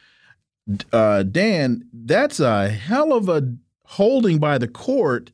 Uh, 0.92 1.24
Dan, 1.24 1.88
that's 1.94 2.40
a 2.40 2.70
hell 2.70 3.14
of 3.14 3.30
a 3.30 3.56
holding 3.86 4.40
by 4.40 4.58
the 4.58 4.68
court. 4.68 5.32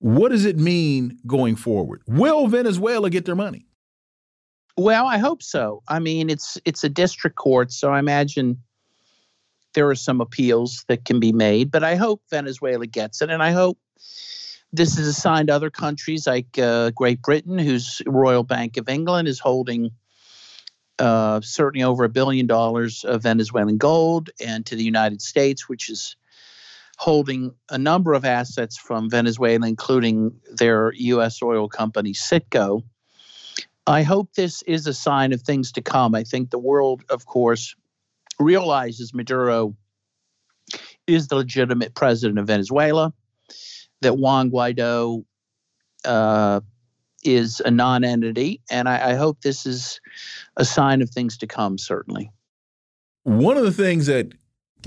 What 0.00 0.30
does 0.30 0.44
it 0.44 0.58
mean 0.58 1.18
going 1.26 1.56
forward? 1.56 2.02
Will 2.06 2.46
Venezuela 2.46 3.10
get 3.10 3.24
their 3.24 3.36
money? 3.36 3.66
Well, 4.76 5.06
I 5.06 5.18
hope 5.18 5.42
so. 5.42 5.82
I 5.88 5.98
mean, 5.98 6.30
it's 6.30 6.56
it's 6.64 6.84
a 6.84 6.88
district 6.88 7.36
court, 7.36 7.72
so 7.72 7.90
I 7.90 7.98
imagine 7.98 8.58
there 9.74 9.88
are 9.88 9.96
some 9.96 10.20
appeals 10.20 10.84
that 10.88 11.04
can 11.04 11.18
be 11.18 11.32
made, 11.32 11.70
but 11.70 11.82
I 11.82 11.96
hope 11.96 12.22
Venezuela 12.30 12.86
gets 12.86 13.20
it, 13.20 13.30
and 13.30 13.42
I 13.42 13.50
hope 13.50 13.78
this 14.72 14.98
is 14.98 15.08
assigned 15.08 15.48
to 15.48 15.54
other 15.54 15.70
countries 15.70 16.26
like 16.26 16.58
uh, 16.58 16.90
Great 16.90 17.22
Britain, 17.22 17.58
whose 17.58 18.02
Royal 18.06 18.44
Bank 18.44 18.76
of 18.76 18.88
England 18.88 19.26
is 19.26 19.40
holding 19.40 19.90
uh, 20.98 21.40
certainly 21.42 21.84
over 21.84 22.04
a 22.04 22.08
billion 22.08 22.46
dollars 22.46 23.04
of 23.04 23.22
Venezuelan 23.22 23.78
gold, 23.78 24.30
and 24.44 24.66
to 24.66 24.76
the 24.76 24.84
United 24.84 25.22
States, 25.22 25.68
which 25.68 25.88
is 25.88 26.16
holding 26.98 27.54
a 27.70 27.78
number 27.78 28.12
of 28.12 28.24
assets 28.24 28.76
from 28.76 29.08
Venezuela, 29.08 29.66
including 29.66 30.32
their 30.50 30.92
U.S. 30.94 31.40
oil 31.42 31.68
company 31.68 32.12
Citgo. 32.12 32.82
I 33.86 34.02
hope 34.02 34.34
this 34.34 34.62
is 34.62 34.86
a 34.86 34.92
sign 34.92 35.32
of 35.32 35.42
things 35.42 35.72
to 35.72 35.80
come. 35.80 36.14
I 36.14 36.24
think 36.24 36.50
the 36.50 36.58
world, 36.58 37.04
of 37.08 37.24
course, 37.24 37.74
realizes 38.38 39.14
Maduro 39.14 39.76
is 41.06 41.28
the 41.28 41.36
legitimate 41.36 41.94
president 41.94 42.38
of 42.38 42.46
Venezuela, 42.46 43.14
that 44.02 44.18
Juan 44.18 44.50
Guaido 44.50 45.24
uh, 46.04 46.60
is 47.34 47.60
a 47.64 47.70
non 47.70 48.04
entity. 48.04 48.60
And 48.70 48.88
I, 48.88 49.10
I 49.10 49.14
hope 49.14 49.40
this 49.40 49.66
is 49.66 50.00
a 50.56 50.64
sign 50.64 51.02
of 51.02 51.10
things 51.10 51.38
to 51.38 51.46
come, 51.46 51.78
certainly. 51.78 52.30
One 53.24 53.56
of 53.56 53.64
the 53.64 53.72
things 53.72 54.06
that 54.06 54.32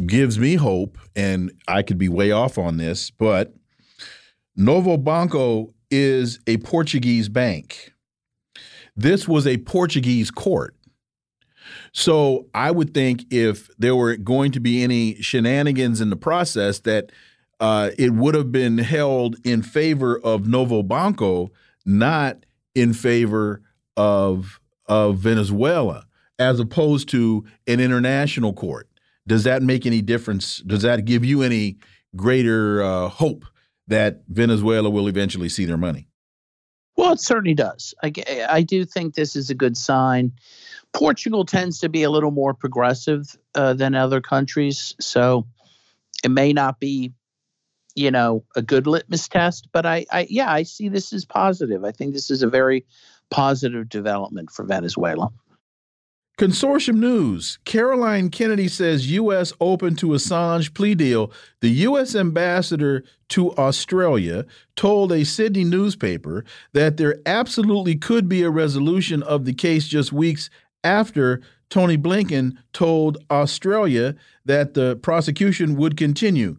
gives 0.06 0.40
me 0.40 0.56
hope, 0.56 0.98
and 1.16 1.52
I 1.68 1.84
could 1.84 1.98
be 1.98 2.10
way 2.10 2.32
off 2.32 2.58
on 2.58 2.78
this, 2.78 3.12
but 3.12 3.54
Novo 4.56 4.98
Banco 4.98 5.74
is 5.90 6.40
a 6.48 6.58
Portuguese 6.58 7.30
bank. 7.30 7.94
This 8.96 9.28
was 9.28 9.48
a 9.48 9.58
Portuguese 9.58 10.32
court. 10.32 10.76
So 11.94 12.48
I 12.54 12.72
would 12.72 12.94
think 12.94 13.26
if 13.32 13.70
there 13.78 13.96
were 13.96 14.16
going 14.16 14.52
to 14.54 14.60
be 14.60 14.84
any 14.84 15.16
shenanigans 15.22 16.02
in 16.02 16.10
the 16.10 16.16
process, 16.16 16.80
that 16.80 17.12
uh, 17.60 17.92
it 17.98 18.12
would 18.12 18.34
have 18.34 18.52
been 18.52 18.80
held 18.80 19.36
in 19.44 19.62
favor 19.62 20.20
of 20.20 20.48
Novo 20.48 20.82
Banco, 20.84 21.52
not 21.86 22.46
in 22.76 22.94
favor 22.94 23.62
of 23.98 24.60
of 24.88 25.18
Venezuela, 25.18 26.06
as 26.40 26.60
opposed 26.60 27.08
to 27.10 27.46
an 27.68 27.80
international 27.80 28.54
court. 28.54 28.90
Does 29.28 29.44
that 29.44 29.62
make 29.62 29.86
any 29.86 30.02
difference? 30.02 30.60
Does 30.60 30.82
that 30.82 31.06
give 31.06 31.24
you 31.24 31.44
any 31.44 31.78
greater 32.16 32.84
uh, 32.84 33.08
hope 33.08 33.46
that 33.88 34.22
Venezuela 34.28 34.90
will 34.90 35.08
eventually 35.08 35.50
see 35.50 35.66
their 35.66 35.78
money? 35.78 36.08
Well, 36.98 37.14
it 37.14 37.20
certainly 37.20 37.54
does. 37.54 37.94
I, 38.04 38.12
I 38.50 38.62
do 38.62 38.86
think 38.86 39.16
this 39.16 39.36
is 39.36 39.50
a 39.50 39.56
good 39.56 39.78
sign. 39.78 40.34
Portugal 40.94 41.46
tends 41.46 41.80
to 41.80 41.90
be 41.90 42.04
a 42.04 42.10
little 42.10 42.32
more 42.32 42.54
progressive 42.54 43.36
uh, 43.56 43.74
than 43.74 43.96
other 43.96 44.20
countries, 44.20 44.94
so 45.00 45.48
it 46.24 46.32
may 46.32 46.52
not 46.52 46.80
be, 46.80 47.14
you 47.96 48.12
know, 48.12 48.44
a 48.56 48.62
good 48.62 48.88
litmus 48.88 49.28
test. 49.28 49.68
But 49.72 49.86
I, 49.86 50.06
I, 50.12 50.28
yeah, 50.30 50.52
I 50.52 50.64
see 50.64 50.90
this 50.90 51.14
as 51.14 51.26
positive. 51.26 51.84
I 51.84 51.92
think 51.92 52.14
this 52.14 52.30
is 52.30 52.44
a 52.44 52.50
very 52.50 52.86
positive 53.30 53.90
development 53.90 54.52
for 54.52 54.64
Venezuela. 54.66 55.32
Consortium 56.38 56.96
News. 56.96 57.60
Caroline 57.66 58.30
Kennedy 58.30 58.68
says 58.68 59.12
U.S. 59.12 59.54
open 59.62 59.96
to 59.98 60.08
Assange 60.08 60.74
plea 60.74 60.96
deal. 60.96 61.32
The 61.60 61.70
U.S. 61.70 62.16
ambassador 62.16 63.04
to 63.30 63.56
Australia 63.58 64.46
told 64.76 65.12
a 65.12 65.24
Sydney 65.24 65.64
newspaper 65.64 66.44
that 66.74 66.98
there 66.98 67.20
absolutely 67.28 67.96
could 67.96 68.28
be 68.28 68.42
a 68.42 68.50
resolution 68.50 69.22
of 69.22 69.46
the 69.46 69.54
case 69.54 69.88
just 69.88 70.12
weeks 70.12 70.50
after 70.84 71.42
Tony 71.70 71.98
Blinken 71.98 72.58
told 72.74 73.24
Australia 73.30 74.16
that 74.44 74.74
the 74.74 74.96
prosecution 74.98 75.76
would 75.76 75.96
continue. 75.96 76.58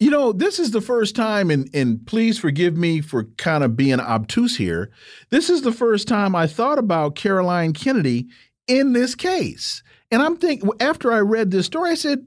You 0.00 0.08
know, 0.08 0.32
this 0.32 0.58
is 0.58 0.70
the 0.70 0.80
first 0.80 1.14
time, 1.14 1.50
and, 1.50 1.68
and 1.74 2.04
please 2.06 2.38
forgive 2.38 2.74
me 2.74 3.02
for 3.02 3.24
kind 3.36 3.62
of 3.62 3.76
being 3.76 4.00
obtuse 4.00 4.56
here. 4.56 4.90
This 5.28 5.50
is 5.50 5.60
the 5.60 5.72
first 5.72 6.08
time 6.08 6.34
I 6.34 6.46
thought 6.46 6.78
about 6.78 7.16
Caroline 7.16 7.74
Kennedy 7.74 8.28
in 8.66 8.94
this 8.94 9.14
case. 9.14 9.82
And 10.10 10.22
I'm 10.22 10.38
thinking, 10.38 10.70
after 10.80 11.12
I 11.12 11.18
read 11.18 11.50
this 11.50 11.66
story, 11.66 11.90
I 11.90 11.94
said, 11.96 12.26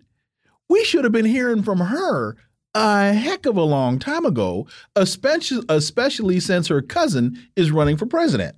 we 0.70 0.84
should 0.86 1.04
have 1.04 1.12
been 1.12 1.26
hearing 1.26 1.64
from 1.64 1.80
her 1.80 2.38
a 2.76 3.12
heck 3.12 3.48
of 3.48 3.58
a 3.58 3.64
long 3.64 3.98
time 3.98 4.26
ago, 4.26 4.68
especially, 4.96 5.64
especially 5.68 6.40
since 6.40 6.68
her 6.68 6.82
cousin 6.82 7.38
is 7.56 7.72
running 7.72 7.98
for 7.98 8.06
president. 8.06 8.56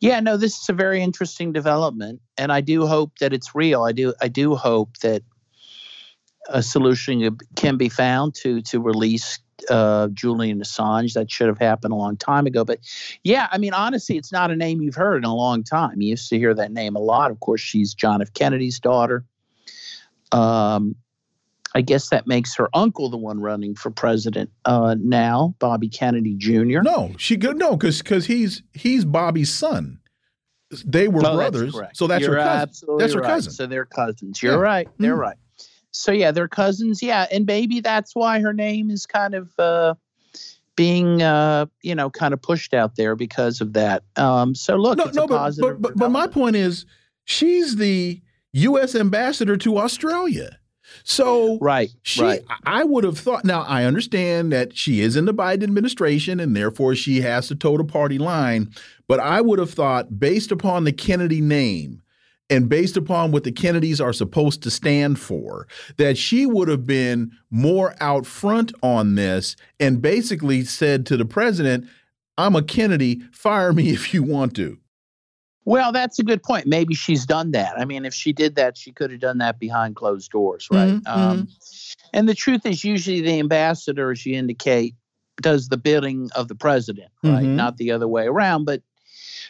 Yeah, 0.00 0.20
no, 0.20 0.36
this 0.36 0.60
is 0.60 0.68
a 0.68 0.72
very 0.72 1.02
interesting 1.02 1.52
development, 1.52 2.20
and 2.36 2.52
I 2.52 2.60
do 2.60 2.86
hope 2.86 3.18
that 3.18 3.32
it's 3.32 3.54
real. 3.54 3.82
I 3.82 3.92
do, 3.92 4.14
I 4.20 4.28
do 4.28 4.54
hope 4.54 4.98
that 4.98 5.22
a 6.48 6.62
solution 6.62 7.38
can 7.56 7.76
be 7.76 7.88
found 7.88 8.34
to 8.36 8.60
to 8.62 8.80
release 8.80 9.38
uh, 9.70 10.08
Julian 10.08 10.60
Assange. 10.60 11.14
That 11.14 11.30
should 11.30 11.46
have 11.48 11.58
happened 11.58 11.92
a 11.92 11.96
long 11.96 12.16
time 12.16 12.46
ago. 12.46 12.64
But 12.64 12.80
yeah, 13.22 13.48
I 13.50 13.58
mean, 13.58 13.72
honestly, 13.72 14.16
it's 14.16 14.32
not 14.32 14.50
a 14.50 14.56
name 14.56 14.82
you've 14.82 14.94
heard 14.94 15.18
in 15.18 15.24
a 15.24 15.34
long 15.34 15.62
time. 15.64 16.00
You 16.00 16.10
used 16.10 16.28
to 16.30 16.38
hear 16.38 16.52
that 16.54 16.72
name 16.72 16.96
a 16.96 17.00
lot. 17.00 17.30
Of 17.30 17.40
course, 17.40 17.60
she's 17.60 17.94
John 17.94 18.20
F. 18.20 18.32
Kennedy's 18.34 18.78
daughter. 18.80 19.24
Um, 20.32 20.96
I 21.76 21.80
guess 21.80 22.10
that 22.10 22.26
makes 22.26 22.54
her 22.56 22.68
uncle 22.74 23.08
the 23.10 23.16
one 23.16 23.40
running 23.40 23.74
for 23.74 23.90
president 23.90 24.50
uh, 24.64 24.94
now, 24.98 25.54
Bobby 25.58 25.88
Kennedy 25.88 26.34
Jr. 26.36 26.82
No, 26.82 27.12
she 27.18 27.36
could 27.36 27.56
no, 27.56 27.76
because 27.76 27.98
because 28.02 28.26
he's 28.26 28.62
he's 28.72 29.04
Bobby's 29.04 29.52
son. 29.52 29.98
They 30.84 31.08
were 31.08 31.20
no, 31.22 31.34
brothers, 31.36 31.74
that's 31.74 31.98
so 31.98 32.06
that's 32.06 32.22
You're 32.24 32.36
her 32.36 32.42
cousin. 32.42 32.96
That's 32.98 33.12
her 33.14 33.20
right. 33.20 33.26
cousin. 33.28 33.52
So 33.52 33.66
they're 33.66 33.84
cousins. 33.84 34.42
You're 34.42 34.54
Yeah. 34.54 34.58
right. 34.60 34.88
They're 34.98 35.16
Mm. 35.16 35.20
right. 35.20 35.36
So 35.94 36.10
yeah, 36.12 36.32
they're 36.32 36.48
cousins. 36.48 37.02
Yeah, 37.02 37.26
and 37.30 37.46
maybe 37.46 37.80
that's 37.80 38.14
why 38.14 38.40
her 38.40 38.52
name 38.52 38.90
is 38.90 39.06
kind 39.06 39.34
of 39.34 39.52
uh, 39.58 39.94
being 40.76 41.22
uh, 41.22 41.66
you 41.82 41.94
know 41.94 42.10
kind 42.10 42.34
of 42.34 42.42
pushed 42.42 42.74
out 42.74 42.96
there 42.96 43.14
because 43.14 43.60
of 43.60 43.72
that. 43.74 44.02
Um, 44.16 44.54
so 44.54 44.76
look, 44.76 44.98
no, 44.98 45.04
it's 45.04 45.16
no, 45.16 45.24
a 45.24 45.28
but, 45.28 45.36
positive. 45.36 45.80
but 45.80 45.88
but 45.90 45.98
but 45.98 46.10
my 46.10 46.26
point 46.26 46.56
is, 46.56 46.84
she's 47.24 47.76
the 47.76 48.20
U.S. 48.52 48.94
ambassador 48.94 49.56
to 49.58 49.78
Australia. 49.78 50.58
So 51.04 51.58
right, 51.60 51.90
She, 52.02 52.22
right. 52.22 52.44
I 52.66 52.84
would 52.84 53.04
have 53.04 53.18
thought. 53.18 53.44
Now 53.44 53.62
I 53.62 53.84
understand 53.84 54.52
that 54.52 54.76
she 54.76 55.00
is 55.00 55.16
in 55.16 55.24
the 55.26 55.34
Biden 55.34 55.62
administration, 55.62 56.40
and 56.40 56.56
therefore 56.56 56.94
she 56.94 57.20
has 57.20 57.48
to 57.48 57.54
toe 57.54 57.76
the 57.78 57.84
party 57.84 58.18
line. 58.18 58.72
But 59.06 59.20
I 59.20 59.40
would 59.40 59.58
have 59.58 59.72
thought, 59.72 60.18
based 60.18 60.50
upon 60.50 60.84
the 60.84 60.92
Kennedy 60.92 61.40
name, 61.40 62.02
and 62.50 62.68
based 62.68 62.96
upon 62.96 63.32
what 63.32 63.44
the 63.44 63.52
Kennedys 63.52 64.00
are 64.00 64.12
supposed 64.12 64.62
to 64.62 64.70
stand 64.70 65.18
for, 65.18 65.66
that 65.96 66.18
she 66.18 66.46
would 66.46 66.68
have 66.68 66.86
been 66.86 67.32
more 67.50 67.94
out 68.00 68.26
front 68.26 68.72
on 68.82 69.14
this 69.14 69.56
and 69.80 70.02
basically 70.02 70.64
said 70.64 71.06
to 71.06 71.16
the 71.16 71.24
president, 71.24 71.86
"I'm 72.36 72.54
a 72.56 72.62
Kennedy. 72.62 73.20
Fire 73.32 73.72
me 73.72 73.88
if 73.90 74.12
you 74.12 74.22
want 74.22 74.54
to." 74.56 74.78
Well, 75.66 75.92
that's 75.92 76.18
a 76.18 76.22
good 76.22 76.42
point. 76.42 76.66
Maybe 76.66 76.94
she's 76.94 77.24
done 77.24 77.52
that. 77.52 77.78
I 77.78 77.86
mean, 77.86 78.04
if 78.04 78.12
she 78.12 78.34
did 78.34 78.54
that, 78.56 78.76
she 78.76 78.92
could 78.92 79.10
have 79.10 79.20
done 79.20 79.38
that 79.38 79.58
behind 79.58 79.96
closed 79.96 80.30
doors, 80.30 80.68
right? 80.70 80.92
Mhm, 80.92 81.08
Um, 81.08 81.48
and 82.12 82.28
the 82.28 82.34
truth 82.34 82.66
is, 82.66 82.84
usually 82.84 83.22
the 83.22 83.38
ambassador, 83.38 84.10
as 84.10 84.26
you 84.26 84.34
indicate, 84.36 84.94
does 85.40 85.68
the 85.68 85.78
bidding 85.78 86.28
of 86.36 86.48
the 86.48 86.54
president, 86.54 87.10
right? 87.22 87.46
Mhm. 87.46 87.54
Not 87.56 87.78
the 87.78 87.90
other 87.92 88.06
way 88.06 88.26
around. 88.26 88.66
But 88.66 88.82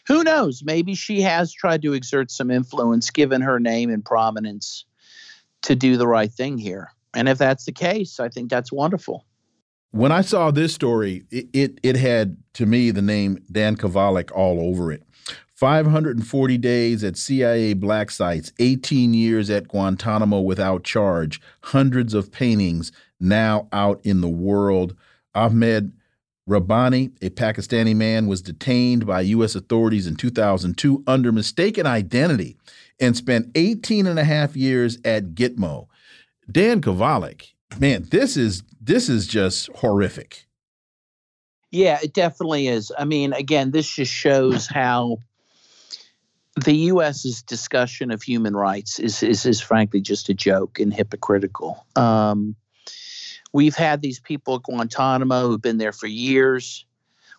who 0.06 0.22
knows? 0.22 0.62
Maybe 0.64 0.94
she 0.94 1.22
has 1.22 1.52
tried 1.52 1.82
to 1.82 1.92
exert 1.92 2.30
some 2.30 2.50
influence, 2.50 3.10
given 3.10 3.40
her 3.40 3.58
name 3.58 3.90
and 3.90 4.04
prominence, 4.04 4.84
to 5.62 5.74
do 5.74 5.96
the 5.96 6.06
right 6.06 6.32
thing 6.32 6.58
here. 6.58 6.90
And 7.14 7.28
if 7.28 7.38
that's 7.38 7.64
the 7.64 7.72
case, 7.72 8.20
I 8.20 8.28
think 8.28 8.50
that's 8.50 8.72
wonderful. 8.72 9.24
When 9.92 10.12
I 10.12 10.22
saw 10.22 10.50
this 10.50 10.74
story, 10.74 11.24
it, 11.30 11.46
it, 11.52 11.80
it 11.82 11.96
had 11.96 12.36
to 12.54 12.66
me 12.66 12.90
the 12.90 13.02
name 13.02 13.38
Dan 13.50 13.76
Kovalik 13.76 14.32
all 14.32 14.60
over 14.60 14.90
it. 14.90 15.02
540 15.54 16.58
days 16.58 17.04
at 17.04 17.16
CIA 17.16 17.74
black 17.74 18.10
sites, 18.10 18.52
18 18.58 19.14
years 19.14 19.48
at 19.50 19.68
Guantanamo 19.68 20.40
without 20.40 20.82
charge, 20.82 21.40
hundreds 21.62 22.12
of 22.12 22.32
paintings 22.32 22.90
now 23.20 23.68
out 23.72 24.00
in 24.02 24.20
the 24.20 24.28
world. 24.28 24.96
Ahmed 25.32 25.92
Rabbani, 26.46 27.10
a 27.22 27.30
Pakistani 27.30 27.96
man, 27.96 28.26
was 28.26 28.42
detained 28.42 29.06
by 29.06 29.22
U.S. 29.22 29.54
authorities 29.54 30.06
in 30.06 30.16
2002 30.16 31.02
under 31.06 31.32
mistaken 31.32 31.86
identity 31.86 32.56
and 33.00 33.16
spent 33.16 33.50
18 33.54 34.06
and 34.06 34.18
a 34.18 34.24
half 34.24 34.54
years 34.54 34.98
at 35.04 35.34
Gitmo. 35.34 35.86
Dan 36.50 36.80
Kovalik 36.80 37.54
man, 37.80 38.06
this 38.10 38.36
is 38.36 38.62
this 38.80 39.08
is 39.08 39.26
just 39.26 39.68
horrific. 39.76 40.46
Yeah, 41.70 41.98
it 42.02 42.12
definitely 42.12 42.68
is. 42.68 42.92
I 42.96 43.04
mean, 43.04 43.32
again, 43.32 43.72
this 43.72 43.88
just 43.92 44.12
shows 44.12 44.66
how 44.66 45.18
the 46.64 46.74
U.S.'s 46.74 47.42
discussion 47.42 48.12
of 48.12 48.22
human 48.22 48.54
rights 48.54 48.98
is 48.98 49.22
is, 49.22 49.44
is 49.46 49.60
frankly 49.60 50.00
just 50.00 50.28
a 50.28 50.34
joke 50.34 50.78
and 50.78 50.92
hypocritical. 50.92 51.84
Um, 51.96 52.54
we've 53.54 53.76
had 53.76 54.02
these 54.02 54.20
people 54.20 54.56
at 54.56 54.64
Guantanamo 54.64 55.46
who've 55.46 55.62
been 55.62 55.78
there 55.78 55.92
for 55.92 56.08
years 56.08 56.84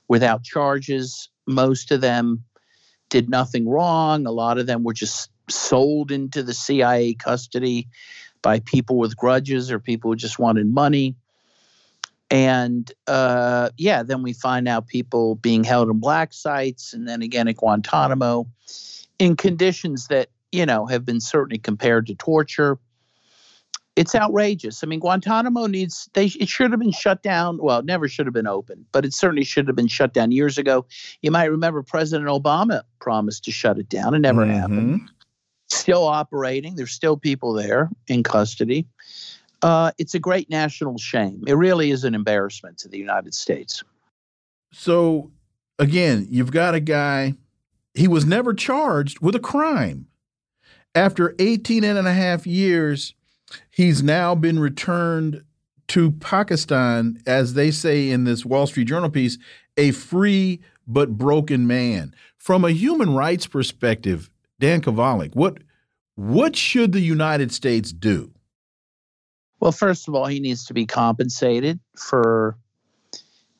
without 0.08 0.44
charges. 0.44 1.30
Most 1.46 1.92
of 1.92 2.02
them 2.02 2.46
did 3.10 3.30
nothing 3.30 3.68
wrong. 3.70 4.26
A 4.26 4.32
lot 4.32 4.58
of 4.58 4.66
them 4.66 4.84
were 4.84 4.94
just 4.94 5.30
sold 5.50 6.12
into 6.12 6.42
the 6.42 6.54
CIA 6.54 7.14
custody 7.14 7.90
by 8.42 8.62
people 8.62 8.98
with 8.98 9.18
grudges 9.18 9.70
or 9.70 9.78
people 9.78 10.12
who 10.12 10.16
just 10.16 10.40
wanted 10.40 10.68
money. 10.68 11.16
And 12.32 12.90
uh, 13.08 13.70
yeah, 13.78 14.02
then 14.02 14.24
we 14.24 14.34
find 14.34 14.68
out 14.68 14.88
people 14.88 15.36
being 15.36 15.64
held 15.64 15.90
in 15.90 16.00
black 16.00 16.34
sites 16.34 16.94
and 16.94 17.08
then 17.08 17.22
again 17.22 17.48
at 17.48 17.58
Guantanamo 17.58 18.48
in 19.20 19.36
conditions 19.36 20.08
that, 20.08 20.30
you 20.52 20.66
know, 20.66 20.86
have 20.86 21.06
been 21.06 21.20
certainly 21.20 21.58
compared 21.58 22.08
to 22.08 22.16
torture. 22.16 22.80
It's 23.95 24.13
outrageous. 24.13 24.84
I 24.84 24.88
mean, 24.88 24.99
Guantanamo 24.99 25.67
needs, 25.67 26.09
they, 26.13 26.26
it 26.26 26.49
should 26.49 26.72
have 26.72 26.80
been 26.81 26.91
shut 26.91 27.23
down. 27.23 27.59
Well, 27.61 27.80
it 27.80 27.85
never 27.85 28.09
should 28.09 28.26
have 28.26 28.34
been 28.34 28.47
open, 28.47 28.85
but 28.91 29.05
it 29.05 29.13
certainly 29.13 29.45
should 29.45 29.67
have 29.67 29.76
been 29.76 29.88
shut 29.88 30.13
down 30.13 30.31
years 30.31 30.57
ago. 30.57 30.85
You 31.22 31.31
might 31.31 31.45
remember 31.45 31.81
President 31.81 32.27
Obama 32.27 32.81
promised 32.99 33.45
to 33.45 33.51
shut 33.51 33.80
it 33.80 33.88
down. 33.88 34.13
It 34.13 34.19
never 34.19 34.41
mm-hmm. 34.41 34.53
happened. 34.53 35.11
Still 35.67 36.03
operating. 36.03 36.76
There's 36.76 36.91
still 36.91 37.15
people 37.15 37.53
there 37.53 37.89
in 38.07 38.23
custody. 38.23 38.85
Uh, 39.61 39.91
it's 39.97 40.13
a 40.13 40.19
great 40.19 40.49
national 40.49 40.97
shame. 40.97 41.43
It 41.47 41.53
really 41.53 41.91
is 41.91 42.03
an 42.03 42.13
embarrassment 42.13 42.77
to 42.80 42.89
the 42.89 42.97
United 42.97 43.34
States. 43.34 43.81
So, 44.73 45.31
again, 45.80 46.27
you've 46.30 46.51
got 46.51 46.76
a 46.76 46.81
guy 46.81 47.35
he 47.93 48.09
was 48.09 48.26
never 48.26 48.53
charged 48.53 49.22
with 49.22 49.35
a 49.35 49.39
crime. 49.39 50.07
After 50.93 51.34
18 51.39 51.84
and 51.84 52.07
a 52.07 52.13
half 52.13 52.45
years, 52.45 53.15
he's 53.69 54.03
now 54.03 54.36
been 54.36 54.60
returned 54.60 55.44
to 55.88 56.11
Pakistan, 56.11 57.22
as 57.26 57.53
they 57.53 57.72
say 57.72 58.10
in 58.10 58.23
this 58.23 58.45
Wall 58.45 58.68
Street 58.68 58.88
Journal 58.88 59.10
piece, 59.10 59.38
a 59.77 59.91
free 59.91 60.61
but 60.88 61.18
broken 61.18 61.68
man. 61.68 62.14
From 62.38 62.64
a 62.64 62.72
human 62.72 63.14
rights 63.15 63.48
perspective, 63.48 64.30
Dan 64.60 64.82
Kovalik, 64.82 65.36
what 65.36 65.57
what 66.15 66.56
should 66.56 66.94
the 66.94 67.02
United 67.02 67.52
States 67.52 67.91
do? 67.91 68.32
Well, 69.60 69.72
first 69.72 70.07
of 70.07 70.15
all, 70.15 70.27
he 70.27 70.40
needs 70.40 70.65
to 70.65 70.73
be 70.73 70.86
compensated 70.86 71.80
for 71.98 72.57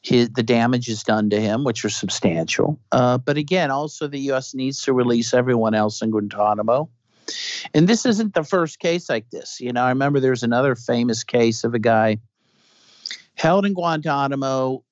his, 0.01 0.30
the 0.30 0.43
damage 0.43 0.88
is 0.88 1.03
done 1.03 1.30
to 1.31 1.41
him, 1.41 1.63
which 1.63 1.84
are 1.84 1.89
substantial. 1.89 2.80
Uh, 2.91 3.17
but 3.17 3.38
again, 3.38 3.72
also 3.72 4.07
the 4.07 4.19
U.S. 4.19 4.53
needs 4.53 4.84
to 4.84 4.93
release 4.93 5.34
everyone 5.34 5.73
else 5.73 6.01
in 6.01 6.11
Guantanamo. 6.11 6.89
And 7.73 7.88
this 7.88 8.06
isn't 8.06 8.34
the 8.34 8.43
first 8.43 8.80
case 8.80 9.10
like 9.10 9.30
this. 9.30 9.60
You 9.60 9.73
know, 9.73 9.84
I 9.84 9.89
remember 9.89 10.19
there's 10.19 10.43
another 10.43 10.76
famous 10.76 11.23
case 11.23 11.64
of 11.64 11.73
a 11.73 11.80
guy 11.80 12.19
held 13.35 13.65
in 13.65 13.73
Guantanamo. 13.73 14.84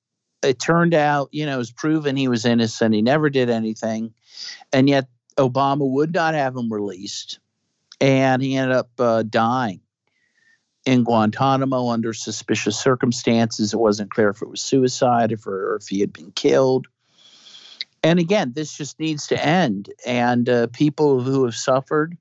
It 0.42 0.58
turned 0.58 0.94
out, 0.94 1.28
you 1.32 1.46
know, 1.46 1.54
it 1.54 1.58
was 1.58 1.72
proven 1.72 2.16
he 2.16 2.28
was 2.28 2.44
innocent. 2.44 2.94
He 2.94 3.02
never 3.02 3.30
did 3.30 3.48
anything. 3.48 4.12
And 4.72 4.88
yet 4.88 5.08
Obama 5.38 5.88
would 5.88 6.12
not 6.12 6.34
have 6.34 6.56
him 6.56 6.72
released. 6.72 7.38
And 8.00 8.42
he 8.42 8.56
ended 8.56 8.76
up 8.76 8.90
uh, 8.98 9.22
dying 9.22 9.80
in 10.84 11.04
Guantanamo 11.04 11.88
under 11.88 12.12
suspicious 12.12 12.78
circumstances. 12.78 13.72
It 13.72 13.78
wasn't 13.78 14.10
clear 14.10 14.28
if 14.30 14.42
it 14.42 14.50
was 14.50 14.60
suicide 14.60 15.32
if, 15.32 15.46
or 15.46 15.76
if 15.76 15.88
he 15.88 16.00
had 16.00 16.12
been 16.12 16.32
killed. 16.32 16.86
And 18.02 18.18
again, 18.18 18.52
this 18.54 18.76
just 18.76 19.00
needs 19.00 19.26
to 19.28 19.42
end. 19.42 19.90
And 20.04 20.48
uh, 20.48 20.66
people 20.68 21.22
who 21.22 21.44
have 21.46 21.54
suffered 21.54 22.18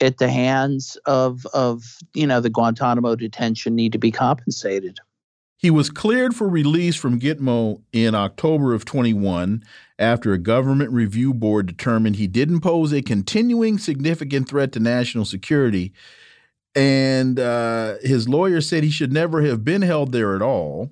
at 0.00 0.18
the 0.18 0.28
hands 0.28 0.96
of, 1.06 1.46
of, 1.46 1.98
you 2.14 2.26
know, 2.26 2.40
the 2.40 2.50
Guantanamo 2.50 3.16
detention 3.16 3.74
need 3.74 3.92
to 3.92 3.98
be 3.98 4.10
compensated. 4.10 4.98
He 5.58 5.70
was 5.70 5.90
cleared 5.90 6.34
for 6.34 6.48
release 6.48 6.96
from 6.96 7.20
Gitmo 7.20 7.82
in 7.92 8.14
October 8.14 8.72
of 8.72 8.86
21 8.86 9.62
after 9.98 10.32
a 10.32 10.38
government 10.38 10.90
review 10.90 11.34
board 11.34 11.66
determined 11.66 12.16
he 12.16 12.26
didn't 12.26 12.60
pose 12.60 12.92
a 12.92 13.02
continuing 13.02 13.78
significant 13.78 14.48
threat 14.48 14.72
to 14.72 14.80
national 14.80 15.26
security 15.26 15.92
and 16.74 17.40
uh, 17.40 17.96
his 18.02 18.28
lawyer 18.28 18.60
said 18.60 18.84
he 18.84 18.90
should 18.90 19.12
never 19.12 19.42
have 19.42 19.64
been 19.64 19.82
held 19.82 20.12
there 20.12 20.34
at 20.34 20.42
all. 20.42 20.90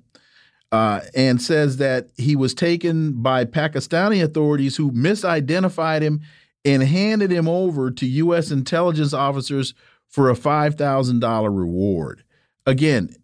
Uh, 0.71 1.01
and 1.15 1.41
says 1.41 1.77
that 1.77 2.09
he 2.15 2.35
was 2.35 2.53
taken 2.53 3.23
by 3.23 3.43
Pakistani 3.43 4.23
authorities 4.23 4.75
who 4.75 4.91
misidentified 4.91 6.03
him 6.03 6.21
and 6.69 6.83
handed 6.83 7.31
him 7.31 7.47
over 7.47 7.89
to 7.89 8.05
U.S. 8.05 8.51
intelligence 8.51 9.13
officers 9.13 9.73
for 10.07 10.29
a 10.29 10.35
$5,000 10.35 11.57
reward. 11.57 12.23
Again, 12.65 13.15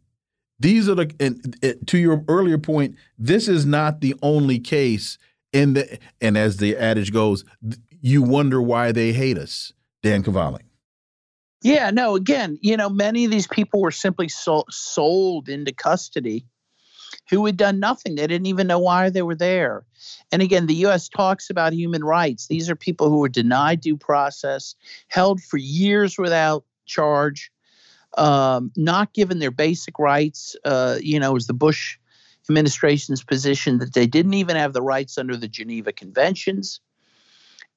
these 0.59 0.89
are 0.89 0.95
the, 0.95 1.13
and, 1.19 1.55
and 1.61 1.87
to 1.87 1.97
your 1.97 2.23
earlier 2.27 2.57
point, 2.57 2.95
this 3.19 3.47
is 3.47 3.65
not 3.65 4.01
the 4.01 4.15
only 4.21 4.59
case. 4.59 5.17
In 5.53 5.73
the, 5.73 5.99
and 6.19 6.37
as 6.37 6.57
the 6.57 6.75
adage 6.75 7.13
goes, 7.13 7.45
you 8.01 8.21
wonder 8.21 8.61
why 8.61 8.91
they 8.91 9.13
hate 9.13 9.37
us, 9.37 9.71
Dan 10.03 10.21
Kovalik. 10.21 10.63
Yeah, 11.61 11.91
no, 11.91 12.15
again, 12.15 12.59
you 12.61 12.75
know, 12.75 12.89
many 12.89 13.25
of 13.25 13.31
these 13.31 13.47
people 13.47 13.81
were 13.81 13.91
simply 13.91 14.27
so, 14.27 14.65
sold 14.69 15.47
into 15.47 15.71
custody 15.71 16.45
who 17.29 17.45
had 17.45 17.57
done 17.57 17.79
nothing. 17.79 18.15
They 18.15 18.27
didn't 18.27 18.45
even 18.47 18.67
know 18.67 18.79
why 18.79 19.09
they 19.09 19.21
were 19.21 19.35
there. 19.35 19.83
And 20.31 20.41
again, 20.41 20.67
the 20.67 20.75
U.S. 20.75 21.09
talks 21.09 21.49
about 21.49 21.73
human 21.73 22.03
rights. 22.03 22.47
These 22.47 22.69
are 22.69 22.75
people 22.75 23.09
who 23.09 23.19
were 23.19 23.29
denied 23.29 23.81
due 23.81 23.97
process, 23.97 24.75
held 25.07 25.41
for 25.41 25.57
years 25.57 26.17
without 26.17 26.65
charge, 26.85 27.51
um, 28.17 28.71
not 28.75 29.13
given 29.13 29.39
their 29.39 29.51
basic 29.51 29.97
rights. 29.99 30.55
Uh, 30.63 30.97
you 31.01 31.19
know, 31.19 31.33
was 31.33 31.47
the 31.47 31.53
Bush 31.53 31.97
administration's 32.47 33.23
position 33.23 33.79
that 33.79 33.93
they 33.93 34.05
didn't 34.05 34.35
even 34.35 34.55
have 34.55 34.73
the 34.73 34.81
rights 34.81 35.17
under 35.17 35.35
the 35.35 35.47
Geneva 35.47 35.91
Conventions 35.91 36.79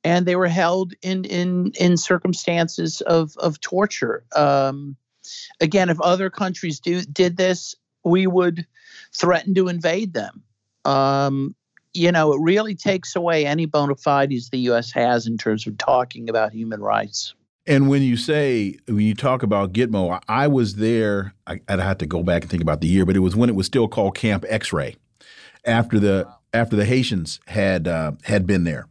and 0.05 0.27
they 0.27 0.37
were 0.37 0.49
held 0.49 0.95
in 1.03 1.25
in 1.25 1.73
in 1.79 1.97
circumstances 1.97 3.01
of 3.01 3.37
of 3.37 3.61
torture. 3.61 4.25
Um, 4.35 4.97
again, 5.61 5.91
if 5.91 6.01
other 6.01 6.31
countries 6.31 6.81
do 6.81 7.03
did 7.03 7.37
this, 7.37 7.75
we 8.05 8.27
would 8.27 8.67
threaten 9.13 9.55
to 9.55 9.69
invade 9.69 10.13
them. 10.13 10.43
Um, 10.85 11.55
you 11.95 12.13
know, 12.13 12.33
it 12.33 12.41
really 12.41 12.75
takes 12.75 13.17
away 13.17 13.47
any 13.47 13.67
bona 13.67 13.97
fides 13.97 14.51
the 14.51 14.59
U.S. 14.59 14.93
has 14.93 15.27
in 15.27 15.39
terms 15.39 15.67
of 15.67 15.77
talking 15.79 16.29
about 16.29 16.53
human 16.53 16.81
rights. 16.81 17.35
And 17.67 17.89
when 17.89 18.03
you 18.03 18.17
say 18.17 18.77
when 18.87 19.01
you 19.01 19.15
talk 19.15 19.43
about 19.43 19.73
Gitmo, 19.75 20.21
I 20.27 20.49
was 20.49 20.77
there. 20.77 21.35
I, 21.47 21.61
would 21.69 21.81
have 21.81 21.99
to 21.99 22.07
go 22.07 22.23
back 22.23 22.43
and 22.43 22.51
think 22.51 22.63
about 22.63 22.81
the 22.81 22.89
year, 22.89 23.05
but 23.05 23.15
it 23.15 23.21
was 23.21 23.37
when 23.37 23.51
it 23.51 23.55
was 23.55 23.67
still 23.67 23.89
called 23.89 24.15
Camp 24.15 24.47
X-Ray, 24.49 24.97
after 25.67 25.99
the 25.99 26.27
after 26.55 26.77
the 26.77 26.87
Haitians 26.87 27.41
had 27.47 27.87
uh, 27.87 28.13
had 28.25 28.47
been 28.47 28.65
there, 28.65 28.89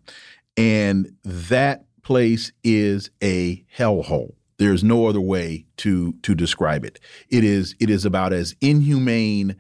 and 0.56 1.12
that 1.24 1.86
place 2.04 2.52
is 2.64 3.10
a 3.24 3.66
hellhole. 3.76 4.34
There's 4.60 4.84
no 4.84 5.08
other 5.08 5.22
way 5.22 5.66
to 5.78 6.14
to 6.24 6.36
describe 6.36 6.84
it. 6.84 7.00
It 7.30 7.44
is 7.44 7.76
it 7.80 7.90
is 7.90 8.06
about 8.06 8.34
as 8.34 8.56
inhumane 8.62 9.56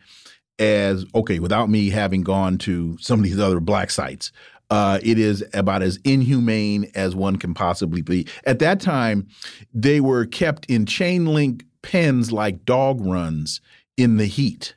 as 0.59 1.05
okay, 1.13 1.39
without 1.39 1.69
me 1.69 1.89
having 1.89 2.21
gone 2.21 2.57
to 2.59 2.97
some 2.99 3.19
of 3.19 3.23
these 3.23 3.39
other 3.39 3.59
black 3.59 3.91
sites. 3.91 4.31
Uh, 4.69 4.99
it 5.01 5.17
is 5.17 5.45
about 5.53 5.81
as 5.81 5.97
inhumane 6.03 6.91
as 6.93 7.15
one 7.15 7.37
can 7.37 7.53
possibly 7.53 8.01
be. 8.01 8.27
At 8.45 8.59
that 8.59 8.81
time, 8.81 9.27
they 9.73 10.01
were 10.01 10.25
kept 10.25 10.65
in 10.65 10.85
chain 10.85 11.25
link 11.25 11.63
pens 11.81 12.33
like 12.33 12.65
dog 12.65 12.99
runs 12.99 13.61
in 13.95 14.17
the 14.17 14.25
heat 14.25 14.75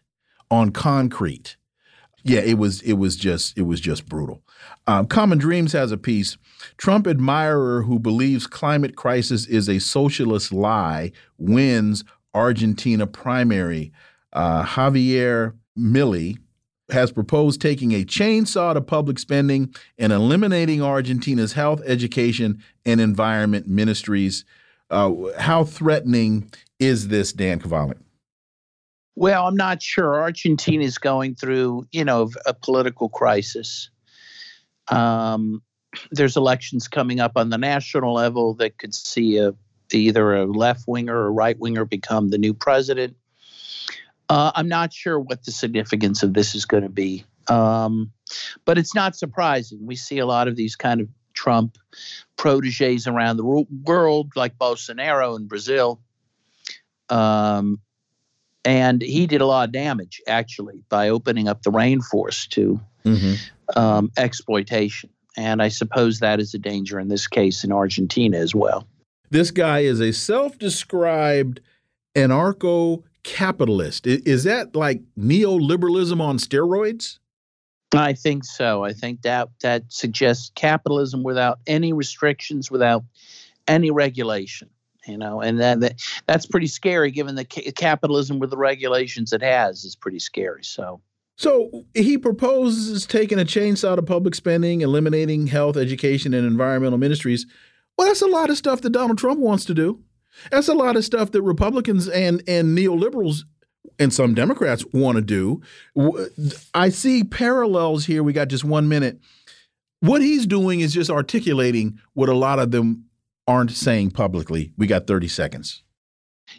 on 0.50 0.70
concrete. 0.70 1.56
Yeah, 2.22 2.40
it 2.40 2.58
was 2.58 2.82
it 2.82 2.94
was 2.94 3.16
just 3.16 3.56
it 3.58 3.62
was 3.62 3.80
just 3.80 4.06
brutal. 4.06 4.42
Um, 4.86 5.06
Common 5.06 5.38
Dreams 5.38 5.72
has 5.72 5.92
a 5.92 5.96
piece. 5.96 6.36
Trump 6.76 7.06
admirer 7.06 7.82
who 7.82 7.98
believes 7.98 8.46
climate 8.46 8.96
crisis 8.96 9.46
is 9.46 9.68
a 9.68 9.78
socialist 9.78 10.52
lie 10.52 11.12
wins 11.38 12.04
Argentina 12.34 13.06
primary. 13.06 13.92
Uh, 14.32 14.64
Javier 14.64 15.54
Milei 15.78 16.38
has 16.90 17.12
proposed 17.12 17.60
taking 17.60 17.92
a 17.92 18.04
chainsaw 18.04 18.74
to 18.74 18.80
public 18.80 19.18
spending 19.18 19.72
and 19.98 20.12
eliminating 20.12 20.82
Argentina's 20.82 21.52
health, 21.52 21.80
education, 21.86 22.62
and 22.84 23.00
environment 23.00 23.66
ministries. 23.68 24.44
Uh, 24.90 25.12
how 25.38 25.64
threatening 25.64 26.50
is 26.78 27.08
this, 27.08 27.32
Dan 27.32 27.60
Kovalik? 27.60 27.98
Well, 29.16 29.46
I'm 29.46 29.56
not 29.56 29.82
sure. 29.82 30.20
Argentina 30.20 30.82
is 30.82 30.98
going 30.98 31.34
through, 31.34 31.86
you 31.92 32.04
know, 32.04 32.30
a 32.46 32.54
political 32.54 33.08
crisis. 33.08 33.90
Um, 34.90 35.62
there's 36.10 36.36
elections 36.36 36.88
coming 36.88 37.20
up 37.20 37.32
on 37.36 37.50
the 37.50 37.58
national 37.58 38.14
level 38.14 38.54
that 38.54 38.78
could 38.78 38.94
see 38.94 39.38
a 39.38 39.54
either 39.92 40.36
a 40.36 40.46
left 40.46 40.84
winger 40.86 41.16
or 41.16 41.32
right 41.32 41.58
winger 41.58 41.84
become 41.84 42.28
the 42.28 42.38
new 42.38 42.54
president. 42.54 43.16
Uh, 44.28 44.52
I'm 44.54 44.68
not 44.68 44.92
sure 44.92 45.18
what 45.18 45.44
the 45.44 45.50
significance 45.50 46.22
of 46.22 46.34
this 46.34 46.54
is 46.54 46.64
going 46.64 46.84
to 46.84 46.88
be, 46.88 47.24
um, 47.48 48.12
but 48.64 48.78
it's 48.78 48.94
not 48.94 49.16
surprising. 49.16 49.84
We 49.84 49.96
see 49.96 50.18
a 50.18 50.26
lot 50.26 50.46
of 50.46 50.54
these 50.54 50.76
kind 50.76 51.00
of 51.00 51.08
Trump 51.34 51.78
proteges 52.36 53.08
around 53.08 53.38
the 53.38 53.66
world, 53.84 54.32
like 54.36 54.56
Bolsonaro 54.56 55.36
in 55.36 55.48
Brazil. 55.48 56.00
Um, 57.08 57.80
and 58.64 59.02
he 59.02 59.26
did 59.26 59.40
a 59.40 59.46
lot 59.46 59.68
of 59.68 59.72
damage 59.72 60.22
actually 60.28 60.84
by 60.88 61.08
opening 61.08 61.48
up 61.48 61.62
the 61.62 61.72
rainforest 61.72 62.50
to 62.50 62.80
mm-hmm. 63.04 63.78
um, 63.78 64.10
exploitation. 64.16 65.10
And 65.36 65.62
I 65.62 65.68
suppose 65.68 66.20
that 66.20 66.40
is 66.40 66.54
a 66.54 66.58
danger 66.58 66.98
in 66.98 67.08
this 67.08 67.26
case 67.26 67.64
in 67.64 67.72
Argentina 67.72 68.36
as 68.36 68.54
well. 68.54 68.86
This 69.30 69.50
guy 69.50 69.80
is 69.80 70.00
a 70.00 70.12
self 70.12 70.58
described 70.58 71.60
anarcho 72.16 73.04
capitalist. 73.22 74.06
Is 74.06 74.44
that 74.44 74.74
like 74.74 75.02
neoliberalism 75.18 76.20
on 76.20 76.38
steroids? 76.38 77.18
I 77.92 78.12
think 78.12 78.44
so. 78.44 78.84
I 78.84 78.92
think 78.92 79.22
that 79.22 79.48
that 79.62 79.84
suggests 79.88 80.50
capitalism 80.54 81.22
without 81.22 81.58
any 81.66 81.92
restrictions, 81.92 82.70
without 82.70 83.04
any 83.68 83.90
regulation 83.90 84.70
you 85.06 85.16
know, 85.16 85.40
and 85.40 85.60
that, 85.60 85.80
that 85.80 86.00
that's 86.26 86.46
pretty 86.46 86.66
scary 86.66 87.10
given 87.10 87.34
the 87.34 87.44
ca 87.44 87.72
capitalism 87.72 88.38
with 88.38 88.50
the 88.50 88.56
regulations 88.56 89.32
it 89.32 89.42
has 89.42 89.84
is 89.84 89.96
pretty 89.96 90.18
scary. 90.18 90.64
So. 90.64 91.00
So 91.40 91.86
he 91.94 92.18
proposes 92.18 93.06
taking 93.06 93.40
a 93.40 93.46
chainsaw 93.46 93.96
to 93.96 94.02
public 94.02 94.34
spending, 94.34 94.82
eliminating 94.82 95.46
health, 95.46 95.78
education, 95.78 96.34
and 96.34 96.46
environmental 96.46 96.98
ministries. 96.98 97.46
Well, 97.96 98.08
that's 98.08 98.20
a 98.20 98.26
lot 98.26 98.50
of 98.50 98.58
stuff 98.58 98.82
that 98.82 98.90
Donald 98.90 99.16
Trump 99.16 99.40
wants 99.40 99.64
to 99.64 99.72
do. 99.72 100.02
That's 100.50 100.68
a 100.68 100.74
lot 100.74 100.96
of 100.96 101.04
stuff 101.06 101.30
that 101.30 101.40
Republicans 101.40 102.08
and 102.10 102.42
and 102.46 102.76
neoliberals 102.76 103.44
and 103.98 104.12
some 104.12 104.34
Democrats 104.34 104.84
want 104.92 105.16
to 105.16 105.22
do. 105.22 105.62
I 106.74 106.90
see 106.90 107.24
parallels 107.24 108.04
here. 108.04 108.22
We 108.22 108.34
got 108.34 108.48
just 108.48 108.64
one 108.64 108.90
minute. 108.90 109.18
What 110.00 110.20
he's 110.20 110.46
doing 110.46 110.80
is 110.80 110.92
just 110.92 111.08
articulating 111.08 112.00
what 112.12 112.28
a 112.28 112.36
lot 112.36 112.58
of 112.58 112.70
them 112.70 113.06
aren't 113.46 113.70
saying 113.70 114.10
publicly. 114.10 114.74
We 114.76 114.86
got 114.86 115.06
30 115.06 115.28
seconds. 115.28 115.84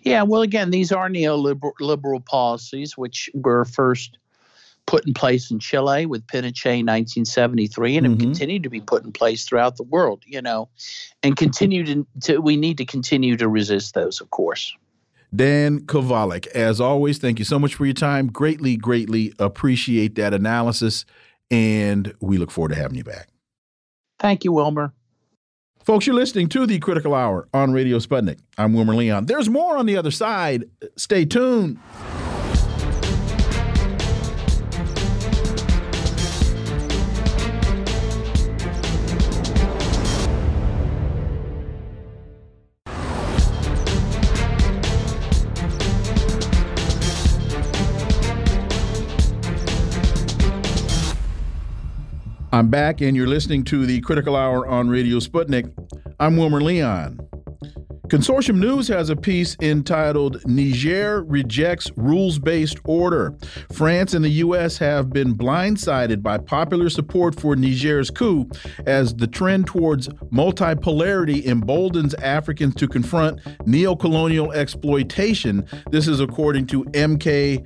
Yeah, 0.02 0.24
well, 0.24 0.42
again, 0.42 0.72
these 0.72 0.92
are 0.92 1.08
neoliberal 1.08 1.74
liberal 1.80 2.22
policies, 2.22 2.98
which 2.98 3.30
were 3.36 3.66
first 3.66 4.18
put 4.88 5.06
in 5.08 5.14
place 5.14 5.52
in 5.52 5.60
Chile 5.60 6.06
with 6.06 6.26
Pinochet 6.28 6.80
in 6.80 6.86
1973 6.86 7.98
and 7.98 8.06
mm 8.06 8.10
-hmm. 8.10 8.10
have 8.10 8.18
mm-hmm. 8.18 8.32
continued 8.32 8.64
to 8.64 8.70
be 8.70 8.82
put 8.82 9.04
in 9.04 9.12
place 9.12 9.46
throughout 9.46 9.76
the 9.78 9.84
world, 9.84 10.24
you 10.26 10.42
know, 10.42 10.70
and 11.24 11.38
continue 11.38 11.84
to, 11.86 12.06
to, 12.26 12.42
we 12.42 12.58
need 12.58 12.78
to 12.78 12.86
continue 12.86 13.38
to 13.38 13.48
resist 13.48 13.94
those, 13.94 14.24
of 14.24 14.30
course. 14.30 14.74
Dan 15.34 15.80
Kovalik, 15.82 16.48
as 16.48 16.82
always, 16.82 17.18
thank 17.20 17.40
you 17.40 17.46
so 17.46 17.58
much 17.58 17.76
for 17.76 17.86
your 17.86 17.94
time. 17.94 18.28
Greatly, 18.28 18.76
greatly 18.76 19.34
appreciate 19.40 20.16
that 20.16 20.34
analysis, 20.34 21.06
and 21.50 22.14
we 22.20 22.38
look 22.38 22.52
forward 22.52 22.76
to 22.76 22.82
having 22.82 22.98
you 22.98 23.06
back. 23.06 23.28
Thank 24.20 24.44
you, 24.44 24.52
Wilmer. 24.52 24.94
Folks, 25.86 26.06
you're 26.06 26.16
listening 26.16 26.48
to 26.50 26.68
the 26.68 26.80
Critical 26.80 27.16
Hour 27.16 27.48
on 27.54 27.74
Radio 27.74 27.98
Sputnik. 27.98 28.40
I'm 28.58 28.74
Wilmer 28.74 28.94
Leon. 28.94 29.26
There's 29.26 29.50
more 29.50 29.78
on 29.78 29.86
the 29.88 29.98
other 29.98 30.12
side. 30.12 30.70
Stay 30.96 31.26
tuned. 31.26 31.80
I'm 52.54 52.68
back, 52.68 53.00
and 53.00 53.16
you're 53.16 53.28
listening 53.28 53.64
to 53.66 53.86
the 53.86 54.02
Critical 54.02 54.36
Hour 54.36 54.68
on 54.68 54.90
Radio 54.90 55.20
Sputnik. 55.20 55.72
I'm 56.20 56.36
Wilmer 56.36 56.60
Leon. 56.60 57.18
Consortium 58.10 58.58
News 58.58 58.90
has 58.90 59.10
a 59.10 59.16
piece 59.16 59.56
entitled 59.62 60.46
Niger 60.46 61.24
Rejects 61.24 61.90
Rules 61.96 62.40
Based 62.40 62.78
Order. 62.84 63.38
France 63.72 64.14
and 64.14 64.26
the 64.26 64.30
U.S. 64.30 64.78
have 64.80 65.12
been 65.12 65.34
blindsided 65.34 66.22
by 66.22 66.38
popular 66.40 66.90
support 66.90 67.40
for 67.40 67.56
Niger's 67.56 68.12
coup 68.12 68.50
as 68.86 69.16
the 69.16 69.28
trend 69.28 69.68
towards 69.68 70.10
multipolarity 70.34 71.46
emboldens 71.46 72.14
Africans 72.16 72.76
to 72.76 72.88
confront 72.90 73.40
neo-colonial 73.66 74.52
exploitation. 74.52 75.66
This 75.90 76.10
is 76.10 76.20
according 76.20 76.68
to 76.68 76.84
MK 76.84 77.66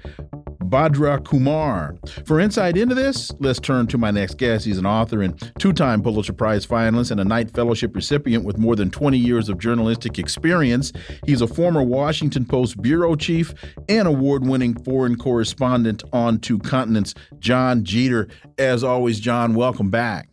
Bhadra 0.69 1.23
Kumar. 1.23 1.95
For 2.25 2.39
insight 2.39 2.77
into 2.77 2.95
this, 2.95 3.31
let's 3.39 3.59
turn 3.59 3.87
to 3.87 3.97
my 3.97 4.11
next 4.11 4.37
guest. 4.37 4.65
He's 4.65 4.77
an 4.77 4.85
author 4.85 5.21
and 5.21 5.51
two 5.59 5.73
time 5.73 6.01
Pulitzer 6.01 6.33
Prize 6.33 6.65
finalist 6.65 7.11
and 7.11 7.19
a 7.19 7.23
Knight 7.23 7.51
Fellowship 7.51 7.95
recipient 7.95 8.43
with 8.43 8.57
more 8.57 8.75
than 8.75 8.89
20 8.89 9.17
years 9.17 9.49
of 9.49 9.59
journalistic 9.59 10.19
experience. 10.19 10.91
He's 11.25 11.41
a 11.41 11.47
former 11.47 11.83
Washington 11.83 12.45
Post 12.45 12.81
bureau 12.81 13.15
chief 13.15 13.53
and 13.87 14.07
award 14.07 14.45
winning 14.45 14.75
foreign 14.83 15.17
correspondent 15.17 16.03
on 16.11 16.39
two 16.39 16.59
continents, 16.59 17.13
John 17.39 17.83
Jeter. 17.83 18.27
As 18.57 18.83
always, 18.83 19.19
John, 19.19 19.53
welcome 19.53 19.89
back. 19.89 20.29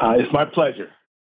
Uh, 0.00 0.14
it's 0.18 0.32
my 0.32 0.44
pleasure. 0.44 0.90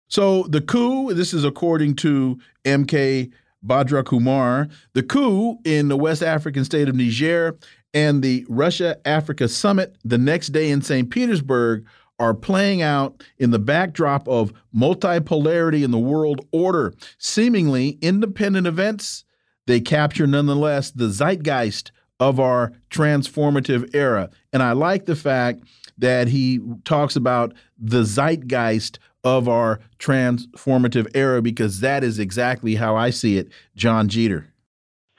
So, 0.08 0.44
the 0.44 0.60
coup, 0.60 1.12
this 1.14 1.34
is 1.34 1.44
according 1.44 1.96
to 1.96 2.38
MK 2.64 3.32
Bhadra 3.66 4.04
Kumar. 4.04 4.68
The 4.92 5.02
coup 5.02 5.58
in 5.64 5.88
the 5.88 5.96
West 5.96 6.22
African 6.22 6.64
state 6.64 6.88
of 6.88 6.94
Niger 6.94 7.56
and 7.94 8.22
the 8.22 8.44
Russia 8.48 8.98
Africa 9.06 9.48
summit 9.48 9.96
the 10.04 10.18
next 10.18 10.48
day 10.48 10.70
in 10.70 10.82
St. 10.82 11.08
Petersburg 11.08 11.86
are 12.18 12.34
playing 12.34 12.82
out 12.82 13.22
in 13.38 13.50
the 13.50 13.58
backdrop 13.58 14.28
of 14.28 14.52
multipolarity 14.76 15.82
in 15.82 15.90
the 15.90 15.98
world 15.98 16.46
order. 16.52 16.92
Seemingly 17.18 17.98
independent 18.02 18.66
events, 18.66 19.24
they 19.66 19.80
capture 19.80 20.26
nonetheless 20.26 20.90
the 20.90 21.08
zeitgeist 21.08 21.90
of 22.20 22.38
our 22.38 22.72
transformative 22.90 23.94
era. 23.94 24.30
And 24.52 24.62
I 24.62 24.72
like 24.72 25.06
the 25.06 25.16
fact 25.16 25.62
that 25.98 26.28
he 26.28 26.60
talks 26.84 27.16
about 27.16 27.54
the 27.78 28.04
zeitgeist 28.04 28.98
of 29.24 29.48
our 29.48 29.80
transformative 29.98 31.08
era 31.14 31.40
because 31.40 31.80
that 31.80 32.04
is 32.04 32.18
exactly 32.18 32.74
how 32.74 32.94
I 32.94 33.10
see 33.10 33.38
it, 33.38 33.50
John 33.74 34.08
Jeter. 34.08 34.53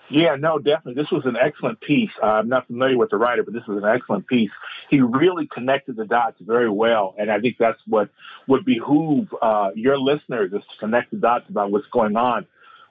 Yeah, 0.10 0.36
no, 0.36 0.60
definitely. 0.60 1.02
This 1.02 1.12
was 1.12 1.26
an 1.26 1.36
excellent 1.36 1.82
piece. 1.82 2.12
Uh, 2.22 2.28
I'm 2.28 2.50
not 2.50 2.68
familiar 2.68 2.98
with 2.98 3.10
the 3.10 3.18
writer, 3.18 3.44
but 3.44 3.54
this 3.54 3.66
was 3.68 3.84
an 3.84 3.90
excellent 3.90 4.28
piece. 4.28 4.52
He 4.90 5.02
really 5.02 5.48
connected 5.48 5.96
the 5.96 6.06
dots 6.06 6.38
very 6.40 6.70
well, 6.70 7.16
and 7.18 7.32
I 7.32 7.40
think 7.40 7.58
that's 7.60 7.80
what 7.88 8.10
would 8.48 8.66
behoove 8.66 9.28
uh, 9.42 9.72
your 9.76 9.98
listeners 9.98 10.54
is 10.54 10.62
to 10.62 10.78
connect 10.80 11.12
the 11.12 11.18
dots 11.18 11.50
about 11.50 11.72
what's 11.72 11.88
going 11.92 12.16
on. 12.16 12.46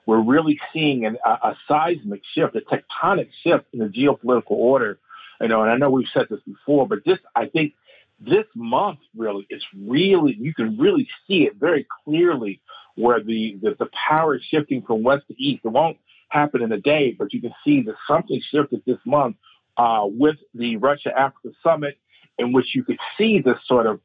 We're 0.05 0.21
really 0.21 0.59
seeing 0.73 1.05
an, 1.05 1.17
a, 1.25 1.29
a 1.29 1.57
seismic 1.67 2.21
shift, 2.33 2.55
a 2.55 2.61
tectonic 2.61 3.29
shift 3.43 3.65
in 3.73 3.79
the 3.79 3.87
geopolitical 3.87 4.51
order. 4.51 4.99
You 5.39 5.47
know, 5.47 5.63
and 5.63 5.71
I 5.71 5.77
know 5.77 5.89
we've 5.89 6.07
said 6.13 6.27
this 6.29 6.41
before, 6.45 6.87
but 6.87 6.99
this, 7.05 7.19
I 7.35 7.47
think, 7.47 7.73
this 8.19 8.45
month 8.55 8.99
really 9.15 9.45
is 9.49 9.63
really 9.77 10.37
you 10.39 10.53
can 10.53 10.77
really 10.77 11.07
see 11.27 11.43
it 11.43 11.55
very 11.55 11.85
clearly 12.05 12.61
where 12.95 13.21
the 13.21 13.57
the, 13.61 13.75
the 13.77 13.89
power 14.07 14.35
is 14.35 14.41
shifting 14.49 14.81
from 14.81 15.03
west 15.03 15.27
to 15.27 15.41
east. 15.41 15.61
It 15.65 15.69
won't 15.69 15.97
happen 16.29 16.61
in 16.61 16.71
a 16.71 16.79
day, 16.79 17.15
but 17.17 17.33
you 17.33 17.41
can 17.41 17.53
see 17.65 17.81
that 17.83 17.95
something 18.07 18.41
shifted 18.51 18.81
this 18.85 18.97
month 19.05 19.37
uh, 19.77 20.03
with 20.05 20.37
the 20.53 20.77
Russia 20.77 21.11
Africa 21.17 21.49
summit, 21.63 21.97
in 22.37 22.51
which 22.53 22.75
you 22.75 22.83
could 22.83 22.99
see 23.17 23.39
this 23.39 23.57
sort 23.65 23.87
of 23.87 23.99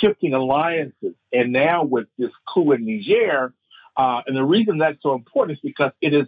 shifting 0.00 0.34
alliances. 0.34 1.14
And 1.32 1.52
now 1.52 1.84
with 1.84 2.06
this 2.18 2.30
coup 2.52 2.72
in 2.72 2.84
Niger, 2.86 3.54
uh, 3.96 4.22
and 4.26 4.36
the 4.36 4.44
reason 4.44 4.78
that's 4.78 5.02
so 5.02 5.14
important 5.14 5.58
is 5.58 5.62
because 5.62 5.92
it 6.00 6.14
is 6.14 6.26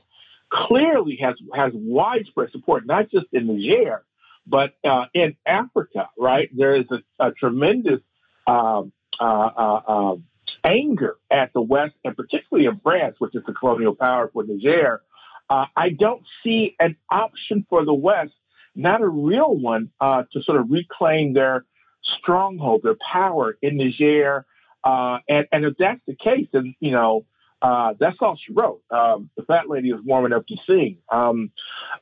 clearly 0.50 1.16
has 1.22 1.36
has 1.54 1.72
widespread 1.74 2.50
support, 2.50 2.86
not 2.86 3.10
just 3.10 3.26
in 3.32 3.46
Niger, 3.46 4.04
but 4.46 4.74
uh, 4.84 5.06
in 5.14 5.36
Africa. 5.46 6.10
Right, 6.18 6.50
there 6.56 6.74
is 6.74 6.86
a, 6.90 7.24
a 7.24 7.32
tremendous 7.32 8.00
um, 8.46 8.92
uh, 9.20 9.24
uh, 9.24 9.82
um, 9.86 10.24
anger 10.64 11.16
at 11.30 11.52
the 11.52 11.60
West, 11.60 11.94
and 12.04 12.16
particularly 12.16 12.66
in 12.66 12.80
France, 12.80 13.16
which 13.18 13.34
is 13.34 13.42
the 13.46 13.52
colonial 13.52 13.94
power 13.94 14.30
for 14.32 14.42
Niger, 14.44 15.02
uh, 15.50 15.66
I 15.76 15.90
don't 15.90 16.22
see 16.42 16.76
an 16.78 16.96
option 17.10 17.66
for 17.68 17.84
the 17.84 17.92
West, 17.92 18.32
not 18.76 19.02
a 19.02 19.08
real 19.08 19.54
one, 19.54 19.90
uh, 20.00 20.22
to 20.32 20.42
sort 20.42 20.60
of 20.60 20.70
reclaim 20.70 21.34
their 21.34 21.64
stronghold, 22.02 22.82
their 22.84 22.96
power 23.12 23.58
in 23.60 23.76
Niger. 23.76 24.46
Uh, 24.84 25.18
and, 25.28 25.46
and 25.52 25.64
if 25.64 25.74
that's 25.76 26.00
the 26.06 26.14
case, 26.14 26.46
then, 26.52 26.74
you 26.78 26.92
know, 26.92 27.26
uh, 27.60 27.94
that's 27.98 28.16
all 28.20 28.36
she 28.36 28.52
wrote. 28.52 28.80
Um, 28.90 29.28
the 29.36 29.42
fat 29.42 29.68
lady 29.68 29.90
is 29.90 30.00
warming 30.04 30.32
up 30.32 30.46
to 30.46 30.56
sing. 30.66 30.98
Um, 31.10 31.50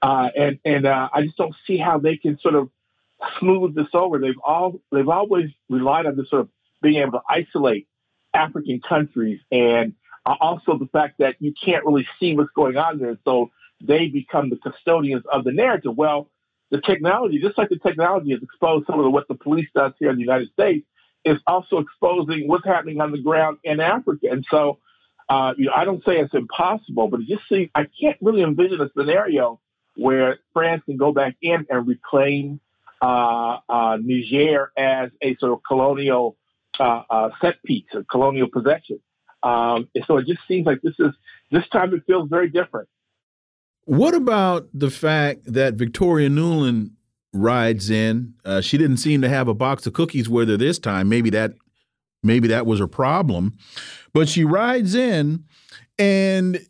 uh, 0.01 0.29
and 0.37 0.59
and 0.65 0.87
uh, 0.87 1.09
I 1.13 1.23
just 1.23 1.37
don't 1.37 1.55
see 1.67 1.79
how 1.79 1.99
they 1.99 2.17
can 2.17 2.39
sort 2.39 2.55
of 2.55 2.69
smooth 3.41 3.75
this 3.75 3.89
over. 3.93 4.21
They've 4.21 4.39
all 4.45 4.81
they've 4.93 5.09
always 5.09 5.51
relied 5.69 6.07
on 6.07 6.17
this 6.17 6.31
sort 6.31 6.43
of 6.43 6.49
being 6.81 7.03
able 7.03 7.13
to 7.13 7.23
isolate 7.29 7.89
African 8.33 8.81
countries 8.81 9.41
and 9.51 9.95
also, 10.41 10.79
the 10.79 10.89
fact 10.93 11.19
that 11.19 11.37
you 11.41 11.53
can't 11.65 11.85
really 11.85 12.07
see 12.19 12.35
what's 12.35 12.51
going 12.55 12.77
on 12.77 12.99
there, 12.99 13.19
so 13.25 13.51
they 13.81 14.09
become 14.09 14.51
the 14.51 14.57
custodians 14.57 15.23
of 15.33 15.45
the 15.45 15.53
narrative. 15.53 15.97
Well, 15.97 16.29
the 16.71 16.81
technology, 16.81 17.39
just 17.39 17.57
like 17.57 17.69
the 17.69 17.79
technology 17.79 18.33
has 18.33 18.43
exposed 18.43 18.87
some 18.87 19.01
of 19.01 19.13
what 19.13 19.29
the 19.29 19.35
police 19.35 19.69
does 19.75 19.93
here 19.99 20.11
in 20.11 20.17
the 20.17 20.23
United 20.23 20.51
States, 20.53 20.87
is 21.25 21.39
also 21.47 21.79
exposing 21.79 22.47
what's 22.47 22.65
happening 22.65 23.01
on 23.01 23.13
the 23.13 23.19
ground 23.19 23.59
in 23.65 23.81
Africa. 23.81 24.27
And 24.31 24.45
so, 24.51 24.79
uh, 25.29 25.55
you 25.57 25.67
know, 25.67 25.73
I 25.75 25.85
don't 25.85 26.05
say 26.05 26.19
it's 26.19 26.35
impossible, 26.35 27.09
but 27.09 27.21
it 27.21 27.27
just 27.27 27.49
seems 27.49 27.71
I 27.75 27.87
can't 28.01 28.17
really 28.21 28.43
envision 28.43 28.81
a 28.81 28.91
scenario 28.97 29.61
where 29.97 30.39
France 30.53 30.83
can 30.87 30.97
go 30.97 31.13
back 31.13 31.37
in 31.43 31.67
and 31.69 31.87
reclaim 31.87 32.61
uh, 33.03 33.59
uh, 33.69 33.99
Niger 34.01 34.73
as 34.77 35.11
a 35.23 35.37
sort 35.37 35.53
of 35.53 35.61
colonial 35.67 36.37
uh, 36.79 37.03
uh, 37.11 37.31
set 37.41 37.63
piece, 37.65 37.85
a 37.95 38.05
colonial 38.05 38.49
possession. 38.49 39.01
Um, 39.43 39.89
and 39.95 40.05
so 40.07 40.19
it 40.19 40.27
just 40.27 40.41
seems 40.49 40.67
like 40.67 40.81
this 40.83 40.95
is 40.99 41.13
this 41.51 41.69
time 41.69 41.95
it 41.95 42.03
feels 42.07 42.29
very 42.29 42.49
different. 42.49 42.89
What 43.85 44.15
about 44.15 44.69
the 44.75 44.91
fact 44.91 45.41
that 45.47 45.75
Victoria 45.75 46.29
Nuland 46.29 46.91
rides 47.33 47.89
in? 47.89 48.35
Uh, 48.45 48.61
she 48.61 48.77
didn't 48.77 48.99
seem 48.99 49.23
to 49.23 49.29
have 49.29 49.49
a 49.49 49.55
box 49.55 49.87
of 49.87 49.95
cookies 49.95 50.29
with 50.29 50.49
her 50.49 50.57
this 50.57 50.79
time. 50.79 51.09
Maybe 51.09 51.31
that 51.31 51.55
maybe 52.23 52.49
that 52.49 52.67
was 52.67 52.81
her 52.81 52.89
problem, 52.89 53.57
but 54.13 54.29
she 54.29 54.45
rides 54.45 54.95
in 54.95 55.45
and 55.99 56.61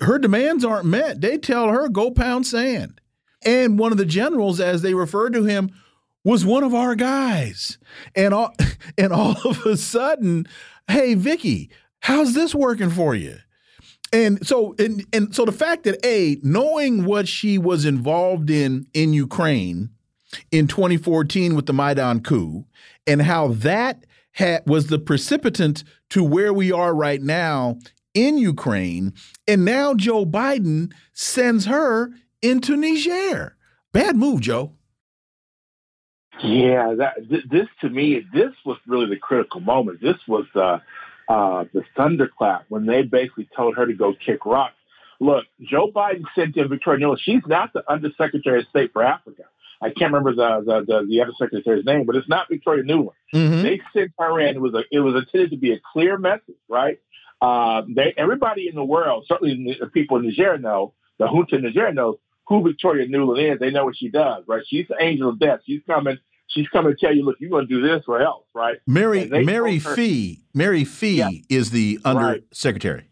her 0.00 0.18
demands 0.18 0.64
aren't 0.64 0.86
met. 0.86 1.20
They 1.20 1.38
tell 1.38 1.68
her 1.68 1.88
go 1.88 2.10
pound 2.10 2.46
sand. 2.46 3.00
And 3.44 3.78
one 3.78 3.92
of 3.92 3.98
the 3.98 4.04
generals, 4.04 4.60
as 4.60 4.82
they 4.82 4.94
refer 4.94 5.30
to 5.30 5.44
him, 5.44 5.70
was 6.24 6.44
one 6.44 6.64
of 6.64 6.74
our 6.74 6.94
guys. 6.94 7.78
And 8.14 8.34
all 8.34 8.54
and 8.98 9.12
all 9.12 9.36
of 9.44 9.64
a 9.64 9.76
sudden, 9.76 10.46
hey 10.88 11.14
Vicky, 11.14 11.70
how's 12.00 12.34
this 12.34 12.54
working 12.54 12.90
for 12.90 13.14
you? 13.14 13.36
And 14.12 14.46
so 14.46 14.74
and 14.78 15.04
and 15.12 15.34
so 15.34 15.44
the 15.44 15.52
fact 15.52 15.84
that 15.84 16.04
a 16.04 16.38
knowing 16.42 17.04
what 17.04 17.28
she 17.28 17.58
was 17.58 17.84
involved 17.84 18.48
in 18.50 18.86
in 18.94 19.12
Ukraine 19.12 19.90
in 20.50 20.66
2014 20.66 21.54
with 21.54 21.66
the 21.66 21.72
Maidan 21.72 22.20
coup 22.20 22.64
and 23.06 23.22
how 23.22 23.48
that 23.48 24.04
had 24.32 24.62
was 24.66 24.86
the 24.86 24.98
precipitant 24.98 25.84
to 26.10 26.24
where 26.24 26.52
we 26.52 26.72
are 26.72 26.94
right 26.94 27.20
now 27.20 27.78
in 28.14 28.38
Ukraine 28.38 29.12
and 29.46 29.64
now 29.64 29.92
Joe 29.94 30.24
Biden 30.24 30.92
sends 31.12 31.66
her 31.66 32.10
into 32.40 32.76
Niger. 32.76 33.56
Bad 33.92 34.16
move, 34.16 34.40
Joe. 34.40 34.72
Yeah, 36.42 36.94
that 36.98 37.28
th 37.28 37.44
this 37.50 37.66
to 37.80 37.88
me, 37.88 38.24
this 38.32 38.52
was 38.64 38.78
really 38.86 39.06
the 39.06 39.16
critical 39.16 39.60
moment. 39.60 40.00
This 40.00 40.16
was 40.28 40.46
uh, 40.54 40.78
uh, 41.28 41.64
the 41.72 41.82
thunderclap 41.96 42.64
when 42.68 42.86
they 42.86 43.02
basically 43.02 43.48
told 43.54 43.76
her 43.76 43.86
to 43.86 43.94
go 43.94 44.14
kick 44.24 44.44
rocks. 44.46 44.74
Look, 45.20 45.44
Joe 45.60 45.90
Biden 45.94 46.24
sent 46.34 46.56
in 46.56 46.68
Victoria 46.68 47.04
Nuland. 47.04 47.18
She's 47.20 47.42
not 47.46 47.72
the 47.72 47.82
Undersecretary 47.90 48.60
of 48.60 48.68
State 48.68 48.92
for 48.92 49.02
Africa. 49.02 49.42
I 49.80 49.90
can't 49.90 50.12
remember 50.12 50.34
the 50.34 50.64
the, 50.64 50.80
the, 50.86 51.06
the 51.06 51.20
Undersecretary's 51.20 51.84
name, 51.84 52.06
but 52.06 52.16
it's 52.16 52.28
not 52.28 52.48
Victoria 52.48 52.82
Nuland. 52.84 53.16
Mm 53.34 53.50
-hmm. 53.50 53.62
They 53.62 53.80
sent 53.92 54.12
her 54.18 54.40
in. 54.40 54.56
It 54.56 54.60
was 54.60 54.74
a 54.74 54.84
it 54.90 55.00
was 55.00 55.14
intended 55.14 55.50
to 55.50 55.56
be 55.56 55.72
a 55.72 55.80
clear 55.92 56.18
message, 56.18 56.62
right? 56.68 56.98
Uh, 57.40 57.82
they 57.96 58.14
everybody 58.16 58.62
in 58.68 58.74
the 58.74 58.88
world, 58.94 59.26
certainly 59.26 59.76
the 59.80 59.86
people 59.86 60.16
in 60.18 60.24
Niger 60.26 60.58
know, 60.58 60.94
the 61.18 61.26
junta 61.26 61.56
in 61.56 61.62
Niger 61.62 61.92
knows 61.92 62.16
who 62.48 62.62
Victoria 62.62 63.06
Nuland 63.06 63.52
is. 63.52 63.58
They 63.58 63.70
know 63.70 63.84
what 63.84 63.96
she 63.96 64.08
does, 64.08 64.40
right? 64.50 64.64
She's 64.66 64.88
the 64.88 64.96
angel 65.08 65.28
of 65.28 65.38
death. 65.38 65.60
She's 65.66 65.82
coming 65.86 66.18
she's 66.48 66.68
coming 66.68 66.94
to 66.94 66.98
tell 66.98 67.14
you, 67.14 67.24
look, 67.24 67.36
you're 67.38 67.50
going 67.50 67.68
to 67.68 67.74
do 67.74 67.86
this 67.86 68.04
or 68.08 68.20
else, 68.20 68.44
right? 68.54 68.78
Mary 68.86 69.26
Mary 69.26 69.78
Phee 69.78 70.40
Mary 70.54 70.84
Phee 70.84 71.18
yeah. 71.18 71.30
is 71.48 71.70
the 71.70 71.98
undersecretary. 72.04 73.08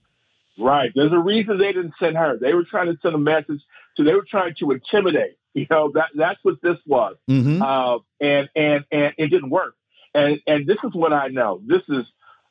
Right. 0.59 0.67
right. 0.67 0.93
There's 0.95 1.13
a 1.13 1.19
reason 1.19 1.59
they 1.59 1.73
didn't 1.73 1.95
send 2.01 2.17
her. 2.17 2.39
They 2.39 2.55
were 2.55 2.65
trying 2.65 2.87
to 2.87 2.99
send 3.03 3.15
a 3.15 3.19
message. 3.19 3.61
So 3.97 4.05
they 4.05 4.15
were 4.15 4.27
trying 4.29 4.55
to 4.59 4.73
intimidate. 4.73 5.39
You 5.55 5.67
know 5.71 5.91
that 5.95 6.11
that's 6.15 6.39
what 6.43 6.61
this 6.63 6.77
was, 6.85 7.17
mm 7.31 7.43
-hmm. 7.43 7.63
uh, 7.63 7.99
and 8.21 8.49
and 8.55 8.85
and 8.93 9.15
it 9.17 9.29
didn't 9.31 9.51
work. 9.51 9.75
And 10.13 10.41
and 10.47 10.67
this 10.67 10.79
is 10.85 10.93
what 10.93 11.13
I 11.13 11.29
know. 11.29 11.63
This 11.67 11.83
is 11.89 12.05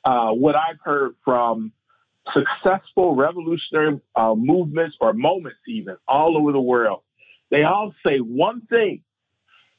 uh, 0.04 0.32
what 0.44 0.56
I've 0.56 0.82
heard 0.82 1.16
from 1.24 1.72
successful 2.34 3.16
revolutionary 3.16 4.00
uh, 4.16 4.36
movements 4.36 4.96
or 5.00 5.14
moments, 5.14 5.60
even 5.68 5.98
all 6.08 6.36
over 6.38 6.52
the 6.52 6.66
world. 6.74 7.02
They 7.50 7.64
all 7.64 7.94
say 8.06 8.18
one 8.20 8.62
thing 8.62 9.04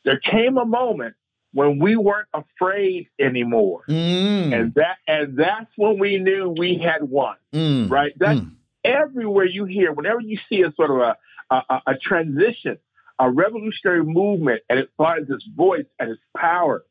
there 0.07 0.19
came 0.19 0.57
a 0.57 0.65
moment 0.65 1.17
when 1.53 1.79
we 1.79 1.97
weren't 1.97 2.29
afraid 2.33 3.09
anymore. 3.21 3.83
Mm. 3.89 4.59
And 4.59 4.75
that 4.75 4.97
and 5.07 5.37
that's 5.37 5.71
when 5.77 5.99
we 5.99 6.19
knew 6.19 6.55
we 6.57 6.79
had 6.79 7.03
won. 7.03 7.37
Mm. 7.53 7.91
Right? 7.91 8.13
That's 8.17 8.41
mm. 8.41 8.53
everywhere 8.85 9.45
you 9.45 9.67
hear, 9.67 9.93
whenever 9.93 10.21
you 10.21 10.39
see 10.49 10.63
a 10.63 10.73
sort 10.77 10.91
of 10.91 10.99
a, 10.99 11.17
a, 11.51 11.83
a 11.89 11.99
transition, 11.99 12.79
a 13.19 13.31
revolutionary 13.31 14.05
movement, 14.05 14.63
and 14.71 14.79
it 14.79 14.91
finds 14.97 15.29
its 15.31 15.45
voice 15.55 15.87
and 15.99 16.11
its 16.13 16.23
power 16.37 16.85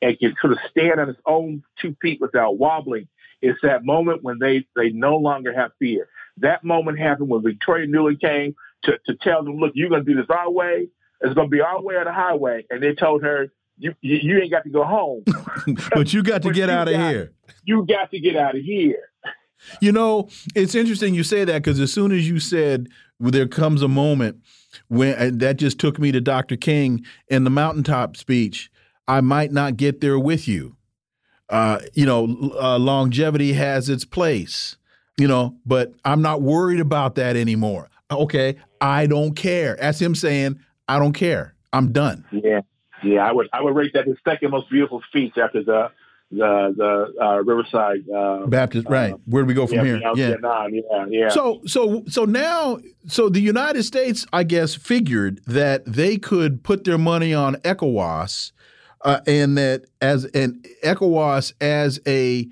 and 0.00 0.18
can 0.18 0.34
sort 0.40 0.52
of 0.52 0.58
stand 0.70 0.98
on 0.98 1.10
its 1.10 1.20
own 1.26 1.62
two 1.80 1.94
feet 2.02 2.20
without 2.20 2.58
wobbling. 2.58 3.08
It's 3.40 3.58
that 3.62 3.84
moment 3.84 4.22
when 4.22 4.38
they, 4.38 4.66
they 4.76 4.90
no 4.90 5.16
longer 5.16 5.52
have 5.52 5.72
fear. 5.78 6.08
That 6.38 6.64
moment 6.64 6.98
happened 6.98 7.28
when 7.28 7.42
Victoria 7.42 7.86
Nuland 7.86 8.20
came 8.20 8.54
to, 8.84 8.98
to 9.06 9.14
tell 9.16 9.44
them, 9.44 9.58
look, 9.58 9.72
you're 9.74 9.90
going 9.90 10.04
to 10.04 10.14
do 10.14 10.20
this 10.20 10.30
our 10.30 10.50
way. 10.50 10.88
It's 11.22 11.34
going 11.34 11.48
to 11.48 11.50
be 11.50 11.60
our 11.60 11.80
way 11.80 11.94
or 11.94 12.04
the 12.04 12.12
highway. 12.12 12.66
And 12.70 12.82
they 12.82 12.94
told 12.94 13.22
her, 13.22 13.48
you, 13.78 13.94
you, 14.00 14.18
you 14.22 14.38
ain't 14.38 14.50
got 14.50 14.64
to 14.64 14.70
go 14.70 14.84
home. 14.84 15.24
but 15.94 16.12
you 16.12 16.22
got 16.22 16.42
to 16.42 16.52
get 16.52 16.68
out 16.68 16.88
of 16.88 16.94
got, 16.94 17.10
here. 17.10 17.32
You 17.64 17.86
got 17.86 18.10
to 18.10 18.20
get 18.20 18.36
out 18.36 18.56
of 18.56 18.62
here. 18.62 19.08
You 19.80 19.92
know, 19.92 20.28
it's 20.54 20.74
interesting 20.74 21.14
you 21.14 21.22
say 21.22 21.44
that 21.44 21.62
because 21.62 21.78
as 21.78 21.92
soon 21.92 22.12
as 22.12 22.28
you 22.28 22.40
said 22.40 22.88
well, 23.20 23.30
there 23.30 23.46
comes 23.46 23.82
a 23.82 23.88
moment 23.88 24.42
when 24.88 25.38
that 25.38 25.56
just 25.56 25.78
took 25.78 25.98
me 25.98 26.10
to 26.10 26.20
Dr. 26.20 26.56
King 26.56 27.04
in 27.28 27.44
the 27.44 27.50
mountaintop 27.50 28.16
speech. 28.16 28.70
I 29.06 29.20
might 29.20 29.52
not 29.52 29.76
get 29.76 30.00
there 30.00 30.18
with 30.18 30.48
you. 30.48 30.76
Uh, 31.48 31.80
you 31.94 32.06
know, 32.06 32.52
uh, 32.60 32.78
longevity 32.78 33.52
has 33.52 33.88
its 33.88 34.04
place. 34.04 34.76
You 35.18 35.28
know, 35.28 35.56
but 35.66 35.92
I'm 36.04 36.22
not 36.22 36.42
worried 36.42 36.80
about 36.80 37.14
that 37.16 37.36
anymore. 37.36 37.90
Okay, 38.10 38.56
I 38.80 39.06
don't 39.06 39.34
care. 39.34 39.76
That's 39.78 40.00
him 40.00 40.14
saying, 40.14 40.58
I 40.92 40.98
don't 40.98 41.14
care. 41.14 41.54
I'm 41.72 41.90
done. 41.90 42.26
Yeah, 42.30 42.60
yeah. 43.02 43.26
I 43.26 43.32
would 43.32 43.48
I 43.50 43.62
would 43.62 43.74
rate 43.74 43.92
that 43.94 44.06
his 44.06 44.18
second 44.28 44.50
most 44.50 44.68
beautiful 44.68 45.02
speech 45.08 45.38
after 45.38 45.64
the 45.64 45.90
the 46.30 46.74
the 46.76 47.24
uh, 47.24 47.36
Riverside 47.38 48.08
uh, 48.14 48.44
Baptist. 48.46 48.86
Right. 48.90 49.14
Uh, 49.14 49.18
Where 49.24 49.42
do 49.42 49.46
we 49.46 49.54
go 49.54 49.66
from 49.66 49.78
yeah, 49.78 49.84
here? 49.84 50.00
Yeah. 50.14 50.26
Vietnam. 50.28 50.74
Yeah, 50.74 51.06
yeah. 51.08 51.28
So 51.30 51.62
so 51.64 52.04
so 52.08 52.26
now 52.26 52.78
so 53.06 53.30
the 53.30 53.40
United 53.40 53.84
States, 53.84 54.26
I 54.34 54.44
guess, 54.44 54.74
figured 54.74 55.40
that 55.46 55.86
they 55.86 56.18
could 56.18 56.62
put 56.62 56.84
their 56.84 56.98
money 56.98 57.32
on 57.32 57.54
ECOWAS, 57.56 58.52
uh, 59.02 59.20
and 59.26 59.56
that 59.56 59.86
as 60.02 60.26
an 60.26 60.62
ECOWAS 60.84 61.54
as 61.62 62.00
a 62.06 62.48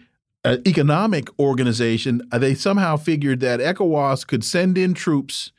economic 0.46 1.28
organization, 1.38 2.22
uh, 2.32 2.38
they 2.38 2.54
somehow 2.54 2.96
figured 2.96 3.40
that 3.40 3.60
ECOWAS 3.60 4.26
could 4.26 4.42
send 4.42 4.78
in 4.78 4.94
troops 4.94 5.52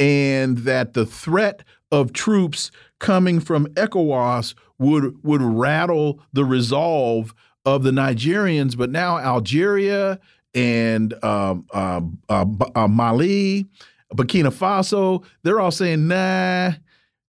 and 0.00 0.58
that 0.58 0.94
the 0.94 1.06
threat 1.06 1.62
of 1.94 2.12
troops 2.12 2.72
coming 2.98 3.38
from 3.38 3.66
ECOWAS 3.74 4.54
would 4.78 5.16
would 5.22 5.42
rattle 5.42 6.20
the 6.32 6.44
resolve 6.44 7.32
of 7.64 7.84
the 7.84 7.92
Nigerians. 7.92 8.76
But 8.76 8.90
now 8.90 9.18
Algeria 9.18 10.18
and 10.54 11.12
um, 11.24 11.66
uh, 11.72 12.00
uh, 12.28 12.44
uh, 12.74 12.88
Mali, 12.88 13.66
Burkina 14.12 14.52
Faso, 14.52 15.24
they're 15.44 15.60
all 15.60 15.70
saying, 15.70 16.08
nah, 16.08 16.72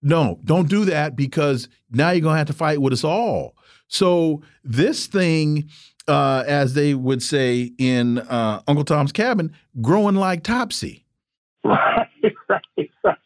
no, 0.02 0.40
don't 0.44 0.68
do 0.68 0.86
that 0.86 1.16
because 1.16 1.70
now 1.92 2.10
you're 2.10 2.22
going 2.22 2.34
to 2.34 2.38
have 2.40 2.48
to 2.48 2.54
fight 2.54 2.82
with 2.82 2.94
us 2.94 3.04
all. 3.04 3.56
So 3.88 4.42
this 4.64 5.06
thing, 5.06 5.70
uh, 6.08 6.44
as 6.48 6.74
they 6.74 6.96
would 6.96 7.22
say 7.22 7.72
in 7.78 8.18
uh, 8.20 8.62
Uncle 8.68 8.84
Tom's 8.84 9.12
Cabin, 9.12 9.54
growing 9.82 10.16
like 10.16 10.44
Topsy. 10.44 11.04
Right, 11.68 12.34
right, 12.50 12.90
right, 13.04 13.18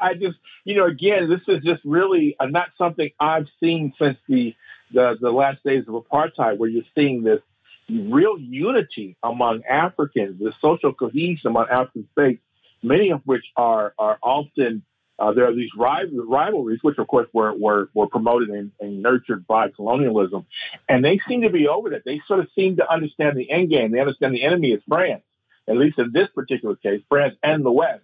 I, 0.00 0.14
just, 0.14 0.38
you 0.64 0.76
know, 0.76 0.86
again, 0.86 1.28
this 1.28 1.40
is 1.48 1.62
just 1.62 1.82
really 1.84 2.36
uh, 2.38 2.46
not 2.46 2.68
something 2.78 3.10
I've 3.20 3.46
seen 3.60 3.92
since 3.98 4.18
the, 4.28 4.54
the 4.92 5.16
the 5.20 5.30
last 5.30 5.62
days 5.64 5.84
of 5.88 5.94
apartheid, 5.94 6.58
where 6.58 6.68
you're 6.68 6.84
seeing 6.94 7.22
this 7.22 7.40
real 7.88 8.38
unity 8.38 9.16
among 9.22 9.62
Africans, 9.64 10.38
the 10.38 10.52
social 10.60 10.92
cohesion 10.92 11.46
among 11.46 11.66
African 11.70 12.08
states, 12.12 12.42
many 12.82 13.10
of 13.10 13.22
which 13.24 13.44
are 13.56 13.94
are 13.98 14.18
often 14.22 14.82
uh, 15.18 15.32
there 15.32 15.48
are 15.48 15.54
these 15.54 15.70
rival, 15.76 16.26
rivalries, 16.26 16.80
which 16.82 16.98
of 16.98 17.06
course 17.08 17.26
were 17.32 17.54
were, 17.54 17.88
were 17.94 18.06
promoted 18.06 18.50
and, 18.50 18.70
and, 18.80 19.02
nurtured 19.02 19.46
by 19.46 19.68
colonialism, 19.70 20.46
and 20.88 21.04
they 21.04 21.18
seem 21.26 21.42
to 21.42 21.50
be 21.50 21.68
over 21.68 21.90
that. 21.90 22.04
They 22.04 22.20
sort 22.26 22.40
of 22.40 22.48
seem 22.54 22.76
to 22.76 22.92
understand 22.92 23.36
the 23.36 23.50
end 23.50 23.70
game. 23.70 23.92
They 23.92 24.00
understand 24.00 24.34
the 24.34 24.44
enemy 24.44 24.72
is 24.72 24.82
France, 24.86 25.22
at 25.68 25.76
least 25.76 25.98
in 25.98 26.12
this 26.12 26.28
particular 26.34 26.76
case, 26.76 27.02
France 27.08 27.34
and 27.42 27.64
the 27.64 27.72
West 27.72 28.02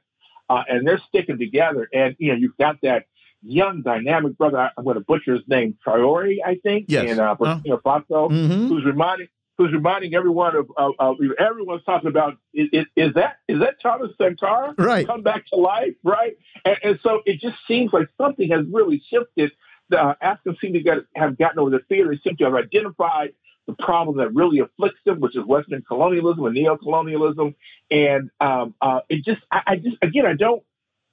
uh, 0.53 0.63
and 0.69 0.87
they're 0.87 1.01
sticking 1.09 1.39
together. 1.39 1.89
And 1.93 2.15
you 2.19 2.33
know, 2.33 2.39
you've 2.39 2.57
got 2.59 2.77
that 2.83 3.07
young, 3.43 3.83
dynamic 3.83 4.37
brother. 4.37 4.71
I'm 4.77 4.85
going 4.85 4.97
to 4.97 5.01
butcher 5.01 5.35
his 5.35 5.43
name, 5.49 5.77
Traore, 5.87 6.37
I 6.45 6.57
think, 6.63 6.87
yes. 6.89 7.11
in 7.11 7.21
uh, 7.21 7.35
Burkina 7.35 7.81
Faso, 7.83 8.31
mm-hmm. 8.31 8.69
who's 8.69 8.85
reminding 8.85 9.29
who's 9.59 9.73
reminding 9.73 10.15
everyone 10.15 10.57
of, 10.57 10.67
of, 10.77 10.93
of 10.99 11.17
everyone's 11.39 11.85
talking 11.85 12.09
about 12.09 12.39
is, 12.55 12.87
is, 12.97 13.15
that 13.15 13.37
is 13.49 13.61
that 13.61 13.75
Thomas 13.83 14.11
Sankara 14.17 14.75
right. 14.79 15.07
come 15.07 15.23
back 15.23 15.47
to 15.49 15.57
life, 15.57 15.95
right? 16.03 16.33
And, 16.65 16.77
and 16.83 17.01
so 17.03 17.21
it 17.27 17.39
just 17.41 17.57
seems 17.69 17.93
like 17.93 18.09
something 18.19 18.51
has 18.51 18.65
really 18.71 19.03
shifted. 19.11 19.53
Uh, 19.93 20.15
Africans 20.23 20.59
seem 20.61 20.73
to 20.73 20.81
get, 20.81 20.99
have 21.15 21.37
gotten 21.37 21.59
over 21.59 21.71
the 21.71 21.81
fear. 21.89 22.09
They 22.09 22.19
seem 22.27 22.37
to 22.39 22.45
have 22.45 22.55
identified 22.55 23.35
the 23.67 23.75
problem 23.75 24.19
that 24.19 24.35
really 24.35 24.59
afflicts 24.59 24.99
them, 25.05 25.21
which 25.21 25.37
is 25.37 25.45
Western 25.45 25.83
colonialism 25.83 26.45
and 26.45 26.55
neo-colonialism. 26.55 27.55
And 27.91 28.31
um, 28.41 28.75
uh, 28.81 29.01
it 29.09 29.25
just, 29.25 29.41
I, 29.51 29.63
I, 29.67 29.77
just, 29.77 29.97
again, 30.03 30.27
I 30.27 30.35
don't, 30.35 30.63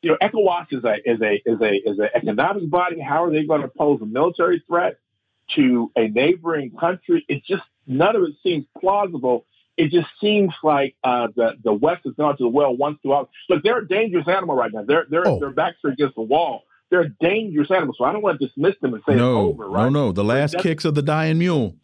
you 0.02 0.12
know, 0.12 0.18
ECOWAS 0.22 0.68
is 0.72 0.84
a 0.84 0.96
is 1.10 1.22
a 1.22 1.42
is 1.46 1.62
a 1.62 1.90
is 1.90 2.00
an 2.00 2.10
economic 2.16 2.70
body. 2.70 3.00
How 3.02 3.26
are 3.26 3.32
they 3.32 3.44
going 3.46 3.62
to 3.62 3.68
pose 3.68 4.02
a 4.02 4.06
military 4.06 4.64
threat 4.66 4.98
to 5.56 5.92
a 5.96 6.08
neighboring 6.08 6.72
country? 6.72 7.26
It 7.28 7.44
just 7.44 7.64
none 7.86 8.16
of 8.16 8.24
it 8.24 8.36
seems 8.42 8.66
plausible. 8.80 9.46
It 9.76 9.92
just 9.92 10.08
seems 10.22 10.54
like 10.64 10.96
uh, 11.04 11.28
the 11.36 11.56
the 11.62 11.74
West 11.74 12.02
has 12.06 12.14
gone 12.14 12.38
to 12.38 12.44
the 12.44 12.50
well 12.50 12.76
once 12.76 13.00
too 13.04 13.12
often. 13.12 13.30
Look, 13.50 13.64
they're 13.64 13.80
a 13.80 13.88
dangerous 13.88 14.28
animal 14.28 14.56
right 14.56 14.72
now. 14.74 14.84
They're 14.84 15.06
they're 15.10 15.28
oh. 15.28 15.40
their 15.40 15.52
backs 15.52 15.78
are 15.84 15.92
against 15.92 16.16
the 16.16 16.22
wall. 16.22 16.64
They're 16.90 17.02
a 17.02 17.10
dangerous 17.10 17.70
animal. 17.70 17.94
So 17.98 18.06
I 18.06 18.14
don't 18.14 18.22
want 18.22 18.40
to 18.40 18.48
dismiss 18.48 18.76
them 18.82 18.94
and 18.94 19.04
say 19.08 19.16
no, 19.16 19.50
it's 19.50 19.54
over. 19.54 19.70
Right? 19.70 19.84
No, 19.84 19.90
no, 19.90 20.12
the 20.12 20.24
last 20.24 20.58
kicks 20.60 20.86
of 20.86 20.96
the 20.96 21.02
dying 21.02 21.38
mule. 21.38 21.76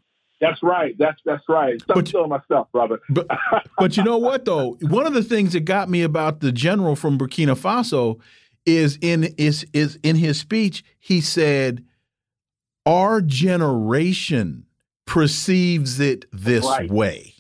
That's 0.49 0.63
right. 0.63 0.95
That's 0.97 1.19
that's 1.26 1.43
right. 1.49 1.81
Stop 1.81 1.95
but, 1.95 2.07
stealing 2.07 2.30
my 2.30 2.41
stuff, 2.41 2.72
brother. 2.72 2.99
but 3.09 3.27
but 3.77 3.97
you 3.97 4.03
know 4.03 4.17
what 4.17 4.45
though? 4.45 4.77
One 4.81 5.05
of 5.05 5.13
the 5.13 5.23
things 5.23 5.53
that 5.53 5.61
got 5.61 5.89
me 5.89 6.03
about 6.03 6.39
the 6.39 6.51
general 6.51 6.95
from 6.95 7.17
Burkina 7.17 7.57
Faso 7.57 8.19
is 8.65 8.97
in 9.01 9.26
is 9.38 9.65
is 9.73 9.99
in 10.03 10.15
his 10.15 10.39
speech. 10.39 10.84
He 10.99 11.22
said, 11.22 11.84
"Our 12.85 13.22
generation 13.22 14.65
perceives 15.05 15.99
it 15.99 16.26
this 16.31 16.65
right. 16.65 16.89
way." 16.89 17.34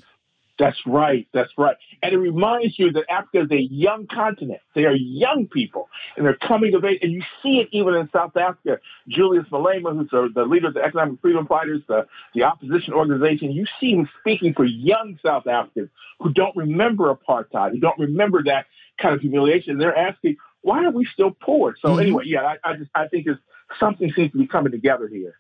That's 0.57 0.77
right. 0.85 1.27
That's 1.33 1.51
right. 1.57 1.75
And 2.05 2.13
it 2.13 2.17
reminds 2.17 2.77
you 2.77 2.91
that 2.91 3.05
Africa 3.09 3.41
is 3.41 3.51
a 3.51 3.61
young 3.61 4.05
continent. 4.05 4.61
They 4.75 4.85
are 4.85 4.93
young 4.93 5.47
people 5.47 5.89
and 6.15 6.23
they're 6.23 6.37
coming 6.37 6.75
of 6.75 6.85
age. 6.85 6.99
And 7.01 7.11
you 7.11 7.23
see 7.41 7.57
it 7.57 7.69
even 7.71 7.95
in 7.95 8.07
South 8.13 8.37
Africa. 8.37 8.79
Julius 9.07 9.45
Malema, 9.51 9.97
who's 9.97 10.09
the, 10.11 10.29
the 10.33 10.43
leader 10.43 10.67
of 10.67 10.75
the 10.75 10.83
Economic 10.83 11.19
Freedom 11.19 11.47
Fighters, 11.47 11.81
the, 11.87 12.05
the 12.35 12.43
opposition 12.43 12.93
organization, 12.93 13.51
you 13.51 13.65
see 13.79 13.93
him 13.93 14.07
speaking 14.19 14.53
for 14.53 14.65
young 14.65 15.17
South 15.25 15.47
Africans 15.47 15.89
who 16.19 16.31
don't 16.31 16.55
remember 16.55 17.11
apartheid, 17.11 17.71
who 17.71 17.79
don't 17.79 17.97
remember 17.97 18.43
that 18.43 18.67
kind 19.01 19.15
of 19.15 19.21
humiliation. 19.21 19.79
They're 19.79 19.97
asking, 19.97 20.37
why 20.61 20.85
are 20.85 20.91
we 20.91 21.07
still 21.11 21.31
poor? 21.31 21.75
So 21.81 21.89
mm-hmm. 21.89 22.01
anyway, 22.01 22.23
yeah, 22.27 22.55
I, 22.63 22.71
I 22.71 22.75
just 22.75 22.91
I 22.93 23.07
think 23.07 23.25
it's 23.25 23.39
something 23.79 24.11
seems 24.15 24.31
to 24.33 24.37
be 24.37 24.47
coming 24.47 24.71
together 24.71 25.07
here. 25.07 25.39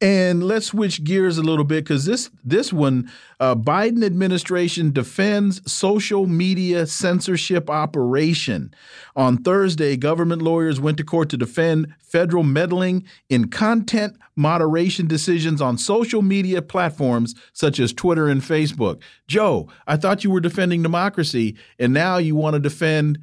And 0.00 0.44
let's 0.44 0.66
switch 0.66 1.02
gears 1.02 1.38
a 1.38 1.42
little 1.42 1.64
bit 1.64 1.82
because 1.82 2.04
this 2.04 2.30
this 2.44 2.72
one, 2.72 3.10
uh, 3.40 3.56
Biden 3.56 4.04
administration 4.04 4.92
defends 4.92 5.60
social 5.70 6.28
media 6.28 6.86
censorship 6.86 7.68
operation. 7.68 8.72
On 9.16 9.38
Thursday, 9.38 9.96
government 9.96 10.40
lawyers 10.40 10.80
went 10.80 10.98
to 10.98 11.04
court 11.04 11.30
to 11.30 11.36
defend 11.36 11.92
federal 11.98 12.44
meddling 12.44 13.04
in 13.28 13.48
content 13.48 14.16
moderation 14.36 15.08
decisions 15.08 15.60
on 15.60 15.76
social 15.76 16.22
media 16.22 16.62
platforms 16.62 17.34
such 17.52 17.80
as 17.80 17.92
Twitter 17.92 18.28
and 18.28 18.40
Facebook. 18.40 19.02
Joe, 19.26 19.68
I 19.88 19.96
thought 19.96 20.22
you 20.22 20.30
were 20.30 20.38
defending 20.38 20.80
democracy, 20.80 21.56
and 21.80 21.92
now 21.92 22.18
you 22.18 22.36
want 22.36 22.54
to 22.54 22.60
defend 22.60 23.18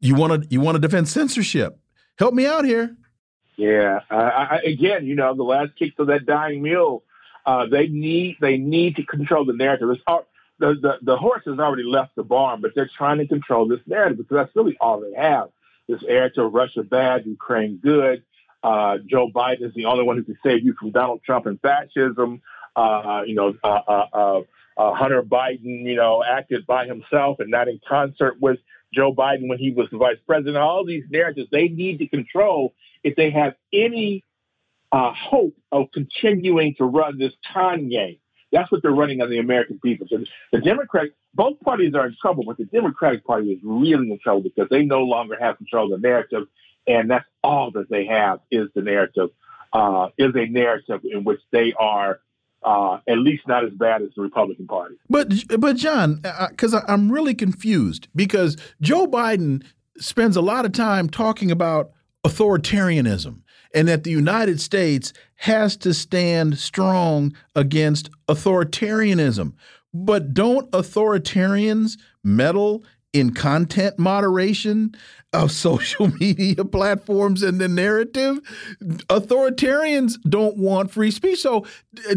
you 0.00 0.14
want 0.14 0.42
to 0.42 0.48
you 0.48 0.62
want 0.62 0.76
to 0.76 0.80
defend 0.80 1.06
censorship. 1.06 1.78
Help 2.18 2.32
me 2.32 2.46
out 2.46 2.64
here. 2.64 2.96
Yeah. 3.58 4.00
Uh, 4.08 4.14
I, 4.14 4.60
again, 4.64 5.04
you 5.04 5.16
know, 5.16 5.34
the 5.34 5.42
last 5.42 5.76
kicks 5.76 5.96
of 5.98 6.06
that 6.06 6.24
dying 6.24 6.62
mule, 6.62 7.02
uh, 7.44 7.66
they 7.66 7.88
need 7.88 8.36
they 8.40 8.56
need 8.56 8.96
to 8.96 9.02
control 9.04 9.44
the 9.44 9.52
narrative. 9.52 9.90
It's, 9.90 10.02
the, 10.58 10.74
the 10.80 10.98
the 11.02 11.16
horse 11.16 11.42
has 11.44 11.58
already 11.58 11.82
left 11.82 12.14
the 12.14 12.22
barn, 12.22 12.60
but 12.60 12.72
they're 12.74 12.90
trying 12.96 13.18
to 13.18 13.26
control 13.26 13.66
this 13.66 13.80
narrative 13.86 14.18
because 14.18 14.36
that's 14.36 14.56
really 14.56 14.76
all 14.80 15.00
they 15.00 15.20
have. 15.20 15.48
This 15.88 16.02
heir 16.06 16.30
to 16.30 16.44
Russia 16.44 16.82
bad, 16.84 17.26
Ukraine 17.26 17.80
good. 17.82 18.22
Uh, 18.62 18.98
Joe 19.06 19.28
Biden 19.34 19.62
is 19.62 19.74
the 19.74 19.86
only 19.86 20.04
one 20.04 20.16
who 20.16 20.24
can 20.24 20.38
save 20.42 20.64
you 20.64 20.74
from 20.78 20.90
Donald 20.90 21.22
Trump 21.24 21.46
and 21.46 21.60
fascism. 21.60 22.42
Uh, 22.76 23.22
you 23.26 23.34
know, 23.34 23.54
uh, 23.64 23.68
uh, 23.68 24.40
uh, 24.76 24.94
Hunter 24.94 25.22
Biden, 25.22 25.84
you 25.84 25.96
know, 25.96 26.22
acted 26.22 26.66
by 26.66 26.86
himself 26.86 27.40
and 27.40 27.50
not 27.50 27.66
in 27.66 27.80
concert 27.88 28.36
with 28.40 28.58
Joe 28.94 29.12
Biden 29.12 29.48
when 29.48 29.58
he 29.58 29.72
was 29.72 29.88
the 29.90 29.98
vice 29.98 30.18
president. 30.26 30.56
All 30.58 30.84
these 30.84 31.04
narratives 31.10 31.48
they 31.50 31.68
need 31.68 31.98
to 31.98 32.06
control 32.06 32.74
if 33.08 33.16
they 33.16 33.30
have 33.30 33.54
any 33.72 34.24
uh, 34.92 35.12
hope 35.12 35.54
of 35.72 35.86
continuing 35.92 36.74
to 36.76 36.84
run 36.84 37.18
this 37.18 37.32
Kanye. 37.52 38.20
That's 38.50 38.70
what 38.72 38.82
they're 38.82 38.90
running 38.90 39.20
on 39.20 39.28
the 39.28 39.38
American 39.38 39.78
people. 39.78 40.06
So 40.08 40.24
the 40.52 40.60
Democratic, 40.60 41.12
both 41.34 41.60
parties 41.60 41.94
are 41.94 42.06
in 42.06 42.16
trouble, 42.20 42.44
but 42.46 42.56
the 42.56 42.64
Democratic 42.64 43.24
Party 43.26 43.52
is 43.52 43.58
really 43.62 44.10
in 44.10 44.18
trouble 44.18 44.40
because 44.40 44.68
they 44.70 44.82
no 44.82 45.02
longer 45.02 45.36
have 45.38 45.58
control 45.58 45.92
of 45.92 46.00
the 46.00 46.08
narrative, 46.08 46.44
and 46.86 47.10
that's 47.10 47.26
all 47.42 47.70
that 47.72 47.90
they 47.90 48.06
have 48.06 48.40
is 48.50 48.68
the 48.74 48.80
narrative, 48.80 49.28
uh, 49.74 50.08
is 50.16 50.34
a 50.34 50.46
narrative 50.46 51.00
in 51.04 51.24
which 51.24 51.40
they 51.50 51.74
are 51.78 52.20
uh, 52.62 52.98
at 53.06 53.18
least 53.18 53.46
not 53.46 53.64
as 53.64 53.72
bad 53.72 54.02
as 54.02 54.08
the 54.16 54.22
Republican 54.22 54.66
Party. 54.66 54.96
But 55.10 55.32
but 55.58 55.76
Jon, 55.76 56.22
because 56.48 56.74
I'm 56.74 57.12
really 57.12 57.34
confused 57.34 58.08
because 58.16 58.56
Joe 58.80 59.06
Biden 59.06 59.62
spends 59.98 60.36
a 60.36 60.40
lot 60.40 60.64
of 60.64 60.72
time 60.72 61.08
talking 61.08 61.50
about 61.50 61.92
authoritarianism 62.26 63.42
and 63.74 63.88
that 63.88 64.04
the 64.04 64.10
United 64.10 64.60
States 64.60 65.12
has 65.36 65.76
to 65.76 65.92
stand 65.92 66.58
strong 66.58 67.34
against 67.54 68.10
authoritarianism. 68.28 69.52
But 69.92 70.34
don't 70.34 70.70
authoritarians 70.72 71.98
meddle 72.24 72.84
in 73.12 73.32
content 73.32 73.98
moderation 73.98 74.94
of 75.32 75.52
social 75.66 76.08
media 76.18 76.64
platforms 76.64 77.42
and 77.42 77.60
the 77.60 77.68
narrative? 77.68 78.40
Authoritarians 79.08 80.18
don't 80.28 80.56
want 80.56 80.90
free 80.90 81.10
speech. 81.10 81.40
So, 81.40 81.66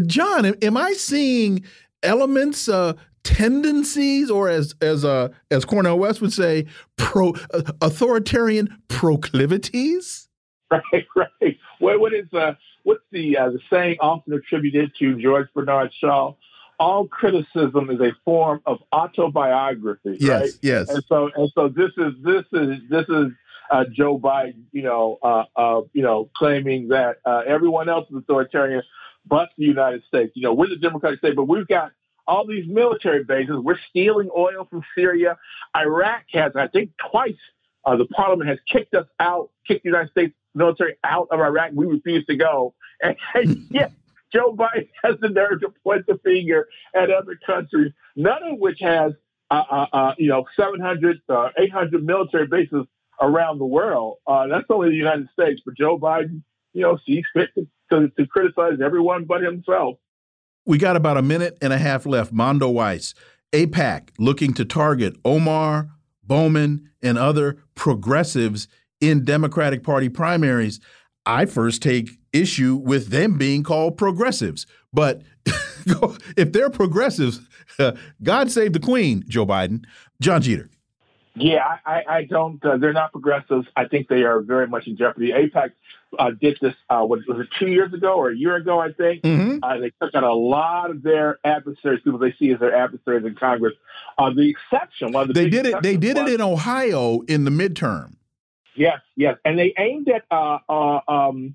Jon, 0.06 0.46
am 0.46 0.76
I 0.76 0.92
seeing 0.92 1.64
elements 2.02 2.68
uh, 2.68 2.94
tendencies, 3.24 4.30
or 4.30 4.48
as 4.48 4.74
as 4.80 5.04
uh, 5.04 5.28
as 5.50 5.64
Cornel 5.64 5.98
West 5.98 6.20
would 6.20 6.32
say, 6.32 6.66
pro 6.96 7.30
uh, 7.52 7.62
authoritarian 7.80 8.76
proclivities. 8.88 10.28
Right, 10.70 10.82
right. 11.16 11.58
What 11.78 12.00
what 12.00 12.12
is 12.12 12.32
uh, 12.32 12.54
what's 12.84 13.04
the 13.10 13.36
uh, 13.36 13.50
the 13.50 13.60
saying 13.70 13.96
often 14.00 14.32
attributed 14.32 14.92
to 14.98 15.20
George 15.20 15.48
Bernard 15.54 15.92
Shaw? 15.98 16.34
All 16.78 17.06
criticism 17.06 17.90
is 17.90 18.00
a 18.00 18.12
form 18.24 18.60
of 18.66 18.78
autobiography. 18.92 20.16
Yes, 20.18 20.40
right? 20.40 20.50
yes. 20.62 20.88
And 20.88 21.04
so 21.08 21.30
and 21.36 21.50
so 21.54 21.68
this 21.68 21.90
is 21.96 22.12
this 22.22 22.44
is 22.52 22.78
this 22.90 23.08
is 23.08 23.28
uh, 23.70 23.84
Joe 23.90 24.18
Biden, 24.18 24.64
you 24.72 24.82
know, 24.82 25.18
uh, 25.22 25.44
uh, 25.56 25.80
you 25.92 26.02
know, 26.02 26.28
claiming 26.36 26.88
that 26.88 27.16
uh, 27.24 27.42
everyone 27.46 27.88
else 27.88 28.08
is 28.10 28.16
authoritarian, 28.16 28.82
but 29.26 29.50
the 29.56 29.64
United 29.64 30.02
States. 30.08 30.32
You 30.34 30.42
know, 30.42 30.52
we're 30.52 30.68
the 30.68 30.76
Democratic 30.76 31.20
state, 31.20 31.36
but 31.36 31.44
we've 31.44 31.66
got 31.66 31.92
all 32.26 32.46
these 32.46 32.66
military 32.68 33.24
bases. 33.24 33.56
We're 33.56 33.78
stealing 33.90 34.30
oil 34.36 34.66
from 34.68 34.82
Syria. 34.94 35.36
Iraq 35.76 36.24
has, 36.32 36.52
I 36.56 36.68
think, 36.68 36.90
twice 37.10 37.34
uh, 37.84 37.96
the 37.96 38.06
parliament 38.06 38.48
has 38.48 38.58
kicked 38.70 38.94
us 38.94 39.06
out, 39.18 39.50
kicked 39.66 39.82
the 39.82 39.90
United 39.90 40.10
States 40.10 40.34
military 40.54 40.96
out 41.04 41.28
of 41.30 41.40
Iraq. 41.40 41.72
We 41.74 41.86
refuse 41.86 42.24
to 42.26 42.36
go. 42.36 42.74
And, 43.04 43.16
and 43.34 43.66
yet, 43.68 43.90
Joe 44.32 44.54
Biden 44.54 44.88
has 45.02 45.16
the 45.20 45.28
nerve 45.28 45.62
to 45.62 45.70
point 45.82 46.06
the 46.06 46.20
finger 46.22 46.68
at 46.94 47.10
other 47.10 47.36
countries, 47.44 47.92
none 48.14 48.44
of 48.44 48.60
which 48.60 48.78
has, 48.78 49.12
uh, 49.50 49.62
uh, 49.68 49.86
uh 49.92 50.14
you 50.18 50.28
know, 50.28 50.44
700, 50.54 51.20
uh, 51.28 51.48
800 51.58 52.04
military 52.04 52.46
bases 52.46 52.86
around 53.20 53.58
the 53.58 53.66
world. 53.66 54.18
Uh, 54.24 54.46
that's 54.46 54.66
only 54.70 54.90
the 54.90 54.96
United 54.96 55.28
States. 55.32 55.60
But 55.64 55.76
Joe 55.76 55.98
Biden, 55.98 56.42
you 56.74 56.82
know, 56.82 56.96
sees 57.04 57.24
fit 57.32 57.50
to, 57.56 57.66
to, 57.90 58.08
to 58.10 58.26
criticize 58.28 58.80
everyone 58.80 59.24
but 59.24 59.42
himself. 59.42 59.96
We 60.64 60.78
got 60.78 60.96
about 60.96 61.16
a 61.16 61.22
minute 61.22 61.58
and 61.60 61.72
a 61.72 61.78
half 61.78 62.06
left. 62.06 62.32
Mondoweiss, 62.32 63.14
AIPAC 63.52 64.10
looking 64.18 64.54
to 64.54 64.64
target 64.64 65.16
Omar, 65.24 65.88
Bowman, 66.22 66.90
and 67.02 67.18
other 67.18 67.58
progressives 67.74 68.68
in 69.00 69.24
Democratic 69.24 69.82
Party 69.82 70.08
primaries. 70.08 70.80
I 71.26 71.46
first 71.46 71.82
take 71.82 72.10
issue 72.32 72.76
with 72.76 73.08
them 73.08 73.38
being 73.38 73.62
called 73.62 73.96
progressives. 73.96 74.66
But 74.92 75.22
if 76.36 76.52
they're 76.52 76.70
progressives, 76.70 77.40
God 78.22 78.50
save 78.50 78.72
the 78.72 78.80
Queen, 78.80 79.24
Joe 79.28 79.46
Biden. 79.46 79.84
Jon 80.20 80.42
Jeter. 80.42 80.70
Yeah, 81.34 81.78
I, 81.86 82.02
I 82.08 82.24
don't. 82.24 82.62
Uh, 82.64 82.76
they're 82.76 82.92
not 82.92 83.12
progressives. 83.12 83.66
I 83.74 83.86
think 83.86 84.08
they 84.08 84.22
are 84.22 84.40
very 84.40 84.66
much 84.66 84.86
in 84.86 84.96
jeopardy. 84.96 85.32
AIPAC 85.32 85.70
uh, 86.18 86.30
did 86.30 86.58
this. 86.60 86.74
Uh, 86.88 87.02
what 87.02 87.20
was 87.26 87.40
it? 87.40 87.48
Two 87.58 87.68
years 87.68 87.92
ago 87.92 88.14
or 88.14 88.30
a 88.30 88.36
year 88.36 88.56
ago? 88.56 88.80
I 88.80 88.92
think 88.92 89.22
mm 89.22 89.38
-hmm. 89.38 89.58
uh, 89.62 89.78
they 89.80 89.92
took 90.00 90.14
out 90.14 90.24
a 90.24 90.34
lot 90.34 90.90
of 90.90 91.02
their 91.02 91.38
adversaries, 91.44 92.00
people 92.02 92.18
they 92.18 92.34
see 92.38 92.52
as 92.52 92.60
their 92.60 92.74
adversaries 92.74 93.24
in 93.24 93.34
Congress. 93.34 93.74
Uh, 94.18 94.30
the 94.34 94.48
exception, 94.50 95.12
one 95.12 95.22
of 95.22 95.28
the 95.28 95.34
they 95.34 95.48
did 95.48 95.66
it. 95.66 95.82
They 95.82 95.96
did 95.96 96.16
was, 96.16 96.30
it 96.30 96.34
in 96.34 96.40
Ohio 96.40 97.22
in 97.26 97.44
the 97.44 97.50
midterm. 97.50 98.16
Yes, 98.74 99.00
yes, 99.16 99.36
and 99.44 99.58
they 99.58 99.74
aimed 99.76 100.08
at 100.08 100.24
uh, 100.30 100.58
uh, 100.68 101.00
um, 101.06 101.54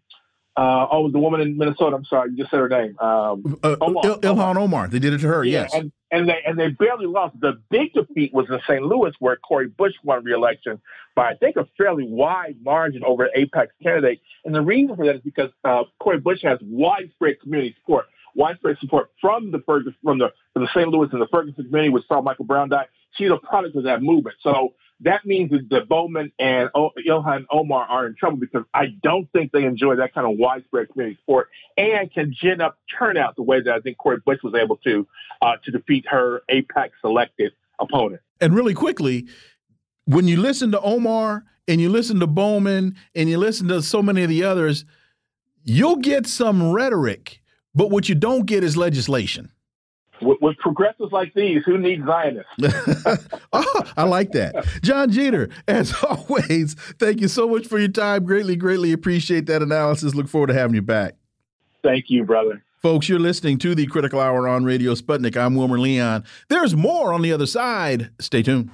uh, 0.57 0.87
oh, 0.91 1.09
the 1.11 1.19
woman 1.19 1.39
in 1.39 1.55
Minnesota. 1.55 1.95
I'm 1.95 2.05
sorry, 2.05 2.31
you 2.31 2.37
just 2.37 2.49
said 2.49 2.59
her 2.59 2.67
name. 2.67 2.97
Um, 2.97 3.59
uh, 3.61 3.75
Omar, 3.79 4.03
Il- 4.03 4.19
Ilhan 4.21 4.57
Omar. 4.57 4.87
They 4.87 4.97
did 4.97 5.13
it 5.13 5.19
to 5.19 5.27
her. 5.27 5.43
Yeah, 5.43 5.61
yes, 5.61 5.73
and, 5.75 5.91
and 6.09 6.27
they 6.27 6.39
and 6.45 6.57
they 6.57 6.69
barely 6.69 7.05
lost. 7.05 7.39
The 7.39 7.61
big 7.69 7.93
defeat 7.93 8.33
was 8.33 8.47
in 8.49 8.59
St. 8.67 8.81
Louis, 8.81 9.11
where 9.19 9.35
Cori 9.35 9.67
Bush 9.67 9.93
won 10.03 10.23
re-election 10.23 10.81
by 11.15 11.29
I 11.29 11.35
think 11.35 11.57
a 11.57 11.67
fairly 11.77 12.05
wide 12.07 12.55
margin 12.63 13.03
over 13.05 13.25
an 13.25 13.31
AIPAC 13.37 13.67
candidate. 13.83 14.19
And 14.45 14.55
the 14.55 14.61
reason 14.61 14.95
for 14.95 15.05
that 15.05 15.17
is 15.17 15.21
because 15.21 15.51
uh, 15.63 15.83
Cori 15.99 16.19
Bush 16.19 16.39
has 16.41 16.57
widespread 16.63 17.39
community 17.39 17.75
support, 17.79 18.05
widespread 18.33 18.77
support 18.79 19.11
from 19.21 19.51
the 19.51 19.59
Ferguson, 19.59 19.95
from 20.03 20.17
the 20.17 20.29
from 20.53 20.63
the 20.63 20.69
St. 20.73 20.87
Louis 20.89 21.09
and 21.11 21.21
the 21.21 21.27
Ferguson 21.27 21.65
community, 21.65 21.89
which 21.89 22.07
saw 22.07 22.21
Michael 22.21 22.45
Brown 22.45 22.69
die. 22.69 22.87
She's 23.11 23.29
a 23.29 23.37
product 23.37 23.75
of 23.75 23.83
that 23.83 24.01
movement. 24.01 24.37
So 24.41 24.73
that 25.01 25.25
means 25.25 25.51
that 25.69 25.87
Bowman 25.87 26.31
and 26.39 26.69
o- 26.73 26.91
Ilhan 27.07 27.45
Omar 27.51 27.85
are 27.85 28.07
in 28.07 28.15
trouble 28.15 28.37
because 28.37 28.63
I 28.73 28.87
don't 29.01 29.31
think 29.31 29.51
they 29.51 29.63
enjoy 29.63 29.97
that 29.97 30.13
kind 30.13 30.25
of 30.25 30.37
widespread 30.37 30.89
community 30.89 31.17
support 31.21 31.49
and 31.77 32.11
can 32.11 32.33
gin 32.33 32.61
up 32.61 32.79
turnout 32.97 33.35
the 33.35 33.43
way 33.43 33.61
that 33.61 33.73
I 33.73 33.79
think 33.79 33.97
Cori 33.97 34.17
Bush 34.25 34.39
was 34.43 34.55
able 34.55 34.77
to 34.77 35.07
uh, 35.41 35.53
to 35.63 35.71
defeat 35.71 36.05
her 36.09 36.41
AIPAC 36.49 36.89
selected 37.01 37.53
opponent. 37.79 38.21
And 38.41 38.55
really 38.55 38.73
quickly, 38.73 39.27
when 40.05 40.27
you 40.27 40.37
listen 40.37 40.71
to 40.71 40.81
Omar 40.81 41.43
and 41.67 41.79
you 41.79 41.89
listen 41.89 42.19
to 42.19 42.27
Bowman 42.27 42.95
and 43.13 43.29
you 43.29 43.37
listen 43.37 43.67
to 43.67 43.81
so 43.81 44.01
many 44.01 44.23
of 44.23 44.29
the 44.29 44.43
others, 44.43 44.85
you'll 45.63 45.97
get 45.97 46.25
some 46.25 46.71
rhetoric, 46.71 47.41
but 47.75 47.91
what 47.91 48.09
you 48.09 48.15
don't 48.15 48.45
get 48.45 48.63
is 48.63 48.77
legislation. 48.77 49.51
With, 50.21 50.37
with, 50.41 50.57
progressives 50.57 51.11
like 51.11 51.33
these, 51.33 51.63
who 51.65 51.77
needs 51.77 52.05
Zionists? 52.05 52.51
oh, 53.53 53.83
I 53.97 54.03
like 54.03 54.31
that. 54.31 54.65
Jon 54.81 55.11
Jeter, 55.11 55.49
as 55.67 55.93
always, 56.03 56.73
thank 56.99 57.21
you 57.21 57.27
so 57.27 57.47
much 57.47 57.67
for 57.67 57.79
your 57.79 57.87
time. 57.89 58.25
Greatly, 58.25 58.55
greatly 58.55 58.91
appreciate 58.91 59.45
that 59.47 59.61
analysis. 59.61 60.15
Look 60.15 60.27
forward 60.27 60.47
to 60.47 60.53
having 60.53 60.75
you 60.75 60.81
back. 60.81 61.15
Thank 61.83 62.09
you, 62.09 62.23
brother. 62.23 62.63
Folks, 62.81 63.09
you're 63.09 63.19
listening 63.19 63.57
to 63.59 63.73
the 63.73 63.87
Critical 63.87 64.19
Hour 64.19 64.47
on 64.47 64.63
Radio 64.63 64.93
Sputnik. 64.93 65.35
I'm 65.35 65.55
Wilmer 65.55 65.79
Leon. 65.79 66.23
There's 66.47 66.75
more 66.75 67.11
on 67.11 67.21
the 67.21 67.33
other 67.33 67.47
side. 67.47 68.11
Stay 68.19 68.43
tuned. 68.43 68.69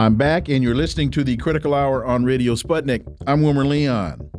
I'm 0.00 0.14
back, 0.14 0.48
and 0.48 0.62
you're 0.62 0.76
listening 0.76 1.10
to 1.10 1.24
the 1.24 1.36
Critical 1.36 1.74
Hour 1.74 2.04
on 2.06 2.24
Radio 2.24 2.54
Sputnik. 2.54 3.04
I'm 3.26 3.42
Wilmer 3.42 3.64
Leon. 3.64 4.30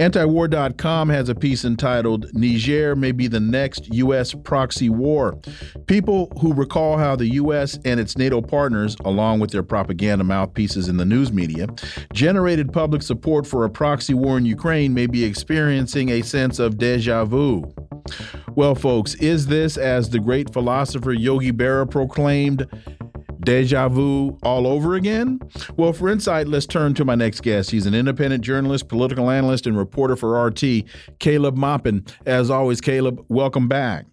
Antiwar.com 0.00 1.08
has 1.10 1.28
a 1.28 1.34
piece 1.36 1.64
entitled 1.64 2.26
Niger 2.34 2.96
May 2.96 3.12
Be 3.12 3.28
the 3.28 3.38
Next 3.38 3.86
U.S. 3.94 4.34
Proxy 4.34 4.90
War. 4.90 5.38
People 5.86 6.32
who 6.40 6.52
recall 6.52 6.98
how 6.98 7.14
the 7.14 7.28
U.S. 7.34 7.78
and 7.84 8.00
its 8.00 8.18
NATO 8.18 8.42
partners, 8.42 8.96
along 9.04 9.38
with 9.38 9.52
their 9.52 9.62
propaganda 9.62 10.24
mouthpieces 10.24 10.88
in 10.88 10.96
the 10.96 11.04
news 11.04 11.32
media, 11.32 11.68
generated 12.12 12.72
public 12.72 13.02
support 13.02 13.46
for 13.46 13.64
a 13.64 13.70
proxy 13.70 14.14
war 14.14 14.36
in 14.38 14.44
Ukraine 14.44 14.92
may 14.92 15.06
be 15.06 15.22
experiencing 15.22 16.08
a 16.08 16.22
sense 16.22 16.58
of 16.58 16.78
deja 16.78 17.24
vu. 17.24 17.72
Well, 18.56 18.74
folks, 18.74 19.14
is 19.14 19.46
this, 19.46 19.76
as 19.76 20.10
the 20.10 20.18
great 20.18 20.52
philosopher 20.52 21.12
Yogi 21.12 21.52
Berra 21.52 21.88
proclaimed, 21.88 22.66
deja 23.44 23.88
vu 23.88 24.38
all 24.42 24.66
over 24.66 24.94
again? 24.94 25.40
Well, 25.76 25.92
for 25.92 26.08
insight, 26.08 26.48
let's 26.48 26.66
turn 26.66 26.94
to 26.94 27.04
my 27.04 27.14
next 27.14 27.42
guest. 27.42 27.70
He's 27.70 27.86
an 27.86 27.94
independent 27.94 28.42
journalist, 28.42 28.88
political 28.88 29.30
analyst, 29.30 29.66
and 29.66 29.76
reporter 29.76 30.16
for 30.16 30.42
RT, 30.46 30.84
Caleb 31.18 31.56
Maupin. 31.56 32.04
As 32.26 32.50
always, 32.50 32.80
Caleb, 32.80 33.24
welcome 33.28 33.68
back. 33.68 34.06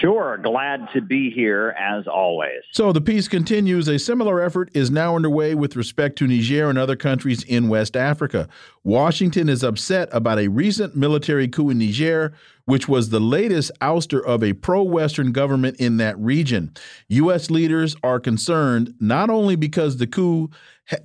Sure. 0.00 0.38
Glad 0.38 0.86
to 0.92 1.00
be 1.00 1.30
here 1.30 1.74
as 1.76 2.06
always. 2.06 2.60
So 2.72 2.92
the 2.92 3.00
piece 3.00 3.26
continues. 3.26 3.88
A 3.88 3.98
similar 3.98 4.40
effort 4.40 4.70
is 4.72 4.88
now 4.88 5.16
underway 5.16 5.56
with 5.56 5.74
respect 5.74 6.16
to 6.18 6.28
Niger 6.28 6.70
and 6.70 6.78
other 6.78 6.94
countries 6.94 7.42
in 7.42 7.68
West 7.68 7.96
Africa. 7.96 8.48
Washington 8.84 9.48
is 9.48 9.64
upset 9.64 10.08
about 10.12 10.38
a 10.38 10.46
recent 10.46 10.94
military 10.94 11.48
coup 11.48 11.70
in 11.70 11.78
Niger, 11.78 12.34
which 12.66 12.88
was 12.88 13.10
the 13.10 13.20
latest 13.20 13.70
ouster 13.80 14.24
of 14.24 14.42
a 14.42 14.52
pro 14.54 14.82
Western 14.82 15.32
government 15.32 15.76
in 15.78 15.96
that 15.98 16.18
region. 16.18 16.72
U.S. 17.08 17.50
leaders 17.50 17.94
are 18.02 18.20
concerned 18.20 18.94
not 19.00 19.30
only 19.30 19.56
because 19.56 19.98
the 19.98 20.06
coup 20.06 20.50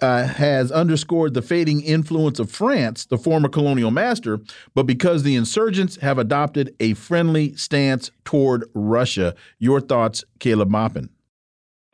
uh, 0.01 0.25
has 0.25 0.71
underscored 0.71 1.33
the 1.33 1.41
fading 1.41 1.81
influence 1.81 2.39
of 2.39 2.51
France, 2.51 3.05
the 3.05 3.17
former 3.17 3.49
colonial 3.49 3.91
master, 3.91 4.39
but 4.73 4.83
because 4.83 5.23
the 5.23 5.35
insurgents 5.35 5.97
have 5.97 6.17
adopted 6.17 6.75
a 6.79 6.93
friendly 6.95 7.55
stance 7.55 8.11
toward 8.25 8.65
Russia. 8.73 9.35
Your 9.57 9.79
thoughts, 9.79 10.23
Caleb 10.39 10.69
Maupin? 10.69 11.09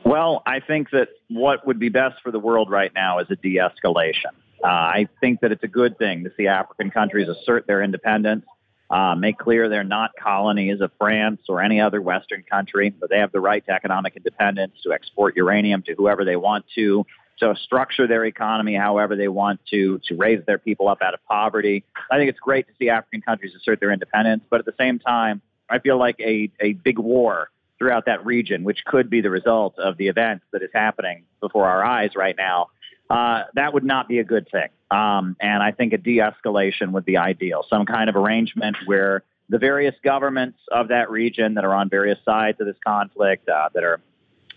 Well, 0.04 0.44
I 0.46 0.60
think 0.60 0.92
that 0.92 1.10
what 1.30 1.66
would 1.66 1.80
be 1.80 1.90
best 1.90 2.22
for 2.22 2.32
the 2.32 2.40
world 2.40 2.70
right 2.70 2.92
now 2.94 3.20
is 3.20 3.28
a 3.32 3.36
de 3.36 3.56
escalation. 3.56 4.34
Uh, 4.64 4.68
I 4.68 5.08
think 5.20 5.42
that 5.42 5.52
it's 5.52 5.64
a 5.64 5.68
good 5.68 5.98
thing 5.98 6.24
to 6.24 6.32
see 6.38 6.48
African 6.48 6.90
countries 6.90 7.28
assert 7.28 7.68
their 7.68 7.84
independence, 7.84 8.46
uh, 8.90 9.16
make 9.16 9.38
clear 9.38 9.68
they're 9.68 9.84
not 9.84 10.12
colonies 10.16 10.82
of 10.82 10.92
France 11.00 11.42
or 11.50 11.62
any 11.62 11.82
other 11.82 12.02
Western 12.02 12.44
country, 12.44 12.90
but 12.90 13.10
they 13.10 13.20
have 13.20 13.32
the 13.32 13.40
right 13.40 13.66
to 13.66 13.72
economic 13.72 14.16
independence, 14.16 14.74
to 14.84 14.94
export 14.94 15.36
uranium 15.36 15.82
to 15.84 15.96
whoever 15.96 16.24
they 16.24 16.36
want 16.36 16.66
to, 16.76 17.06
to 17.40 17.56
structure 17.56 18.08
their 18.08 18.26
economy 18.26 18.76
however 18.76 19.16
they 19.16 19.28
want 19.28 19.60
to, 19.70 20.00
to 20.08 20.16
raise 20.16 20.44
their 20.46 20.58
people 20.58 20.88
up 20.88 21.02
out 21.02 21.14
of 21.14 21.20
poverty. 21.26 21.84
I 22.12 22.18
think 22.18 22.30
it's 22.30 22.40
great 22.40 22.68
to 22.68 22.74
see 22.80 22.90
African 22.90 23.22
countries 23.22 23.54
assert 23.56 23.80
their 23.80 23.92
independence, 23.92 24.44
but 24.50 24.60
at 24.60 24.66
the 24.66 24.76
same 24.80 25.00
time, 25.00 25.42
I 25.70 25.80
feel 25.80 25.98
like 25.98 26.20
a, 26.20 26.52
a 26.60 26.74
big 26.74 27.00
war 27.00 27.50
throughout 27.78 28.06
that 28.06 28.26
region, 28.26 28.64
which 28.64 28.86
could 28.86 29.10
be 29.10 29.22
the 29.22 29.30
result 29.30 29.78
of 29.80 29.98
the 29.98 30.08
events 30.08 30.46
that 30.54 30.62
is 30.62 30.70
happening 30.74 31.24
before 31.42 31.66
our 31.66 31.84
eyes 31.84 32.12
right 32.16 32.36
now, 32.38 32.68
uh, 33.10 33.44
that 33.56 33.74
would 33.74 33.84
not 33.84 34.08
be 34.08 34.20
a 34.20 34.24
good 34.24 34.48
thing. 34.50 34.70
Um, 34.92 35.36
and 35.40 35.64
I 35.64 35.72
think 35.72 35.94
a 35.94 35.98
de 35.98 36.18
escalation 36.18 36.92
would 36.92 37.06
be 37.06 37.18
ideal. 37.18 37.66
Some 37.70 37.86
kind 37.86 38.10
of 38.10 38.16
arrangement 38.16 38.78
where 38.86 39.24
the 39.50 39.58
various 39.58 39.96
governments 40.04 40.60
of 40.72 40.90
that 40.90 41.10
region 41.10 41.56
that 41.56 41.66
are 41.66 41.74
on 41.74 41.90
various 41.90 42.20
sides 42.26 42.60
of 42.60 42.68
this 42.68 42.78
conflict, 42.86 43.48
uh, 43.50 43.70
that 43.74 43.84
are 43.84 44.00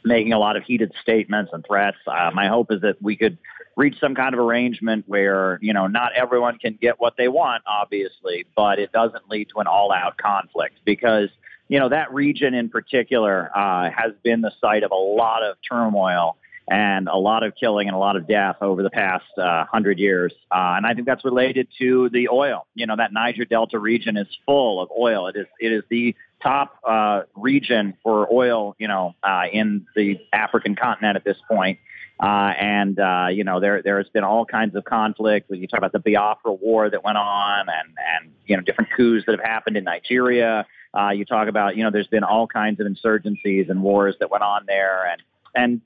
making 0.05 0.32
a 0.32 0.38
lot 0.38 0.56
of 0.56 0.64
heated 0.64 0.92
statements 1.02 1.50
and 1.52 1.64
threats. 1.66 1.96
Uh, 2.06 2.30
my 2.32 2.48
hope 2.48 2.70
is 2.70 2.80
that 2.82 3.00
we 3.02 3.16
could 3.16 3.38
reach 3.76 3.98
some 4.00 4.14
kind 4.14 4.34
of 4.34 4.40
arrangement 4.40 5.05
where, 5.06 5.59
you 5.60 5.72
know, 5.72 5.86
not 5.86 6.12
everyone 6.14 6.59
can 6.59 6.78
get 6.80 6.98
what 6.98 7.14
they 7.16 7.28
want, 7.28 7.62
obviously, 7.66 8.46
but 8.56 8.78
it 8.78 8.92
doesn't 8.92 9.28
lead 9.28 9.48
to 9.50 9.60
an 9.60 9.66
all 9.66 9.92
out 9.92 10.16
conflict 10.16 10.76
because, 10.84 11.28
you 11.68 11.78
know, 11.78 11.88
that 11.88 12.12
region 12.12 12.55
in 12.55 12.68
particular 12.68 13.50
uh, 13.56 13.90
has 13.90 14.12
been 14.22 14.40
the 14.40 14.52
site 14.60 14.82
of 14.82 14.90
a 14.90 14.96
lot 14.96 15.42
of 15.42 15.56
turmoil 15.68 16.36
and 16.70 17.09
a 17.09 17.16
lot 17.16 17.43
of 17.43 17.55
killing 17.59 17.89
and 17.89 17.95
a 17.95 17.99
lot 17.99 18.16
of 18.16 18.28
death 18.28 18.57
over 18.61 18.82
the 18.82 18.90
past 18.90 19.24
uh, 19.39 19.65
hundred 19.65 19.99
years. 19.99 20.32
Uh, 20.51 20.74
and 20.77 20.86
I 20.86 20.95
think 20.95 21.07
that's 21.07 21.24
related 21.24 21.69
to 21.78 22.09
the 22.11 22.28
oil. 22.28 22.66
You 22.74 22.86
know, 22.86 22.97
that 22.97 23.12
Niger 23.12 23.45
Delta 23.45 23.78
region 23.78 24.16
is 24.16 24.27
full 24.47 24.81
of 24.81 24.90
oil. 24.97 25.28
It 25.28 25.36
is 25.36 25.47
it 25.61 25.73
is 25.73 25.82
the 25.89 26.15
top 26.43 26.78
uh, 26.86 27.23
region 27.35 27.97
for 28.03 28.32
oil, 28.32 28.77
you 28.78 28.89
know, 28.89 29.15
uh, 29.23 29.45
in 29.53 29.86
the 29.97 30.19
African 30.32 30.77
continent 30.77 31.16
at 31.16 31.24
this 31.24 31.39
point. 31.49 31.78
Uh, 32.20 32.53
and 32.59 32.99
uh, 32.99 33.28
you 33.31 33.45
know 33.45 33.61
there 33.61 33.81
there 33.81 33.99
has 33.99 34.09
been 34.09 34.24
all 34.24 34.45
kinds 34.45 34.74
of 34.74 34.85
conflict. 34.85 35.49
When 35.49 35.61
you 35.61 35.69
talk 35.69 35.78
about 35.78 35.93
the 35.93 36.01
Biafra 36.01 36.53
War 36.53 36.90
that 36.90 37.05
went 37.05 37.16
on, 37.16 37.61
and 37.69 37.95
and 37.97 38.32
you 38.45 38.57
know 38.57 38.62
different 38.62 38.90
coups 38.97 39.24
that 39.27 39.39
have 39.39 39.45
happened 39.45 39.77
in 39.77 39.85
Nigeria. 39.85 40.66
Uh, 40.99 41.11
you 41.11 41.24
talk 41.24 41.49
about 41.49 41.77
you 41.77 41.85
know 41.85 41.90
there's 41.90 42.09
been 42.09 42.24
all 42.24 42.49
kinds 42.49 42.81
of 42.81 42.86
insurgencies 42.86 43.70
and 43.70 43.82
wars 43.82 44.16
that 44.19 44.31
went 44.32 44.43
on 44.43 44.65
there, 44.66 45.07
and 45.07 45.23
and 45.54 45.80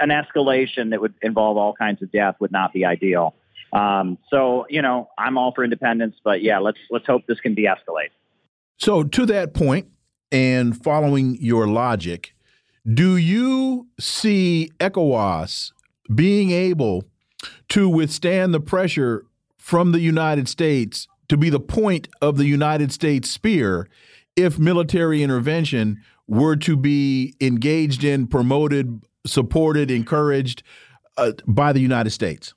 an 0.00 0.10
escalation 0.10 0.90
that 0.90 1.00
would 1.00 1.14
involve 1.22 1.56
all 1.56 1.74
kinds 1.74 2.02
of 2.02 2.10
death 2.10 2.36
would 2.40 2.52
not 2.52 2.72
be 2.72 2.84
ideal. 2.84 3.34
Um, 3.72 4.18
so 4.30 4.66
you 4.68 4.82
know 4.82 5.08
I'm 5.18 5.38
all 5.38 5.52
for 5.54 5.64
independence, 5.64 6.16
but 6.22 6.42
yeah, 6.42 6.58
let's 6.58 6.78
let's 6.90 7.06
hope 7.06 7.22
this 7.26 7.40
can 7.40 7.54
de-escalate. 7.54 8.10
So 8.78 9.04
to 9.04 9.26
that 9.26 9.54
point, 9.54 9.88
and 10.30 10.76
following 10.82 11.36
your 11.40 11.66
logic, 11.68 12.34
do 12.92 13.16
you 13.16 13.86
see 14.00 14.70
ECOWAS 14.80 15.72
being 16.12 16.50
able 16.50 17.04
to 17.68 17.88
withstand 17.88 18.52
the 18.52 18.60
pressure 18.60 19.24
from 19.56 19.92
the 19.92 20.00
United 20.00 20.48
States 20.48 21.06
to 21.28 21.36
be 21.36 21.48
the 21.48 21.60
point 21.60 22.08
of 22.20 22.36
the 22.36 22.46
United 22.46 22.92
States 22.92 23.30
spear 23.30 23.88
if 24.36 24.58
military 24.58 25.22
intervention 25.22 26.02
were 26.32 26.56
to 26.56 26.76
be 26.78 27.34
engaged 27.42 28.02
in, 28.02 28.26
promoted, 28.26 29.02
supported, 29.26 29.90
encouraged 29.90 30.62
uh, 31.18 31.32
by 31.46 31.74
the 31.74 31.80
United 31.80 32.08
States? 32.08 32.54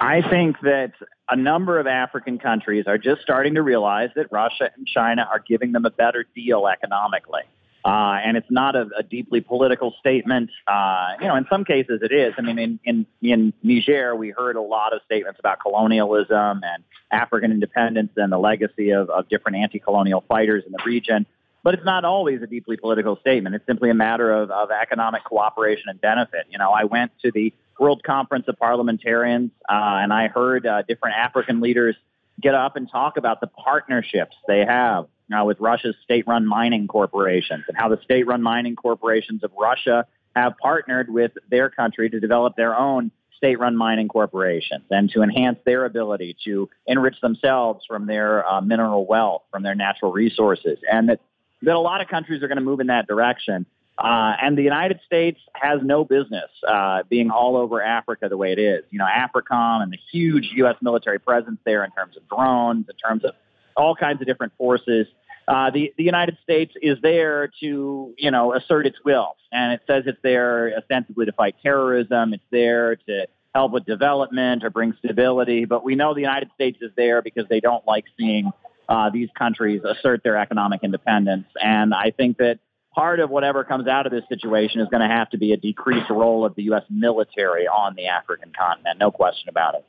I 0.00 0.22
think 0.22 0.56
that 0.62 0.92
a 1.28 1.36
number 1.36 1.78
of 1.78 1.86
African 1.86 2.38
countries 2.38 2.86
are 2.86 2.96
just 2.96 3.20
starting 3.20 3.54
to 3.56 3.62
realize 3.62 4.08
that 4.16 4.32
Russia 4.32 4.70
and 4.74 4.86
China 4.86 5.28
are 5.30 5.40
giving 5.46 5.72
them 5.72 5.84
a 5.84 5.90
better 5.90 6.24
deal 6.34 6.66
economically. 6.66 7.42
Uh, 7.84 8.18
and 8.24 8.38
it's 8.38 8.50
not 8.50 8.74
a, 8.74 8.88
a 8.96 9.02
deeply 9.02 9.42
political 9.42 9.94
statement. 10.00 10.50
Uh, 10.66 11.08
you 11.20 11.28
know, 11.28 11.36
in 11.36 11.46
some 11.50 11.66
cases 11.66 12.00
it 12.02 12.12
is. 12.12 12.32
I 12.38 12.40
mean, 12.40 12.58
in, 12.58 12.80
in, 12.84 13.06
in 13.20 13.52
Niger, 13.62 14.16
we 14.16 14.30
heard 14.30 14.56
a 14.56 14.62
lot 14.62 14.94
of 14.94 15.02
statements 15.04 15.38
about 15.38 15.60
colonialism 15.60 16.62
and 16.64 16.82
African 17.10 17.50
independence 17.50 18.12
and 18.16 18.32
the 18.32 18.38
legacy 18.38 18.90
of, 18.90 19.10
of 19.10 19.28
different 19.28 19.58
anti-colonial 19.58 20.24
fighters 20.28 20.64
in 20.64 20.72
the 20.72 20.82
region. 20.84 21.26
But 21.62 21.74
it's 21.74 21.84
not 21.84 22.04
always 22.04 22.40
a 22.42 22.46
deeply 22.46 22.76
political 22.76 23.16
statement. 23.16 23.54
It's 23.54 23.66
simply 23.66 23.90
a 23.90 23.94
matter 23.94 24.32
of, 24.32 24.50
of 24.50 24.70
economic 24.70 25.24
cooperation 25.24 25.84
and 25.88 26.00
benefit. 26.00 26.46
You 26.48 26.58
know, 26.58 26.70
I 26.70 26.84
went 26.84 27.12
to 27.22 27.30
the 27.30 27.52
World 27.78 28.02
Conference 28.02 28.46
of 28.48 28.58
Parliamentarians 28.58 29.50
uh, 29.68 29.72
and 30.02 30.12
I 30.12 30.28
heard 30.28 30.66
uh, 30.66 30.82
different 30.82 31.16
African 31.16 31.60
leaders 31.60 31.96
get 32.40 32.54
up 32.54 32.76
and 32.76 32.90
talk 32.90 33.16
about 33.16 33.40
the 33.40 33.46
partnerships 33.46 34.36
they 34.46 34.64
have 34.64 35.06
with 35.44 35.60
Russia's 35.60 35.94
state-run 36.04 36.46
mining 36.46 36.88
corporations 36.88 37.64
and 37.68 37.76
how 37.76 37.88
the 37.88 38.00
state-run 38.02 38.42
mining 38.42 38.74
corporations 38.74 39.44
of 39.44 39.52
Russia 39.58 40.06
have 40.34 40.54
partnered 40.58 41.08
with 41.08 41.32
their 41.48 41.70
country 41.70 42.10
to 42.10 42.20
develop 42.20 42.56
their 42.56 42.76
own 42.76 43.10
state-run 43.36 43.76
mining 43.76 44.08
corporations 44.08 44.84
and 44.90 45.10
to 45.10 45.22
enhance 45.22 45.58
their 45.64 45.84
ability 45.84 46.36
to 46.44 46.68
enrich 46.86 47.20
themselves 47.22 47.84
from 47.86 48.06
their 48.06 48.46
uh, 48.46 48.60
mineral 48.60 49.06
wealth, 49.06 49.42
from 49.50 49.62
their 49.62 49.74
natural 49.74 50.12
resources, 50.12 50.78
and 50.90 51.08
that 51.08 51.20
that 51.62 51.74
a 51.74 51.80
lot 51.80 52.00
of 52.00 52.08
countries 52.08 52.42
are 52.42 52.48
going 52.48 52.58
to 52.58 52.64
move 52.64 52.80
in 52.80 52.88
that 52.88 53.06
direction. 53.06 53.66
Uh, 53.98 54.34
and 54.40 54.56
the 54.56 54.62
United 54.62 54.98
States 55.04 55.38
has 55.52 55.80
no 55.82 56.04
business 56.04 56.48
uh, 56.66 57.02
being 57.10 57.30
all 57.30 57.56
over 57.56 57.82
Africa 57.82 58.28
the 58.30 58.36
way 58.36 58.52
it 58.52 58.58
is. 58.58 58.84
You 58.90 58.98
know, 58.98 59.06
AFRICOM 59.06 59.82
and 59.82 59.92
the 59.92 59.98
huge 60.10 60.50
U.S. 60.54 60.76
military 60.80 61.18
presence 61.18 61.58
there 61.64 61.84
in 61.84 61.90
terms 61.90 62.16
of 62.16 62.26
drones, 62.28 62.86
in 62.88 62.96
terms 62.96 63.24
of 63.24 63.34
all 63.76 63.94
kinds 63.94 64.20
of 64.22 64.26
different 64.26 64.54
forces 64.56 65.06
uh, 65.50 65.68
the 65.70 65.92
the 65.96 66.04
United 66.04 66.38
States 66.44 66.72
is 66.80 66.98
there 67.02 67.50
to 67.60 68.14
you 68.16 68.30
know 68.30 68.54
assert 68.54 68.86
its 68.86 68.96
will, 69.04 69.36
and 69.50 69.72
it 69.72 69.80
says 69.86 70.04
it's 70.06 70.20
there 70.22 70.72
ostensibly 70.78 71.26
to 71.26 71.32
fight 71.32 71.56
terrorism. 71.60 72.32
It's 72.32 72.44
there 72.52 72.94
to 72.94 73.26
help 73.52 73.72
with 73.72 73.84
development 73.84 74.62
or 74.62 74.70
bring 74.70 74.94
stability. 74.98 75.64
But 75.64 75.82
we 75.82 75.96
know 75.96 76.14
the 76.14 76.20
United 76.20 76.50
States 76.54 76.78
is 76.80 76.92
there 76.96 77.20
because 77.20 77.46
they 77.48 77.58
don't 77.58 77.84
like 77.84 78.04
seeing 78.16 78.52
uh, 78.90 79.08
these 79.08 79.28
countries 79.38 79.82
assert 79.84 80.22
their 80.24 80.36
economic 80.36 80.80
independence. 80.82 81.46
And 81.62 81.94
I 81.94 82.10
think 82.10 82.38
that 82.38 82.58
part 82.92 83.20
of 83.20 83.30
whatever 83.30 83.62
comes 83.62 83.86
out 83.86 84.04
of 84.04 84.12
this 84.12 84.24
situation 84.28 84.80
is 84.80 84.88
going 84.90 85.08
to 85.08 85.14
have 85.14 85.30
to 85.30 85.38
be 85.38 85.52
a 85.52 85.56
decreased 85.56 86.10
role 86.10 86.44
of 86.44 86.56
the 86.56 86.64
U.S. 86.64 86.82
military 86.90 87.68
on 87.68 87.94
the 87.94 88.08
African 88.08 88.52
continent. 88.58 88.98
No 88.98 89.12
question 89.12 89.48
about 89.48 89.76
it. 89.76 89.86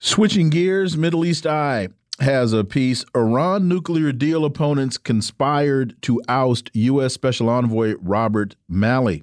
Switching 0.00 0.50
gears, 0.50 0.96
Middle 0.96 1.24
East 1.24 1.46
Eye 1.46 1.88
has 2.18 2.52
a 2.52 2.64
piece 2.64 3.04
Iran 3.14 3.68
nuclear 3.68 4.10
deal 4.10 4.44
opponents 4.44 4.98
conspired 4.98 5.94
to 6.02 6.20
oust 6.28 6.70
U.S. 6.74 7.14
Special 7.14 7.48
Envoy 7.48 7.94
Robert 8.00 8.56
Malley. 8.68 9.22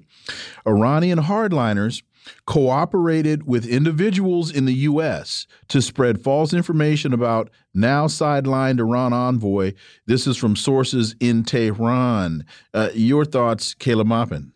Iranian 0.66 1.18
hardliners 1.18 2.02
cooperated 2.46 3.46
with 3.46 3.66
individuals 3.66 4.50
in 4.50 4.64
the 4.64 4.74
U.S. 4.74 5.46
to 5.68 5.80
spread 5.82 6.20
false 6.22 6.52
information 6.52 7.12
about 7.12 7.50
now 7.74 8.06
sidelined 8.06 8.80
Iran 8.80 9.12
envoy. 9.12 9.72
This 10.06 10.26
is 10.26 10.36
from 10.36 10.56
sources 10.56 11.14
in 11.20 11.44
Tehran. 11.44 12.44
Uh, 12.72 12.90
your 12.94 13.24
thoughts, 13.24 13.74
Caleb 13.74 14.06
Maupin? 14.06 14.52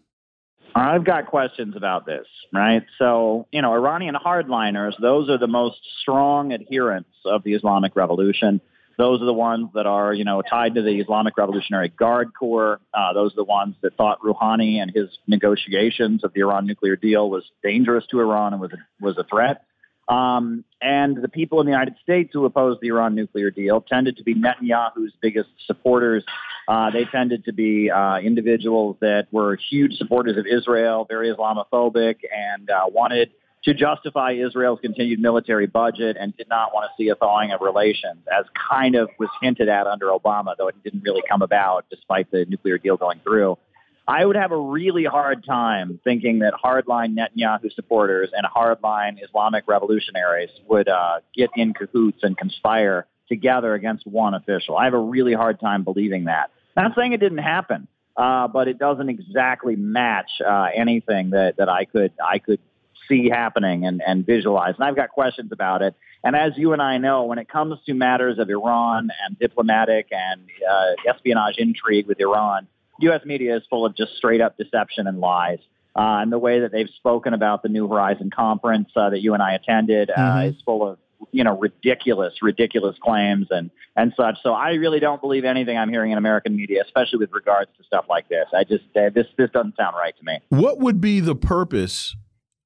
I've 0.74 1.04
got 1.04 1.26
questions 1.26 1.74
about 1.76 2.06
this, 2.06 2.26
right? 2.52 2.84
So, 2.98 3.48
you 3.50 3.62
know, 3.62 3.72
Iranian 3.72 4.14
hardliners, 4.14 4.92
those 5.00 5.28
are 5.28 5.38
the 5.38 5.48
most 5.48 5.80
strong 6.00 6.52
adherents 6.52 7.10
of 7.24 7.42
the 7.42 7.54
Islamic 7.54 7.96
Revolution. 7.96 8.60
Those 8.98 9.22
are 9.22 9.26
the 9.26 9.32
ones 9.32 9.68
that 9.74 9.86
are, 9.86 10.12
you 10.12 10.24
know, 10.24 10.42
tied 10.42 10.74
to 10.74 10.82
the 10.82 10.98
Islamic 10.98 11.36
Revolutionary 11.38 11.88
Guard 11.88 12.32
Corps. 12.36 12.80
Uh, 12.92 13.12
those 13.12 13.32
are 13.32 13.36
the 13.36 13.44
ones 13.44 13.76
that 13.82 13.96
thought 13.96 14.20
Rouhani 14.20 14.82
and 14.82 14.90
his 14.92 15.08
negotiations 15.28 16.24
of 16.24 16.32
the 16.34 16.40
Iran 16.40 16.66
nuclear 16.66 16.96
deal 16.96 17.30
was 17.30 17.44
dangerous 17.62 18.04
to 18.10 18.20
Iran 18.20 18.54
and 18.54 18.60
was 18.60 18.72
a, 18.72 18.78
was 19.00 19.16
a 19.16 19.22
threat. 19.22 19.64
Um, 20.08 20.64
and 20.80 21.16
the 21.16 21.28
people 21.28 21.60
in 21.60 21.66
the 21.66 21.72
United 21.72 21.94
States 22.02 22.30
who 22.32 22.44
opposed 22.44 22.80
the 22.80 22.88
Iran 22.88 23.14
nuclear 23.14 23.50
deal 23.50 23.82
tended 23.82 24.16
to 24.16 24.24
be 24.24 24.34
Netanyahu's 24.34 25.12
biggest 25.20 25.50
supporters. 25.66 26.24
Uh, 26.66 26.90
they 26.90 27.04
tended 27.04 27.44
to 27.44 27.52
be 27.52 27.90
uh, 27.90 28.18
individuals 28.18 28.96
that 29.00 29.28
were 29.30 29.56
huge 29.70 29.92
supporters 29.94 30.36
of 30.38 30.46
Israel, 30.46 31.06
very 31.08 31.32
Islamophobic, 31.32 32.16
and 32.34 32.68
uh, 32.68 32.86
wanted 32.88 33.30
to 33.64 33.74
justify 33.74 34.32
Israel's 34.32 34.80
continued 34.80 35.20
military 35.20 35.66
budget 35.66 36.16
and 36.18 36.36
did 36.36 36.48
not 36.48 36.72
want 36.72 36.88
to 36.88 37.02
see 37.02 37.08
a 37.08 37.14
thawing 37.14 37.52
of 37.52 37.60
relations, 37.60 38.20
as 38.36 38.44
kind 38.70 38.94
of 38.94 39.10
was 39.18 39.28
hinted 39.42 39.68
at 39.68 39.86
under 39.86 40.06
Obama, 40.06 40.54
though 40.56 40.68
it 40.68 40.82
didn't 40.84 41.02
really 41.02 41.22
come 41.28 41.42
about 41.42 41.86
despite 41.90 42.30
the 42.30 42.44
nuclear 42.48 42.78
deal 42.78 42.96
going 42.96 43.20
through. 43.24 43.58
I 44.06 44.24
would 44.24 44.36
have 44.36 44.52
a 44.52 44.56
really 44.56 45.04
hard 45.04 45.44
time 45.44 46.00
thinking 46.02 46.38
that 46.38 46.54
hardline 46.54 47.14
Netanyahu 47.14 47.70
supporters 47.74 48.30
and 48.32 48.46
hardline 48.46 49.22
Islamic 49.22 49.64
revolutionaries 49.68 50.48
would 50.66 50.88
uh, 50.88 51.18
get 51.34 51.50
in 51.56 51.74
cahoots 51.74 52.20
and 52.22 52.36
conspire 52.36 53.06
together 53.28 53.74
against 53.74 54.06
one 54.06 54.32
official. 54.32 54.78
I 54.78 54.84
have 54.84 54.94
a 54.94 54.98
really 54.98 55.34
hard 55.34 55.60
time 55.60 55.84
believing 55.84 56.24
that. 56.24 56.50
Not 56.74 56.92
saying 56.96 57.12
it 57.12 57.20
didn't 57.20 57.38
happen, 57.38 57.86
uh, 58.16 58.48
but 58.48 58.66
it 58.66 58.78
doesn't 58.78 59.10
exactly 59.10 59.76
match 59.76 60.30
uh, 60.40 60.68
anything 60.74 61.30
that, 61.30 61.58
that 61.58 61.68
I 61.68 61.84
could 61.84 62.12
I 62.24 62.38
could 62.38 62.60
see 63.08 63.28
happening 63.28 63.86
and, 63.86 64.02
and 64.06 64.24
visualize. 64.24 64.74
And 64.78 64.84
I've 64.84 64.96
got 64.96 65.10
questions 65.10 65.50
about 65.52 65.82
it. 65.82 65.94
And 66.22 66.36
as 66.36 66.52
you 66.56 66.72
and 66.72 66.82
I 66.82 66.98
know, 66.98 67.24
when 67.24 67.38
it 67.38 67.48
comes 67.48 67.78
to 67.86 67.94
matters 67.94 68.38
of 68.38 68.50
Iran 68.50 69.10
and 69.24 69.38
diplomatic 69.38 70.08
and 70.10 70.42
uh, 70.68 71.10
espionage 71.12 71.54
intrigue 71.58 72.06
with 72.06 72.20
Iran, 72.20 72.66
U.S. 73.00 73.24
media 73.24 73.56
is 73.56 73.62
full 73.70 73.86
of 73.86 73.96
just 73.96 74.16
straight 74.16 74.40
up 74.40 74.56
deception 74.56 75.06
and 75.06 75.20
lies. 75.20 75.58
Uh, 75.96 76.22
and 76.22 76.32
the 76.32 76.38
way 76.38 76.60
that 76.60 76.70
they've 76.70 76.90
spoken 76.96 77.34
about 77.34 77.62
the 77.62 77.68
New 77.68 77.88
Horizon 77.88 78.30
conference 78.30 78.88
uh, 78.94 79.10
that 79.10 79.20
you 79.20 79.34
and 79.34 79.42
I 79.42 79.54
attended 79.54 80.10
uh, 80.10 80.18
mm-hmm. 80.18 80.48
is 80.50 80.62
full 80.64 80.86
of 80.86 80.98
you 81.32 81.42
know 81.42 81.58
ridiculous, 81.58 82.34
ridiculous 82.42 82.96
claims 83.02 83.48
and 83.50 83.70
and 83.96 84.12
such. 84.16 84.36
So 84.42 84.52
I 84.52 84.70
really 84.74 85.00
don't 85.00 85.20
believe 85.20 85.44
anything 85.44 85.76
I'm 85.76 85.88
hearing 85.88 86.12
in 86.12 86.18
American 86.18 86.54
media, 86.56 86.82
especially 86.84 87.18
with 87.18 87.32
regards 87.32 87.70
to 87.78 87.84
stuff 87.84 88.04
like 88.08 88.28
this. 88.28 88.46
I 88.54 88.64
just 88.64 88.84
uh, 88.96 89.10
this 89.14 89.26
this 89.36 89.50
doesn't 89.50 89.76
sound 89.76 89.96
right 89.96 90.16
to 90.16 90.24
me. 90.24 90.38
What 90.50 90.78
would 90.78 91.00
be 91.00 91.20
the 91.20 91.34
purpose 91.34 92.14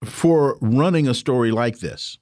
for 0.05 0.59
running 0.61 1.09
a 1.09 1.15
story 1.15 1.51
like 1.51 1.79
this? 1.79 2.19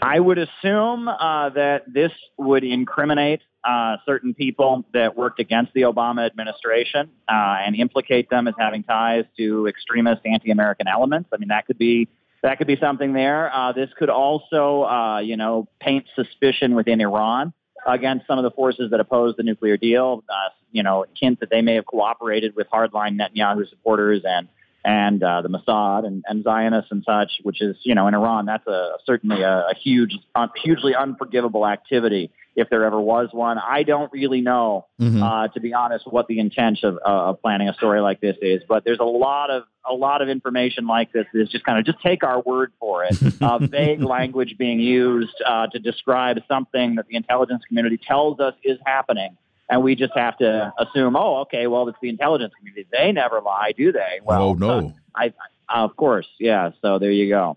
I 0.00 0.20
would 0.20 0.38
assume 0.38 1.08
uh, 1.08 1.50
that 1.50 1.82
this 1.92 2.12
would 2.36 2.64
incriminate 2.64 3.40
uh, 3.64 3.96
certain 4.06 4.32
people 4.34 4.84
that 4.92 5.16
worked 5.16 5.40
against 5.40 5.72
the 5.74 5.82
Obama 5.82 6.24
administration 6.24 7.10
uh, 7.28 7.56
and 7.64 7.74
implicate 7.74 8.30
them 8.30 8.46
as 8.46 8.54
having 8.58 8.84
ties 8.84 9.24
to 9.36 9.66
extremist 9.66 10.22
anti-American 10.24 10.86
elements. 10.86 11.28
I 11.32 11.38
mean, 11.38 11.48
that 11.48 11.66
could 11.66 11.78
be 11.78 12.08
that 12.42 12.58
could 12.58 12.68
be 12.68 12.76
something 12.76 13.12
there. 13.14 13.52
Uh, 13.52 13.72
this 13.72 13.90
could 13.98 14.10
also, 14.10 14.84
uh, 14.84 15.18
you 15.18 15.36
know, 15.36 15.66
paint 15.80 16.06
suspicion 16.14 16.76
within 16.76 17.00
Iran 17.00 17.52
against 17.84 18.28
some 18.28 18.38
of 18.38 18.44
the 18.44 18.52
forces 18.52 18.92
that 18.92 19.00
oppose 19.00 19.34
the 19.36 19.42
nuclear 19.42 19.76
deal. 19.76 20.22
Uh, 20.28 20.50
you 20.70 20.84
know, 20.84 21.04
hint 21.16 21.40
that 21.40 21.50
they 21.50 21.62
may 21.62 21.74
have 21.74 21.86
cooperated 21.86 22.54
with 22.54 22.68
hardline 22.70 23.20
Netanyahu 23.20 23.68
supporters 23.68 24.22
and 24.24 24.48
and 24.88 25.22
uh, 25.22 25.42
the 25.42 25.50
Mossad 25.50 26.06
and, 26.06 26.24
and 26.26 26.42
Zionists 26.42 26.90
and 26.90 27.04
such, 27.04 27.30
which 27.42 27.60
is, 27.60 27.76
you 27.82 27.94
know, 27.94 28.08
in 28.08 28.14
Iran, 28.14 28.46
that's 28.46 28.66
a 28.66 28.92
certainly 29.04 29.42
a, 29.42 29.66
a 29.70 29.74
huge, 29.74 30.16
un, 30.34 30.48
hugely 30.64 30.94
unforgivable 30.94 31.66
activity 31.66 32.30
if 32.56 32.70
there 32.70 32.86
ever 32.86 32.98
was 32.98 33.28
one. 33.32 33.58
I 33.58 33.82
don't 33.82 34.10
really 34.14 34.40
know, 34.40 34.86
mm-hmm. 34.98 35.22
uh, 35.22 35.48
to 35.48 35.60
be 35.60 35.74
honest, 35.74 36.10
what 36.10 36.26
the 36.26 36.38
intent 36.38 36.78
of, 36.84 36.94
uh, 37.06 37.28
of 37.28 37.42
planning 37.42 37.68
a 37.68 37.74
story 37.74 38.00
like 38.00 38.22
this 38.22 38.36
is. 38.40 38.62
But 38.66 38.84
there's 38.86 38.98
a 38.98 39.04
lot 39.04 39.50
of 39.50 39.64
a 39.86 39.92
lot 39.92 40.22
of 40.22 40.30
information 40.30 40.86
like 40.86 41.12
this 41.12 41.26
is 41.34 41.50
just 41.50 41.64
kind 41.64 41.78
of 41.78 41.84
just 41.84 42.02
take 42.02 42.24
our 42.24 42.40
word 42.40 42.72
for 42.80 43.04
it. 43.04 43.16
Uh, 43.40 43.58
vague 43.58 44.02
language 44.02 44.56
being 44.58 44.80
used 44.80 45.34
uh, 45.46 45.66
to 45.68 45.78
describe 45.78 46.38
something 46.48 46.96
that 46.96 47.06
the 47.06 47.14
intelligence 47.14 47.62
community 47.68 47.96
tells 47.96 48.40
us 48.40 48.54
is 48.64 48.78
happening 48.84 49.36
and 49.68 49.82
we 49.82 49.94
just 49.94 50.12
have 50.16 50.36
to 50.38 50.72
assume, 50.78 51.16
oh, 51.16 51.40
okay, 51.42 51.66
well, 51.66 51.88
it's 51.88 51.98
the 52.00 52.08
intelligence 52.08 52.52
community. 52.58 52.86
They 52.90 53.12
never 53.12 53.40
lie, 53.40 53.72
do 53.76 53.92
they? 53.92 54.20
Oh, 54.20 54.24
well, 54.24 54.42
oh, 54.42 54.54
no. 54.54 54.94
I, 55.14 55.32
I, 55.68 55.82
of 55.82 55.96
course, 55.96 56.26
yeah. 56.38 56.70
So 56.80 56.98
there 56.98 57.10
you 57.10 57.28
go. 57.28 57.56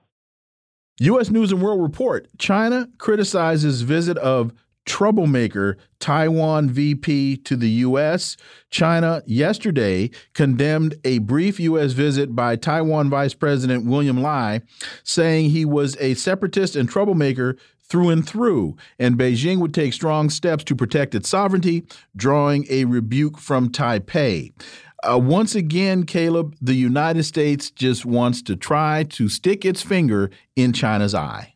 U.S. 1.00 1.30
News 1.30 1.52
and 1.52 1.62
World 1.62 1.82
Report: 1.82 2.28
China 2.38 2.88
criticizes 2.98 3.82
visit 3.82 4.18
of 4.18 4.54
troublemaker 4.86 5.78
Taiwan 6.00 6.70
VP 6.70 7.38
to 7.38 7.56
the 7.56 7.70
U.S. 7.70 8.36
China 8.70 9.22
yesterday 9.26 10.10
condemned 10.34 10.96
a 11.04 11.20
brief 11.20 11.60
U.S. 11.60 11.94
visit 11.94 12.36
by 12.36 12.56
Taiwan 12.56 13.10
Vice 13.10 13.34
President 13.34 13.86
William 13.86 14.22
Lai, 14.22 14.62
saying 15.04 15.52
he 15.52 15.66
was 15.66 15.96
a 16.00 16.16
separatist 16.16 16.76
and 16.76 16.90
troublemaker 16.90 17.58
through 17.92 18.10
and 18.10 18.26
through, 18.26 18.78
and 18.98 19.18
Beijing 19.18 19.60
would 19.60 19.74
take 19.74 19.92
strong 19.92 20.30
steps 20.30 20.64
to 20.64 20.76
protect 20.76 21.14
its 21.14 21.28
sovereignty, 21.28 21.84
drawing 22.16 22.66
a 22.70 22.86
rebuke 22.86 23.38
from 23.38 23.70
Taipei. 23.70 24.54
Uh, 25.04 25.18
once 25.18 25.56
again, 25.56 26.06
Caleb, 26.06 26.56
the 26.62 26.76
United 26.76 27.24
States 27.24 27.70
just 27.70 28.06
wants 28.06 28.42
to 28.44 28.56
try 28.56 29.04
to 29.04 29.28
stick 29.28 29.66
its 29.66 29.82
finger 29.82 30.32
in 30.56 30.72
China's 30.72 31.14
eye. 31.14 31.56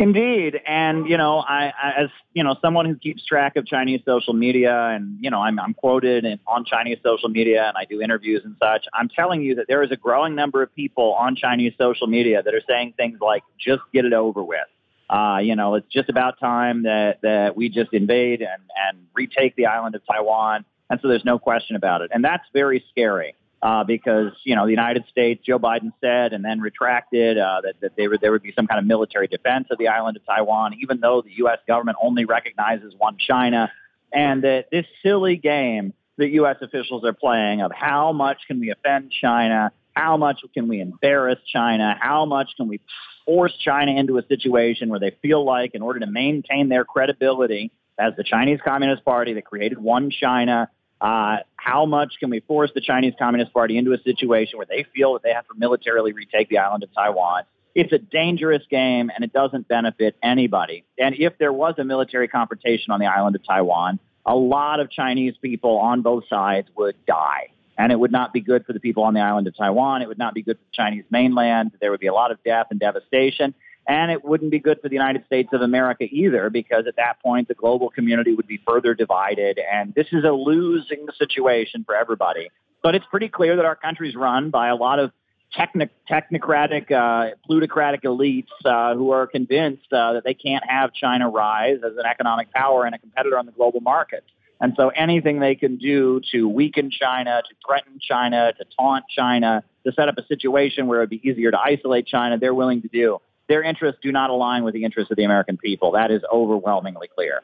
Indeed, 0.00 0.60
and 0.66 1.08
you 1.08 1.16
know, 1.16 1.38
I, 1.38 1.72
I, 1.80 2.02
as 2.02 2.08
you 2.32 2.42
know, 2.42 2.56
someone 2.60 2.84
who 2.84 2.96
keeps 2.96 3.24
track 3.24 3.54
of 3.54 3.64
Chinese 3.64 4.00
social 4.04 4.32
media, 4.32 4.88
and 4.88 5.16
you 5.20 5.30
know, 5.30 5.40
I'm, 5.40 5.60
I'm 5.60 5.74
quoted 5.74 6.24
in, 6.24 6.40
on 6.48 6.64
Chinese 6.64 6.98
social 7.04 7.28
media, 7.28 7.68
and 7.68 7.76
I 7.76 7.84
do 7.84 8.00
interviews 8.00 8.42
and 8.44 8.56
such. 8.60 8.86
I'm 8.92 9.08
telling 9.08 9.42
you 9.42 9.54
that 9.54 9.66
there 9.68 9.84
is 9.84 9.92
a 9.92 9.96
growing 9.96 10.34
number 10.34 10.60
of 10.64 10.74
people 10.74 11.14
on 11.14 11.36
Chinese 11.36 11.74
social 11.78 12.08
media 12.08 12.42
that 12.42 12.52
are 12.52 12.62
saying 12.68 12.94
things 12.96 13.20
like, 13.20 13.44
"Just 13.56 13.82
get 13.92 14.04
it 14.04 14.12
over 14.12 14.42
with." 14.42 14.66
Uh, 15.08 15.38
you 15.42 15.54
know, 15.54 15.74
it's 15.74 15.86
just 15.92 16.08
about 16.08 16.38
time 16.40 16.84
that 16.84 17.20
that 17.22 17.56
we 17.56 17.68
just 17.68 17.92
invade 17.92 18.40
and 18.40 18.62
and 18.88 19.06
retake 19.14 19.54
the 19.56 19.66
island 19.66 19.94
of 19.94 20.02
Taiwan, 20.06 20.64
and 20.88 20.98
so 21.00 21.08
there's 21.08 21.24
no 21.24 21.38
question 21.38 21.76
about 21.76 22.00
it, 22.00 22.10
and 22.12 22.24
that's 22.24 22.44
very 22.52 22.84
scary 22.90 23.34
uh, 23.64 23.82
because 23.82 24.32
you 24.44 24.54
know 24.54 24.66
the 24.66 24.70
United 24.70 25.04
States, 25.10 25.42
Joe 25.44 25.58
Biden 25.58 25.92
said, 26.00 26.34
and 26.34 26.44
then 26.44 26.60
retracted 26.60 27.38
uh, 27.38 27.62
that, 27.64 27.74
that 27.80 27.96
they 27.96 28.06
were, 28.06 28.18
there 28.18 28.30
would 28.30 28.42
be 28.42 28.52
some 28.54 28.66
kind 28.66 28.78
of 28.78 28.84
military 28.84 29.26
defense 29.26 29.68
of 29.70 29.78
the 29.78 29.88
island 29.88 30.18
of 30.18 30.26
Taiwan, 30.26 30.74
even 30.80 31.00
though 31.00 31.22
the 31.22 31.32
U.S. 31.38 31.58
government 31.66 31.96
only 32.00 32.26
recognizes 32.26 32.94
one 32.96 33.16
China, 33.18 33.72
and 34.12 34.44
that 34.44 34.66
this 34.70 34.84
silly 35.02 35.36
game 35.36 35.94
that 36.18 36.28
U.S. 36.28 36.56
officials 36.60 37.04
are 37.04 37.14
playing 37.14 37.62
of 37.62 37.72
how 37.72 38.12
much 38.12 38.38
can 38.46 38.60
we 38.60 38.70
offend 38.70 39.10
China, 39.10 39.72
how 39.94 40.18
much 40.18 40.40
can 40.52 40.68
we 40.68 40.80
embarrass 40.80 41.38
China, 41.50 41.96
how 41.98 42.26
much 42.26 42.50
can 42.58 42.68
we 42.68 42.80
force 43.26 43.52
China 43.64 43.92
into 43.92 44.18
a 44.18 44.26
situation 44.26 44.88
where 44.88 45.00
they 45.00 45.16
feel 45.22 45.44
like, 45.44 45.74
in 45.74 45.82
order 45.82 46.00
to 46.00 46.06
maintain 46.06 46.68
their 46.68 46.84
credibility 46.84 47.72
as 47.98 48.14
the 48.16 48.24
Chinese 48.24 48.58
Communist 48.64 49.04
Party 49.04 49.34
that 49.34 49.44
created 49.44 49.78
one 49.78 50.10
China 50.10 50.68
uh, 51.04 51.36
how 51.56 51.84
much 51.84 52.14
can 52.18 52.30
we 52.30 52.40
force 52.40 52.70
the 52.74 52.80
Chinese 52.80 53.12
Communist 53.18 53.52
Party 53.52 53.76
into 53.76 53.92
a 53.92 53.98
situation 54.02 54.56
where 54.58 54.66
they 54.66 54.86
feel 54.94 55.12
that 55.12 55.22
they 55.22 55.32
have 55.32 55.46
to 55.48 55.54
militarily 55.56 56.12
retake 56.12 56.48
the 56.48 56.58
island 56.58 56.82
of 56.82 56.88
Taiwan? 56.94 57.42
It's 57.74 57.92
a 57.92 57.98
dangerous 57.98 58.62
game 58.70 59.10
and 59.14 59.22
it 59.22 59.32
doesn't 59.32 59.68
benefit 59.68 60.16
anybody. 60.22 60.84
And 60.98 61.14
if 61.18 61.36
there 61.38 61.52
was 61.52 61.74
a 61.78 61.84
military 61.84 62.26
confrontation 62.26 62.92
on 62.92 63.00
the 63.00 63.06
island 63.06 63.36
of 63.36 63.44
Taiwan, 63.44 63.98
a 64.24 64.34
lot 64.34 64.80
of 64.80 64.90
Chinese 64.90 65.34
people 65.42 65.76
on 65.76 66.00
both 66.00 66.24
sides 66.28 66.68
would 66.76 66.96
die. 67.06 67.48
And 67.76 67.90
it 67.90 67.98
would 67.98 68.12
not 68.12 68.32
be 68.32 68.40
good 68.40 68.64
for 68.64 68.72
the 68.72 68.80
people 68.80 69.02
on 69.02 69.14
the 69.14 69.20
island 69.20 69.46
of 69.46 69.56
Taiwan. 69.56 70.02
It 70.02 70.08
would 70.08 70.18
not 70.18 70.34
be 70.34 70.42
good 70.42 70.56
for 70.58 70.64
the 70.64 70.74
Chinese 70.74 71.04
mainland. 71.10 71.72
There 71.80 71.90
would 71.90 72.00
be 72.00 72.06
a 72.06 72.14
lot 72.14 72.30
of 72.30 72.42
death 72.44 72.68
and 72.70 72.78
devastation. 72.78 73.54
And 73.86 74.10
it 74.10 74.24
wouldn't 74.24 74.50
be 74.50 74.60
good 74.60 74.80
for 74.80 74.88
the 74.88 74.94
United 74.94 75.26
States 75.26 75.50
of 75.52 75.60
America 75.60 76.04
either, 76.10 76.48
because 76.48 76.86
at 76.86 76.96
that 76.96 77.20
point, 77.22 77.48
the 77.48 77.54
global 77.54 77.90
community 77.90 78.32
would 78.32 78.46
be 78.46 78.60
further 78.66 78.94
divided. 78.94 79.58
And 79.58 79.92
this 79.94 80.06
is 80.12 80.24
a 80.24 80.30
losing 80.30 81.06
situation 81.18 81.84
for 81.84 81.94
everybody. 81.94 82.48
But 82.82 82.94
it's 82.94 83.04
pretty 83.10 83.28
clear 83.28 83.56
that 83.56 83.64
our 83.64 83.76
country's 83.76 84.14
run 84.14 84.50
by 84.50 84.68
a 84.68 84.76
lot 84.76 84.98
of 84.98 85.10
technic- 85.54 85.90
technocratic, 86.10 86.90
uh, 86.90 87.34
plutocratic 87.44 88.02
elites 88.02 88.48
uh, 88.64 88.94
who 88.94 89.10
are 89.10 89.26
convinced 89.26 89.92
uh, 89.92 90.14
that 90.14 90.24
they 90.24 90.34
can't 90.34 90.64
have 90.68 90.92
China 90.92 91.28
rise 91.28 91.78
as 91.84 91.96
an 91.96 92.06
economic 92.06 92.52
power 92.52 92.84
and 92.84 92.94
a 92.94 92.98
competitor 92.98 93.38
on 93.38 93.46
the 93.46 93.52
global 93.52 93.80
market. 93.80 94.24
And 94.64 94.72
so 94.78 94.88
anything 94.88 95.40
they 95.40 95.56
can 95.56 95.76
do 95.76 96.22
to 96.32 96.48
weaken 96.48 96.90
China, 96.90 97.42
to 97.46 97.54
threaten 97.66 97.98
China, 98.00 98.50
to 98.56 98.64
taunt 98.80 99.04
China, 99.14 99.62
to 99.84 99.92
set 99.92 100.08
up 100.08 100.16
a 100.16 100.24
situation 100.24 100.86
where 100.86 101.00
it 101.00 101.02
would 101.02 101.10
be 101.10 101.20
easier 101.22 101.50
to 101.50 101.60
isolate 101.60 102.06
China, 102.06 102.38
they're 102.38 102.54
willing 102.54 102.80
to 102.80 102.88
do 102.88 103.18
their 103.46 103.62
interests 103.62 104.00
do 104.02 104.10
not 104.10 104.30
align 104.30 104.64
with 104.64 104.72
the 104.72 104.82
interests 104.82 105.10
of 105.10 105.18
the 105.18 105.24
American 105.24 105.58
people. 105.58 105.92
That 105.92 106.10
is 106.10 106.22
overwhelmingly 106.32 107.08
clear. 107.14 107.42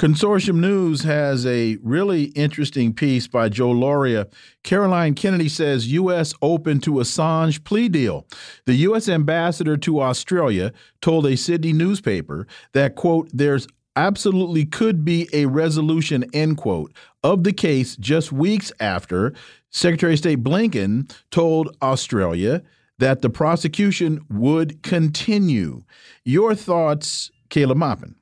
Consortium 0.00 0.56
News 0.56 1.02
has 1.02 1.44
a 1.44 1.76
really 1.82 2.24
interesting 2.24 2.92
piece 2.92 3.26
by 3.28 3.50
Joe 3.50 3.72
Lauria. 3.74 4.30
Caroline 4.62 5.14
Kennedy 5.14 5.50
says 5.50 5.90
U.S. 5.92 6.34
open 6.40 6.80
to 6.80 6.92
Assange 6.92 7.62
plea 7.62 7.90
deal. 7.90 8.26
The 8.66 8.74
U.S. 8.74 9.06
ambassador 9.06 9.78
to 9.78 10.00
Australia 10.00 10.72
told 11.00 11.26
a 11.26 11.36
Sydney 11.36 11.72
newspaper 11.72 12.46
that, 12.72 12.94
quote, 12.94 13.28
there's 13.32 13.66
absolutely 13.96 14.64
could 14.64 15.04
be 15.04 15.28
a 15.32 15.46
resolution, 15.46 16.24
end 16.32 16.58
quote, 16.58 16.92
of 17.24 17.42
the 17.42 17.52
case 17.52 17.96
just 17.96 18.30
weeks 18.30 18.72
after 18.78 19.32
Secretary 19.70 20.12
of 20.12 20.18
State 20.18 20.44
Blinken 20.44 21.12
told 21.30 21.76
Australia 21.82 22.62
that 22.98 23.22
the 23.22 23.30
prosecution 23.30 24.24
would 24.30 24.82
continue. 24.82 25.82
Your 26.24 26.54
thoughts, 26.54 27.30
Caleb 27.50 27.78
Maupin? 27.78 28.14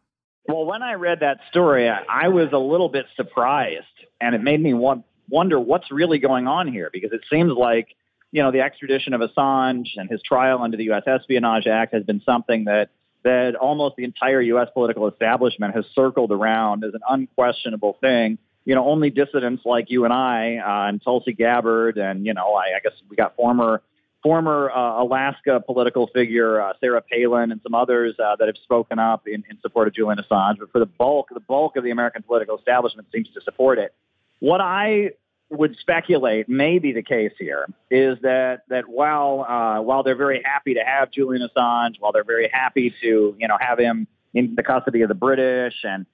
Well, 0.46 0.66
when 0.66 0.82
I 0.82 0.94
read 0.94 1.20
that 1.20 1.38
story, 1.50 1.88
I 1.88 2.28
was 2.28 2.48
a 2.52 2.58
little 2.58 2.88
bit 2.88 3.06
surprised, 3.16 3.84
and 4.20 4.34
it 4.34 4.42
made 4.42 4.60
me 4.60 4.74
wonder 4.74 5.58
what's 5.60 5.90
really 5.90 6.18
going 6.18 6.46
on 6.46 6.70
here 6.70 6.90
because 6.92 7.12
it 7.12 7.22
seems 7.30 7.52
like 7.52 7.88
you 8.30 8.42
know 8.42 8.50
the 8.50 8.60
extradition 8.60 9.14
of 9.14 9.20
Assange 9.20 9.90
and 9.96 10.10
his 10.10 10.20
trial 10.22 10.60
under 10.60 10.76
the 10.76 10.84
U.S. 10.84 11.04
Espionage 11.06 11.66
Act 11.66 11.94
has 11.94 12.02
been 12.02 12.20
something 12.26 12.64
that 12.64 12.90
that 13.24 13.56
almost 13.56 13.96
the 13.96 14.04
entire 14.04 14.40
U.S. 14.40 14.68
political 14.72 15.08
establishment 15.08 15.74
has 15.74 15.84
circled 15.94 16.30
around 16.30 16.84
as 16.84 16.94
an 16.94 17.00
unquestionable 17.08 17.96
thing. 18.00 18.38
You 18.64 18.74
know, 18.74 18.86
only 18.88 19.10
dissidents 19.10 19.62
like 19.64 19.90
you 19.90 20.04
and 20.04 20.12
I 20.12 20.56
uh, 20.56 20.88
and 20.88 21.02
Tulsi 21.02 21.32
Gabbard, 21.32 21.98
and 21.98 22.24
you 22.24 22.34
know, 22.34 22.54
I, 22.54 22.76
I 22.76 22.80
guess 22.82 22.92
we 23.08 23.16
got 23.16 23.36
former 23.36 23.82
former 24.22 24.70
uh, 24.70 25.02
Alaska 25.02 25.62
political 25.64 26.06
figure 26.06 26.60
uh, 26.60 26.72
Sarah 26.80 27.02
Palin 27.02 27.52
and 27.52 27.60
some 27.62 27.74
others 27.74 28.14
uh, 28.18 28.36
that 28.36 28.48
have 28.48 28.56
spoken 28.62 28.98
up 28.98 29.26
in, 29.26 29.44
in 29.50 29.60
support 29.60 29.86
of 29.86 29.94
Julian 29.94 30.18
Assange, 30.18 30.58
but 30.58 30.72
for 30.72 30.78
the 30.78 30.86
bulk, 30.86 31.28
the 31.32 31.40
bulk 31.40 31.76
of 31.76 31.84
the 31.84 31.90
American 31.90 32.22
political 32.22 32.56
establishment 32.56 33.06
seems 33.12 33.28
to 33.34 33.42
support 33.42 33.78
it. 33.78 33.94
What 34.40 34.62
I 34.62 35.10
would 35.56 35.76
speculate 35.78 36.48
may 36.48 36.78
be 36.78 36.92
the 36.92 37.02
case 37.02 37.32
here 37.38 37.66
is 37.90 38.18
that 38.22 38.62
that 38.68 38.88
while 38.88 39.46
uh, 39.48 39.80
while 39.80 40.02
they're 40.02 40.16
very 40.16 40.42
happy 40.44 40.74
to 40.74 40.80
have 40.80 41.10
Julian 41.10 41.48
Assange, 41.48 41.94
while 41.98 42.12
they're 42.12 42.24
very 42.24 42.48
happy 42.52 42.94
to 43.02 43.36
you 43.38 43.48
know 43.48 43.56
have 43.60 43.78
him 43.78 44.06
in 44.32 44.54
the 44.54 44.62
custody 44.62 45.02
of 45.02 45.08
the 45.08 45.14
British 45.14 45.74
and 45.84 46.06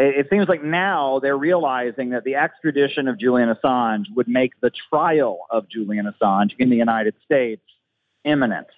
it 0.00 0.28
seems 0.30 0.48
like 0.48 0.62
now 0.62 1.18
they're 1.18 1.36
realizing 1.36 2.10
that 2.10 2.22
the 2.22 2.36
extradition 2.36 3.08
of 3.08 3.18
Julian 3.18 3.52
Assange 3.52 4.04
would 4.14 4.28
make 4.28 4.52
the 4.60 4.70
trial 4.88 5.40
of 5.50 5.68
Julian 5.68 6.06
Assange 6.06 6.52
in 6.58 6.70
the 6.70 6.76
United 6.76 7.14
States 7.24 7.62
imminent. 8.24 8.68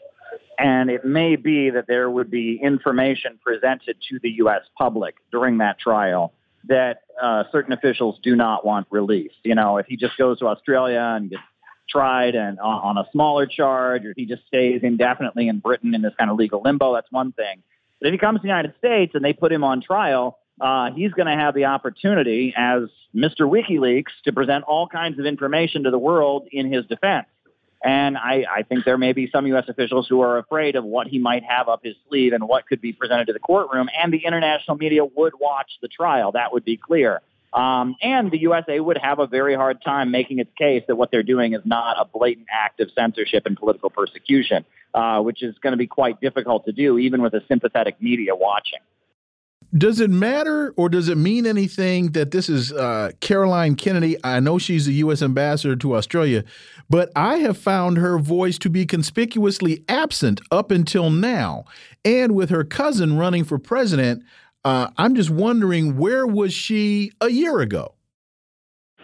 And 0.58 0.90
it 0.90 1.04
may 1.04 1.36
be 1.36 1.70
that 1.70 1.86
there 1.86 2.10
would 2.10 2.30
be 2.30 2.58
information 2.62 3.38
presented 3.44 3.98
to 4.10 4.18
the 4.22 4.30
U.S. 4.38 4.62
public 4.78 5.16
during 5.30 5.58
that 5.58 5.78
trial 5.78 6.32
that 6.64 7.02
uh, 7.20 7.44
certain 7.50 7.72
officials 7.72 8.18
do 8.22 8.36
not 8.36 8.64
want 8.64 8.86
released. 8.90 9.38
You 9.44 9.54
know, 9.54 9.78
if 9.78 9.86
he 9.86 9.96
just 9.96 10.16
goes 10.16 10.38
to 10.40 10.46
Australia 10.46 11.00
and 11.16 11.30
gets 11.30 11.42
tried 11.88 12.34
and 12.34 12.58
on, 12.60 12.96
on 12.96 12.98
a 12.98 13.08
smaller 13.12 13.46
charge, 13.46 14.04
or 14.04 14.10
if 14.10 14.16
he 14.16 14.26
just 14.26 14.46
stays 14.46 14.80
indefinitely 14.82 15.48
in 15.48 15.58
Britain 15.58 15.94
in 15.94 16.02
this 16.02 16.12
kind 16.18 16.30
of 16.30 16.36
legal 16.36 16.62
limbo, 16.62 16.94
that's 16.94 17.10
one 17.10 17.32
thing. 17.32 17.62
But 18.00 18.08
if 18.08 18.12
he 18.12 18.18
comes 18.18 18.38
to 18.38 18.42
the 18.42 18.48
United 18.48 18.74
States 18.78 19.14
and 19.14 19.24
they 19.24 19.32
put 19.32 19.52
him 19.52 19.64
on 19.64 19.82
trial, 19.82 20.38
uh, 20.60 20.90
he's 20.92 21.12
going 21.12 21.26
to 21.26 21.34
have 21.34 21.54
the 21.54 21.66
opportunity 21.66 22.54
as 22.56 22.82
Mr. 23.14 23.40
WikiLeaks 23.40 24.12
to 24.24 24.32
present 24.32 24.64
all 24.64 24.86
kinds 24.86 25.18
of 25.18 25.26
information 25.26 25.84
to 25.84 25.90
the 25.90 25.98
world 25.98 26.46
in 26.52 26.72
his 26.72 26.86
defense. 26.86 27.26
And 27.82 28.18
I, 28.18 28.44
I 28.58 28.62
think 28.62 28.84
there 28.84 28.98
may 28.98 29.12
be 29.12 29.30
some 29.30 29.46
U.S. 29.46 29.64
officials 29.68 30.06
who 30.06 30.20
are 30.20 30.36
afraid 30.38 30.76
of 30.76 30.84
what 30.84 31.06
he 31.06 31.18
might 31.18 31.42
have 31.44 31.68
up 31.68 31.80
his 31.82 31.94
sleeve 32.08 32.34
and 32.34 32.46
what 32.46 32.66
could 32.66 32.80
be 32.80 32.92
presented 32.92 33.26
to 33.28 33.32
the 33.32 33.38
courtroom. 33.38 33.88
And 33.98 34.12
the 34.12 34.24
international 34.26 34.76
media 34.76 35.04
would 35.04 35.32
watch 35.40 35.70
the 35.80 35.88
trial. 35.88 36.32
That 36.32 36.52
would 36.52 36.64
be 36.64 36.76
clear. 36.76 37.22
Um, 37.52 37.96
and 38.00 38.30
the 38.30 38.38
USA 38.40 38.78
would 38.78 38.98
have 38.98 39.18
a 39.18 39.26
very 39.26 39.54
hard 39.54 39.82
time 39.82 40.10
making 40.10 40.38
its 40.38 40.50
case 40.56 40.84
that 40.86 40.96
what 40.96 41.10
they're 41.10 41.22
doing 41.22 41.54
is 41.54 41.62
not 41.64 41.96
a 41.98 42.04
blatant 42.04 42.46
act 42.50 42.80
of 42.80 42.90
censorship 42.94 43.44
and 43.46 43.56
political 43.56 43.90
persecution, 43.90 44.64
uh, 44.94 45.20
which 45.20 45.42
is 45.42 45.56
going 45.58 45.72
to 45.72 45.76
be 45.76 45.88
quite 45.88 46.20
difficult 46.20 46.66
to 46.66 46.72
do, 46.72 46.98
even 46.98 47.22
with 47.22 47.34
a 47.34 47.42
sympathetic 47.48 48.00
media 48.00 48.36
watching. 48.36 48.78
Does 49.76 50.00
it 50.00 50.10
matter 50.10 50.74
or 50.76 50.88
does 50.88 51.08
it 51.08 51.16
mean 51.16 51.46
anything 51.46 52.10
that 52.12 52.32
this 52.32 52.48
is 52.48 52.72
uh, 52.72 53.12
Caroline 53.20 53.76
Kennedy? 53.76 54.16
I 54.24 54.40
know 54.40 54.58
she's 54.58 54.86
the 54.86 54.94
U.S. 54.94 55.22
ambassador 55.22 55.76
to 55.76 55.94
Australia, 55.94 56.42
but 56.88 57.12
I 57.14 57.36
have 57.36 57.56
found 57.56 57.96
her 57.98 58.18
voice 58.18 58.58
to 58.58 58.70
be 58.70 58.84
conspicuously 58.84 59.84
absent 59.88 60.40
up 60.50 60.72
until 60.72 61.10
now. 61.10 61.66
And 62.04 62.34
with 62.34 62.50
her 62.50 62.64
cousin 62.64 63.16
running 63.16 63.44
for 63.44 63.60
president, 63.60 64.24
uh, 64.64 64.88
I'm 64.96 65.14
just 65.14 65.30
wondering 65.30 65.96
where 65.96 66.26
was 66.26 66.52
she 66.52 67.12
a 67.20 67.30
year 67.30 67.60
ago? 67.60 67.94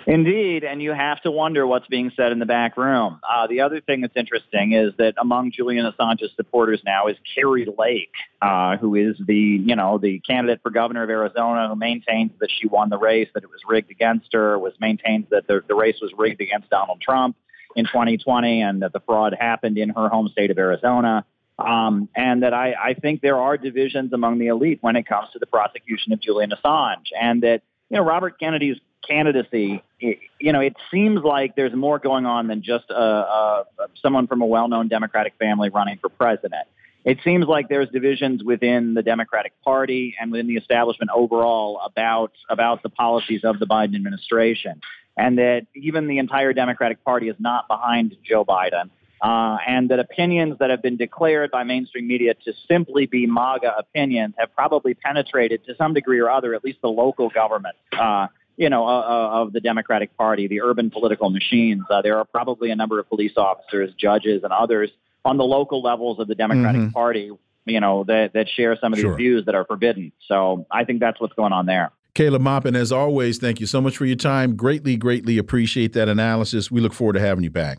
Indeed, 0.08 0.62
and 0.62 0.80
you 0.80 0.92
have 0.92 1.20
to 1.22 1.32
wonder 1.32 1.66
what's 1.66 1.88
being 1.88 2.12
said 2.16 2.30
in 2.30 2.38
the 2.38 2.46
back 2.46 2.76
room. 2.76 3.20
Uh, 3.28 3.48
the 3.48 3.62
other 3.62 3.80
thing 3.80 4.02
that's 4.02 4.16
interesting 4.16 4.72
is 4.72 4.92
that 4.98 5.14
among 5.18 5.50
Julian 5.50 5.84
Assange's 5.84 6.30
supporters 6.36 6.80
now 6.84 7.08
is 7.08 7.16
Kari 7.34 7.66
Lake, 7.76 8.12
uh, 8.40 8.76
who 8.76 8.94
is 8.94 9.16
the 9.18 9.34
you 9.34 9.74
know 9.74 9.98
the 9.98 10.20
candidate 10.20 10.60
for 10.62 10.70
governor 10.70 11.02
of 11.02 11.10
Arizona, 11.10 11.68
who 11.68 11.74
maintains 11.74 12.30
that 12.38 12.50
she 12.56 12.68
won 12.68 12.88
the 12.88 12.98
race, 12.98 13.28
that 13.34 13.42
it 13.42 13.50
was 13.50 13.60
rigged 13.66 13.90
against 13.90 14.32
her, 14.32 14.56
was 14.56 14.74
maintains 14.78 15.26
that 15.30 15.48
the, 15.48 15.60
the 15.66 15.74
race 15.74 15.96
was 16.00 16.12
rigged 16.16 16.40
against 16.40 16.70
Donald 16.70 17.00
Trump 17.00 17.36
in 17.74 17.84
2020, 17.84 18.62
and 18.62 18.82
that 18.82 18.92
the 18.92 19.00
fraud 19.00 19.34
happened 19.36 19.76
in 19.76 19.88
her 19.88 20.08
home 20.08 20.28
state 20.28 20.52
of 20.52 20.58
Arizona. 20.58 21.24
Um, 21.58 22.08
and 22.14 22.44
that 22.44 22.54
I, 22.54 22.74
I 22.74 22.94
think 22.94 23.22
there 23.22 23.40
are 23.40 23.56
divisions 23.56 24.12
among 24.12 24.38
the 24.38 24.48
elite 24.48 24.78
when 24.82 24.94
it 24.94 25.06
comes 25.06 25.30
to 25.32 25.38
the 25.40 25.46
prosecution 25.46 26.12
of 26.12 26.20
Julian 26.20 26.52
Assange, 26.52 27.06
and 27.20 27.42
that 27.42 27.62
you 27.90 27.96
know 27.96 28.04
Robert 28.04 28.38
Kennedy's 28.38 28.76
candidacy, 29.08 29.82
it, 30.00 30.18
you 30.40 30.52
know, 30.52 30.60
it 30.60 30.74
seems 30.90 31.22
like 31.22 31.56
there's 31.56 31.74
more 31.74 31.98
going 31.98 32.26
on 32.26 32.46
than 32.46 32.62
just 32.62 32.84
uh, 32.90 32.94
uh, 32.94 33.64
someone 34.02 34.26
from 34.26 34.42
a 34.42 34.46
well-known 34.46 34.88
Democratic 34.88 35.34
family 35.38 35.68
running 35.68 35.98
for 35.98 36.08
president. 36.08 36.66
it 37.06 37.18
seems 37.22 37.46
like 37.46 37.68
there's 37.68 37.88
divisions 37.90 38.42
within 38.42 38.94
the 38.94 39.02
Democratic 39.02 39.52
Party 39.62 40.16
and 40.20 40.32
within 40.32 40.48
the 40.48 40.56
establishment 40.56 41.10
overall 41.14 41.80
about 41.86 42.32
about 42.50 42.82
the 42.82 42.90
policies 42.90 43.42
of 43.44 43.60
the 43.60 43.66
Biden 43.66 43.94
administration, 43.94 44.80
and 45.16 45.38
that 45.38 45.66
even 45.74 46.08
the 46.08 46.18
entire 46.18 46.52
Democratic 46.52 47.02
Party 47.04 47.28
is 47.28 47.36
not 47.38 47.68
behind 47.68 48.16
Joe 48.28 48.44
Biden. 48.44 48.90
Uh, 49.22 49.56
and 49.66 49.88
that 49.88 49.98
opinions 49.98 50.58
that 50.58 50.68
have 50.68 50.82
been 50.82 50.98
declared 50.98 51.50
by 51.50 51.64
mainstream 51.64 52.06
media 52.06 52.34
to 52.34 52.52
simply 52.68 53.06
be 53.06 53.26
MAGA 53.26 53.74
opinions 53.78 54.34
have 54.36 54.54
probably 54.54 54.92
penetrated 54.92 55.64
to 55.64 55.74
some 55.76 55.94
degree 55.94 56.20
or 56.20 56.28
other, 56.28 56.54
at 56.54 56.62
least 56.62 56.78
the 56.82 56.88
local 56.88 57.30
government, 57.30 57.74
uh, 57.98 58.26
you 58.56 58.70
know, 58.70 58.86
uh, 58.86 59.00
uh 59.00 59.42
of 59.42 59.52
the 59.52 59.60
Democratic 59.60 60.16
Party, 60.16 60.48
the 60.48 60.62
urban 60.62 60.90
political 60.90 61.30
machines. 61.30 61.84
Uh, 61.90 62.02
there 62.02 62.18
are 62.18 62.24
probably 62.24 62.70
a 62.70 62.76
number 62.76 62.98
of 62.98 63.08
police 63.08 63.36
officers, 63.36 63.92
judges, 63.98 64.42
and 64.42 64.52
others 64.52 64.90
on 65.24 65.36
the 65.36 65.44
local 65.44 65.82
levels 65.82 66.20
of 66.20 66.28
the 66.28 66.34
Democratic 66.34 66.82
mm-hmm. 66.82 66.90
Party, 66.90 67.30
you 67.64 67.80
know, 67.80 68.04
that, 68.04 68.32
that 68.34 68.48
share 68.48 68.76
some 68.80 68.92
of 68.92 68.98
these 68.98 69.16
views 69.16 69.44
that 69.46 69.54
are 69.54 69.64
forbidden. 69.64 70.12
So 70.28 70.66
I 70.70 70.84
think 70.84 71.00
that's 71.00 71.20
what's 71.20 71.34
going 71.34 71.52
on 71.52 71.66
there. 71.66 71.90
Caleb 72.14 72.40
Maupin, 72.40 72.76
as 72.76 72.92
always, 72.92 73.36
thank 73.36 73.60
you 73.60 73.66
so 73.66 73.80
much 73.80 73.96
for 73.96 74.06
your 74.06 74.16
time. 74.16 74.56
Greatly, 74.56 74.96
greatly 74.96 75.36
appreciate 75.36 75.92
that 75.94 76.08
analysis. 76.08 76.70
We 76.70 76.80
look 76.80 76.94
forward 76.94 77.14
to 77.14 77.20
having 77.20 77.44
you 77.44 77.50
back. 77.50 77.78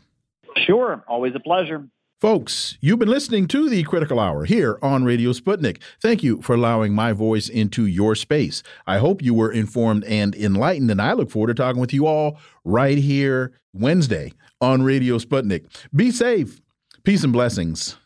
Sure. 0.58 1.04
Always 1.08 1.34
a 1.36 1.40
pleasure. 1.40 1.88
Folks, 2.19 2.80
you've 2.81 2.98
been 2.98 3.11
listening 3.11 3.48
to 3.49 3.69
the 3.69 3.84
Critical 3.84 4.19
Hour 4.19 4.45
here 4.45 4.80
on 4.81 5.03
Radio 5.03 5.34
Sputnik. 5.34 5.80
Thank 6.02 6.23
you 6.23 6.41
for 6.41 6.56
allowing 6.56 6.95
my 6.95 7.14
voice 7.14 7.48
into 7.48 7.85
your 7.85 8.15
space. 8.15 8.64
I 8.88 8.98
hope 8.98 9.22
you 9.22 9.35
were 9.35 9.52
informed 9.52 10.03
and 10.06 10.34
enlightened, 10.34 10.89
and 10.89 10.99
I 10.99 11.14
look 11.14 11.30
forward 11.30 11.49
to 11.49 11.53
talking 11.53 11.80
with 11.80 11.94
you 11.94 12.07
all 12.07 12.39
right 12.65 12.98
here 12.98 13.53
Wednesday 13.72 14.34
on 14.60 14.81
Radio 14.81 15.19
Sputnik. 15.19 15.68
Be 15.95 16.10
safe. 16.10 16.60
Peace 17.03 17.23
and 17.23 17.31
blessings. 17.31 17.98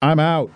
I'm 0.00 0.20
out. 0.20 0.50